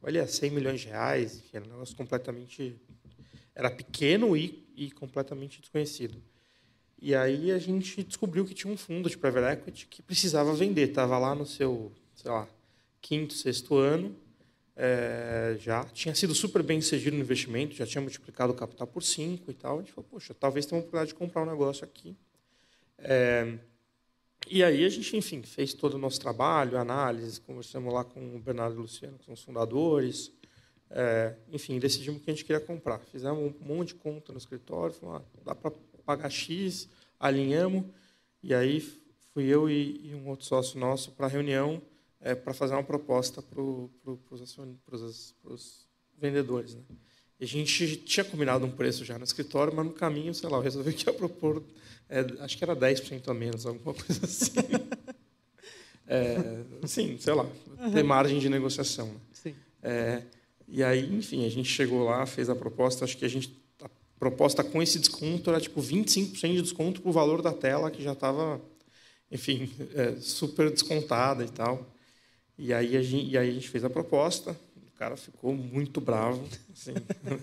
Olha, 0.00 0.26
100 0.26 0.50
milhões 0.50 0.80
de 0.80 0.88
reais, 0.88 1.36
enfim, 1.36 1.56
era 1.56 1.64
um 1.64 1.68
negócio 1.68 1.96
completamente 1.96 2.76
era 3.54 3.70
pequeno 3.70 4.36
e, 4.36 4.66
e 4.76 4.90
completamente 4.90 5.60
desconhecido. 5.60 6.22
E 7.00 7.14
aí 7.14 7.50
a 7.50 7.58
gente 7.58 8.02
descobriu 8.02 8.44
que 8.44 8.54
tinha 8.54 8.72
um 8.72 8.76
fundo 8.76 9.10
de 9.10 9.18
private 9.18 9.58
equity 9.58 9.86
que 9.86 10.02
precisava 10.02 10.54
vender. 10.54 10.88
Estava 10.88 11.18
lá 11.18 11.34
no 11.34 11.44
seu, 11.44 11.92
sei 12.14 12.30
lá, 12.30 12.48
quinto, 13.00 13.34
sexto 13.34 13.76
ano, 13.76 14.14
é, 14.74 15.56
já 15.58 15.84
tinha 15.84 16.14
sido 16.14 16.34
super 16.34 16.62
bem 16.62 16.80
sucedido 16.80 17.16
no 17.16 17.22
investimento, 17.22 17.74
já 17.74 17.86
tinha 17.86 18.00
multiplicado 18.00 18.52
o 18.52 18.56
capital 18.56 18.86
por 18.86 19.02
cinco 19.02 19.50
e 19.50 19.54
tal. 19.54 19.78
A 19.78 19.82
gente 19.82 19.92
falou, 19.92 20.08
poxa, 20.10 20.34
talvez 20.34 20.66
tenha 20.66 20.76
uma 20.76 20.80
oportunidade 20.80 21.08
de 21.08 21.14
comprar 21.14 21.42
um 21.42 21.46
negócio 21.46 21.84
aqui. 21.84 22.16
É, 22.98 23.58
e 24.48 24.62
aí 24.64 24.84
a 24.84 24.88
gente, 24.88 25.16
enfim, 25.16 25.42
fez 25.42 25.74
todo 25.74 25.94
o 25.94 25.98
nosso 25.98 26.20
trabalho, 26.20 26.78
análise, 26.78 27.40
conversamos 27.40 27.92
lá 27.92 28.04
com 28.04 28.36
o 28.36 28.38
Bernardo 28.38 28.74
e 28.76 28.78
o 28.78 28.82
Luciano, 28.82 29.18
que 29.18 29.24
são 29.24 29.34
os 29.34 29.42
fundadores. 29.42 30.32
É, 30.90 31.34
enfim, 31.50 31.78
decidimos 31.78 32.22
que 32.22 32.30
a 32.30 32.34
gente 32.34 32.44
queria 32.44 32.60
comprar. 32.60 32.98
Fizemos 32.98 33.38
um 33.38 33.64
monte 33.64 33.88
de 33.88 33.94
conta 33.96 34.32
no 34.32 34.38
escritório, 34.38 34.94
falamos, 34.94 35.22
ah, 35.22 35.40
dá 35.44 35.54
para 35.54 35.70
pagar 36.04 36.30
X, 36.30 36.88
alinhamos, 37.18 37.84
e 38.42 38.52
aí 38.52 38.80
fui 39.32 39.44
eu 39.44 39.70
e, 39.70 40.08
e 40.08 40.14
um 40.14 40.28
outro 40.28 40.44
sócio 40.44 40.78
nosso 40.78 41.12
para 41.12 41.26
a 41.26 41.28
reunião 41.28 41.80
é, 42.22 42.34
para 42.34 42.54
fazer 42.54 42.74
uma 42.74 42.82
proposta 42.82 43.42
para 43.42 43.56
pro, 43.56 43.90
os 45.44 45.86
vendedores. 46.18 46.74
Né? 46.74 46.82
A 47.40 47.44
gente 47.44 47.96
tinha 47.96 48.24
combinado 48.24 48.64
um 48.64 48.70
preço 48.70 49.04
já 49.04 49.18
no 49.18 49.24
escritório, 49.24 49.74
mas 49.74 49.84
no 49.84 49.92
caminho, 49.92 50.32
sei 50.32 50.48
lá, 50.48 50.58
eu 50.58 50.62
resolvi 50.62 50.92
que 50.92 51.08
ia 51.08 51.12
propor, 51.12 51.62
é, 52.08 52.20
acho 52.40 52.56
que 52.56 52.62
era 52.62 52.76
10% 52.76 53.28
a 53.28 53.34
menos, 53.34 53.66
alguma 53.66 53.92
coisa 53.92 54.20
assim. 54.24 54.52
é, 56.06 56.86
sim, 56.86 57.18
sei 57.18 57.34
lá, 57.34 57.46
ter 57.92 58.04
margem 58.04 58.38
de 58.38 58.48
negociação. 58.48 59.08
Né? 59.08 59.20
Sim. 59.32 59.54
É, 59.82 60.22
e 60.68 60.84
aí, 60.84 61.12
enfim, 61.12 61.44
a 61.44 61.48
gente 61.48 61.68
chegou 61.68 62.04
lá, 62.04 62.24
fez 62.24 62.48
a 62.48 62.54
proposta, 62.54 63.04
acho 63.04 63.18
que 63.18 63.24
a 63.24 63.28
gente 63.28 63.60
proposta 64.22 64.62
com 64.62 64.80
esse 64.80 65.00
desconto 65.00 65.50
era 65.50 65.60
tipo 65.60 65.82
25% 65.82 66.52
de 66.52 66.62
desconto 66.62 67.02
para 67.02 67.10
o 67.10 67.12
valor 67.12 67.42
da 67.42 67.52
tela, 67.52 67.90
que 67.90 68.00
já 68.00 68.12
estava, 68.12 68.60
enfim, 69.28 69.68
é, 69.96 70.14
super 70.20 70.70
descontada 70.70 71.44
e 71.44 71.48
tal. 71.48 71.91
E 72.64 72.72
aí, 72.72 72.96
a 72.96 73.02
gente, 73.02 73.36
aí 73.36 73.50
a 73.50 73.52
gente 73.52 73.68
fez 73.68 73.84
a 73.84 73.90
proposta, 73.90 74.52
o 74.76 74.96
cara 74.96 75.16
ficou 75.16 75.52
muito 75.52 76.00
bravo. 76.00 76.46
Assim. 76.72 76.94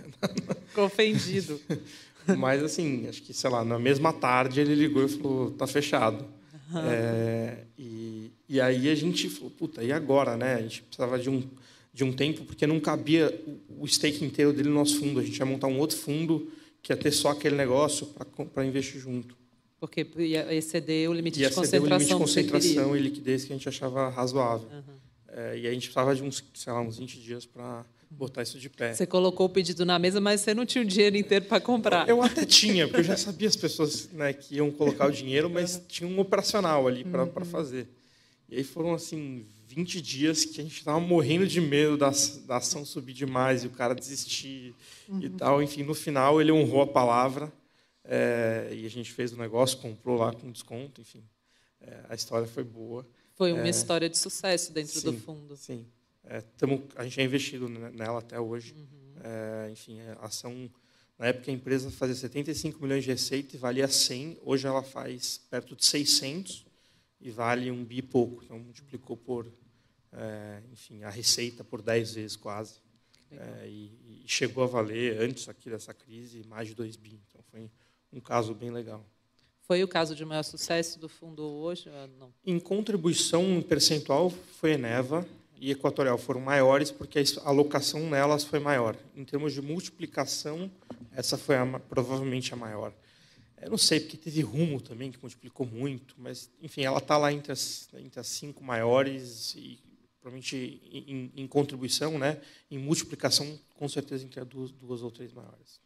ficou 0.70 0.86
ofendido. 0.86 1.60
Mas, 2.38 2.64
assim, 2.64 3.06
acho 3.06 3.22
que, 3.24 3.34
sei 3.34 3.50
lá, 3.50 3.66
na 3.66 3.78
mesma 3.78 4.14
tarde 4.14 4.62
ele 4.62 4.74
ligou 4.74 5.04
e 5.04 5.10
falou, 5.10 5.52
tá 5.52 5.68
fechado. 5.68 6.24
Uhum. 6.72 6.80
É, 6.80 7.66
e, 7.78 8.32
e 8.48 8.62
aí 8.62 8.90
a 8.90 8.96
gente 8.96 9.30
falou, 9.30 9.50
puta, 9.52 9.84
e 9.84 9.92
agora, 9.92 10.38
né? 10.38 10.54
A 10.54 10.62
gente 10.62 10.84
precisava 10.84 11.20
de 11.20 11.30
um, 11.30 11.44
de 11.94 12.06
um 12.06 12.14
tempo, 12.14 12.46
porque 12.46 12.66
não 12.66 12.80
cabia 12.80 13.44
o 13.78 13.86
stake 13.86 14.24
inteiro 14.24 14.54
dele 14.54 14.70
no 14.70 14.76
nosso 14.76 15.02
fundo. 15.02 15.20
A 15.20 15.24
gente 15.24 15.38
ia 15.38 15.46
montar 15.46 15.68
um 15.68 15.80
outro 15.80 15.98
fundo 15.98 16.50
que 16.82 16.94
ia 16.94 16.98
ter 16.98 17.12
só 17.12 17.32
aquele 17.32 17.58
negócio 17.58 18.08
para 18.54 18.66
investir 18.66 19.02
junto. 19.02 19.36
Porque 19.82 20.08
ia 20.20 20.54
exceder 20.54 21.10
o 21.10 21.14
limite 21.14 21.42
ia 21.42 21.50
de 21.50 21.56
concentração. 21.56 21.86
o 21.86 21.90
limite 21.90 22.14
de 22.14 22.16
concentração 22.16 22.96
e 22.96 23.02
liquidez 23.02 23.44
que 23.44 23.52
a 23.52 23.56
gente 23.58 23.68
achava 23.68 24.08
razoável. 24.08 24.70
Uhum. 24.72 25.09
É, 25.40 25.58
e 25.58 25.68
a 25.68 25.72
gente 25.72 25.84
precisava 25.84 26.14
de 26.14 26.22
uns, 26.22 26.44
sei 26.54 26.74
lá, 26.74 26.82
uns 26.82 26.98
20 26.98 27.18
dias 27.22 27.46
para 27.46 27.86
botar 28.12 28.42
isso 28.42 28.60
de 28.60 28.70
pé. 28.70 28.94
Você 28.94 29.08
colocou 29.08 29.46
o 29.46 29.50
pedido 29.50 29.86
na 29.86 29.98
mesa, 29.98 30.20
mas 30.20 30.42
você 30.42 30.54
não 30.54 30.66
tinha 30.66 30.84
o 30.84 30.86
dinheiro 30.86 31.16
inteiro 31.16 31.46
para 31.46 31.62
comprar. 31.62 32.10
Eu 32.10 32.22
até 32.22 32.46
tinha, 32.46 32.86
porque 32.86 33.00
eu 33.00 33.06
já 33.06 33.16
sabia 33.16 33.48
as 33.48 33.56
pessoas 33.56 34.10
né, 34.12 34.34
que 34.34 34.56
iam 34.56 34.70
colocar 34.70 35.08
o 35.08 35.12
dinheiro, 35.12 35.50
mas 35.50 35.82
tinha 35.88 36.10
um 36.10 36.20
operacional 36.20 36.86
ali 36.88 37.06
para 37.06 37.24
uhum. 37.24 37.46
fazer. 37.46 37.88
E 38.50 38.58
aí 38.58 38.64
foram 38.66 38.94
assim 38.94 39.46
20 39.68 40.02
dias 40.02 40.44
que 40.44 40.60
a 40.60 40.64
gente 40.64 40.78
estava 40.78 41.00
morrendo 41.00 41.48
de 41.48 41.62
medo 41.62 41.96
da, 41.96 42.12
da 42.46 42.58
ação 42.58 42.84
subir 42.84 43.14
demais 43.14 43.64
e 43.64 43.68
o 43.68 43.70
cara 43.70 43.96
desistir 43.96 44.76
uhum. 45.08 45.22
e 45.22 45.30
tal. 45.30 45.64
Enfim, 45.64 45.84
no 45.84 45.94
final 45.94 46.42
ele 46.42 46.52
honrou 46.52 46.82
a 46.82 46.88
palavra 46.88 47.50
é, 48.04 48.70
e 48.74 48.86
a 48.86 48.90
gente 48.90 49.14
fez 49.14 49.32
o 49.32 49.38
negócio, 49.38 49.78
comprou 49.78 50.18
lá 50.18 50.34
com 50.34 50.52
desconto. 50.52 51.00
Enfim, 51.00 51.24
é, 51.80 52.00
a 52.10 52.16
história 52.16 52.48
foi 52.48 52.64
boa. 52.66 53.08
Foi 53.40 53.54
uma 53.54 53.68
é, 53.68 53.70
história 53.70 54.10
de 54.10 54.18
sucesso 54.18 54.74
dentro 54.74 55.00
sim, 55.00 55.12
do 55.12 55.14
fundo. 55.18 55.56
Sim. 55.56 55.86
É, 56.26 56.42
tamo, 56.58 56.86
a 56.94 57.06
gente 57.06 57.22
é 57.22 57.24
investido 57.24 57.70
nela 57.70 58.20
até 58.20 58.38
hoje. 58.38 58.74
Uhum. 58.74 59.14
É, 59.24 59.70
enfim, 59.72 59.98
a 60.02 60.26
ação 60.26 60.70
na 61.18 61.28
época 61.28 61.50
a 61.50 61.54
empresa 61.54 61.90
fazia 61.90 62.16
75 62.16 62.84
milhões 62.84 63.06
de 63.06 63.12
receita 63.12 63.56
e 63.56 63.58
valia 63.58 63.88
100. 63.88 64.40
Hoje 64.44 64.68
ela 64.68 64.84
faz 64.84 65.38
perto 65.50 65.74
de 65.74 65.86
600 65.86 66.66
e 67.22 67.32
vale 67.32 67.72
um 67.72 67.82
bi 67.82 68.00
e 68.00 68.02
pouco. 68.02 68.44
Então 68.44 68.60
multiplicou 68.60 69.16
por, 69.16 69.50
é, 70.12 70.62
enfim, 70.74 71.04
a 71.04 71.10
receita 71.10 71.64
por 71.64 71.82
10 71.82 72.16
vezes 72.16 72.36
quase. 72.36 72.82
É, 73.32 73.70
e, 73.70 74.22
e, 74.26 74.28
chegou 74.28 74.66
a 74.66 74.68
valer 74.68 75.22
antes 75.22 75.48
aqui 75.48 75.70
dessa 75.70 75.94
crise 75.94 76.44
mais 76.46 76.68
de 76.68 76.76
2 76.76 76.98
bi. 76.98 77.18
Então 77.30 77.42
foi 77.50 77.72
um 78.12 78.20
caso 78.20 78.54
bem 78.54 78.70
legal. 78.70 79.10
Foi 79.70 79.84
o 79.84 79.88
caso 79.88 80.16
de 80.16 80.26
maior 80.26 80.42
sucesso 80.42 80.98
do 80.98 81.08
fundo 81.08 81.44
hoje? 81.44 81.92
Não. 82.20 82.34
Em 82.44 82.60
contribuição 82.60 83.62
percentual 83.62 84.32
foi 84.32 84.72
Eneva 84.72 85.24
e 85.62 85.70
Equatorial 85.70 86.18
foram 86.18 86.42
maiores 86.42 86.90
porque 86.90 87.20
a 87.20 87.24
alocação 87.48 88.10
nelas 88.10 88.44
foi 88.44 88.58
maior. 88.58 88.98
Em 89.16 89.24
termos 89.24 89.54
de 89.54 89.62
multiplicação, 89.62 90.72
essa 91.14 91.38
foi 91.38 91.56
a, 91.56 91.68
provavelmente 91.82 92.52
a 92.52 92.58
maior. 92.58 92.92
Eu 93.62 93.70
não 93.70 93.78
sei, 93.78 94.00
porque 94.00 94.18
teve 94.18 94.42
Rumo 94.42 94.82
também, 94.82 95.12
que 95.12 95.20
multiplicou 95.22 95.68
muito, 95.68 96.16
mas, 96.18 96.50
enfim, 96.60 96.82
ela 96.82 96.98
está 96.98 97.16
lá 97.16 97.32
entre 97.32 97.52
as, 97.52 97.90
entre 97.94 98.20
as 98.20 98.26
cinco 98.26 98.64
maiores 98.64 99.54
e, 99.54 99.78
provavelmente, 100.20 100.82
em, 100.92 101.32
em, 101.36 101.46
contribuição, 101.46 102.18
né? 102.18 102.42
em 102.72 102.80
multiplicação, 102.80 103.60
com 103.76 103.88
certeza, 103.88 104.26
entre 104.26 104.40
as 104.40 104.48
duas, 104.48 104.72
duas 104.72 105.04
ou 105.04 105.12
três 105.12 105.32
maiores. 105.32 105.80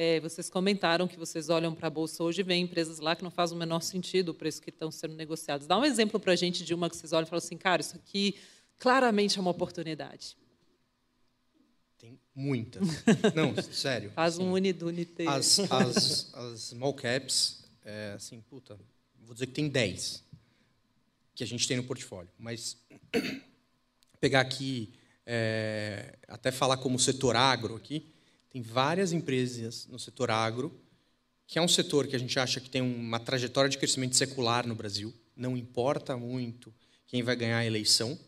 É, 0.00 0.20
vocês 0.20 0.48
comentaram 0.48 1.08
que 1.08 1.18
vocês 1.18 1.48
olham 1.48 1.74
para 1.74 1.88
a 1.88 1.90
Bolsa 1.90 2.22
hoje 2.22 2.40
e 2.40 2.44
veem 2.44 2.62
empresas 2.62 3.00
lá 3.00 3.16
que 3.16 3.24
não 3.24 3.32
faz 3.32 3.50
o 3.50 3.56
menor 3.56 3.80
sentido 3.80 4.28
o 4.28 4.34
preço 4.34 4.62
que 4.62 4.70
estão 4.70 4.92
sendo 4.92 5.16
negociados. 5.16 5.66
Dá 5.66 5.76
um 5.76 5.84
exemplo 5.84 6.20
para 6.20 6.34
a 6.34 6.36
gente 6.36 6.64
de 6.64 6.72
uma 6.72 6.88
que 6.88 6.96
vocês 6.96 7.12
olham 7.12 7.26
e 7.26 7.28
falam 7.28 7.44
assim, 7.44 7.56
cara, 7.56 7.82
isso 7.82 7.96
aqui 7.96 8.36
claramente 8.78 9.38
é 9.38 9.40
uma 9.40 9.50
oportunidade. 9.50 10.36
Tem 11.98 12.16
muitas. 12.32 12.86
Não, 13.34 13.60
sério. 13.60 14.12
Faz 14.12 14.34
assim, 14.34 14.44
um 14.44 14.52
unidunite. 14.52 15.26
As, 15.26 15.58
as, 15.68 16.32
as 16.32 16.60
small 16.60 16.94
caps, 16.94 17.64
é, 17.84 18.12
assim, 18.14 18.40
puta, 18.40 18.78
vou 19.24 19.34
dizer 19.34 19.46
que 19.46 19.52
tem 19.52 19.68
10 19.68 20.22
que 21.34 21.42
a 21.42 21.46
gente 21.46 21.66
tem 21.66 21.76
no 21.76 21.82
portfólio. 21.82 22.30
Mas 22.38 22.76
pegar 24.20 24.42
aqui, 24.42 24.94
é, 25.26 26.16
até 26.28 26.52
falar 26.52 26.76
como 26.76 27.00
setor 27.00 27.34
agro 27.34 27.74
aqui, 27.74 28.14
tem 28.50 28.62
várias 28.62 29.12
empresas 29.12 29.86
no 29.90 29.98
setor 29.98 30.30
agro, 30.30 30.72
que 31.46 31.58
é 31.58 31.62
um 31.62 31.68
setor 31.68 32.06
que 32.06 32.16
a 32.16 32.18
gente 32.18 32.38
acha 32.38 32.60
que 32.60 32.68
tem 32.68 32.82
uma 32.82 33.18
trajetória 33.18 33.70
de 33.70 33.78
crescimento 33.78 34.16
secular 34.16 34.66
no 34.66 34.74
Brasil. 34.74 35.14
Não 35.36 35.56
importa 35.56 36.16
muito 36.16 36.72
quem 37.06 37.22
vai 37.22 37.34
ganhar 37.36 37.58
a 37.58 37.66
eleição, 37.66 38.18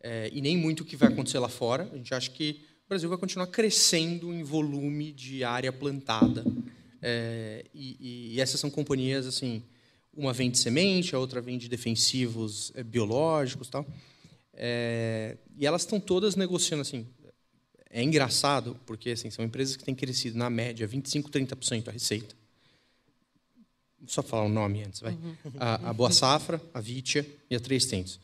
é, 0.00 0.30
e 0.32 0.40
nem 0.40 0.56
muito 0.56 0.80
o 0.80 0.84
que 0.84 0.96
vai 0.96 1.08
acontecer 1.08 1.38
lá 1.38 1.48
fora. 1.48 1.88
A 1.92 1.96
gente 1.96 2.14
acha 2.14 2.30
que 2.30 2.60
o 2.84 2.88
Brasil 2.88 3.08
vai 3.08 3.16
continuar 3.16 3.46
crescendo 3.46 4.32
em 4.32 4.42
volume 4.42 5.12
de 5.12 5.42
área 5.42 5.72
plantada. 5.72 6.44
É, 7.00 7.64
e, 7.74 8.34
e, 8.34 8.40
essas 8.40 8.60
são 8.60 8.70
companhias 8.70 9.26
assim, 9.26 9.62
uma 10.14 10.32
vende 10.32 10.58
semente, 10.58 11.14
a 11.14 11.18
outra 11.18 11.40
vende 11.40 11.68
defensivos 11.68 12.70
é, 12.74 12.82
biológicos, 12.82 13.68
tal. 13.68 13.86
É, 14.52 15.38
e 15.58 15.66
elas 15.66 15.82
estão 15.82 15.98
todas 15.98 16.36
negociando 16.36 16.82
assim. 16.82 17.06
É 17.96 18.02
engraçado 18.02 18.76
porque 18.84 19.10
assim 19.10 19.30
são 19.30 19.44
empresas 19.44 19.76
que 19.76 19.84
têm 19.84 19.94
crescido 19.94 20.36
na 20.36 20.50
média 20.50 20.84
25, 20.84 21.30
30% 21.30 21.86
a 21.86 21.92
receita. 21.92 22.34
Vou 24.00 24.08
só 24.08 24.20
falar 24.20 24.42
o 24.42 24.48
nome 24.48 24.82
antes, 24.82 25.00
vai. 25.00 25.12
Uhum. 25.12 25.36
A, 25.60 25.90
a 25.90 25.92
Boa 25.92 26.10
Safra, 26.10 26.60
a 26.74 26.80
Vitia 26.80 27.24
e 27.48 27.54
a 27.54 27.60
Três 27.60 27.86
Tentos. 27.86 28.18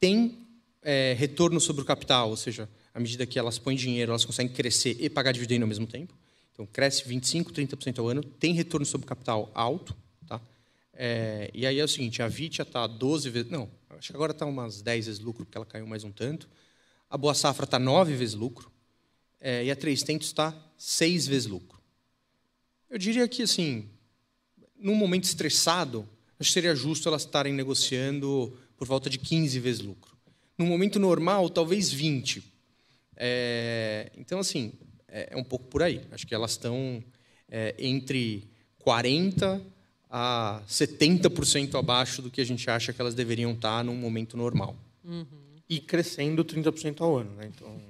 Tem 0.00 0.36
é, 0.82 1.14
retorno 1.16 1.60
sobre 1.60 1.82
o 1.82 1.84
capital, 1.84 2.30
ou 2.30 2.36
seja, 2.36 2.68
à 2.92 2.98
medida 2.98 3.24
que 3.24 3.38
elas 3.38 3.56
põem 3.56 3.76
dinheiro, 3.76 4.10
elas 4.10 4.24
conseguem 4.24 4.52
crescer 4.52 4.96
e 4.98 5.08
pagar 5.08 5.30
dividendo 5.30 5.62
ao 5.62 5.68
mesmo 5.68 5.86
tempo. 5.86 6.12
Então, 6.52 6.66
cresce 6.66 7.04
25%, 7.04 7.52
30% 7.52 8.00
ao 8.00 8.08
ano, 8.08 8.24
tem 8.24 8.52
retorno 8.52 8.84
sobre 8.84 9.04
o 9.04 9.08
capital 9.08 9.48
alto. 9.54 9.94
Tá? 10.26 10.40
É, 10.92 11.52
e 11.54 11.64
aí 11.64 11.78
é 11.78 11.84
o 11.84 11.88
seguinte, 11.88 12.20
a 12.20 12.26
Vitia 12.26 12.64
está 12.64 12.84
12 12.88 13.30
vezes... 13.30 13.48
Não, 13.48 13.70
acho 13.90 14.08
que 14.08 14.16
agora 14.16 14.32
está 14.32 14.44
umas 14.44 14.82
10 14.82 15.06
vezes 15.06 15.20
lucro, 15.20 15.44
porque 15.44 15.56
ela 15.56 15.64
caiu 15.64 15.86
mais 15.86 16.02
um 16.02 16.10
tanto. 16.10 16.48
A 17.08 17.16
Boa 17.16 17.32
Safra 17.32 17.64
está 17.64 17.78
9 17.78 18.16
vezes 18.16 18.34
lucro. 18.34 18.71
É, 19.44 19.64
e 19.64 19.70
a 19.72 19.76
Três 19.76 20.04
Tentos 20.04 20.28
está 20.28 20.56
6 20.78 21.26
vezes 21.26 21.46
lucro. 21.46 21.78
Eu 22.88 22.96
diria 22.96 23.26
que, 23.26 23.42
assim, 23.42 23.88
num 24.78 24.94
momento 24.94 25.24
estressado, 25.24 26.08
acho 26.38 26.48
que 26.48 26.54
seria 26.54 26.76
justo 26.76 27.08
elas 27.08 27.22
estarem 27.22 27.52
negociando 27.52 28.56
por 28.76 28.86
volta 28.86 29.10
de 29.10 29.18
15 29.18 29.58
vezes 29.58 29.80
lucro. 29.80 30.16
No 30.56 30.64
momento 30.64 31.00
normal, 31.00 31.50
talvez 31.50 31.90
20. 31.90 32.42
É, 33.16 34.12
então, 34.16 34.38
assim, 34.38 34.72
é, 35.08 35.30
é, 35.32 35.36
um 35.36 35.42
pouco 35.44 35.66
por 35.66 35.82
aí. 35.82 36.02
Acho 36.12 36.26
que 36.26 36.34
elas 36.34 36.52
estão 36.52 37.02
é, 37.50 37.74
entre 37.78 38.44
40% 38.86 39.60
a 40.08 40.62
70% 40.68 41.74
abaixo 41.76 42.20
do 42.20 42.30
que 42.30 42.40
a 42.40 42.44
gente 42.44 42.68
acha 42.68 42.92
que 42.92 43.00
elas 43.00 43.14
deveriam 43.14 43.52
estar 43.52 43.82
num 43.82 43.96
momento 43.96 44.36
normal. 44.36 44.76
Uhum. 45.02 45.26
E 45.68 45.80
crescendo 45.80 46.44
30% 46.44 47.00
ao 47.00 47.16
ano. 47.16 47.30
Né? 47.36 47.50
Então, 47.54 47.80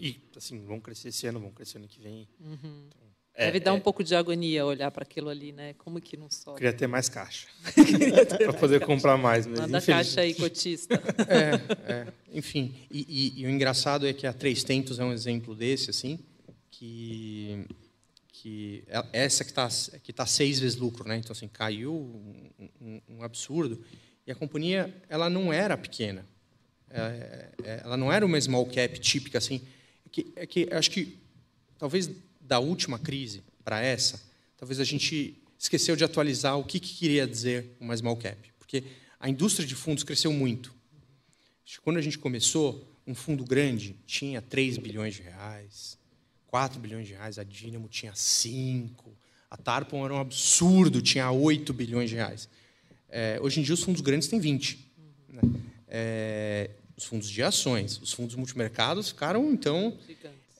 e, 0.00 0.20
assim, 0.36 0.64
vão 0.64 0.80
crescer 0.80 1.08
esse 1.08 1.26
ano, 1.26 1.40
vão 1.40 1.50
crescer 1.50 1.78
ano 1.78 1.88
que 1.88 2.00
vem. 2.00 2.28
Uhum. 2.40 2.86
Então, 2.86 3.04
é, 3.36 3.46
Deve 3.46 3.58
dar 3.58 3.74
um 3.74 3.78
é. 3.78 3.80
pouco 3.80 4.04
de 4.04 4.14
agonia 4.14 4.64
olhar 4.64 4.90
para 4.92 5.02
aquilo 5.02 5.28
ali, 5.28 5.50
né? 5.50 5.74
Como 5.74 6.00
que 6.00 6.16
não 6.16 6.30
sobe? 6.30 6.58
Queria 6.58 6.72
ter 6.72 6.86
mais 6.86 7.08
caixa. 7.08 7.48
para 8.38 8.52
poder 8.52 8.78
caixa. 8.78 8.86
comprar 8.86 9.18
mais. 9.18 9.44
Mas, 9.44 9.58
Manda 9.58 9.82
caixa 9.82 10.20
aí, 10.20 10.34
cotista. 10.34 10.94
é, 11.28 11.92
é, 11.92 12.12
enfim. 12.32 12.72
E, 12.88 13.32
e, 13.36 13.42
e, 13.42 13.46
o 13.46 13.50
engraçado 13.50 14.06
é 14.06 14.12
que 14.12 14.24
a 14.24 14.32
Três 14.32 14.62
Tentos 14.62 15.00
é 15.00 15.04
um 15.04 15.12
exemplo 15.12 15.52
desse, 15.52 15.90
assim, 15.90 16.20
que, 16.70 17.66
que 18.28 18.84
é 18.86 19.24
essa 19.24 19.42
que 19.42 19.50
está 19.50 19.68
que 20.00 20.12
tá 20.12 20.26
seis 20.26 20.60
vezes 20.60 20.76
lucro, 20.76 21.08
né? 21.08 21.16
Então, 21.16 21.32
assim, 21.32 21.48
caiu 21.48 21.92
um, 21.92 22.70
um, 22.80 23.00
um 23.08 23.22
absurdo. 23.24 23.84
E 24.24 24.30
a 24.30 24.34
companhia, 24.36 24.94
ela 25.08 25.28
não 25.28 25.52
era 25.52 25.76
pequena. 25.76 26.24
É, 26.94 27.50
é, 27.64 27.80
ela 27.84 27.96
não 27.96 28.12
era 28.12 28.24
uma 28.24 28.40
small 28.40 28.66
cap 28.66 28.98
típica, 29.00 29.38
assim. 29.38 29.60
É 30.06 30.08
que, 30.08 30.32
é 30.36 30.46
que 30.46 30.68
acho 30.70 30.90
que 30.90 31.18
talvez 31.76 32.08
da 32.40 32.60
última 32.60 32.98
crise 32.98 33.42
para 33.64 33.80
essa, 33.80 34.22
talvez 34.56 34.78
a 34.78 34.84
gente 34.84 35.36
esqueceu 35.58 35.96
de 35.96 36.04
atualizar 36.04 36.58
o 36.58 36.64
que, 36.64 36.78
que 36.78 36.94
queria 36.94 37.26
dizer 37.26 37.76
uma 37.80 37.96
small 37.96 38.16
cap. 38.16 38.38
Porque 38.58 38.84
a 39.18 39.28
indústria 39.28 39.66
de 39.66 39.74
fundos 39.74 40.04
cresceu 40.04 40.32
muito. 40.32 40.72
Quando 41.82 41.96
a 41.96 42.02
gente 42.02 42.18
começou, 42.18 42.86
um 43.06 43.14
fundo 43.14 43.44
grande 43.44 43.96
tinha 44.06 44.40
3 44.40 44.78
bilhões 44.78 45.14
de 45.14 45.22
reais, 45.22 45.98
4 46.46 46.78
bilhões 46.78 47.08
de 47.08 47.14
reais, 47.14 47.38
a 47.38 47.42
Dynamo 47.42 47.88
tinha 47.88 48.14
5, 48.14 49.12
a 49.50 49.56
Tarpon 49.56 50.04
era 50.04 50.14
um 50.14 50.18
absurdo, 50.18 51.02
tinha 51.02 51.30
8 51.30 51.72
bilhões 51.72 52.08
de 52.08 52.16
reais. 52.16 52.48
É, 53.08 53.38
hoje 53.40 53.60
em 53.60 53.62
dia, 53.62 53.74
os 53.74 53.82
fundos 53.82 54.00
grandes 54.00 54.28
têm 54.28 54.38
20. 54.38 54.92
Né? 55.28 55.42
É, 55.88 56.70
os 56.96 57.04
fundos 57.04 57.28
de 57.28 57.42
ações, 57.42 58.00
os 58.00 58.12
fundos 58.12 58.36
multimercados 58.36 59.08
ficaram, 59.08 59.52
então, 59.52 59.96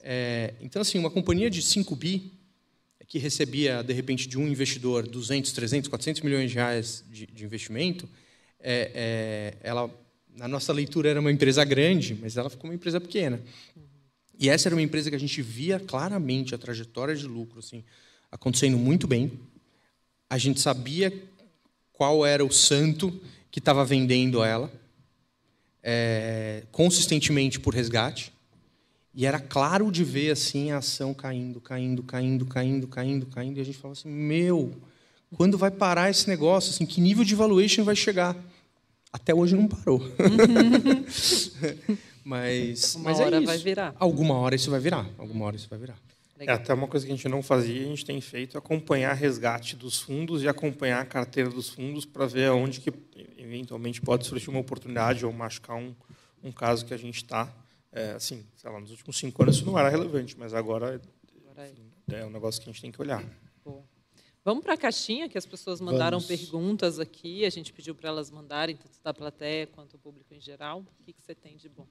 é, 0.03 0.53
então, 0.61 0.81
assim, 0.81 0.99
uma 0.99 1.09
companhia 1.09 1.49
de 1.49 1.61
5 1.61 1.95
bi, 1.95 2.31
que 3.07 3.19
recebia, 3.19 3.83
de 3.83 3.93
repente, 3.93 4.27
de 4.27 4.37
um 4.37 4.47
investidor 4.47 5.07
200, 5.07 5.51
300, 5.51 5.89
400 5.89 6.21
milhões 6.21 6.49
de 6.49 6.55
reais 6.55 7.03
de, 7.09 7.25
de 7.27 7.45
investimento, 7.45 8.09
é, 8.59 8.91
é, 8.93 9.57
ela, 9.61 9.89
na 10.35 10.47
nossa 10.47 10.73
leitura, 10.73 11.09
era 11.09 11.19
uma 11.19 11.31
empresa 11.31 11.63
grande, 11.63 12.17
mas 12.19 12.35
ela 12.35 12.49
ficou 12.49 12.69
uma 12.69 12.75
empresa 12.75 12.99
pequena. 12.99 13.39
E 14.37 14.49
essa 14.49 14.67
era 14.67 14.75
uma 14.75 14.81
empresa 14.81 15.09
que 15.09 15.15
a 15.15 15.19
gente 15.19 15.41
via 15.41 15.79
claramente 15.79 16.53
a 16.53 16.57
trajetória 16.57 17.15
de 17.15 17.25
lucro 17.25 17.59
assim, 17.59 17.83
acontecendo 18.31 18.77
muito 18.77 19.07
bem. 19.07 19.31
A 20.29 20.37
gente 20.37 20.59
sabia 20.59 21.13
qual 21.93 22.25
era 22.25 22.43
o 22.43 22.51
santo 22.51 23.17
que 23.49 23.59
estava 23.59 23.85
vendendo 23.85 24.43
ela, 24.43 24.69
é, 25.87 26.63
consistentemente 26.71 27.59
por 27.59 27.75
resgate. 27.75 28.33
E 29.13 29.25
era 29.25 29.39
claro 29.39 29.91
de 29.91 30.03
ver 30.03 30.31
assim 30.31 30.71
a 30.71 30.79
ação 30.79 31.13
caindo, 31.13 31.61
caindo, 31.61 32.01
caindo, 32.03 32.45
caindo, 32.45 32.87
caindo, 32.87 33.25
caindo. 33.27 33.57
E 33.59 33.61
a 33.61 33.63
gente 33.63 33.77
falava 33.77 33.97
assim: 33.97 34.09
meu, 34.09 34.73
Quando 35.37 35.57
vai 35.57 35.69
parar 35.69 36.09
esse 36.09 36.27
negócio? 36.27 36.71
Assim, 36.71 36.85
que 36.85 36.99
nível 36.99 37.23
de 37.23 37.35
valuation 37.35 37.83
vai 37.83 37.95
chegar? 37.95 38.35
Até 39.13 39.33
hoje 39.33 39.55
não 39.55 39.67
parou. 39.67 40.01
mas, 42.25 42.95
Uma 42.95 43.03
mas 43.05 43.19
é 43.19 43.25
hora 43.25 43.37
isso. 43.37 43.45
vai 43.45 43.57
virar. 43.57 43.95
Alguma 43.97 44.35
hora 44.35 44.55
isso 44.55 44.71
vai 44.71 44.79
virar. 44.79 45.07
Alguma 45.17 45.45
hora 45.45 45.55
isso 45.55 45.67
vai 45.69 45.79
virar. 45.79 45.97
É, 46.37 46.51
até 46.51 46.73
uma 46.73 46.87
coisa 46.87 47.05
que 47.05 47.11
a 47.13 47.15
gente 47.15 47.29
não 47.29 47.41
fazia, 47.41 47.81
a 47.81 47.85
gente 47.85 48.03
tem 48.03 48.19
feito 48.19 48.57
é 48.57 48.59
acompanhar 48.59 49.13
resgate 49.13 49.77
dos 49.77 50.01
fundos 50.01 50.43
e 50.43 50.49
acompanhar 50.49 51.01
a 51.01 51.05
carteira 51.05 51.49
dos 51.49 51.69
fundos 51.69 52.03
para 52.03 52.25
ver 52.25 52.47
aonde 52.47 52.81
que 52.81 52.91
eventualmente 53.45 54.01
pode 54.01 54.25
surgir 54.25 54.49
uma 54.49 54.59
oportunidade 54.59 55.25
ou 55.25 55.31
machucar 55.31 55.77
um, 55.77 55.95
um 56.43 56.51
caso 56.51 56.85
que 56.85 56.93
a 56.93 56.97
gente 56.97 57.17
está. 57.17 57.53
É, 57.91 58.11
assim, 58.11 58.45
sei 58.57 58.69
lá, 58.69 58.79
nos 58.79 58.91
últimos 58.91 59.17
cinco 59.17 59.41
anos 59.41 59.55
isso 59.55 59.65
não 59.65 59.79
era 59.79 59.87
relevante, 59.87 60.37
mas 60.37 60.53
agora 60.53 61.01
Agora 61.55 61.71
é. 62.09 62.19
é 62.19 62.25
um 62.25 62.29
negócio 62.29 62.61
que 62.61 62.69
a 62.69 62.73
gente 62.73 62.81
tem 62.81 62.91
que 62.91 63.01
olhar. 63.01 63.23
Boa. 63.63 63.83
Vamos 64.43 64.63
para 64.63 64.73
a 64.73 64.77
caixinha, 64.77 65.29
que 65.29 65.37
as 65.37 65.45
pessoas 65.45 65.79
mandaram 65.79 66.19
Vamos. 66.19 66.27
perguntas 66.27 66.99
aqui. 66.99 67.45
A 67.45 67.49
gente 67.49 67.71
pediu 67.71 67.95
para 67.95 68.09
elas 68.09 68.29
mandarem, 68.29 68.75
tanto 68.75 68.99
da 69.01 69.13
plateia 69.13 69.65
quanto 69.65 69.95
o 69.95 69.97
público 69.97 70.33
em 70.33 70.41
geral. 70.41 70.81
O 70.99 71.03
que, 71.03 71.13
que 71.13 71.21
você 71.21 71.33
tem 71.33 71.55
de 71.55 71.69
bom? 71.69 71.87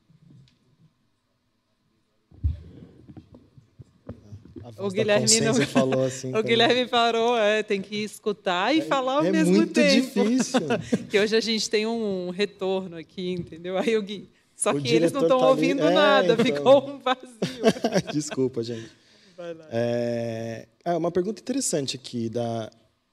A 4.07 4.13
voz 4.13 4.54
O 4.79 4.89
Guilherme 4.91 5.41
não- 5.41 5.55
falou 5.67 6.05
assim. 6.05 6.29
O 6.29 6.33
também. 6.33 6.47
Guilherme 6.51 6.87
parou, 6.87 7.37
é, 7.37 7.63
tem 7.63 7.81
que 7.83 7.97
escutar 8.05 8.75
e 8.75 8.81
falar 8.83 9.15
ao 9.19 9.25
é 9.25 9.31
mesmo 9.33 9.55
muito 9.55 9.73
tempo. 9.75 9.95
difícil. 10.25 10.61
Que 11.11 11.19
hoje 11.21 11.37
a 11.37 11.41
gente 11.41 11.69
tem 11.69 11.87
um 11.87 12.31
retorno 12.31 12.97
aqui, 12.97 13.31
entendeu? 13.33 13.77
Aí 13.79 13.97
o 13.97 14.03
Gui. 14.03 14.29
Só 14.57 14.71
O 14.71 14.81
que 14.81 14.89
eles 14.95 15.11
não 15.13 15.23
estão 15.23 15.39
tá 15.39 15.45
ali- 15.45 15.51
ouvindo 15.51 15.83
é, 15.83 15.93
nada, 15.93 16.33
então. 16.35 16.45
ficou 16.45 16.89
um 16.89 16.99
vazio. 16.99 17.33
Desculpa, 18.13 18.63
gente. 18.63 18.91
Vai 19.37 19.53
lá. 19.53 19.67
É, 19.71 20.69
ah, 20.85 20.97
uma 20.97 21.11
pergunta 21.11 21.41
interessante 21.43 21.97
aqui 21.97 22.29
da 22.29 22.71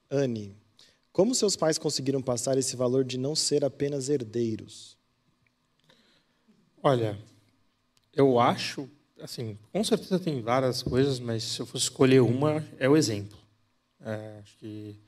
Anne. 0.09 0.55
Como 1.11 1.33
seus 1.35 1.55
pais 1.57 1.77
conseguiram 1.77 2.21
passar 2.21 2.57
esse 2.57 2.75
valor 2.75 3.03
de 3.03 3.17
não 3.17 3.35
ser 3.35 3.65
apenas 3.65 4.07
herdeiros? 4.07 4.95
Olha, 6.83 7.17
eu 8.15 8.39
acho, 8.39 8.89
assim, 9.21 9.57
com 9.71 9.83
certeza 9.83 10.19
tem 10.19 10.41
várias 10.41 10.83
coisas, 10.83 11.19
mas 11.19 11.43
se 11.43 11.59
eu 11.59 11.65
fosse 11.65 11.85
escolher 11.85 12.21
uma, 12.21 12.65
é 12.79 12.89
o 12.89 12.97
exemplo. 12.97 13.37
É, 14.03 14.39
acho 14.41 14.57
que 14.57 14.99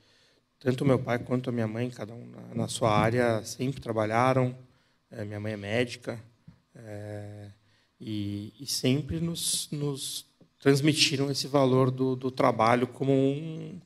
tanto 0.58 0.84
meu 0.84 0.98
pai 0.98 1.18
quanto 1.18 1.50
a 1.50 1.52
minha 1.52 1.66
mãe, 1.66 1.90
cada 1.90 2.14
um 2.14 2.26
na, 2.26 2.54
na 2.54 2.68
sua 2.68 2.90
área, 2.90 3.44
sempre 3.44 3.80
trabalharam. 3.80 4.56
É, 5.10 5.24
minha 5.24 5.38
mãe 5.38 5.52
é 5.52 5.56
médica 5.56 6.18
é, 6.74 7.50
e, 8.00 8.52
e 8.58 8.66
sempre 8.66 9.20
nos, 9.20 9.68
nos 9.70 10.26
transmitiram 10.60 11.30
esse 11.30 11.46
valor 11.46 11.90
do, 11.90 12.16
do 12.16 12.30
trabalho 12.30 12.86
como 12.86 13.12
um, 13.12 13.78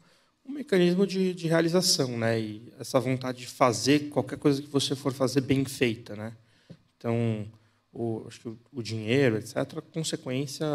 um 0.46 0.52
mecanismo 0.52 1.06
de, 1.06 1.34
de 1.34 1.48
realização, 1.48 2.16
né? 2.16 2.40
E 2.40 2.72
essa 2.78 3.00
vontade 3.00 3.40
de 3.40 3.46
fazer 3.46 4.08
qualquer 4.08 4.38
coisa 4.38 4.62
que 4.62 4.68
você 4.68 4.94
for 4.94 5.12
fazer 5.12 5.40
bem 5.40 5.64
feita, 5.64 6.14
né? 6.14 6.36
Então, 6.96 7.46
o, 7.92 8.24
acho 8.26 8.40
que 8.40 8.48
o, 8.48 8.58
o 8.72 8.82
dinheiro, 8.82 9.36
etc., 9.36 9.80
consequência 9.92 10.66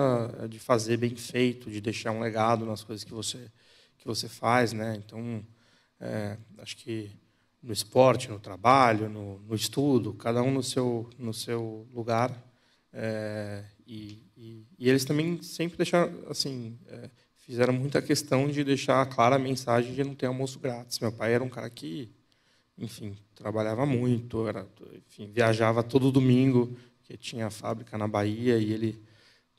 de 0.50 0.60
fazer 0.60 0.98
bem 0.98 1.16
feito, 1.16 1.70
de 1.70 1.80
deixar 1.80 2.12
um 2.12 2.20
legado 2.20 2.66
nas 2.66 2.84
coisas 2.84 3.04
que 3.04 3.14
você 3.14 3.52
que 3.98 4.08
você 4.08 4.28
faz, 4.28 4.74
né? 4.74 5.02
Então, 5.06 5.46
é, 6.00 6.38
acho 6.58 6.76
que 6.76 7.10
no 7.62 7.72
esporte, 7.72 8.30
no 8.30 8.38
trabalho, 8.38 9.08
no, 9.08 9.40
no 9.40 9.56
estudo, 9.56 10.14
cada 10.14 10.42
um 10.44 10.52
no 10.52 10.62
seu 10.62 11.10
no 11.18 11.34
seu 11.34 11.88
lugar. 11.94 12.38
É, 12.92 13.64
e, 13.88 14.22
e, 14.38 14.68
e 14.78 14.90
eles 14.90 15.06
também 15.06 15.42
sempre 15.42 15.78
deixaram, 15.78 16.14
assim, 16.30 16.78
é, 16.88 17.10
fizeram 17.38 17.74
muita 17.74 18.02
questão 18.02 18.48
de 18.48 18.64
deixar 18.64 19.06
clara 19.08 19.36
a 19.36 19.40
mensagem 19.40 19.94
de 19.94 20.04
não 20.04 20.16
ter 20.16 20.28
almoço 20.28 20.60
grátis. 20.60 21.00
Meu 21.00 21.12
pai 21.12 21.34
era 21.34 21.44
um 21.44 21.50
cara 21.50 21.70
que, 21.70 22.12
enfim, 22.78 23.18
trabalhava 23.36 23.86
muito, 23.86 24.48
era, 24.48 24.68
enfim, 25.08 25.32
viajava 25.32 25.84
todo 25.84 26.12
domingo, 26.12 26.78
que 27.14 27.18
tinha 27.18 27.50
fábrica 27.52 27.96
na 27.96 28.08
Bahia 28.08 28.58
e 28.58 28.74
ele 28.74 29.00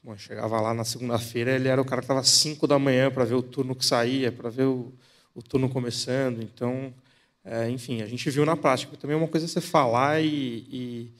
bom, 0.02 0.16
chegava 0.16 0.60
lá 0.60 0.74
na 0.74 0.84
segunda-feira, 0.84 1.52
ele 1.52 1.68
era 1.68 1.80
o 1.80 1.84
cara 1.84 2.00
que 2.00 2.06
estava 2.06 2.20
às 2.20 2.28
5 2.28 2.66
da 2.66 2.78
manhã 2.80 3.10
para 3.12 3.24
ver 3.24 3.34
o 3.34 3.42
turno 3.42 3.76
que 3.76 3.86
saía, 3.86 4.32
para 4.32 4.50
ver 4.50 4.64
o, 4.64 4.92
o 5.34 5.40
turno 5.40 5.68
começando. 5.68 6.42
Então, 6.42 6.92
é, 7.44 7.70
enfim, 7.70 8.02
a 8.02 8.06
gente 8.06 8.28
viu 8.28 8.44
na 8.44 8.56
prática. 8.56 8.96
Também 8.96 9.14
é 9.14 9.18
uma 9.18 9.28
coisa 9.28 9.46
você 9.46 9.60
falar 9.60 10.20
e, 10.20 10.66
e 10.68 11.12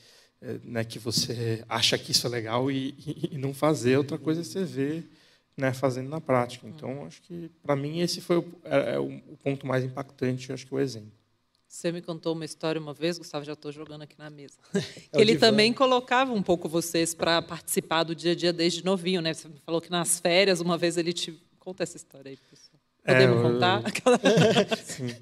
é, 0.43 0.59
né, 0.65 0.85
que 0.85 0.99
você 0.99 1.65
acha 1.69 1.97
que 1.97 2.11
isso 2.11 2.27
é 2.27 2.31
legal 2.31 2.69
e, 2.69 2.95
e, 3.07 3.31
e 3.37 3.39
não 3.39 3.55
fazer, 3.55 3.97
outra 3.97 4.19
coisa 4.19 4.41
é 4.41 4.45
você 4.45 4.65
ver 4.65 5.09
né, 5.57 5.73
fazendo 5.73 6.09
na 6.09 6.21
prática. 6.21 6.67
Então, 6.67 7.07
acho 7.07 7.23
que, 7.23 7.49
para 7.63 7.77
mim, 7.77 8.01
esse 8.01 8.21
foi 8.21 8.39
o, 8.39 8.45
é, 8.65 8.97
é 8.97 8.99
o 8.99 9.37
ponto 9.43 9.69
mais 9.69 9.85
impactante, 9.85 10.53
acho 10.53 10.67
que 10.67 10.75
o 10.75 10.81
exemplo. 10.81 11.13
Você 11.75 11.91
me 11.91 12.01
contou 12.01 12.35
uma 12.35 12.45
história 12.45 12.81
uma 12.81 12.95
vez, 12.95 13.19
Gustavo, 13.19 13.45
já 13.45 13.55
estou 13.55 13.73
jogando 13.73 14.03
aqui 14.03 14.15
na 14.17 14.31
mesa. 14.31 14.55
É 14.73 14.81
que 15.11 15.21
ele 15.21 15.33
divã. 15.33 15.49
também 15.49 15.73
colocava 15.73 16.33
um 16.33 16.41
pouco 16.41 16.69
vocês 16.69 17.15
para 17.15 17.43
participar 17.43 18.05
do 18.05 18.15
dia 18.15 18.31
a 18.31 18.35
dia 18.37 18.53
desde 18.53 18.85
novinho, 18.85 19.21
né? 19.21 19.35
Você 19.35 19.49
me 19.49 19.59
falou 19.67 19.81
que 19.81 19.91
nas 19.91 20.21
férias, 20.21 20.61
uma 20.61 20.79
vez 20.79 20.97
ele 20.97 21.13
te. 21.13 21.37
Conta 21.59 21.83
essa 21.83 21.97
história 21.97 22.31
aí, 22.31 22.39
pessoal. 22.49 22.81
É, 23.05 23.13
Podemos 23.15 23.37
eu- 23.39 23.43
contar? 23.53 23.83
Aquela- 23.85 24.21
Sim. 24.85 25.17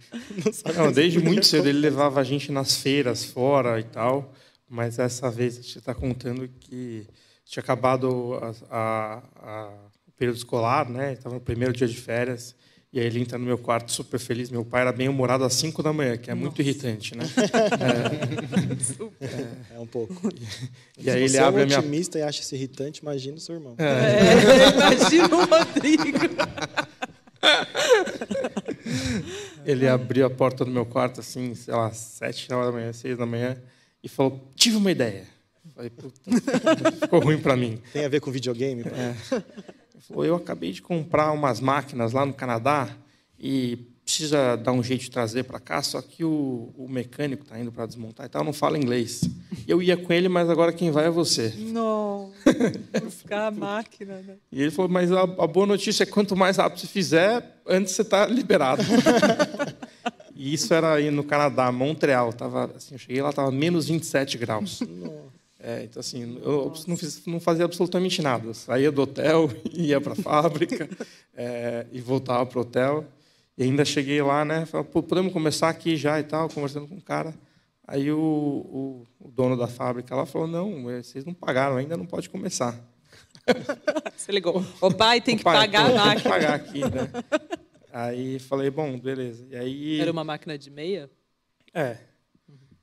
Não, 0.76 0.92
desde 0.92 1.20
muito 1.20 1.46
cedo 1.46 1.68
ele 1.70 1.78
levava 1.78 2.20
a 2.20 2.24
gente 2.24 2.52
nas 2.52 2.76
feiras 2.76 3.24
fora 3.24 3.80
e 3.80 3.84
tal, 3.84 4.34
mas 4.68 4.98
essa 4.98 5.30
vez 5.30 5.56
a 5.56 5.62
gente 5.62 5.78
está 5.78 5.94
contando 5.94 6.46
que 6.60 7.06
tinha 7.46 7.62
acabado 7.62 8.34
a, 8.34 8.52
a- 8.70 9.22
a- 9.36 9.78
o 10.06 10.12
período 10.12 10.36
escolar, 10.36 10.86
né? 10.90 11.14
Estava 11.14 11.34
no 11.34 11.40
primeiro 11.40 11.72
dia 11.72 11.88
de 11.88 11.96
férias. 11.96 12.54
E 12.92 13.00
aí 13.00 13.06
ele 13.06 13.20
entra 13.20 13.38
no 13.38 13.46
meu 13.46 13.56
quarto 13.56 13.90
super 13.90 14.20
feliz. 14.20 14.50
Meu 14.50 14.66
pai 14.66 14.82
era 14.82 14.92
bem 14.92 15.08
humorado 15.08 15.44
às 15.44 15.54
5 15.54 15.82
da 15.82 15.94
manhã, 15.94 16.18
que 16.18 16.30
é 16.30 16.34
muito 16.34 16.60
irritante, 16.60 17.16
né? 17.16 17.24
É 19.74 19.78
um 19.78 19.86
pouco. 19.86 20.28
E 20.98 21.08
aí 21.08 21.16
Se 21.16 21.24
ele 21.24 21.28
você 21.30 21.38
abre 21.38 21.60
é 21.60 21.62
a 21.62 21.64
um 21.64 21.68
minha 21.68 21.78
otimista 21.78 22.18
e 22.18 22.22
acha 22.22 22.42
isso 22.42 22.54
irritante, 22.54 23.00
imagina 23.00 23.36
o 23.36 23.40
seu 23.40 23.54
irmão. 23.54 23.74
É, 23.78 24.94
imagina 24.94 25.34
o 25.34 25.44
Rodrigo. 25.46 26.18
Ele 29.64 29.88
abriu 29.88 30.26
a 30.26 30.30
porta 30.30 30.64
do 30.64 30.70
meu 30.70 30.84
quarto, 30.84 31.20
assim, 31.20 31.54
sei 31.54 31.72
lá, 31.74 31.90
sete 31.92 32.52
horas 32.52 32.66
da 32.66 32.72
manhã, 32.72 32.92
seis 32.92 33.16
da 33.16 33.24
manhã, 33.24 33.56
e 34.02 34.08
falou: 34.08 34.50
Tive 34.54 34.76
uma 34.76 34.90
ideia. 34.90 35.26
Falei, 35.74 35.90
puta, 35.90 36.20
ficou 37.00 37.20
ruim 37.20 37.38
para 37.38 37.56
mim. 37.56 37.80
Tem 37.92 38.04
a 38.04 38.08
ver 38.08 38.20
com 38.20 38.30
videogame? 38.30 38.84
pai? 38.84 39.16
Falou: 40.02 40.24
Eu 40.24 40.36
acabei 40.36 40.72
de 40.72 40.82
comprar 40.82 41.32
umas 41.32 41.60
máquinas 41.60 42.12
lá 42.12 42.26
no 42.26 42.34
Canadá 42.34 42.90
e 43.38 43.78
precisa 44.04 44.56
dar 44.56 44.72
um 44.72 44.82
jeito 44.82 45.02
de 45.02 45.10
trazer 45.10 45.44
para 45.44 45.60
cá, 45.60 45.80
só 45.80 46.02
que 46.02 46.24
o, 46.24 46.72
o 46.76 46.88
mecânico 46.88 47.44
está 47.44 47.58
indo 47.58 47.70
para 47.70 47.86
desmontar 47.86 48.26
e 48.26 48.28
tal, 48.28 48.44
não 48.44 48.52
fala 48.52 48.76
inglês. 48.76 49.22
Eu 49.66 49.80
ia 49.80 49.96
com 49.96 50.12
ele, 50.12 50.28
mas 50.28 50.50
agora 50.50 50.72
quem 50.72 50.90
vai 50.90 51.06
é 51.06 51.10
você. 51.10 51.54
Não. 51.56 52.32
Buscar 53.02 53.46
a 53.46 53.50
máquina, 53.50 54.20
né? 54.20 54.34
E 54.50 54.60
ele 54.60 54.70
falou: 54.70 54.90
Mas 54.90 55.12
a, 55.12 55.22
a 55.22 55.46
boa 55.46 55.66
notícia 55.66 56.02
é 56.02 56.06
que 56.06 56.12
quanto 56.12 56.36
mais 56.36 56.56
rápido 56.56 56.80
você 56.80 56.86
fizer, 56.86 57.62
antes 57.66 57.94
você 57.94 58.02
está 58.02 58.26
liberado. 58.26 58.82
e 60.34 60.52
isso 60.52 60.74
era 60.74 60.94
aí 60.94 61.10
no 61.10 61.22
Canadá, 61.22 61.70
Montreal. 61.70 62.32
Tava, 62.32 62.72
assim, 62.76 62.94
eu 62.94 62.98
cheguei 62.98 63.22
lá, 63.22 63.30
estava 63.30 63.50
menos 63.50 63.86
27 63.86 64.36
graus. 64.36 64.82
É, 65.64 65.84
então, 65.84 66.00
assim, 66.00 66.40
eu 66.42 66.72
não, 66.88 66.96
fiz- 66.96 67.24
não 67.24 67.38
fazia 67.38 67.64
absolutamente 67.64 68.20
nada. 68.20 68.46
Eu 68.48 68.54
saía 68.54 68.90
do 68.90 69.02
hotel, 69.02 69.48
ia 69.72 70.00
para 70.00 70.12
a 70.14 70.16
fábrica 70.16 70.88
é, 71.34 71.86
e 71.92 72.00
voltava 72.00 72.44
para 72.44 72.58
o 72.58 72.62
hotel. 72.62 73.04
E 73.56 73.62
ainda 73.62 73.84
cheguei 73.84 74.20
lá, 74.20 74.44
né? 74.44 74.66
Falei, 74.66 74.86
Pô, 74.90 75.02
podemos 75.02 75.32
começar 75.32 75.68
aqui 75.68 75.96
já 75.96 76.18
e 76.18 76.24
tal, 76.24 76.48
conversando 76.48 76.88
com 76.88 76.96
o 76.96 77.00
cara. 77.00 77.32
Aí 77.86 78.10
o, 78.10 78.18
o, 78.18 79.06
o 79.20 79.30
dono 79.30 79.56
da 79.56 79.68
fábrica 79.68 80.16
lá 80.16 80.26
falou: 80.26 80.48
não, 80.48 80.90
eh, 80.90 81.02
vocês 81.02 81.24
não 81.24 81.34
pagaram 81.34 81.76
ainda, 81.76 81.96
não 81.96 82.06
pode 82.06 82.28
começar. 82.30 82.78
Você 84.16 84.30
ligou. 84.32 84.64
O 84.80 84.92
pai 84.92 85.20
tem 85.20 85.36
que 85.36 85.42
Pai, 85.44 85.56
pagar 85.56 85.82
a 85.82 85.84
Tem 85.86 85.94
que 85.94 86.04
máquina. 86.28 86.30
pagar 86.30 86.54
aqui, 86.54 86.80
né? 86.80 87.10
Aí 87.92 88.38
falei, 88.38 88.70
bom, 88.70 88.98
beleza. 88.98 89.44
E 89.50 89.56
aí. 89.56 90.00
Era 90.00 90.12
uma 90.12 90.24
máquina 90.24 90.56
de 90.56 90.70
meia? 90.70 91.10
É. 91.74 91.98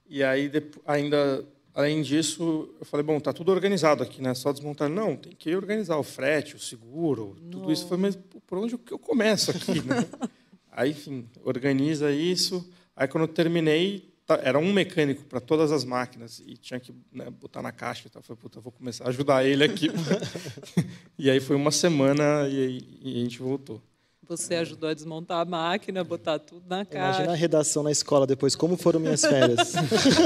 E 0.07 0.23
aí, 0.23 0.51
ainda, 0.85 1.45
além 1.79 2.01
disso, 2.01 2.69
eu 2.79 2.85
falei, 2.85 3.05
bom, 3.05 3.19
tá 3.19 3.31
tudo 3.31 3.51
organizado 3.51 4.03
aqui, 4.03 4.21
né? 4.21 4.33
Só 4.33 4.51
desmontar. 4.51 4.89
Não, 4.89 5.15
tem 5.15 5.31
que 5.33 5.55
organizar 5.55 5.97
o 5.97 6.03
frete, 6.03 6.55
o 6.55 6.59
seguro, 6.59 7.37
tudo 7.49 7.71
isso. 7.71 7.87
Foi, 7.87 7.97
mas 7.97 8.17
por 8.45 8.57
onde 8.57 8.77
que 8.77 8.91
eu 8.91 8.99
começo 8.99 9.51
aqui, 9.51 9.81
né? 9.81 10.05
aí, 10.71 10.91
enfim, 10.91 11.25
organiza 11.43 12.11
isso. 12.11 12.69
Aí, 12.95 13.07
quando 13.07 13.23
eu 13.23 13.27
terminei, 13.29 14.13
tá- 14.25 14.39
era 14.43 14.59
um 14.59 14.73
mecânico 14.73 15.23
para 15.23 15.39
todas 15.39 15.71
as 15.71 15.85
máquinas 15.85 16.39
e 16.45 16.57
tinha 16.57 16.79
que 16.81 16.93
né, 17.13 17.29
botar 17.29 17.61
na 17.61 17.71
caixa 17.71 18.07
e 18.07 18.09
tal. 18.09 18.19
Eu 18.19 18.23
falei, 18.25 18.41
puta, 18.41 18.59
vou 18.59 18.71
começar 18.73 19.05
a 19.05 19.09
ajudar 19.09 19.45
ele 19.45 19.63
aqui. 19.63 19.87
e 21.17 21.29
aí 21.29 21.39
foi 21.39 21.55
uma 21.55 21.71
semana 21.71 22.47
e, 22.49 22.61
aí- 22.65 22.99
e 23.01 23.19
a 23.19 23.23
gente 23.23 23.39
voltou. 23.39 23.81
Você 24.29 24.53
ajudou 24.53 24.87
a 24.87 24.93
desmontar 24.93 25.39
a 25.39 25.45
máquina, 25.45 26.03
botar 26.03 26.37
tudo 26.37 26.61
na 26.69 26.85
caixa. 26.85 27.21
Imagina 27.21 27.31
a 27.31 27.35
redação 27.35 27.81
na 27.81 27.91
escola 27.91 28.27
depois, 28.27 28.55
como 28.55 28.77
foram 28.77 28.99
minhas 28.99 29.21
férias. 29.21 29.73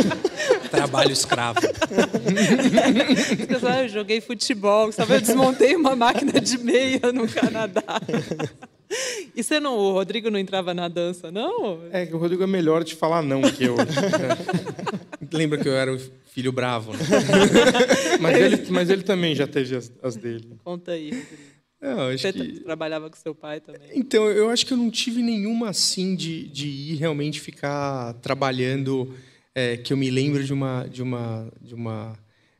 Trabalho 0.69 1.13
escravo. 1.13 1.61
Eu 3.81 3.87
joguei 3.87 4.19
futebol, 4.19 4.91
sabe? 4.91 5.15
Eu 5.15 5.21
desmontei 5.21 5.73
uma 5.77 5.95
máquina 5.95 6.33
de 6.41 6.57
meia 6.57 7.13
no 7.13 7.29
Canadá. 7.29 8.01
E 9.33 9.41
você 9.41 9.57
não, 9.57 9.77
o 9.77 9.93
Rodrigo 9.93 10.29
não 10.29 10.37
entrava 10.37 10.73
na 10.73 10.89
dança, 10.89 11.31
não? 11.31 11.79
É 11.89 12.05
que 12.05 12.13
o 12.13 12.17
Rodrigo 12.17 12.43
é 12.43 12.47
melhor 12.47 12.83
de 12.83 12.95
falar 12.95 13.21
não 13.21 13.41
que 13.41 13.63
eu. 13.63 13.77
Lembra 15.31 15.57
que 15.57 15.69
eu 15.69 15.73
era 15.73 15.93
o 15.93 15.99
filho 16.27 16.51
bravo, 16.51 16.91
né? 16.91 16.99
mas, 18.19 18.37
ele, 18.37 18.65
mas 18.69 18.89
ele 18.89 19.03
também 19.03 19.33
já 19.33 19.47
teve 19.47 19.77
as, 19.77 19.89
as 20.03 20.17
dele. 20.17 20.57
Conta 20.61 20.91
aí, 20.91 21.05
Rodrigo. 21.05 21.52
Acho 21.83 22.19
Você 22.19 22.33
que... 22.33 22.59
trabalhava 22.61 23.09
com 23.09 23.15
seu 23.17 23.35
pai 23.35 23.59
também? 23.59 23.81
Então, 23.93 24.25
eu 24.29 24.49
acho 24.49 24.65
que 24.65 24.73
eu 24.73 24.77
não 24.77 24.89
tive 24.89 25.21
nenhuma 25.21 25.69
assim 25.69 26.15
de, 26.15 26.47
de 26.47 26.67
ir 26.67 26.95
realmente 26.95 27.41
ficar 27.41 28.13
trabalhando 28.15 29.13
é, 29.53 29.75
que 29.77 29.91
eu 29.91 29.97
me 29.97 30.09
lembro 30.09 30.43
de 30.43 30.53
uma 30.53 30.87
de 30.89 31.03
uma 31.03 31.51
de 31.61 31.75
uma 31.75 32.17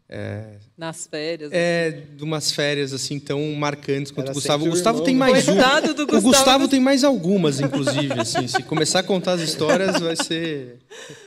é, 0.10 0.58
Nas 0.78 1.08
férias. 1.08 1.50
é 1.52 1.90
de 2.16 2.24
umas 2.24 2.52
férias 2.52 2.94
assim 2.94 3.18
tão 3.18 3.42
marcantes 3.54 4.12
quanto 4.12 4.28
Era 4.28 4.32
o 4.32 4.36
Gustavo. 4.36 4.66
O 4.66 4.70
Gustavo 4.70 4.98
irmão, 4.98 5.06
tem 5.06 5.16
né? 5.16 5.20
mais 5.20 5.48
um. 5.48 5.54
Coitado 5.54 5.94
do 5.94 6.04
O 6.04 6.06
Gustavo. 6.06 6.28
Gustavo 6.28 6.68
tem 6.68 6.80
mais 6.80 7.04
algumas, 7.04 7.60
inclusive. 7.60 8.20
Assim, 8.20 8.48
se 8.48 8.62
começar 8.62 9.00
a 9.00 9.04
contar 9.04 9.34
as 9.34 9.42
histórias, 9.42 10.00
vai 10.00 10.16
ser. 10.16 10.78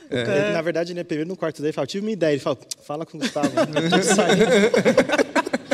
Ele, 0.09 0.53
na 0.53 0.61
verdade, 0.61 0.93
ele 0.93 1.01
é 1.01 1.03
primeiro 1.03 1.27
no 1.27 1.35
quarto 1.35 1.61
dele 1.61 1.73
fala, 1.73 1.85
tive 1.85 2.05
uma 2.05 2.11
ideia. 2.11 2.31
Ele 2.31 2.39
fala, 2.39 2.57
fala 2.83 3.05
com 3.05 3.17
o 3.17 3.19
Gustavo. 3.19 3.49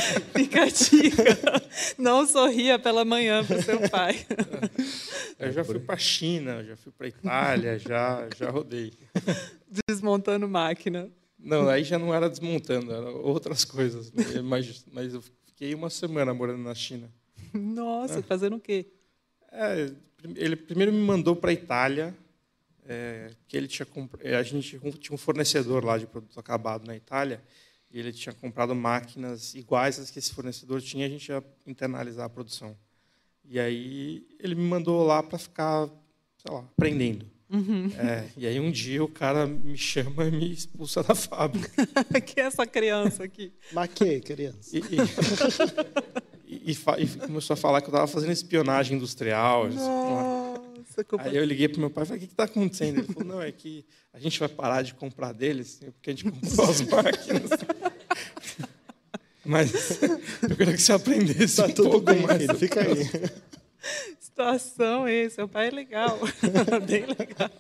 Fica 0.36 0.64
a 0.64 0.68
dica. 0.68 1.64
Não 1.98 2.26
sorria 2.28 2.78
pela 2.78 3.06
manhã 3.06 3.44
para 3.46 3.62
seu 3.62 3.90
pai. 3.90 4.26
Eu 5.40 5.52
já 5.52 5.64
fui 5.64 5.80
para 5.80 5.96
a 5.96 5.98
China, 5.98 6.64
já 6.64 6.76
fui 6.76 6.92
para 6.92 7.08
a 7.08 7.10
Itália, 7.10 7.80
já, 7.80 8.28
já 8.38 8.50
rodei. 8.50 8.94
Desmontando 9.88 10.48
máquina. 10.48 11.10
Não, 11.40 11.68
aí 11.68 11.84
já 11.84 12.00
não 12.00 12.14
era 12.14 12.30
desmontando, 12.30 12.92
eram 12.92 13.22
outras 13.22 13.66
coisas. 13.66 14.12
Mas, 14.44 14.86
mas 14.92 15.14
eu 15.14 15.22
fiquei 15.46 15.74
uma 15.74 15.90
semana 15.90 16.34
morando 16.34 16.64
na 16.64 16.74
China. 16.74 17.12
Nossa, 17.54 18.22
fazendo 18.24 18.56
o 18.56 18.60
quê? 18.60 18.88
É, 19.52 19.92
ele 20.36 20.56
primeiro 20.56 20.92
me 20.92 21.02
mandou 21.02 21.36
para 21.36 21.52
a 21.52 21.54
Itália, 21.54 22.16
é, 22.86 23.32
que 23.48 23.56
ele 23.56 23.68
tinha 23.68 23.86
a 24.40 24.44
gente 24.44 24.80
tinha 25.00 25.14
um 25.14 25.18
fornecedor 25.18 25.84
lá 25.84 25.98
de 25.98 26.08
produto 26.08 26.40
acabado 26.40 26.88
na 26.88 26.96
Itália, 26.96 27.42
ele 28.00 28.12
tinha 28.12 28.34
comprado 28.34 28.74
máquinas 28.74 29.54
iguais 29.54 30.00
às 30.00 30.10
que 30.10 30.20
esse 30.20 30.34
fornecedor 30.34 30.82
tinha, 30.82 31.06
a 31.06 31.10
gente 31.10 31.30
ia 31.30 31.44
internalizar 31.68 32.26
a 32.26 32.30
produção. 32.30 32.76
E 33.46 33.60
aí 33.60 34.26
ele 34.40 34.56
me 34.56 34.64
mandou 34.64 35.06
lá 35.06 35.22
para 35.22 35.38
ficar, 35.38 35.88
sei 36.38 36.54
lá, 36.54 36.60
aprendendo. 36.60 37.26
É, 37.96 38.30
e 38.36 38.48
aí 38.48 38.60
um 38.60 38.72
dia 38.72 39.04
o 39.04 39.08
cara 39.08 39.46
me 39.46 39.78
chama 39.78 40.26
e 40.26 40.32
me 40.32 40.52
expulsa 40.52 41.04
da 41.04 41.14
fábrica. 41.14 41.70
que 42.26 42.40
é 42.40 42.46
essa 42.46 42.66
criança 42.66 43.24
aqui? 43.24 43.54
Mas 43.72 43.92
que, 43.94 44.20
criança? 44.22 44.76
E, 44.76 44.80
e- 44.80 44.98
e 46.64 46.72
e 47.04 47.08
começou 47.20 47.54
a 47.54 47.58
falar 47.58 47.82
que 47.82 47.88
eu 47.88 47.92
estava 47.92 48.08
fazendo 48.08 48.32
espionagem 48.32 48.98
industrial. 48.98 49.68
Nossa, 49.70 50.64
Aí 51.20 51.36
eu 51.36 51.44
liguei 51.44 51.68
pro 51.68 51.80
meu 51.80 51.90
pai 51.90 52.04
e 52.04 52.08
falei, 52.08 52.24
o 52.24 52.28
que 52.28 52.32
está 52.34 52.44
acontecendo? 52.44 53.00
Ele 53.00 53.08
falou, 53.08 53.28
não, 53.28 53.42
é 53.42 53.52
que 53.52 53.84
a 54.14 54.20
gente 54.20 54.40
vai 54.40 54.48
parar 54.48 54.84
de 54.84 54.94
comprar 54.94 55.32
deles, 55.34 55.80
porque 55.94 56.12
a 56.12 56.14
gente 56.14 56.26
comprou 56.26 56.70
as 56.70 56.82
máquinas. 56.82 57.50
Mas 59.46 60.02
eu 60.44 60.56
queria 60.56 60.74
que 60.74 60.82
você 60.82 60.94
aprendesse 60.94 61.56
Tá 61.58 61.66
um 61.66 61.72
tudo 61.72 61.90
pouco 61.90 62.06
bem, 62.06 62.22
mais. 62.22 62.42
filho. 62.42 62.56
Fica 62.58 62.82
aí. 62.82 63.10
situação, 64.20 65.08
hein? 65.08 65.30
Seu 65.30 65.48
pai 65.48 65.68
é 65.68 65.72
legal. 65.72 66.18
Bem 66.88 67.06
legal. 67.08 67.52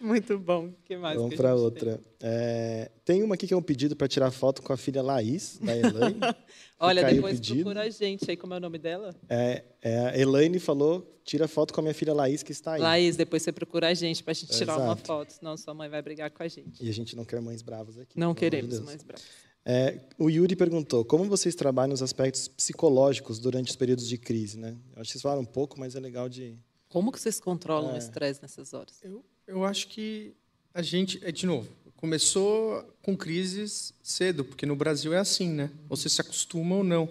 Muito 0.00 0.38
bom. 0.38 0.66
O 0.66 0.72
que 0.84 0.96
mais? 0.96 1.16
Vamos 1.18 1.34
a 1.34 1.36
para 1.36 1.54
outra. 1.54 2.00
É, 2.20 2.90
tem 3.04 3.22
uma 3.22 3.34
aqui 3.34 3.46
que 3.46 3.54
é 3.54 3.56
um 3.56 3.62
pedido 3.62 3.94
para 3.96 4.08
tirar 4.08 4.30
foto 4.30 4.62
com 4.62 4.72
a 4.72 4.76
filha 4.76 5.02
Laís, 5.02 5.58
da 5.62 5.74
Elaine. 5.76 6.20
tem? 6.20 6.34
Olha, 6.78 7.04
depois 7.04 7.34
pedido. 7.40 7.56
procura 7.60 7.82
a 7.82 7.88
gente 7.90 8.30
aí. 8.30 8.36
Como 8.36 8.54
é 8.54 8.56
o 8.56 8.60
nome 8.60 8.78
dela? 8.78 9.14
É, 9.28 9.64
é, 9.82 9.98
a 10.08 10.18
Elaine 10.18 10.58
falou, 10.58 11.20
tira 11.24 11.48
foto 11.48 11.72
com 11.72 11.80
a 11.80 11.82
minha 11.82 11.94
filha 11.94 12.12
Laís, 12.14 12.42
que 12.42 12.52
está 12.52 12.74
aí. 12.74 12.80
Laís, 12.82 13.16
depois 13.16 13.42
você 13.42 13.52
procura 13.52 13.88
a 13.88 13.94
gente 13.94 14.22
pra 14.22 14.34
gente 14.34 14.52
tirar 14.52 14.76
uma 14.76 14.84
Exato. 14.92 15.06
foto, 15.06 15.30
senão 15.32 15.56
sua 15.56 15.74
mãe 15.74 15.88
vai 15.88 16.02
brigar 16.02 16.30
com 16.30 16.42
a 16.42 16.48
gente. 16.48 16.84
E 16.84 16.88
a 16.88 16.92
gente 16.92 17.16
não 17.16 17.24
quer 17.24 17.40
mães 17.40 17.62
bravas 17.62 17.98
aqui. 17.98 18.18
Não 18.18 18.32
de 18.34 18.40
queremos 18.40 18.70
Deus. 18.70 18.84
mais 18.84 19.02
bravos. 19.02 19.24
É, 19.68 19.98
o 20.16 20.30
Yuri 20.30 20.54
perguntou, 20.54 21.04
como 21.04 21.24
vocês 21.24 21.54
trabalham 21.56 21.92
os 21.92 22.00
aspectos 22.00 22.46
psicológicos 22.46 23.40
durante 23.40 23.70
os 23.70 23.74
períodos 23.76 24.06
de 24.08 24.16
crise, 24.16 24.56
né? 24.58 24.76
Eu 24.94 25.02
acho 25.02 25.08
que 25.08 25.12
vocês 25.12 25.22
falaram 25.22 25.42
um 25.42 25.46
pouco, 25.46 25.78
mas 25.80 25.96
é 25.96 26.00
legal 26.00 26.28
de... 26.28 26.56
Como 26.88 27.10
que 27.10 27.18
vocês 27.20 27.40
controlam 27.40 27.90
É. 27.90 27.94
o 27.94 27.96
estresse 27.98 28.40
nessas 28.40 28.72
horas? 28.72 29.00
Eu, 29.02 29.24
eu 29.46 29.64
acho 29.64 29.88
que 29.88 30.34
a 30.74 30.82
gente, 30.82 31.18
é, 31.22 31.30
de 31.32 31.46
novo, 31.46 31.68
começou 31.96 32.82
com 33.02 33.16
crises 33.16 33.94
cedo, 34.02 34.44
porque 34.44 34.66
no 34.66 34.76
Brasil 34.76 35.12
é 35.14 35.18
assim, 35.18 35.48
né? 35.48 35.70
Você 35.88 36.08
se 36.08 36.20
acostuma 36.20 36.76
ou 36.76 36.84
não. 36.84 37.08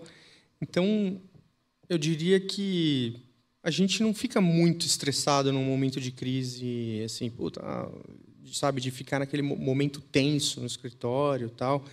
Então, 0.62 1.20
eu 1.90 1.98
diria 1.98 2.40
que 2.40 3.20
a 3.64 3.72
gente 3.72 4.02
não 4.02 4.14
fica 4.14 4.40
muito 4.40 4.86
estressado 4.86 5.52
num 5.52 5.64
momento 5.64 6.00
de 6.00 6.12
crise, 6.12 7.02
assim, 7.04 7.30
puta, 7.30 7.62
sabe, 8.54 8.80
de 8.80 8.92
ficar 8.92 9.20
naquele 9.20 9.42
mo- 9.42 9.56
momento 9.56 10.00
tenso 10.02 10.60
no 10.60 10.68
escritório, 10.68 11.50
tal. 11.50 11.84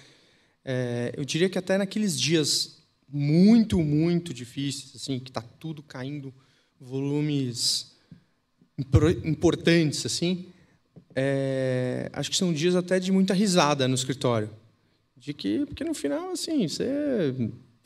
É, 0.64 1.12
eu 1.16 1.24
diria 1.24 1.48
que 1.48 1.58
até 1.58 1.78
naqueles 1.78 2.20
dias 2.20 2.82
muito, 3.08 3.78
muito 3.80 4.32
difíceis, 4.34 4.94
assim, 4.94 5.18
que 5.18 5.30
está 5.30 5.42
tudo 5.42 5.82
caindo, 5.82 6.32
volumes 6.80 7.91
importantes, 8.78 10.04
assim, 10.06 10.46
é, 11.14 12.10
acho 12.12 12.30
que 12.30 12.36
são 12.36 12.52
dias 12.52 12.74
até 12.74 12.98
de 12.98 13.12
muita 13.12 13.34
risada 13.34 13.86
no 13.86 13.94
escritório. 13.94 14.50
De 15.16 15.32
que, 15.32 15.64
porque 15.66 15.84
no 15.84 15.94
final, 15.94 16.32
assim, 16.32 16.66
você 16.66 17.34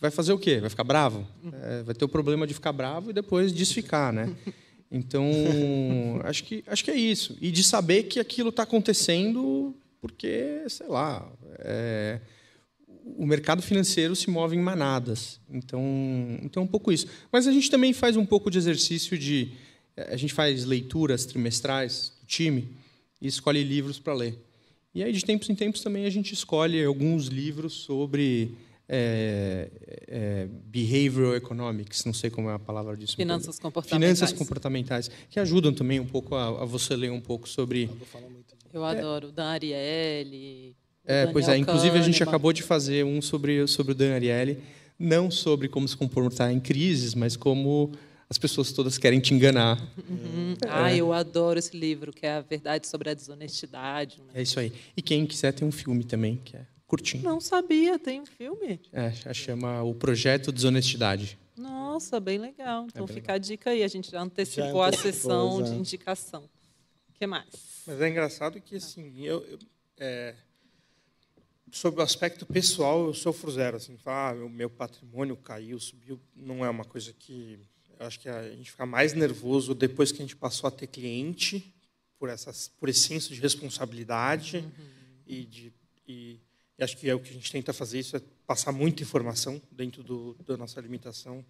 vai 0.01 0.11
fazer 0.11 0.33
o 0.33 0.39
quê? 0.39 0.59
Vai 0.59 0.71
ficar 0.71 0.85
bravo? 0.85 1.27
É, 1.63 1.83
vai 1.83 1.95
ter 1.95 2.05
o 2.05 2.09
problema 2.09 2.47
de 2.47 2.55
ficar 2.55 2.73
bravo 2.73 3.11
e 3.11 3.13
depois 3.13 3.53
desficar, 3.53 4.13
né? 4.13 4.35
Então, 4.91 5.31
acho 6.25 6.45
que, 6.45 6.65
acho 6.67 6.85
que 6.85 6.91
é 6.91 6.97
isso. 6.97 7.37
E 7.41 7.51
de 7.51 7.63
saber 7.63 8.05
que 8.05 8.21
aquilo 8.21 8.51
está 8.51 8.63
acontecendo 8.63 9.75
porque, 10.01 10.63
sei 10.69 10.87
lá, 10.87 11.29
é, 11.59 12.21
o 13.17 13.27
mercado 13.27 13.61
financeiro 13.61 14.15
se 14.15 14.31
move 14.31 14.57
em 14.57 14.61
manadas. 14.61 15.41
Então, 15.51 15.83
então 16.43 16.63
é 16.63 16.65
um 16.65 16.69
pouco 16.69 16.93
isso. 16.93 17.07
Mas 17.33 17.47
a 17.47 17.53
gente 17.53 17.71
também 17.71 17.93
faz 17.93 18.17
um 18.17 18.25
pouco 18.25 18.51
de 18.51 18.59
exercício 18.59 19.19
de 19.19 19.53
a 19.97 20.17
gente 20.17 20.35
faz 20.35 20.65
leituras 20.65 21.25
trimestrais 21.25 22.13
do 22.21 22.27
time 22.27 22.69
e 23.21 23.27
escolhe 23.27 23.63
livros 23.63 23.99
para 23.99 24.13
ler. 24.15 24.39
E 24.95 25.03
aí 25.03 25.13
de 25.13 25.25
tempos 25.25 25.49
em 25.51 25.55
tempos 25.55 25.81
também 25.81 26.07
a 26.07 26.11
gente 26.11 26.33
escolhe 26.33 26.83
alguns 26.85 27.27
livros 27.27 27.73
sobre 27.73 28.57
é, 28.89 29.69
é, 30.07 30.49
behavioral 30.67 31.35
economics, 31.35 32.05
não 32.05 32.13
sei 32.13 32.31
como 32.31 32.49
é 32.51 32.55
a 32.55 32.59
palavra 32.59 32.97
disso. 32.97 33.17
Finanças 33.17 33.59
comportamentais. 33.59 34.19
Finanças 34.19 34.39
comportamentais, 34.39 35.11
que 35.29 35.41
ajudam 35.41 35.73
também 35.73 35.99
um 35.99 36.07
pouco 36.07 36.35
a, 36.35 36.63
a 36.63 36.65
você 36.65 36.95
ler 36.95 37.11
um 37.11 37.21
pouco 37.21 37.49
sobre 37.49 37.91
Eu 38.73 38.85
adoro. 38.85 39.29
O 39.29 39.33
Dan 39.33 39.47
Ariely. 39.47 40.77
é, 41.05 41.27
pois 41.27 41.49
é. 41.49 41.57
Inclusive, 41.57 41.99
a 41.99 42.03
gente 42.03 42.23
acabou 42.23 42.53
de 42.53 42.63
fazer 42.63 43.05
um 43.05 43.21
sobre, 43.21 43.67
sobre 43.67 43.93
o 43.93 43.95
Dan 43.95 44.15
Ariely, 44.15 44.59
não 44.99 45.31
sobre 45.31 45.69
como 45.69 45.87
se 45.89 45.97
comportar 45.97 46.53
em 46.53 46.61
crises, 46.61 47.15
mas 47.15 47.37
como 47.37 47.93
as 48.29 48.39
pessoas 48.39 48.73
todas 48.73 48.99
querem 48.99 49.21
te 49.21 49.33
enganar. 49.35 49.81
Hum, 50.11 50.55
Ah, 50.69 50.93
eu 50.95 51.13
adoro 51.13 51.59
esse 51.59 51.77
livro, 51.77 52.13
que 52.13 52.27
é 52.27 52.33
a 52.33 52.41
verdade 52.41 52.87
sobre 52.87 53.11
a 53.11 53.15
desonestidade. 53.15 54.19
né? 54.23 54.33
É 54.35 54.43
isso 54.43 54.59
aí. 54.59 54.73
E 54.97 55.03
quem 55.03 55.25
quiser, 55.27 55.53
tem 55.53 55.67
um 55.67 55.73
filme 55.73 56.03
também, 56.05 56.37
que 56.37 56.57
é 56.57 56.67
curtinho. 56.87 57.23
Não 57.23 57.41
sabia, 57.41 57.99
tem 57.99 58.21
um 58.21 58.27
filme? 58.27 58.81
É, 58.93 59.13
chama 59.33 59.83
O 59.83 59.95
Projeto 59.95 60.51
Desonestidade. 60.53 61.39
Nossa, 61.57 62.21
bem 62.21 62.39
legal. 62.39 62.87
Então 62.87 63.05
É 63.05 63.07
bem 63.07 63.17
fica 63.17 63.33
a 63.35 63.39
dica 63.39 63.71
aí, 63.71 63.83
a 63.83 63.89
gente 63.89 64.11
já 64.11 64.21
antecipou 64.21 64.73
Já 64.81 64.85
a 64.85 64.89
antecipou, 64.89 65.13
sessão 65.13 65.63
de 65.63 65.71
indicação. 65.75 66.43
O 67.09 67.13
que 67.19 67.27
mais? 67.27 67.47
Mas 67.87 68.01
é 68.01 68.09
engraçado 68.09 68.61
que, 68.61 68.77
assim, 68.77 69.25
eu, 69.25 69.43
eu, 69.47 69.59
é, 69.99 70.35
sobre 71.71 72.01
o 72.01 72.03
aspecto 72.03 72.45
pessoal, 72.45 73.07
eu 73.07 73.15
sofro 73.15 73.51
zero. 73.51 73.77
Assim, 73.77 73.97
falar, 73.97 74.35
ah, 74.37 74.45
o 74.45 74.51
meu 74.51 74.69
patrimônio 74.69 75.37
caiu, 75.37 75.79
subiu, 75.79 76.21
não 76.35 76.65
é 76.65 76.69
uma 76.69 76.85
coisa 76.85 77.13
que... 77.13 77.59
Eu 77.99 78.07
acho 78.07 78.21
que 78.21 78.29
a 78.29 78.51
gente 78.51 78.71
fica 78.71 78.85
mais 78.85 79.13
nervoso 79.13 79.75
depois 79.75 80.13
que 80.13 80.19
a 80.19 80.25
gente 80.25 80.37
passou 80.37 80.69
a 80.69 80.71
ter 80.71 80.87
cliente, 80.87 81.75
por, 82.19 82.29
essas, 82.29 82.69
por 82.79 82.89
esse 82.89 83.01
senso 83.01 83.35
de 83.35 83.41
responsabilidade 83.41 84.65
e 85.27 85.45
de... 85.45 85.73
E, 86.07 86.39
e 86.79 86.85
acho 86.85 86.97
que 86.97 87.09
é 87.09 87.15
o 87.15 87.21
que 87.21 87.31
a 87.31 87.33
gente 87.33 87.51
tenta 87.51 87.73
fazer 87.73 87.99
isso 87.99 88.17
é 88.17 88.21
passar 88.47 88.71
muita 88.71 89.03
informação 89.03 89.61
dentro 89.73 90.03
do, 90.03 90.37
da 90.47 90.57
nossa 90.57 90.81
limitação, 90.81 91.45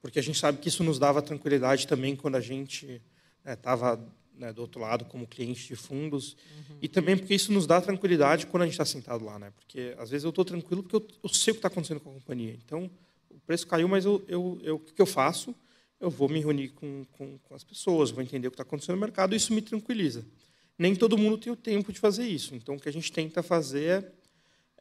porque 0.00 0.18
a 0.18 0.22
gente 0.22 0.38
sabe 0.38 0.58
que 0.58 0.68
isso 0.68 0.82
nos 0.82 0.98
dava 0.98 1.22
tranquilidade 1.22 1.86
também 1.86 2.14
quando 2.16 2.34
a 2.34 2.40
gente 2.40 3.00
estava 3.44 3.96
né, 4.34 4.52
do 4.52 4.60
outro 4.60 4.80
lado 4.80 5.04
como 5.04 5.26
cliente 5.26 5.68
de 5.68 5.76
fundos 5.76 6.36
e 6.80 6.88
também 6.88 7.16
porque 7.16 7.34
isso 7.34 7.52
nos 7.52 7.66
dá 7.66 7.80
tranquilidade 7.80 8.46
quando 8.46 8.64
a 8.64 8.66
gente 8.66 8.74
está 8.74 8.84
sentado 8.84 9.24
lá, 9.24 9.38
né? 9.38 9.52
Porque 9.56 9.94
às 9.98 10.10
vezes 10.10 10.24
eu 10.24 10.30
estou 10.30 10.44
tranquilo 10.44 10.82
porque 10.82 10.96
eu, 10.96 11.06
eu 11.22 11.28
sei 11.28 11.52
o 11.52 11.54
que 11.54 11.58
está 11.58 11.68
acontecendo 11.68 12.00
com 12.00 12.10
a 12.10 12.14
companhia. 12.14 12.58
Então 12.64 12.90
o 13.30 13.38
preço 13.40 13.66
caiu, 13.66 13.88
mas 13.88 14.04
eu, 14.04 14.22
eu, 14.26 14.60
eu, 14.62 14.76
o 14.76 14.80
que 14.80 15.00
eu 15.00 15.06
faço? 15.06 15.54
Eu 16.02 16.10
vou 16.10 16.28
me 16.28 16.40
reunir 16.40 16.68
com, 16.70 17.06
com, 17.12 17.38
com 17.38 17.54
as 17.54 17.64
pessoas, 17.64 18.10
vou 18.10 18.22
entender 18.22 18.48
o 18.48 18.50
que 18.50 18.56
está 18.56 18.62
acontecendo 18.62 18.96
no 18.96 19.00
mercado 19.00 19.32
e 19.32 19.36
isso 19.36 19.54
me 19.54 19.62
tranquiliza. 19.62 20.26
Nem 20.78 20.94
todo 20.94 21.16
mundo 21.16 21.38
tem 21.38 21.50
o 21.50 21.56
tempo 21.56 21.92
de 21.92 21.98
fazer 21.98 22.26
isso. 22.26 22.54
Então 22.54 22.74
o 22.74 22.80
que 22.80 22.88
a 22.88 22.92
gente 22.92 23.10
tenta 23.10 23.42
fazer 23.42 23.84
é 23.84 24.12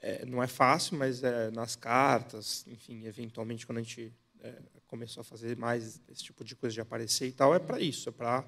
é, 0.01 0.25
não 0.25 0.41
é 0.41 0.47
fácil, 0.47 0.97
mas 0.97 1.23
é, 1.23 1.51
nas 1.51 1.75
cartas, 1.75 2.65
enfim, 2.67 3.05
eventualmente 3.05 3.65
quando 3.65 3.77
a 3.77 3.81
gente 3.81 4.11
é, 4.41 4.55
começou 4.87 5.21
a 5.21 5.23
fazer 5.23 5.55
mais 5.55 6.01
esse 6.11 6.23
tipo 6.23 6.43
de 6.43 6.55
coisa 6.55 6.73
de 6.73 6.81
aparecer 6.81 7.27
e 7.27 7.31
tal, 7.31 7.53
é 7.53 7.59
para 7.59 7.79
isso, 7.79 8.09
é 8.09 8.11
para 8.11 8.43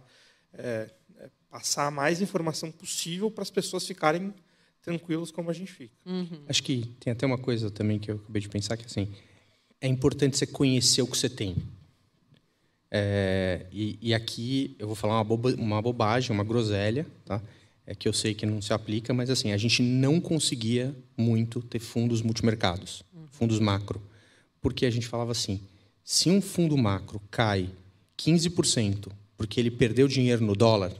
é, 0.53 0.89
é, 1.17 1.29
passar 1.49 1.87
a 1.87 1.91
mais 1.91 2.21
informação 2.21 2.71
possível 2.71 3.29
para 3.29 3.43
as 3.43 3.51
pessoas 3.51 3.85
ficarem 3.85 4.33
tranquilos 4.81 5.31
como 5.31 5.49
a 5.49 5.53
gente 5.53 5.71
fica. 5.71 5.95
Uhum. 6.05 6.43
Acho 6.47 6.63
que 6.63 6.87
tem 6.99 7.13
até 7.13 7.25
uma 7.25 7.37
coisa 7.37 7.69
também 7.69 7.99
que 7.99 8.11
eu 8.11 8.15
acabei 8.15 8.41
de 8.41 8.49
pensar 8.49 8.75
que 8.75 8.85
assim 8.85 9.13
é 9.79 9.87
importante 9.87 10.37
você 10.37 10.47
conhecer 10.47 11.01
o 11.01 11.07
que 11.07 11.17
você 11.17 11.29
tem. 11.29 11.55
É, 12.95 13.65
e, 13.71 13.97
e, 13.99 14.13
aqui 14.13 14.75
eu 14.77 14.85
vou 14.85 14.95
falar 14.95 15.15
uma, 15.15 15.23
boba, 15.23 15.55
uma 15.55 15.81
bobagem, 15.81 16.29
uma 16.29 16.43
groselha, 16.43 17.07
tá? 17.25 17.41
É 17.87 17.95
que 17.95 18.07
eu 18.07 18.13
sei 18.13 18.35
que 18.35 18.45
não 18.45 18.61
se 18.61 18.71
aplica, 18.71 19.11
mas 19.15 19.31
assim 19.31 19.51
a 19.51 19.57
gente 19.57 19.81
não 19.81 20.21
conseguia 20.21 20.95
muito 21.17 21.59
ter 21.59 21.79
fundos 21.79 22.21
multimercados, 22.21 23.03
fundos 23.31 23.59
macro, 23.59 23.99
porque 24.61 24.85
a 24.85 24.91
gente 24.91 25.07
falava 25.07 25.31
assim: 25.31 25.59
se 26.03 26.29
um 26.29 26.39
fundo 26.39 26.77
macro 26.77 27.19
cai 27.31 27.67
15% 28.15 29.07
porque 29.35 29.59
ele 29.59 29.71
perdeu 29.71 30.07
dinheiro 30.07 30.45
no 30.45 30.55
dólar, 30.55 30.93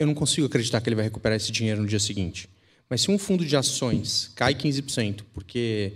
eu 0.00 0.06
não 0.08 0.14
consigo 0.14 0.48
acreditar 0.48 0.80
que 0.80 0.88
ele 0.88 0.96
vai 0.96 1.04
recuperar 1.04 1.36
esse 1.36 1.52
dinheiro 1.52 1.80
no 1.80 1.86
dia 1.86 2.00
seguinte. 2.00 2.50
Mas 2.90 3.02
se 3.02 3.10
um 3.10 3.18
fundo 3.18 3.46
de 3.46 3.56
ações 3.56 4.32
cai 4.34 4.52
15% 4.52 5.22
porque 5.32 5.92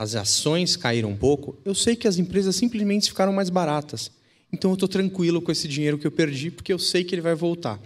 as 0.00 0.14
ações 0.14 0.76
caíram 0.76 1.10
um 1.10 1.16
pouco, 1.16 1.58
eu 1.62 1.74
sei 1.74 1.94
que 1.94 2.08
as 2.08 2.16
empresas 2.16 2.56
simplesmente 2.56 3.10
ficaram 3.10 3.34
mais 3.34 3.50
baratas. 3.50 4.10
Então 4.50 4.70
eu 4.70 4.74
estou 4.74 4.88
tranquilo 4.88 5.42
com 5.42 5.52
esse 5.52 5.68
dinheiro 5.68 5.98
que 5.98 6.06
eu 6.06 6.10
perdi, 6.10 6.50
porque 6.50 6.72
eu 6.72 6.78
sei 6.78 7.04
que 7.04 7.14
ele 7.14 7.20
vai 7.20 7.34
voltar. 7.34 7.78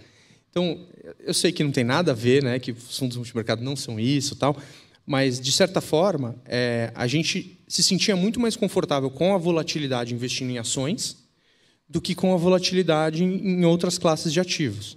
Então, 0.49 0.87
eu 1.19 1.35
sei 1.35 1.51
que 1.51 1.65
não 1.65 1.73
tem 1.73 1.83
nada 1.83 2.13
a 2.13 2.15
ver, 2.15 2.45
né, 2.45 2.61
que 2.61 2.71
os 2.71 2.97
fundos 2.97 3.17
multimercado 3.17 3.65
não 3.65 3.75
são 3.75 3.99
isso, 3.99 4.37
tal, 4.37 4.57
mas 5.05 5.41
de 5.41 5.51
certa 5.51 5.81
forma, 5.81 6.37
é, 6.45 6.93
a 6.95 7.09
gente 7.09 7.59
se 7.67 7.83
sentia 7.83 8.15
muito 8.15 8.39
mais 8.39 8.55
confortável 8.55 9.11
com 9.11 9.35
a 9.35 9.37
volatilidade 9.37 10.15
investindo 10.15 10.51
em 10.51 10.59
ações 10.59 11.17
do 11.89 12.01
que 12.01 12.15
com 12.15 12.33
a 12.33 12.37
volatilidade 12.37 13.25
em 13.25 13.65
outras 13.65 13.99
classes 13.99 14.33
de 14.33 14.39
ativos. 14.39 14.97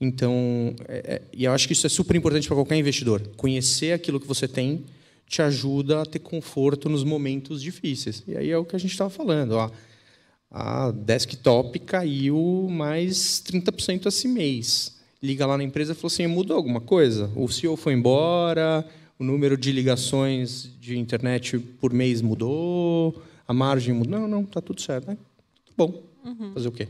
Então, 0.00 0.74
é, 0.88 0.96
é, 0.96 1.22
e 1.30 1.44
eu 1.44 1.52
acho 1.52 1.66
que 1.66 1.74
isso 1.74 1.86
é 1.86 1.90
super 1.90 2.16
importante 2.16 2.46
para 2.46 2.56
qualquer 2.56 2.78
investidor. 2.78 3.20
Conhecer 3.36 3.92
aquilo 3.92 4.18
que 4.18 4.26
você 4.26 4.48
tem 4.48 4.82
te 5.26 5.42
ajuda 5.42 6.02
a 6.02 6.06
ter 6.06 6.18
conforto 6.18 6.88
nos 6.88 7.04
momentos 7.04 7.62
difíceis. 7.62 8.22
E 8.26 8.36
aí 8.36 8.50
é 8.50 8.58
o 8.58 8.64
que 8.64 8.76
a 8.76 8.78
gente 8.78 8.92
estava 8.92 9.10
falando. 9.10 9.52
Ó, 9.52 9.70
a 10.50 10.90
desktop 10.90 11.78
caiu 11.80 12.68
mais 12.70 13.42
30% 13.42 14.06
esse 14.06 14.28
mês. 14.28 14.96
Liga 15.22 15.46
lá 15.46 15.56
na 15.56 15.64
empresa 15.64 15.92
e 15.92 15.94
falou 15.94 16.08
assim: 16.08 16.26
mudou 16.26 16.56
alguma 16.56 16.80
coisa? 16.80 17.30
O 17.34 17.48
CEO 17.48 17.76
foi 17.76 17.94
embora, 17.94 18.86
o 19.18 19.24
número 19.24 19.56
de 19.56 19.72
ligações 19.72 20.70
de 20.80 20.98
internet 20.98 21.58
por 21.58 21.92
mês 21.92 22.20
mudou, 22.20 23.22
a 23.48 23.52
margem 23.52 23.94
mudou. 23.94 24.20
Não, 24.20 24.28
não, 24.28 24.42
está 24.42 24.60
tudo 24.60 24.80
certo. 24.80 25.08
Né? 25.08 25.18
Bom. 25.76 26.02
Uhum. 26.24 26.52
Fazer 26.54 26.68
o 26.68 26.72
quê? 26.72 26.88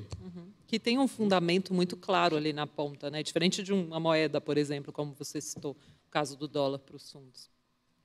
que 0.75 0.81
tem 0.81 0.99
um 0.99 1.07
fundamento 1.07 1.73
muito 1.73 1.97
claro 1.97 2.37
ali 2.37 2.53
na 2.53 2.67
ponta, 2.67 3.09
né? 3.09 3.23
Diferente 3.23 3.63
de 3.63 3.73
uma 3.73 4.01
moeda, 4.01 4.41
por 4.41 4.59
exemplo, 4.59 4.93
como 4.93 5.15
você 5.15 5.41
citou, 5.41 5.77
o 6.05 6.11
caso 6.11 6.37
do 6.37 6.49
dólar 6.49 6.81
para 6.81 6.97
os 6.97 7.13
fundos. 7.13 7.49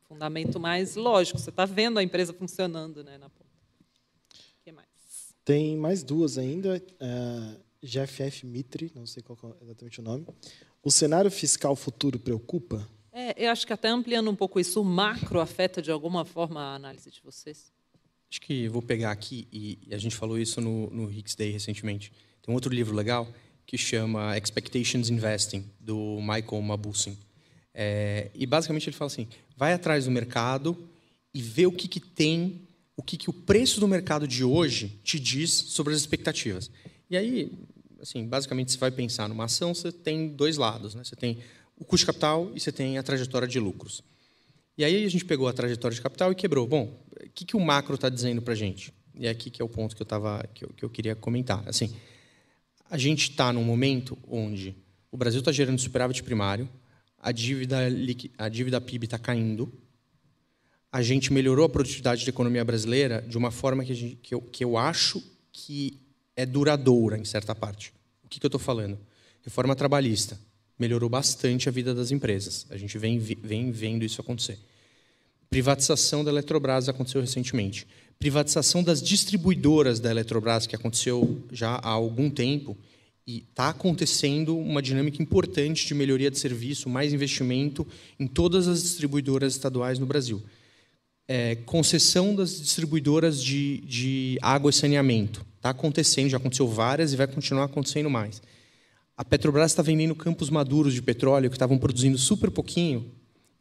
Fundamento 0.10 0.60
mais 0.60 0.95
lógico, 0.95 1.38
você 1.38 1.51
está 1.51 1.66
vendo 1.66 1.99
a 1.99 2.03
empresa 2.03 2.34
funcionando, 2.34 3.03
né, 3.03 3.20
na 3.20 3.30
ponta. 3.30 3.45
O 4.34 4.64
que 4.64 4.72
mais? 4.72 4.88
Tem 5.45 5.78
mais 5.78 6.01
duas 6.01 6.39
ainda. 6.39 6.84
Uh, 6.99 7.62
é, 7.84 7.86
GFF 7.86 8.43
Mitre, 8.43 8.91
não 8.95 9.05
sei 9.05 9.22
qual 9.22 9.38
é 9.62 9.64
exatamente 9.64 9.99
o 9.99 10.03
nome. 10.03 10.26
O 10.82 10.89
cenário 10.89 11.30
fiscal 11.30 11.76
futuro 11.76 12.18
preocupa? 12.18 12.89
É, 13.12 13.45
eu 13.45 13.51
acho 13.51 13.68
que 13.68 13.72
até 13.72 13.88
ampliando 13.88 14.32
um 14.32 14.36
pouco 14.36 14.60
isso, 14.60 14.82
o 14.82 14.84
macro 14.84 15.39
afeta 15.39 15.80
de 15.80 15.91
alguma 15.91 16.26
forma 16.26 16.60
a 16.60 16.74
análise 16.74 17.12
de 17.12 17.22
vocês? 17.22 17.72
Acho 18.32 18.41
que 18.41 18.68
vou 18.68 18.82
pegar 18.82 19.12
aqui, 19.12 19.47
e 19.51 19.93
a 19.93 19.97
gente 19.99 20.16
falou 20.16 20.39
isso 20.39 20.60
no, 20.60 20.89
no 20.89 21.12
Hicks 21.12 21.36
Day 21.36 21.51
recentemente. 21.51 22.12
Tem 22.41 22.51
um 22.51 22.55
outro 22.55 22.74
livro 22.74 22.95
legal 22.95 23.28
que 23.64 23.78
chama 23.78 24.36
Expectations 24.36 25.12
Investing, 25.12 25.70
do 25.80 26.20
Michael 26.20 26.64
Mabussin. 26.64 27.16
É, 27.74 28.30
e 28.34 28.45
basicamente 28.45 28.89
ele 28.89 28.95
fala 28.95 29.07
assim: 29.07 29.28
vai 29.55 29.74
atrás 29.74 30.05
do 30.05 30.11
mercado 30.11 30.78
e 31.34 31.41
vê 31.41 31.65
o 31.65 31.72
que, 31.72 31.88
que 31.88 31.99
tem, 31.99 32.67
o 32.95 33.03
que, 33.03 33.17
que 33.17 33.30
o 33.30 33.34
preço 33.34 33.80
do 33.80 33.88
mercado 33.88 34.28
de 34.28 34.43
hoje 34.43 34.99
te 35.03 35.20
diz 35.20 35.51
sobre 35.51 35.93
as 35.93 35.99
expectativas. 35.99 36.70
E 37.09 37.17
aí, 37.17 37.51
assim, 38.01 38.26
basicamente, 38.28 38.72
você 38.72 38.78
vai 38.78 38.91
pensar 38.91 39.28
numa 39.30 39.45
ação, 39.45 39.74
você 39.74 39.91
tem 39.91 40.30
dois 40.30 40.57
lados. 40.57 40.95
Né? 40.95 41.03
Você 41.03 41.15
tem 41.15 41.39
o 41.78 41.86
custo 41.86 42.03
de 42.03 42.07
capital 42.07 42.51
e 42.53 42.59
você 42.59 42.72
tem 42.72 42.97
a 42.97 43.03
trajetória 43.03 43.47
de 43.47 43.59
lucros. 43.59 44.03
E 44.78 44.84
aí 44.84 45.03
a 45.03 45.09
gente 45.09 45.26
pegou 45.26 45.47
a 45.47 45.53
trajetória 45.53 45.95
de 45.95 46.01
capital 46.01 46.32
e 46.32 46.36
quebrou. 46.36 46.65
Bom, 46.67 46.97
o 47.11 47.30
que, 47.32 47.45
que 47.45 47.55
o 47.55 47.59
macro 47.59 47.95
está 47.95 48.09
dizendo 48.09 48.41
para 48.41 48.53
a 48.53 48.55
gente? 48.55 48.93
E 49.13 49.28
é 49.28 49.30
aqui 49.30 49.49
que 49.49 49.61
é 49.61 49.65
o 49.65 49.70
ponto 49.70 49.95
que 49.95 50.01
eu, 50.01 50.05
tava, 50.05 50.47
que 50.53 50.63
eu, 50.63 50.70
que 50.70 50.86
eu 50.86 50.89
queria 50.89 51.15
comentar. 51.15 51.67
Assim, 51.67 51.93
a 52.89 52.97
gente 52.97 53.32
está 53.32 53.51
num 53.51 53.63
momento 53.63 54.17
onde 54.28 54.76
o 55.11 55.17
Brasil 55.17 55.39
está 55.39 55.51
gerando 55.51 55.80
superávit 55.80 56.24
primário, 56.24 56.70
a 57.22 57.32
dívida, 57.32 57.78
a 58.38 58.49
dívida 58.49 58.82
PIB 58.82 59.05
está 59.05 59.17
caindo, 59.17 59.72
a 60.91 61.01
gente 61.01 61.32
melhorou 61.32 61.65
a 61.65 61.70
produtividade 61.70 62.26
da 62.26 62.30
economia 62.30 62.65
brasileira 62.65 63.24
de 63.28 63.38
uma 63.38 63.51
forma 63.51 63.86
que, 63.86 63.93
gente, 63.93 64.15
que, 64.17 64.34
eu, 64.34 64.41
que 64.41 64.63
eu 64.63 64.78
acho 64.78 65.22
que 65.51 65.99
é 66.36 66.45
duradoura, 66.45 67.17
em 67.17 67.26
certa 67.26 67.53
parte. 67.53 67.93
O 68.24 68.28
que, 68.28 68.39
que 68.39 68.45
eu 68.45 68.49
estou 68.49 68.59
falando? 68.59 68.97
Reforma 69.43 69.76
trabalhista 69.76 70.39
melhorou 70.78 71.09
bastante 71.09 71.67
a 71.67 71.72
vida 71.72 71.93
das 71.93 72.09
empresas. 72.09 72.65
A 72.70 72.78
gente 72.78 72.97
vem, 72.97 73.20
vem 73.20 73.72
vendo 73.72 74.05
isso 74.05 74.22
acontecer. 74.22 74.57
Privatização 75.49 76.24
da 76.24 76.32
Eletrobras 76.32 76.88
aconteceu 76.88 77.20
recentemente 77.20 77.86
privatização 78.20 78.84
das 78.84 79.01
distribuidoras 79.01 80.01
da 80.01 80.11
Eletrobras, 80.11 80.67
que 80.67 80.76
aconteceu 80.76 81.41
já 81.51 81.76
há 81.76 81.89
algum 81.89 82.30
tempo, 82.30 82.78
e 83.30 83.45
está 83.47 83.69
acontecendo 83.69 84.57
uma 84.57 84.82
dinâmica 84.82 85.21
importante 85.21 85.86
de 85.86 85.93
melhoria 85.93 86.32
de 86.32 86.39
serviço, 86.39 86.89
mais 86.89 87.13
investimento 87.13 87.86
em 88.19 88.25
todas 88.25 88.67
as 88.67 88.82
distribuidoras 88.82 89.53
estaduais 89.53 89.99
no 89.99 90.07
Brasil. 90.07 90.41
É, 91.27 91.53
concessão 91.57 92.34
das 92.34 92.59
distribuidoras 92.59 93.43
de, 93.43 93.82
de 93.82 94.39
água 94.41 94.71
e 94.71 94.73
saneamento. 94.73 95.45
Está 95.57 95.69
acontecendo, 95.69 96.27
já 96.27 96.38
aconteceu 96.38 96.67
várias 96.67 97.13
e 97.13 97.15
vai 97.15 97.27
continuar 97.27 97.65
acontecendo 97.65 98.09
mais. 98.09 98.41
A 99.15 99.23
Petrobras 99.23 99.73
está 99.73 99.84
vendendo 99.84 100.15
campos 100.15 100.49
maduros 100.49 100.95
de 100.95 101.01
petróleo 101.03 101.51
que 101.51 101.55
estavam 101.55 101.77
produzindo 101.77 102.17
super 102.17 102.49
pouquinho, 102.49 103.11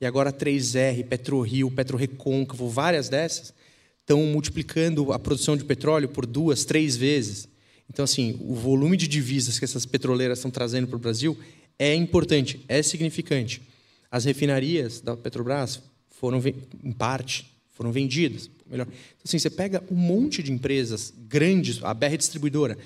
e 0.01 0.07
agora 0.07 0.31
a 0.31 0.33
3R, 0.33 1.05
PetroRio, 1.05 1.71
PetroRecôncavo, 1.71 2.71
várias 2.71 3.11
dessas, 3.11 3.53
estão 4.01 4.23
multiplicando 4.23 5.13
a 5.13 5.19
produção 5.19 5.59
de 5.59 5.65
petróleo 5.65 6.09
por 6.09 6.25
duas, 6.25 6.65
três 6.65 6.97
vezes. 6.97 7.49
Então, 7.89 8.05
assim, 8.05 8.39
o 8.41 8.55
volume 8.55 8.97
de 8.97 9.09
divisas 9.09 9.59
que 9.59 9.65
essas 9.65 9.87
petroleiras 9.87 10.39
estão 10.39 10.51
trazendo 10.51 10.87
para 10.87 10.97
o 10.97 10.99
Brasil 10.99 11.37
é 11.79 11.95
importante, 11.95 12.61
é 12.69 12.83
significante. 12.83 13.63
As 14.11 14.25
refinarias 14.25 15.01
da 15.01 15.17
Petrobras 15.17 15.81
foram, 16.11 16.43
em 16.83 16.93
parte, 16.93 17.47
foram 17.69 17.93
vendidas. 17.93 18.51
Melhor. 18.67 18.87
Então, 18.87 19.23
assim, 19.25 19.39
você 19.39 19.49
pega 19.49 19.83
um 19.91 19.95
monte 19.95 20.43
de 20.43 20.53
empresas 20.53 21.13
grandes, 21.17 21.83
a 21.83 21.95
BR 21.95 22.17
Distribuidora, 22.19 22.77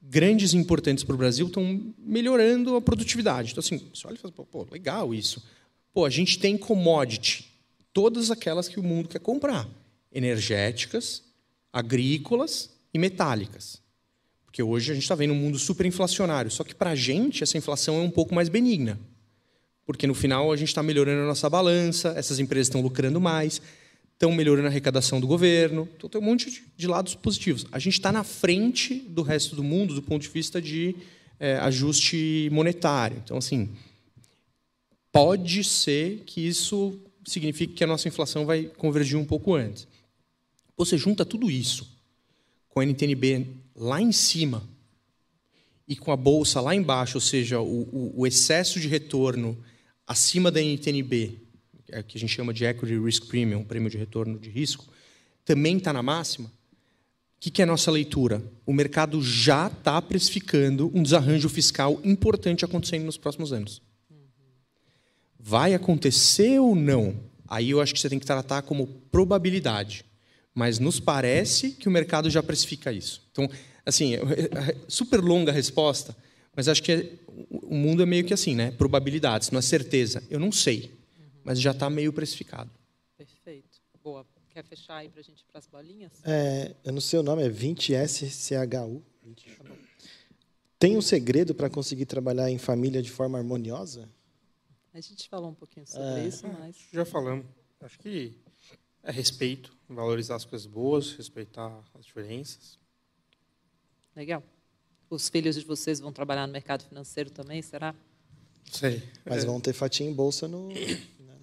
grandes 0.00 0.52
e 0.52 0.56
importantes 0.56 1.02
para 1.02 1.14
o 1.14 1.18
Brasil, 1.18 1.46
estão 1.46 1.92
melhorando 1.98 2.76
a 2.76 2.80
produtividade. 2.80 3.50
Então, 3.50 3.60
assim, 3.60 3.80
você 3.92 4.06
olha 4.06 4.14
e 4.14 4.18
fala, 4.18 4.32
pô, 4.32 4.66
legal 4.70 5.12
isso. 5.12 5.42
Pô, 5.92 6.04
a 6.04 6.10
gente 6.10 6.38
tem 6.38 6.56
commodity, 6.56 7.50
todas 7.92 8.30
aquelas 8.30 8.68
que 8.68 8.78
o 8.78 8.82
mundo 8.82 9.08
quer 9.08 9.18
comprar 9.18 9.68
energéticas, 10.12 11.22
agrícolas 11.72 12.70
e 12.94 12.98
metálicas. 12.98 13.80
Porque 14.56 14.62
hoje 14.62 14.90
a 14.90 14.94
gente 14.94 15.02
está 15.02 15.14
vendo 15.14 15.34
um 15.34 15.36
mundo 15.36 15.58
superinflacionário. 15.58 16.50
Só 16.50 16.64
que 16.64 16.74
para 16.74 16.92
a 16.92 16.94
gente 16.94 17.42
essa 17.42 17.58
inflação 17.58 17.96
é 17.96 18.00
um 18.00 18.10
pouco 18.10 18.34
mais 18.34 18.48
benigna. 18.48 18.98
Porque 19.84 20.06
no 20.06 20.14
final 20.14 20.50
a 20.50 20.56
gente 20.56 20.68
está 20.68 20.82
melhorando 20.82 21.24
a 21.24 21.26
nossa 21.26 21.50
balança, 21.50 22.14
essas 22.16 22.38
empresas 22.38 22.68
estão 22.68 22.80
lucrando 22.80 23.20
mais, 23.20 23.60
estão 24.14 24.32
melhorando 24.32 24.66
a 24.66 24.70
arrecadação 24.70 25.20
do 25.20 25.26
governo. 25.26 25.86
Então 25.94 26.08
tem 26.08 26.18
um 26.18 26.24
monte 26.24 26.64
de 26.74 26.86
lados 26.86 27.14
positivos. 27.14 27.66
A 27.70 27.78
gente 27.78 27.98
está 27.98 28.10
na 28.10 28.24
frente 28.24 28.94
do 28.94 29.20
resto 29.20 29.54
do 29.54 29.62
mundo 29.62 29.92
do 29.92 30.00
ponto 30.00 30.22
de 30.22 30.28
vista 30.30 30.62
de 30.62 30.96
é, 31.38 31.58
ajuste 31.58 32.48
monetário. 32.50 33.20
Então, 33.22 33.36
assim, 33.36 33.68
pode 35.12 35.64
ser 35.64 36.22
que 36.24 36.40
isso 36.40 36.98
signifique 37.26 37.74
que 37.74 37.84
a 37.84 37.86
nossa 37.86 38.08
inflação 38.08 38.46
vai 38.46 38.70
convergir 38.78 39.18
um 39.18 39.24
pouco 39.26 39.54
antes. 39.54 39.86
Você 40.78 40.96
junta 40.96 41.26
tudo 41.26 41.50
isso 41.50 41.86
com 42.70 42.80
a 42.80 42.86
NTNB 42.86 43.65
lá 43.76 44.00
em 44.00 44.12
cima 44.12 44.66
e 45.86 45.94
com 45.94 46.10
a 46.10 46.16
bolsa 46.16 46.60
lá 46.60 46.74
embaixo, 46.74 47.18
ou 47.18 47.20
seja, 47.20 47.60
o, 47.60 47.82
o, 47.82 48.20
o 48.20 48.26
excesso 48.26 48.80
de 48.80 48.88
retorno 48.88 49.56
acima 50.06 50.50
da 50.50 50.60
NTNB, 50.60 51.38
é 51.90 52.02
que 52.02 52.16
a 52.16 52.20
gente 52.20 52.32
chama 52.32 52.54
de 52.54 52.64
Equity 52.64 52.98
Risk 52.98 53.26
Premium, 53.26 53.62
prêmio 53.62 53.90
de 53.90 53.98
retorno 53.98 54.38
de 54.38 54.50
risco, 54.50 54.86
também 55.44 55.76
está 55.76 55.92
na 55.92 56.02
máxima. 56.02 56.48
O 56.48 57.38
que, 57.38 57.50
que 57.50 57.60
é 57.60 57.64
a 57.64 57.66
nossa 57.66 57.90
leitura? 57.90 58.42
O 58.64 58.72
mercado 58.72 59.22
já 59.22 59.66
está 59.66 60.00
precificando 60.00 60.90
um 60.94 61.02
desarranjo 61.02 61.48
fiscal 61.48 62.00
importante 62.02 62.64
acontecendo 62.64 63.04
nos 63.04 63.18
próximos 63.18 63.52
anos. 63.52 63.82
Vai 65.38 65.74
acontecer 65.74 66.58
ou 66.58 66.74
não? 66.74 67.14
Aí 67.46 67.70
eu 67.70 67.80
acho 67.80 67.92
que 67.92 68.00
você 68.00 68.08
tem 68.08 68.18
que 68.18 68.26
tratar 68.26 68.62
como 68.62 68.86
probabilidade. 69.10 70.04
Mas 70.56 70.78
nos 70.78 70.98
parece 70.98 71.72
que 71.72 71.86
o 71.86 71.90
mercado 71.90 72.30
já 72.30 72.42
precifica 72.42 72.90
isso. 72.90 73.22
Então, 73.30 73.46
assim, 73.84 74.12
super 74.88 75.20
longa 75.20 75.52
a 75.52 75.54
resposta, 75.54 76.16
mas 76.56 76.66
acho 76.66 76.82
que 76.82 76.92
é, 76.92 77.12
o 77.50 77.74
mundo 77.74 78.02
é 78.02 78.06
meio 78.06 78.24
que 78.24 78.32
assim, 78.32 78.54
né? 78.54 78.70
Probabilidades, 78.70 79.50
não 79.50 79.58
é 79.58 79.62
certeza. 79.62 80.24
Eu 80.30 80.40
não 80.40 80.50
sei, 80.50 80.90
mas 81.44 81.60
já 81.60 81.72
está 81.72 81.90
meio 81.90 82.10
precificado. 82.10 82.70
Perfeito. 83.18 83.82
Boa. 84.02 84.26
Quer 84.48 84.64
fechar 84.64 84.96
aí 84.96 85.10
para 85.10 85.20
a 85.20 85.22
gente 85.22 85.40
ir 85.40 85.44
para 85.44 85.58
as 85.58 85.66
bolinhas? 85.66 86.12
É, 86.24 86.74
eu 86.82 86.92
não 86.94 87.02
sei 87.02 87.18
o 87.18 87.22
nome, 87.22 87.42
é 87.42 87.50
20SCHU. 87.50 89.02
Tem 90.78 90.96
um 90.96 91.02
segredo 91.02 91.54
para 91.54 91.68
conseguir 91.68 92.06
trabalhar 92.06 92.50
em 92.50 92.56
família 92.56 93.02
de 93.02 93.10
forma 93.10 93.36
harmoniosa? 93.36 94.08
A 94.94 95.00
gente 95.02 95.28
falou 95.28 95.50
um 95.50 95.54
pouquinho 95.54 95.86
sobre 95.86 96.22
é, 96.22 96.26
isso, 96.26 96.46
mas. 96.58 96.76
Já 96.90 97.04
falamos. 97.04 97.44
Acho 97.82 97.98
que 97.98 98.34
é 99.06 99.12
respeito, 99.12 99.72
valorizar 99.88 100.34
as 100.34 100.44
coisas 100.44 100.66
boas, 100.66 101.12
respeitar 101.12 101.72
as 101.94 102.04
diferenças. 102.04 102.76
Legal. 104.14 104.42
Os 105.08 105.28
filhos 105.28 105.54
de 105.54 105.64
vocês 105.64 106.00
vão 106.00 106.12
trabalhar 106.12 106.46
no 106.46 106.52
mercado 106.52 106.82
financeiro 106.82 107.30
também, 107.30 107.62
será? 107.62 107.94
Sei. 108.70 109.00
Mas 109.24 109.44
é. 109.44 109.46
vão 109.46 109.60
ter 109.60 109.72
fatia 109.72 110.04
em 110.04 110.12
bolsa 110.12 110.48
no 110.48 110.68
né? 110.74 111.38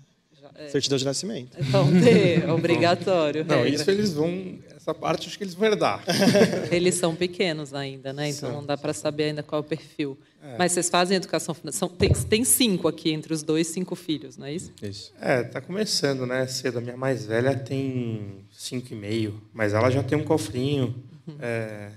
é. 0.55 0.68
certidão 0.68 0.97
de 0.97 1.05
nascimento. 1.05 1.57
Vão 1.64 1.89
ter, 2.01 2.49
obrigatório. 2.49 3.45
Não, 3.45 3.66
isso 3.66 3.89
eles 3.91 4.14
vão. 4.14 4.59
Essa 4.84 4.93
parte 4.93 5.29
acho 5.29 5.38
que 5.38 5.45
eles 5.45 5.53
vão 5.53 5.65
herdar. 5.65 6.03
Eles 6.69 6.95
são 6.95 7.15
pequenos 7.15 7.73
ainda, 7.73 8.11
né? 8.11 8.27
Então 8.27 8.51
não 8.51 8.65
dá 8.65 8.75
para 8.75 8.91
saber 8.91 9.23
ainda 9.23 9.41
qual 9.41 9.61
é 9.61 9.65
o 9.65 9.65
perfil. 9.65 10.17
É. 10.43 10.57
Mas 10.57 10.73
vocês 10.73 10.89
fazem 10.89 11.15
educação 11.15 11.55
financeira. 11.55 11.93
Tem, 11.97 12.11
tem 12.11 12.43
cinco 12.43 12.89
aqui 12.89 13.13
entre 13.13 13.34
os 13.34 13.43
dois, 13.43 13.67
cinco 13.67 13.95
filhos, 13.95 14.36
não 14.36 14.45
é 14.45 14.53
isso? 14.53 14.73
Isso. 14.81 15.13
É, 15.21 15.41
tá 15.41 15.61
começando, 15.61 16.25
né? 16.25 16.45
Cedo. 16.47 16.79
A 16.79 16.81
minha 16.81 16.97
mais 16.97 17.25
velha 17.25 17.55
tem 17.55 18.43
cinco 18.51 18.91
e 18.91 18.95
meio, 18.97 19.41
mas 19.53 19.73
ela 19.73 19.89
já 19.89 20.03
tem 20.03 20.17
um 20.17 20.23
cofrinho. 20.25 20.93
Uhum. 21.25 21.38
É, 21.39 21.89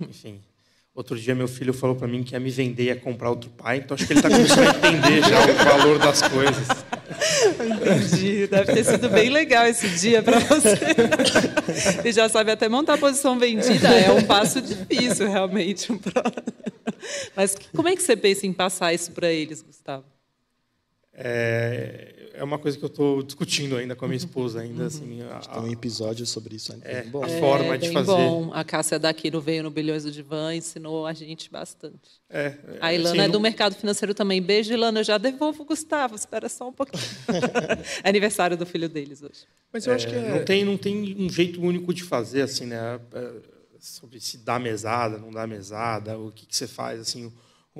enfim. 0.00 0.40
Outro 0.98 1.16
dia 1.16 1.32
meu 1.32 1.46
filho 1.46 1.72
falou 1.72 1.94
para 1.94 2.08
mim 2.08 2.24
que 2.24 2.34
ia 2.34 2.40
me 2.40 2.50
vender 2.50 2.82
e 2.82 2.86
ia 2.86 2.96
comprar 2.96 3.30
outro 3.30 3.48
pai, 3.50 3.76
então 3.76 3.94
acho 3.94 4.04
que 4.04 4.14
ele 4.14 4.18
está 4.18 4.28
começando 4.28 4.66
a 4.66 4.88
entender 4.88 5.22
já 5.22 5.44
o 5.44 5.54
valor 5.54 5.96
das 6.00 6.22
coisas. 6.22 6.66
Entendi. 7.54 8.48
Deve 8.48 8.72
ter 8.74 8.82
sido 8.82 9.08
bem 9.08 9.30
legal 9.30 9.64
esse 9.66 9.88
dia 9.90 10.24
para 10.24 10.40
você. 10.40 10.76
Ele 12.00 12.10
já 12.10 12.28
sabe 12.28 12.50
até 12.50 12.68
montar 12.68 12.94
a 12.94 12.98
posição 12.98 13.38
vendida. 13.38 13.86
É 13.88 14.10
um 14.10 14.24
passo 14.24 14.60
difícil, 14.60 15.30
realmente. 15.30 15.86
Mas 17.36 17.54
como 17.72 17.86
é 17.86 17.94
que 17.94 18.02
você 18.02 18.16
pensa 18.16 18.44
em 18.44 18.52
passar 18.52 18.92
isso 18.92 19.12
para 19.12 19.30
eles, 19.30 19.62
Gustavo? 19.62 20.04
É, 21.14 22.17
é 22.38 22.44
uma 22.44 22.58
coisa 22.58 22.78
que 22.78 22.84
eu 22.84 22.88
estou 22.88 23.22
discutindo 23.22 23.76
ainda 23.76 23.96
com 23.96 24.04
a 24.04 24.08
minha 24.08 24.16
esposa 24.16 24.60
ainda 24.60 24.82
uhum. 24.82 24.86
assim 24.86 25.22
a, 25.22 25.40
tem 25.40 25.62
um 25.62 25.72
episódio 25.72 26.24
sobre 26.24 26.56
isso 26.56 26.72
ainda 26.72 26.88
é, 26.88 27.02
bom. 27.02 27.24
a 27.24 27.28
forma 27.28 27.74
é, 27.74 27.78
de 27.78 27.90
fazer. 27.90 28.12
bom. 28.12 28.50
a 28.52 28.64
Cássia 28.64 28.98
daqui 28.98 29.30
no 29.30 29.40
veio 29.40 29.62
no 29.62 29.70
bilhões 29.70 30.04
do 30.04 30.10
divã 30.10 30.54
ensinou 30.54 31.06
a 31.06 31.12
gente 31.12 31.50
bastante. 31.50 32.20
É, 32.30 32.54
a 32.80 32.92
Ilana 32.92 33.10
assim, 33.10 33.20
é 33.20 33.28
do 33.28 33.34
não... 33.34 33.40
mercado 33.40 33.74
financeiro 33.74 34.14
também. 34.14 34.40
Beijo 34.40 34.72
Ilana. 34.72 35.00
Eu 35.00 35.04
já 35.04 35.18
devolvo 35.18 35.62
o 35.62 35.66
Gustavo. 35.66 36.14
Espera 36.14 36.48
só 36.48 36.68
um 36.68 36.72
pouquinho. 36.72 37.02
É 38.02 38.08
aniversário 38.08 38.56
do 38.56 38.66
filho 38.66 38.88
deles 38.88 39.22
hoje. 39.22 39.46
Mas 39.72 39.86
eu 39.86 39.94
acho 39.94 40.06
que 40.06 40.14
é... 40.14 40.30
não 40.30 40.44
tem 40.44 40.64
não 40.64 40.76
tem 40.76 41.16
um 41.18 41.28
jeito 41.28 41.60
único 41.60 41.92
de 41.92 42.02
fazer 42.04 42.42
assim 42.42 42.66
né? 42.66 43.00
É, 43.12 43.32
sobre 43.78 44.20
se 44.20 44.38
dá 44.38 44.58
mesada 44.58 45.18
não 45.18 45.30
dá 45.30 45.46
mesada 45.46 46.18
o 46.18 46.32
que, 46.32 46.46
que 46.46 46.56
você 46.56 46.66
faz 46.66 47.00
assim 47.00 47.26
o, 47.26 47.32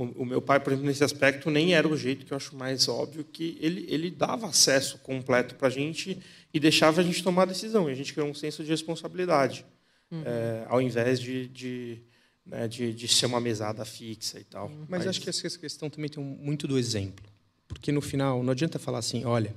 meu 0.07 0.40
pai, 0.40 0.61
por 0.61 0.72
exemplo, 0.72 0.86
nesse 0.86 1.03
aspecto, 1.03 1.51
nem 1.51 1.74
era 1.74 1.88
o 1.88 1.96
jeito 1.96 2.24
que 2.24 2.32
eu 2.32 2.36
acho 2.36 2.55
mais 2.55 2.88
óbvio, 2.88 3.24
que 3.24 3.59
ele, 3.61 3.84
ele 3.88 4.11
dava 4.11 4.46
acesso 4.46 4.99
completo 4.99 5.57
para 5.57 5.68
a 5.68 5.70
gente 5.70 6.18
e 6.55 6.61
deixava 6.61 7.01
a 7.01 7.05
gente 7.05 7.22
tomar 7.22 7.42
a 7.42 7.46
decisão. 7.46 7.88
E 7.88 7.92
a 7.92 7.94
gente 7.96 8.12
criou 8.12 8.28
um 8.28 8.34
senso 8.34 8.62
de 8.62 8.70
responsabilidade, 8.70 9.66
uhum. 10.11 10.22
é, 10.24 10.64
ao 10.68 10.80
invés 10.80 11.18
de, 11.18 11.49
de, 11.49 11.99
né, 12.46 12.68
de, 12.68 12.92
de, 12.92 13.09
ser 13.09 13.26
uma 13.26 13.40
mesada 13.40 13.84
fixa 13.84 14.38
e 14.38 14.44
tal. 14.44 14.68
Uhum. 14.68 14.86
Mas, 14.88 15.01
Mas 15.01 15.07
acho 15.09 15.20
que 15.20 15.28
essa 15.28 15.59
questão 15.59 15.90
também 15.90 16.09
tem 16.09 16.22
muito 16.22 16.68
do 16.68 16.78
exemplo. 16.78 17.24
Porque, 17.66 17.90
no 17.90 18.01
final, 18.01 18.42
não 18.42 18.53
adianta 18.53 18.78
falar 18.78 18.99
assim, 18.99 19.24
olha, 19.24 19.55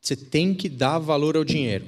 você 0.00 0.16
tem 0.16 0.54
que 0.54 0.68
dar 0.68 0.98
valor 0.98 1.36
ao 1.36 1.44
dinheiro. 1.44 1.86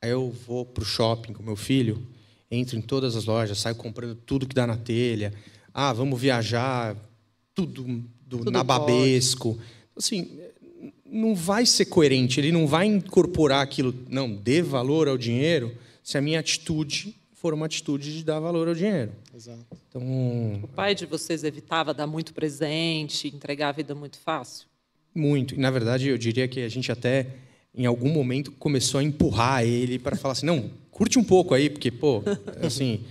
Aí 0.00 0.10
eu 0.10 0.30
vou 0.30 0.64
para 0.64 0.82
o 0.82 0.86
shopping 0.86 1.32
com 1.32 1.42
meu 1.42 1.56
filho, 1.56 2.06
entro 2.50 2.76
em 2.76 2.80
todas 2.80 3.14
as 3.14 3.24
lojas, 3.24 3.58
saio 3.58 3.76
comprando 3.76 4.14
tudo 4.14 4.46
que 4.46 4.54
dá 4.54 4.66
na 4.66 4.76
telha, 4.76 5.32
ah, 5.74 5.92
vamos 5.92 6.20
viajar, 6.20 6.96
tudo, 7.54 7.84
do 7.84 8.38
tudo 8.38 8.50
nababesco. 8.50 9.54
Pode. 9.54 9.66
Assim, 9.96 10.38
não 11.06 11.34
vai 11.34 11.66
ser 11.66 11.86
coerente, 11.86 12.40
ele 12.40 12.50
não 12.50 12.66
vai 12.66 12.86
incorporar 12.86 13.62
aquilo, 13.62 13.94
não, 14.08 14.34
dê 14.34 14.62
valor 14.62 15.08
ao 15.08 15.18
dinheiro, 15.18 15.76
se 16.02 16.16
a 16.16 16.20
minha 16.20 16.40
atitude 16.40 17.14
for 17.34 17.52
uma 17.52 17.66
atitude 17.66 18.16
de 18.16 18.24
dar 18.24 18.40
valor 18.40 18.68
ao 18.68 18.74
dinheiro. 18.74 19.12
Exato. 19.34 19.64
Então, 19.88 20.60
o 20.62 20.68
pai 20.68 20.94
de 20.94 21.04
vocês 21.04 21.44
evitava 21.44 21.92
dar 21.92 22.06
muito 22.06 22.32
presente, 22.32 23.28
entregar 23.28 23.68
a 23.68 23.72
vida 23.72 23.94
muito 23.94 24.18
fácil? 24.18 24.66
Muito. 25.14 25.54
E, 25.54 25.58
na 25.58 25.70
verdade, 25.70 26.08
eu 26.08 26.16
diria 26.16 26.48
que 26.48 26.60
a 26.60 26.68
gente 26.68 26.90
até, 26.90 27.26
em 27.74 27.84
algum 27.84 28.08
momento, 28.08 28.50
começou 28.52 29.00
a 29.00 29.02
empurrar 29.04 29.64
ele 29.64 29.98
para 29.98 30.16
falar 30.16 30.32
assim, 30.32 30.46
não, 30.46 30.70
curte 30.90 31.18
um 31.18 31.24
pouco 31.24 31.52
aí, 31.54 31.68
porque, 31.68 31.90
pô, 31.90 32.22
assim... 32.62 33.04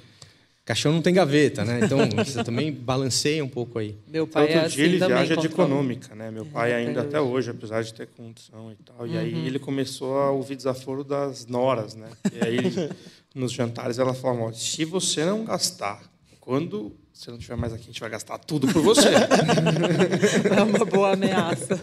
Caixão 0.72 0.94
não 0.94 1.02
tem 1.02 1.14
gaveta, 1.14 1.66
né? 1.66 1.82
Então 1.84 2.00
você 2.24 2.42
também 2.46 2.72
balanceia 2.72 3.44
um 3.44 3.50
pouco 3.50 3.78
aí. 3.78 3.98
Meu 4.08 4.26
pai 4.26 4.44
Outro 4.44 4.58
é 4.58 4.62
assim 4.62 4.76
dia 4.78 4.86
ele 4.86 5.06
viaja 5.06 5.36
de 5.36 5.48
econômica, 5.48 6.16
né? 6.16 6.32
Meu 6.32 6.46
pai 6.46 6.74
ainda 6.74 7.02
até 7.02 7.20
hoje, 7.20 7.52
apesar 7.52 7.84
de 7.84 7.94
ter 7.94 8.08
condição 8.08 8.72
e 8.72 8.76
tal. 8.76 9.06
E 9.06 9.18
aí 9.18 9.34
uhum. 9.34 9.46
ele 9.46 9.60
começou 9.60 10.18
a 10.18 10.32
ouvir 10.32 10.56
desaforo 10.56 11.04
das 11.04 11.46
noras, 11.46 11.94
né? 11.94 12.08
E 12.32 12.46
aí 12.46 12.90
nos 13.36 13.52
jantares 13.52 14.00
ela 14.00 14.14
falava: 14.14 14.54
se 14.54 14.86
você 14.86 15.26
não 15.26 15.44
gastar, 15.44 16.10
quando 16.40 16.96
você 17.14 17.30
não 17.30 17.38
estiver 17.38 17.56
mais 17.56 17.74
aqui, 17.74 17.84
a 17.84 17.88
gente 17.88 18.00
vai 18.00 18.10
gastar 18.10 18.38
tudo 18.38 18.68
por 18.72 18.82
você. 18.82 19.10
é 20.58 20.64
uma 20.64 20.86
boa 20.86 21.14
ameaça. 21.14 21.80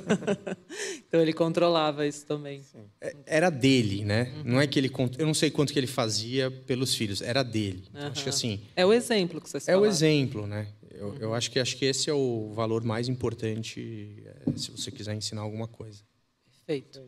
então 1.06 1.20
ele 1.20 1.32
controlava 1.32 2.06
isso 2.06 2.26
também. 2.26 2.62
É, 3.00 3.14
era 3.26 3.50
dele, 3.50 4.04
né? 4.04 4.32
Uhum. 4.36 4.52
Não 4.52 4.60
é 4.60 4.66
que 4.66 4.78
ele 4.78 4.90
eu 5.18 5.26
não 5.26 5.34
sei 5.34 5.50
quanto 5.50 5.72
que 5.72 5.78
ele 5.78 5.86
fazia 5.86 6.50
pelos 6.50 6.94
filhos, 6.94 7.20
era 7.22 7.42
dele. 7.42 7.84
Então, 7.90 8.02
uhum. 8.02 8.08
Acho 8.08 8.22
que 8.22 8.28
assim. 8.28 8.60
É 8.74 8.84
o 8.84 8.92
exemplo 8.92 9.40
que 9.40 9.48
você 9.48 9.70
É 9.70 9.76
o 9.76 9.86
exemplo, 9.86 10.46
né? 10.46 10.68
Eu, 10.90 11.14
eu, 11.20 11.34
acho 11.34 11.50
que 11.50 11.60
acho 11.60 11.76
que 11.76 11.84
esse 11.84 12.10
é 12.10 12.12
o 12.12 12.50
valor 12.52 12.82
mais 12.82 13.08
importante 13.08 14.24
é, 14.26 14.56
se 14.56 14.72
você 14.72 14.90
quiser 14.90 15.14
ensinar 15.14 15.42
alguma 15.42 15.68
coisa. 15.68 16.02
Perfeito. 16.66 17.00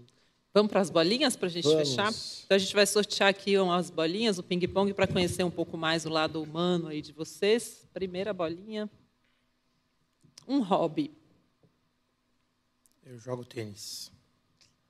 Vamos 0.53 0.71
para 0.71 0.81
as 0.81 0.91
bolinhas 0.91 1.37
para 1.37 1.47
a 1.47 1.51
gente 1.51 1.65
Vamos. 1.65 1.89
fechar? 1.89 2.11
Então 2.45 2.57
a 2.57 2.59
gente 2.59 2.75
vai 2.75 2.85
sortear 2.85 3.29
aqui 3.29 3.57
umas 3.57 3.89
bolinhas, 3.89 4.39
o 4.39 4.43
ping-pong, 4.43 4.93
para 4.93 5.07
conhecer 5.07 5.45
um 5.45 5.51
pouco 5.51 5.77
mais 5.77 6.05
o 6.05 6.09
lado 6.09 6.43
humano 6.43 6.89
aí 6.89 7.01
de 7.01 7.13
vocês. 7.13 7.87
Primeira 7.93 8.33
bolinha. 8.33 8.91
Um 10.49 10.61
hobby. 10.61 11.13
Eu 13.05 13.17
jogo 13.19 13.45
tênis. 13.45 14.11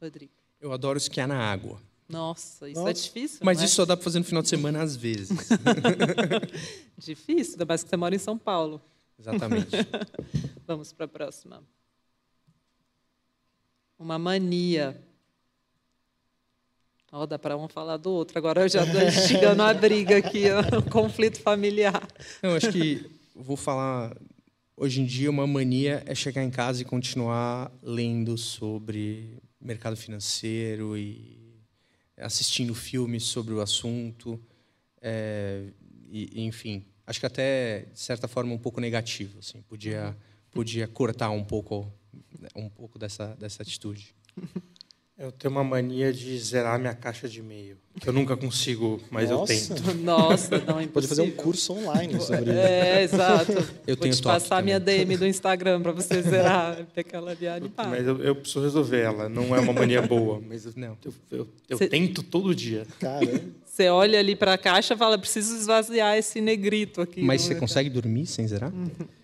Rodrigo. 0.01 0.33
Eu 0.59 0.73
adoro 0.73 0.97
esquiar 0.97 1.29
na 1.29 1.39
água. 1.39 1.79
Nossa, 2.09 2.69
isso 2.69 2.81
é 2.81 2.83
Nossa. 2.83 2.91
é 2.91 2.93
difícil. 2.95 3.39
Mas 3.43 3.61
é? 3.61 3.67
isso 3.67 3.77
só 3.77 3.85
dá 3.85 3.97
para 3.97 4.03
fazer 4.03 4.19
no 4.19 4.25
final 4.25 4.43
de 4.43 4.49
semana 4.49 4.83
às 4.83 4.97
vezes. 4.97 5.39
difícil, 6.99 7.53
ainda 7.53 7.67
mais 7.67 7.85
que 7.85 7.91
você 7.91 7.97
mora 7.97 8.15
em 8.15 8.19
São 8.19 8.37
Paulo. 8.37 8.81
Exatamente. 9.19 9.71
Vamos 10.67 10.93
para 10.93 11.05
a 11.05 11.09
próxima. 11.09 11.63
Uma 13.99 14.19
mania. 14.19 14.99
Oh, 17.13 17.27
dá 17.27 17.37
para 17.37 17.57
um 17.57 17.67
falar 17.67 17.97
do 17.97 18.11
outro. 18.13 18.39
Agora 18.39 18.63
eu 18.63 18.69
já 18.69 18.85
estou 18.85 19.03
instigando 19.03 19.63
a 19.63 19.75
briga 19.75 20.19
aqui, 20.19 20.45
um 20.53 20.83
conflito 20.89 21.41
familiar. 21.41 22.07
Eu 22.41 22.55
acho 22.55 22.71
que 22.71 23.05
vou 23.35 23.57
falar. 23.57 24.17
Hoje 24.77 25.03
em 25.03 25.05
dia, 25.05 25.29
uma 25.29 25.47
mania 25.47 26.05
é 26.07 26.15
chegar 26.15 26.43
em 26.45 26.51
casa 26.51 26.83
e 26.83 26.85
continuar 26.85 27.71
lendo 27.83 28.39
sobre 28.39 29.43
mercado 29.61 29.97
financeiro 29.97 30.97
e 30.97 31.61
assistindo 32.17 32.75
filmes 32.75 33.25
sobre 33.25 33.53
o 33.55 33.61
assunto. 33.61 34.41
É, 35.03 35.65
e, 36.09 36.45
enfim, 36.47 36.87
acho 37.05 37.19
que 37.19 37.27
até 37.27 37.87
de 37.93 37.99
certa 37.99 38.29
forma 38.29 38.55
um 38.55 38.59
pouco 38.59 38.81
negativo. 38.81 39.41
Assim, 39.41 39.61
podia 39.63 40.17
podia 40.53 40.87
cortar 40.87 41.31
um 41.31 41.43
pouco 41.45 41.93
um 42.55 42.69
pouco 42.69 43.01
dessa 43.01 43.35
dessa 43.35 43.63
atitude. 43.63 44.15
Eu 45.21 45.31
tenho 45.31 45.53
uma 45.53 45.63
mania 45.63 46.15
de 46.15 46.39
zerar 46.39 46.79
minha 46.79 46.95
caixa 46.95 47.29
de 47.29 47.41
e-mail. 47.41 47.77
Que 48.01 48.09
eu 48.09 48.13
nunca 48.13 48.35
consigo, 48.39 48.99
mas 49.11 49.29
Nossa. 49.29 49.53
eu 49.53 49.77
tento. 49.77 49.95
Nossa, 50.01 50.59
não 50.61 50.81
é 50.81 50.87
Pode 50.87 51.07
fazer 51.07 51.21
um 51.21 51.31
curso 51.31 51.75
online 51.75 52.19
sobre 52.19 52.51
isso. 52.51 52.59
É, 52.59 53.03
exato. 53.03 53.53
Eu 53.87 53.97
Vou 53.97 53.97
tenho 53.97 54.15
te 54.15 54.23
passar 54.23 54.57
a 54.57 54.63
minha 54.63 54.81
DM 54.81 55.19
do 55.19 55.27
Instagram 55.27 55.83
para 55.83 55.93
você 55.93 56.23
zerar 56.23 56.87
aquela 56.97 57.35
viagem. 57.35 57.71
Mas 57.77 58.07
eu, 58.07 58.17
eu, 58.23 58.35
preciso 58.35 58.63
resolver 58.63 59.01
ela. 59.01 59.29
Não 59.29 59.55
é 59.55 59.61
uma 59.61 59.75
mania 59.75 60.01
boa, 60.01 60.41
mas 60.41 60.75
não, 60.75 60.97
eu, 61.05 61.13
eu, 61.31 61.49
eu 61.69 61.77
Cê... 61.77 61.87
tento 61.87 62.23
todo 62.23 62.55
dia. 62.55 62.87
Cara. 62.99 63.43
Você 63.81 63.89
olha 63.89 64.19
ali 64.19 64.37
para 64.37 64.53
a 64.53 64.59
caixa 64.59 64.93
e 64.93 64.97
fala, 64.97 65.17
preciso 65.17 65.57
esvaziar 65.57 66.15
esse 66.15 66.39
negrito 66.39 67.01
aqui. 67.01 67.23
Mas 67.23 67.41
você 67.41 67.55
consegue 67.55 67.89
dormir 67.89 68.27
sem 68.27 68.47
zerar? 68.47 68.71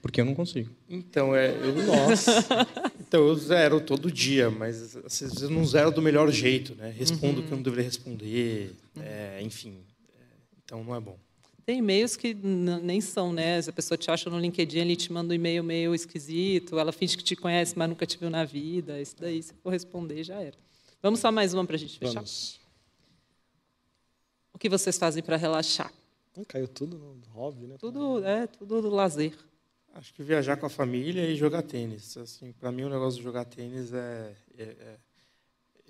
Porque 0.00 0.18
eu 0.18 0.24
não 0.24 0.34
consigo. 0.34 0.70
Então, 0.88 1.36
é... 1.36 1.50
Eu... 1.50 1.74
Nossa. 1.84 2.32
Então, 3.08 3.24
eu 3.28 3.36
zero 3.36 3.80
todo 3.80 4.10
dia, 4.10 4.50
mas 4.50 4.96
às 4.96 5.20
vezes 5.20 5.40
eu 5.40 5.48
não 5.48 5.64
zero 5.64 5.92
do 5.92 6.02
melhor 6.02 6.28
jeito, 6.32 6.74
né? 6.74 6.92
Respondo 6.96 7.40
o 7.40 7.44
que 7.44 7.52
eu 7.52 7.56
não 7.56 7.62
deveria 7.62 7.84
responder, 7.84 8.72
é, 8.98 9.38
enfim. 9.42 9.74
É, 10.08 10.22
então, 10.64 10.82
não 10.82 10.92
é 10.92 10.98
bom. 10.98 11.16
Tem 11.64 11.78
e-mails 11.78 12.16
que 12.16 12.34
nem 12.34 13.00
são, 13.00 13.32
né? 13.32 13.62
Se 13.62 13.70
a 13.70 13.72
pessoa 13.72 13.96
te 13.96 14.10
acha 14.10 14.28
no 14.28 14.40
LinkedIn, 14.40 14.78
ele 14.80 14.96
te 14.96 15.12
manda 15.12 15.32
um 15.32 15.36
e-mail 15.36 15.62
meio 15.62 15.94
esquisito, 15.94 16.80
ela 16.80 16.90
finge 16.90 17.16
que 17.16 17.22
te 17.22 17.36
conhece, 17.36 17.78
mas 17.78 17.88
nunca 17.88 18.04
te 18.04 18.18
viu 18.18 18.28
na 18.28 18.44
vida. 18.44 19.00
Isso 19.00 19.14
daí, 19.20 19.40
se 19.40 19.54
for 19.62 19.70
responder, 19.70 20.24
já 20.24 20.40
era. 20.40 20.56
Vamos 21.00 21.20
só 21.20 21.30
mais 21.30 21.54
uma 21.54 21.64
para 21.64 21.76
a 21.76 21.78
gente 21.78 21.96
fechar. 21.96 22.14
Vamos. 22.14 22.65
O 24.56 24.58
que 24.58 24.70
vocês 24.70 24.96
fazem 24.96 25.22
para 25.22 25.36
relaxar? 25.36 25.92
Caiu 26.48 26.66
tudo 26.66 26.96
no 26.96 27.20
hobby, 27.34 27.66
né? 27.66 27.76
Tudo, 27.78 28.24
é, 28.24 28.46
tudo 28.46 28.80
do 28.80 28.88
lazer. 28.88 29.36
Acho 29.92 30.14
que 30.14 30.22
viajar 30.22 30.56
com 30.56 30.64
a 30.64 30.70
família 30.70 31.28
e 31.28 31.36
jogar 31.36 31.60
tênis. 31.60 32.16
Assim, 32.16 32.52
para 32.52 32.72
mim, 32.72 32.84
o 32.84 32.88
negócio 32.88 33.18
de 33.18 33.22
jogar 33.22 33.44
tênis 33.44 33.92
é, 33.92 34.34
é, 34.56 34.62
é 34.62 34.98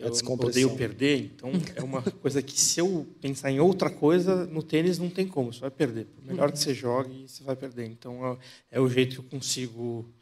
É 0.01 0.09
eu 0.09 0.33
odeio 0.33 0.77
perder, 0.77 1.27
então 1.27 1.53
é 1.77 1.81
uma 1.81 2.03
coisa 2.11 2.43
que 2.43 2.61
se 2.61 2.81
eu 2.81 3.07
pensar 3.21 3.53
em 3.53 3.61
outra 3.61 3.89
coisa, 3.89 4.47
no 4.47 4.65
tênis 4.65 4.99
não 4.99 5.11
tem 5.11 5.29
como, 5.29 5.53
você 5.53 5.61
vai 5.61 5.71
perder. 5.71 6.07
Por 6.07 6.25
melhor 6.25 6.51
que 6.51 6.59
você 6.59 6.75
jogue, 6.75 7.29
você 7.29 7.45
vai 7.45 7.55
perder. 7.55 7.87
Então 7.87 8.33
é, 8.33 8.79
é 8.79 8.81
o 8.81 8.89
jeito 8.89 9.13
que 9.13 9.21
eu 9.21 9.31
consigo 9.31 10.13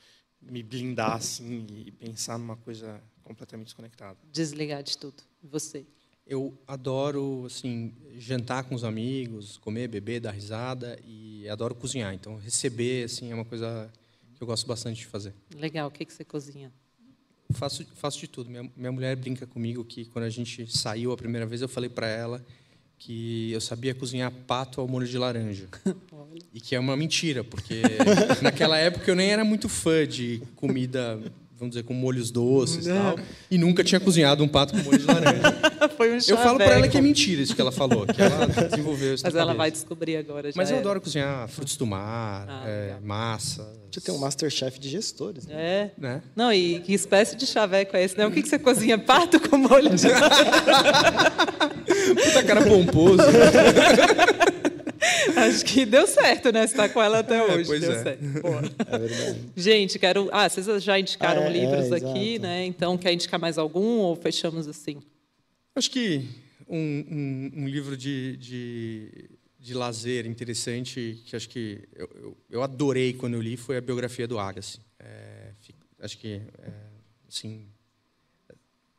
me 0.42 0.62
blindar 0.62 1.14
assim 1.16 1.66
e 1.70 1.90
pensar 1.92 2.38
numa 2.38 2.56
coisa 2.56 3.02
completamente 3.22 3.68
desconectada. 3.68 4.18
Desligar 4.30 4.82
de 4.82 4.98
tudo. 4.98 5.22
Você. 5.42 5.86
Eu 6.26 6.56
adoro 6.66 7.44
assim 7.46 7.92
jantar 8.16 8.64
com 8.64 8.74
os 8.74 8.82
amigos, 8.84 9.58
comer, 9.58 9.88
beber, 9.88 10.20
dar 10.20 10.30
risada 10.30 10.98
e 11.04 11.46
adoro 11.48 11.74
cozinhar. 11.74 12.14
Então 12.14 12.36
receber 12.36 13.04
assim 13.04 13.30
é 13.30 13.34
uma 13.34 13.44
coisa 13.44 13.90
que 14.34 14.42
eu 14.42 14.46
gosto 14.46 14.66
bastante 14.66 14.98
de 14.98 15.06
fazer. 15.06 15.34
Legal. 15.54 15.88
O 15.88 15.90
que, 15.90 16.04
que 16.04 16.12
você 16.12 16.24
cozinha? 16.24 16.72
Faço 17.52 17.84
faço 17.96 18.18
de 18.18 18.28
tudo. 18.28 18.48
Minha, 18.48 18.70
minha 18.76 18.92
mulher 18.92 19.14
brinca 19.16 19.46
comigo 19.46 19.84
que 19.84 20.06
quando 20.06 20.24
a 20.24 20.30
gente 20.30 20.66
saiu 20.66 21.12
a 21.12 21.16
primeira 21.16 21.46
vez 21.46 21.60
eu 21.60 21.68
falei 21.68 21.90
para 21.90 22.08
ela 22.08 22.44
que 22.98 23.52
eu 23.52 23.60
sabia 23.60 23.94
cozinhar 23.94 24.30
pato 24.46 24.80
ao 24.80 24.88
molho 24.88 25.06
de 25.06 25.18
laranja. 25.18 25.68
E 26.52 26.60
que 26.60 26.74
é 26.74 26.80
uma 26.80 26.96
mentira, 26.96 27.44
porque 27.44 27.82
naquela 28.42 28.76
época 28.76 29.08
eu 29.08 29.14
nem 29.14 29.30
era 29.30 29.44
muito 29.44 29.68
fã 29.68 30.06
de 30.06 30.42
comida, 30.56 31.20
vamos 31.64 31.74
dizer, 31.74 31.84
com 31.84 31.94
molhos 31.94 32.30
doces 32.30 32.86
e 32.86 32.90
tal. 32.90 33.18
E 33.50 33.58
nunca 33.58 33.82
tinha 33.82 33.98
cozinhado 34.00 34.44
um 34.44 34.48
pato 34.48 34.74
com 34.74 34.82
molho 34.82 34.98
de 34.98 35.06
laranja. 35.06 35.42
Foi 35.96 36.12
um 36.12 36.18
Eu 36.26 36.36
falo 36.38 36.56
para 36.58 36.74
ela 36.74 36.88
que 36.88 36.96
é 36.96 37.00
mentira 37.00 37.42
isso 37.42 37.54
que 37.54 37.60
ela 37.60 37.72
falou, 37.72 38.06
que 38.06 38.20
ela 38.20 38.46
desenvolveu 38.46 39.14
isso 39.14 39.24
Mas 39.24 39.34
ela 39.34 39.44
cabeça. 39.46 39.58
vai 39.58 39.70
descobrir 39.70 40.16
agora. 40.16 40.50
Já 40.50 40.54
Mas 40.56 40.70
eu 40.70 40.76
era. 40.76 40.84
adoro 40.84 41.00
cozinhar 41.00 41.48
frutos 41.48 41.76
do 41.76 41.86
mar, 41.86 42.46
Ah, 42.48 42.62
é, 42.66 42.94
massa. 43.02 43.66
Você 43.90 44.00
tem 44.00 44.12
um 44.12 44.18
Masterchef 44.18 44.78
de 44.80 44.88
gestores. 44.88 45.46
Né? 45.46 45.54
É. 45.56 45.90
Né? 45.96 46.22
Não, 46.34 46.52
e 46.52 46.80
que 46.80 46.92
espécie 46.92 47.36
de 47.36 47.46
chaveco 47.46 47.96
é 47.96 48.02
esse? 48.04 48.18
Né? 48.18 48.26
O 48.26 48.30
que, 48.32 48.42
que 48.42 48.48
você 48.48 48.58
cozinha? 48.58 48.98
Pato 48.98 49.38
com 49.38 49.56
molho 49.56 49.90
de 49.90 50.08
Puta 52.24 52.42
cara 52.44 52.62
pomposo. 52.62 53.22
Acho 55.36 55.64
que 55.64 55.84
deu 55.86 56.06
certo, 56.06 56.52
né? 56.52 56.66
Você 56.66 56.74
tá 56.76 56.88
com 56.88 57.02
ela 57.02 57.18
até 57.20 57.42
hoje. 57.44 57.66
pois 57.66 57.80
deu 57.80 57.92
é. 57.92 58.02
certo. 58.02 58.20
Boa. 58.42 58.60
É 58.86 58.98
verdade. 58.98 59.40
Gente, 59.56 59.98
quero. 59.98 60.28
Ah, 60.32 60.48
vocês 60.48 60.82
já 60.82 60.98
indicaram 60.98 61.42
Ah, 61.42 61.46
é, 61.46 61.52
livros 61.52 61.92
é, 61.92 61.96
aqui, 61.96 62.28
exato. 62.34 62.42
né? 62.42 62.64
Então, 62.66 62.96
quer 62.98 63.12
indicar 63.12 63.38
mais 63.40 63.58
algum 63.58 63.98
ou 63.98 64.16
fechamos 64.16 64.66
assim? 64.68 65.00
Acho 65.74 65.90
que 65.90 66.28
um, 66.68 66.78
um- 66.78 67.52
um 67.64 67.68
livro 67.68 67.96
de, 67.96 68.36
de, 68.36 69.30
de 69.58 69.74
lazer 69.74 70.26
interessante, 70.26 71.20
que 71.26 71.34
acho 71.36 71.48
que 71.48 71.80
eu, 71.94 72.08
eu, 72.14 72.36
eu 72.50 72.62
adorei 72.62 73.12
quando 73.12 73.34
eu 73.34 73.40
li, 73.42 73.56
foi 73.56 73.76
a 73.76 73.80
biografia 73.80 74.26
do 74.28 74.38
Agassi. 74.38 74.78
É, 74.98 75.50
acho 76.00 76.16
que 76.18 76.34
é, 76.62 76.70
assim, 77.28 77.66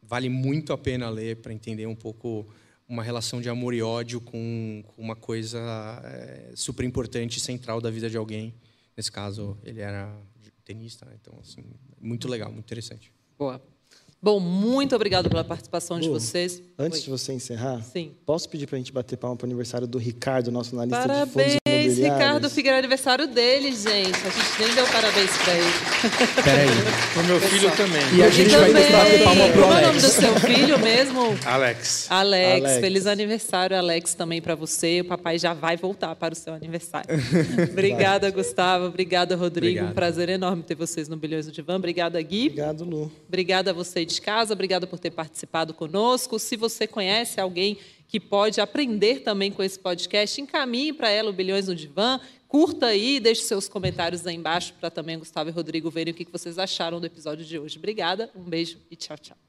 vale 0.02 0.30
muito 0.30 0.74
a 0.74 0.78
pena 0.78 1.10
ler 1.10 1.38
para 1.38 1.54
entender 1.54 1.86
um 1.88 1.96
pouco 1.96 2.46
uma 2.88 3.04
relação 3.04 3.42
de 3.42 3.50
amor 3.50 3.74
e 3.74 3.82
ódio 3.82 4.22
com, 4.22 4.84
com 4.88 5.02
uma 5.02 5.16
coisa 5.16 5.60
é, 6.04 6.52
super 6.56 6.86
importante 6.86 7.40
central 7.40 7.82
da 7.82 7.90
vida 7.90 8.10
de 8.10 8.18
alguém. 8.18 8.54
Nesse 8.96 9.12
caso, 9.12 9.58
ele 9.64 9.82
era 9.82 10.16
tenista, 10.64 11.06
né? 11.06 11.18
então 11.20 11.38
assim, 11.40 11.64
muito 12.00 12.28
legal, 12.28 12.52
muito 12.52 12.66
interessante. 12.66 13.12
Boa. 13.38 13.62
Bom, 14.26 14.40
muito 14.40 14.96
obrigado 14.96 15.30
pela 15.30 15.44
participação 15.44 16.00
de 16.00 16.08
Lu, 16.08 16.20
vocês. 16.20 16.60
Antes 16.80 16.98
Oi. 16.98 17.04
de 17.06 17.10
você 17.12 17.32
encerrar, 17.32 17.80
Sim. 17.84 18.10
posso 18.26 18.50
pedir 18.50 18.66
para 18.66 18.76
a 18.76 18.80
gente 18.80 18.92
bater 18.92 19.16
palma 19.18 19.36
para 19.38 19.46
o 19.46 19.48
aniversário 19.48 19.86
do 19.86 20.00
Ricardo, 20.00 20.52
nosso 20.52 20.74
analista 20.76 21.04
de 21.08 21.14
fundos 21.32 21.34
Parabéns, 21.36 21.60
imobiliários? 21.68 21.98
Ricardo 22.00 22.50
Figueiredo, 22.50 22.80
aniversário 22.80 23.28
dele, 23.28 23.68
gente. 23.72 24.18
A 24.18 24.30
gente 24.32 24.60
nem 24.66 24.74
deu 24.74 24.88
parabéns 24.88 25.30
para 25.38 25.54
ele. 25.54 26.44
Peraí. 26.44 26.68
O 27.20 27.24
meu 27.28 27.40
filho 27.40 27.72
também. 27.78 28.02
E 28.18 28.24
a 28.24 28.28
E 28.28 28.32
gente 28.32 28.50
vai 28.50 28.68
também, 28.74 28.92
bater 28.92 29.24
palma 29.24 29.48
pro 29.50 29.62
Como 29.62 29.74
é 29.74 29.78
o 29.78 29.82
nome 29.82 30.00
Alex. 30.00 30.04
do 30.04 30.10
seu 30.10 30.36
filho 30.40 30.80
mesmo? 30.80 31.22
Alex. 31.46 32.08
Alex, 32.10 32.66
Alex. 32.66 32.80
feliz 32.82 33.06
aniversário, 33.06 33.78
Alex, 33.78 34.16
também 34.16 34.42
para 34.42 34.56
você. 34.56 35.02
O 35.02 35.06
papai 35.06 35.38
já 35.38 35.54
vai 35.54 35.78
voltar 35.78 36.16
para 36.16 36.34
o 36.34 36.36
seu 36.36 36.52
aniversário. 36.52 37.10
Obrigada, 37.72 38.32
Gustavo. 38.32 38.86
Obrigada, 38.88 39.36
Rodrigo. 39.36 39.68
Obrigado. 39.78 39.92
Um 39.92 39.94
prazer 39.94 40.30
enorme 40.30 40.64
ter 40.64 40.74
vocês 40.74 41.08
no 41.08 41.16
Bilhões 41.16 41.46
do 41.46 41.52
Divã. 41.52 41.76
Obrigada, 41.76 42.20
Gui. 42.24 42.48
Obrigado, 42.48 42.84
Lu. 42.84 43.12
Obrigada 43.28 43.70
a 43.70 43.74
você 43.74 44.04
de 44.16 44.22
casa, 44.22 44.54
obrigada 44.54 44.88
por 44.88 45.00
ter 45.00 45.12
participado 45.12 45.74
conosco. 45.74 46.40
Se 46.40 46.56
você 46.58 46.88
conhece 46.88 47.40
alguém 47.40 47.78
que 48.08 48.20
pode 48.20 48.60
aprender 48.62 49.22
também 49.22 49.52
com 49.52 49.62
esse 49.62 49.80
podcast, 49.80 50.42
encaminhe 50.42 50.94
para 50.94 51.10
ela 51.10 51.30
o 51.30 51.34
Bilhões 51.34 51.68
no 51.68 51.76
Divã. 51.76 52.20
Curta 52.48 52.88
aí, 52.88 53.20
deixe 53.20 53.42
seus 53.42 53.68
comentários 53.68 54.26
aí 54.26 54.36
embaixo 54.36 54.74
para 54.80 54.90
também 54.90 55.20
Gustavo 55.20 55.50
e 55.50 55.54
Rodrigo 55.54 55.90
verem 55.90 56.14
o 56.14 56.18
que 56.18 56.26
vocês 56.32 56.58
acharam 56.58 57.00
do 57.00 57.06
episódio 57.06 57.46
de 57.46 57.60
hoje. 57.60 57.78
Obrigada, 57.78 58.32
um 58.36 58.44
beijo 58.44 58.78
e 58.90 58.96
tchau, 58.96 59.18
tchau. 59.18 59.45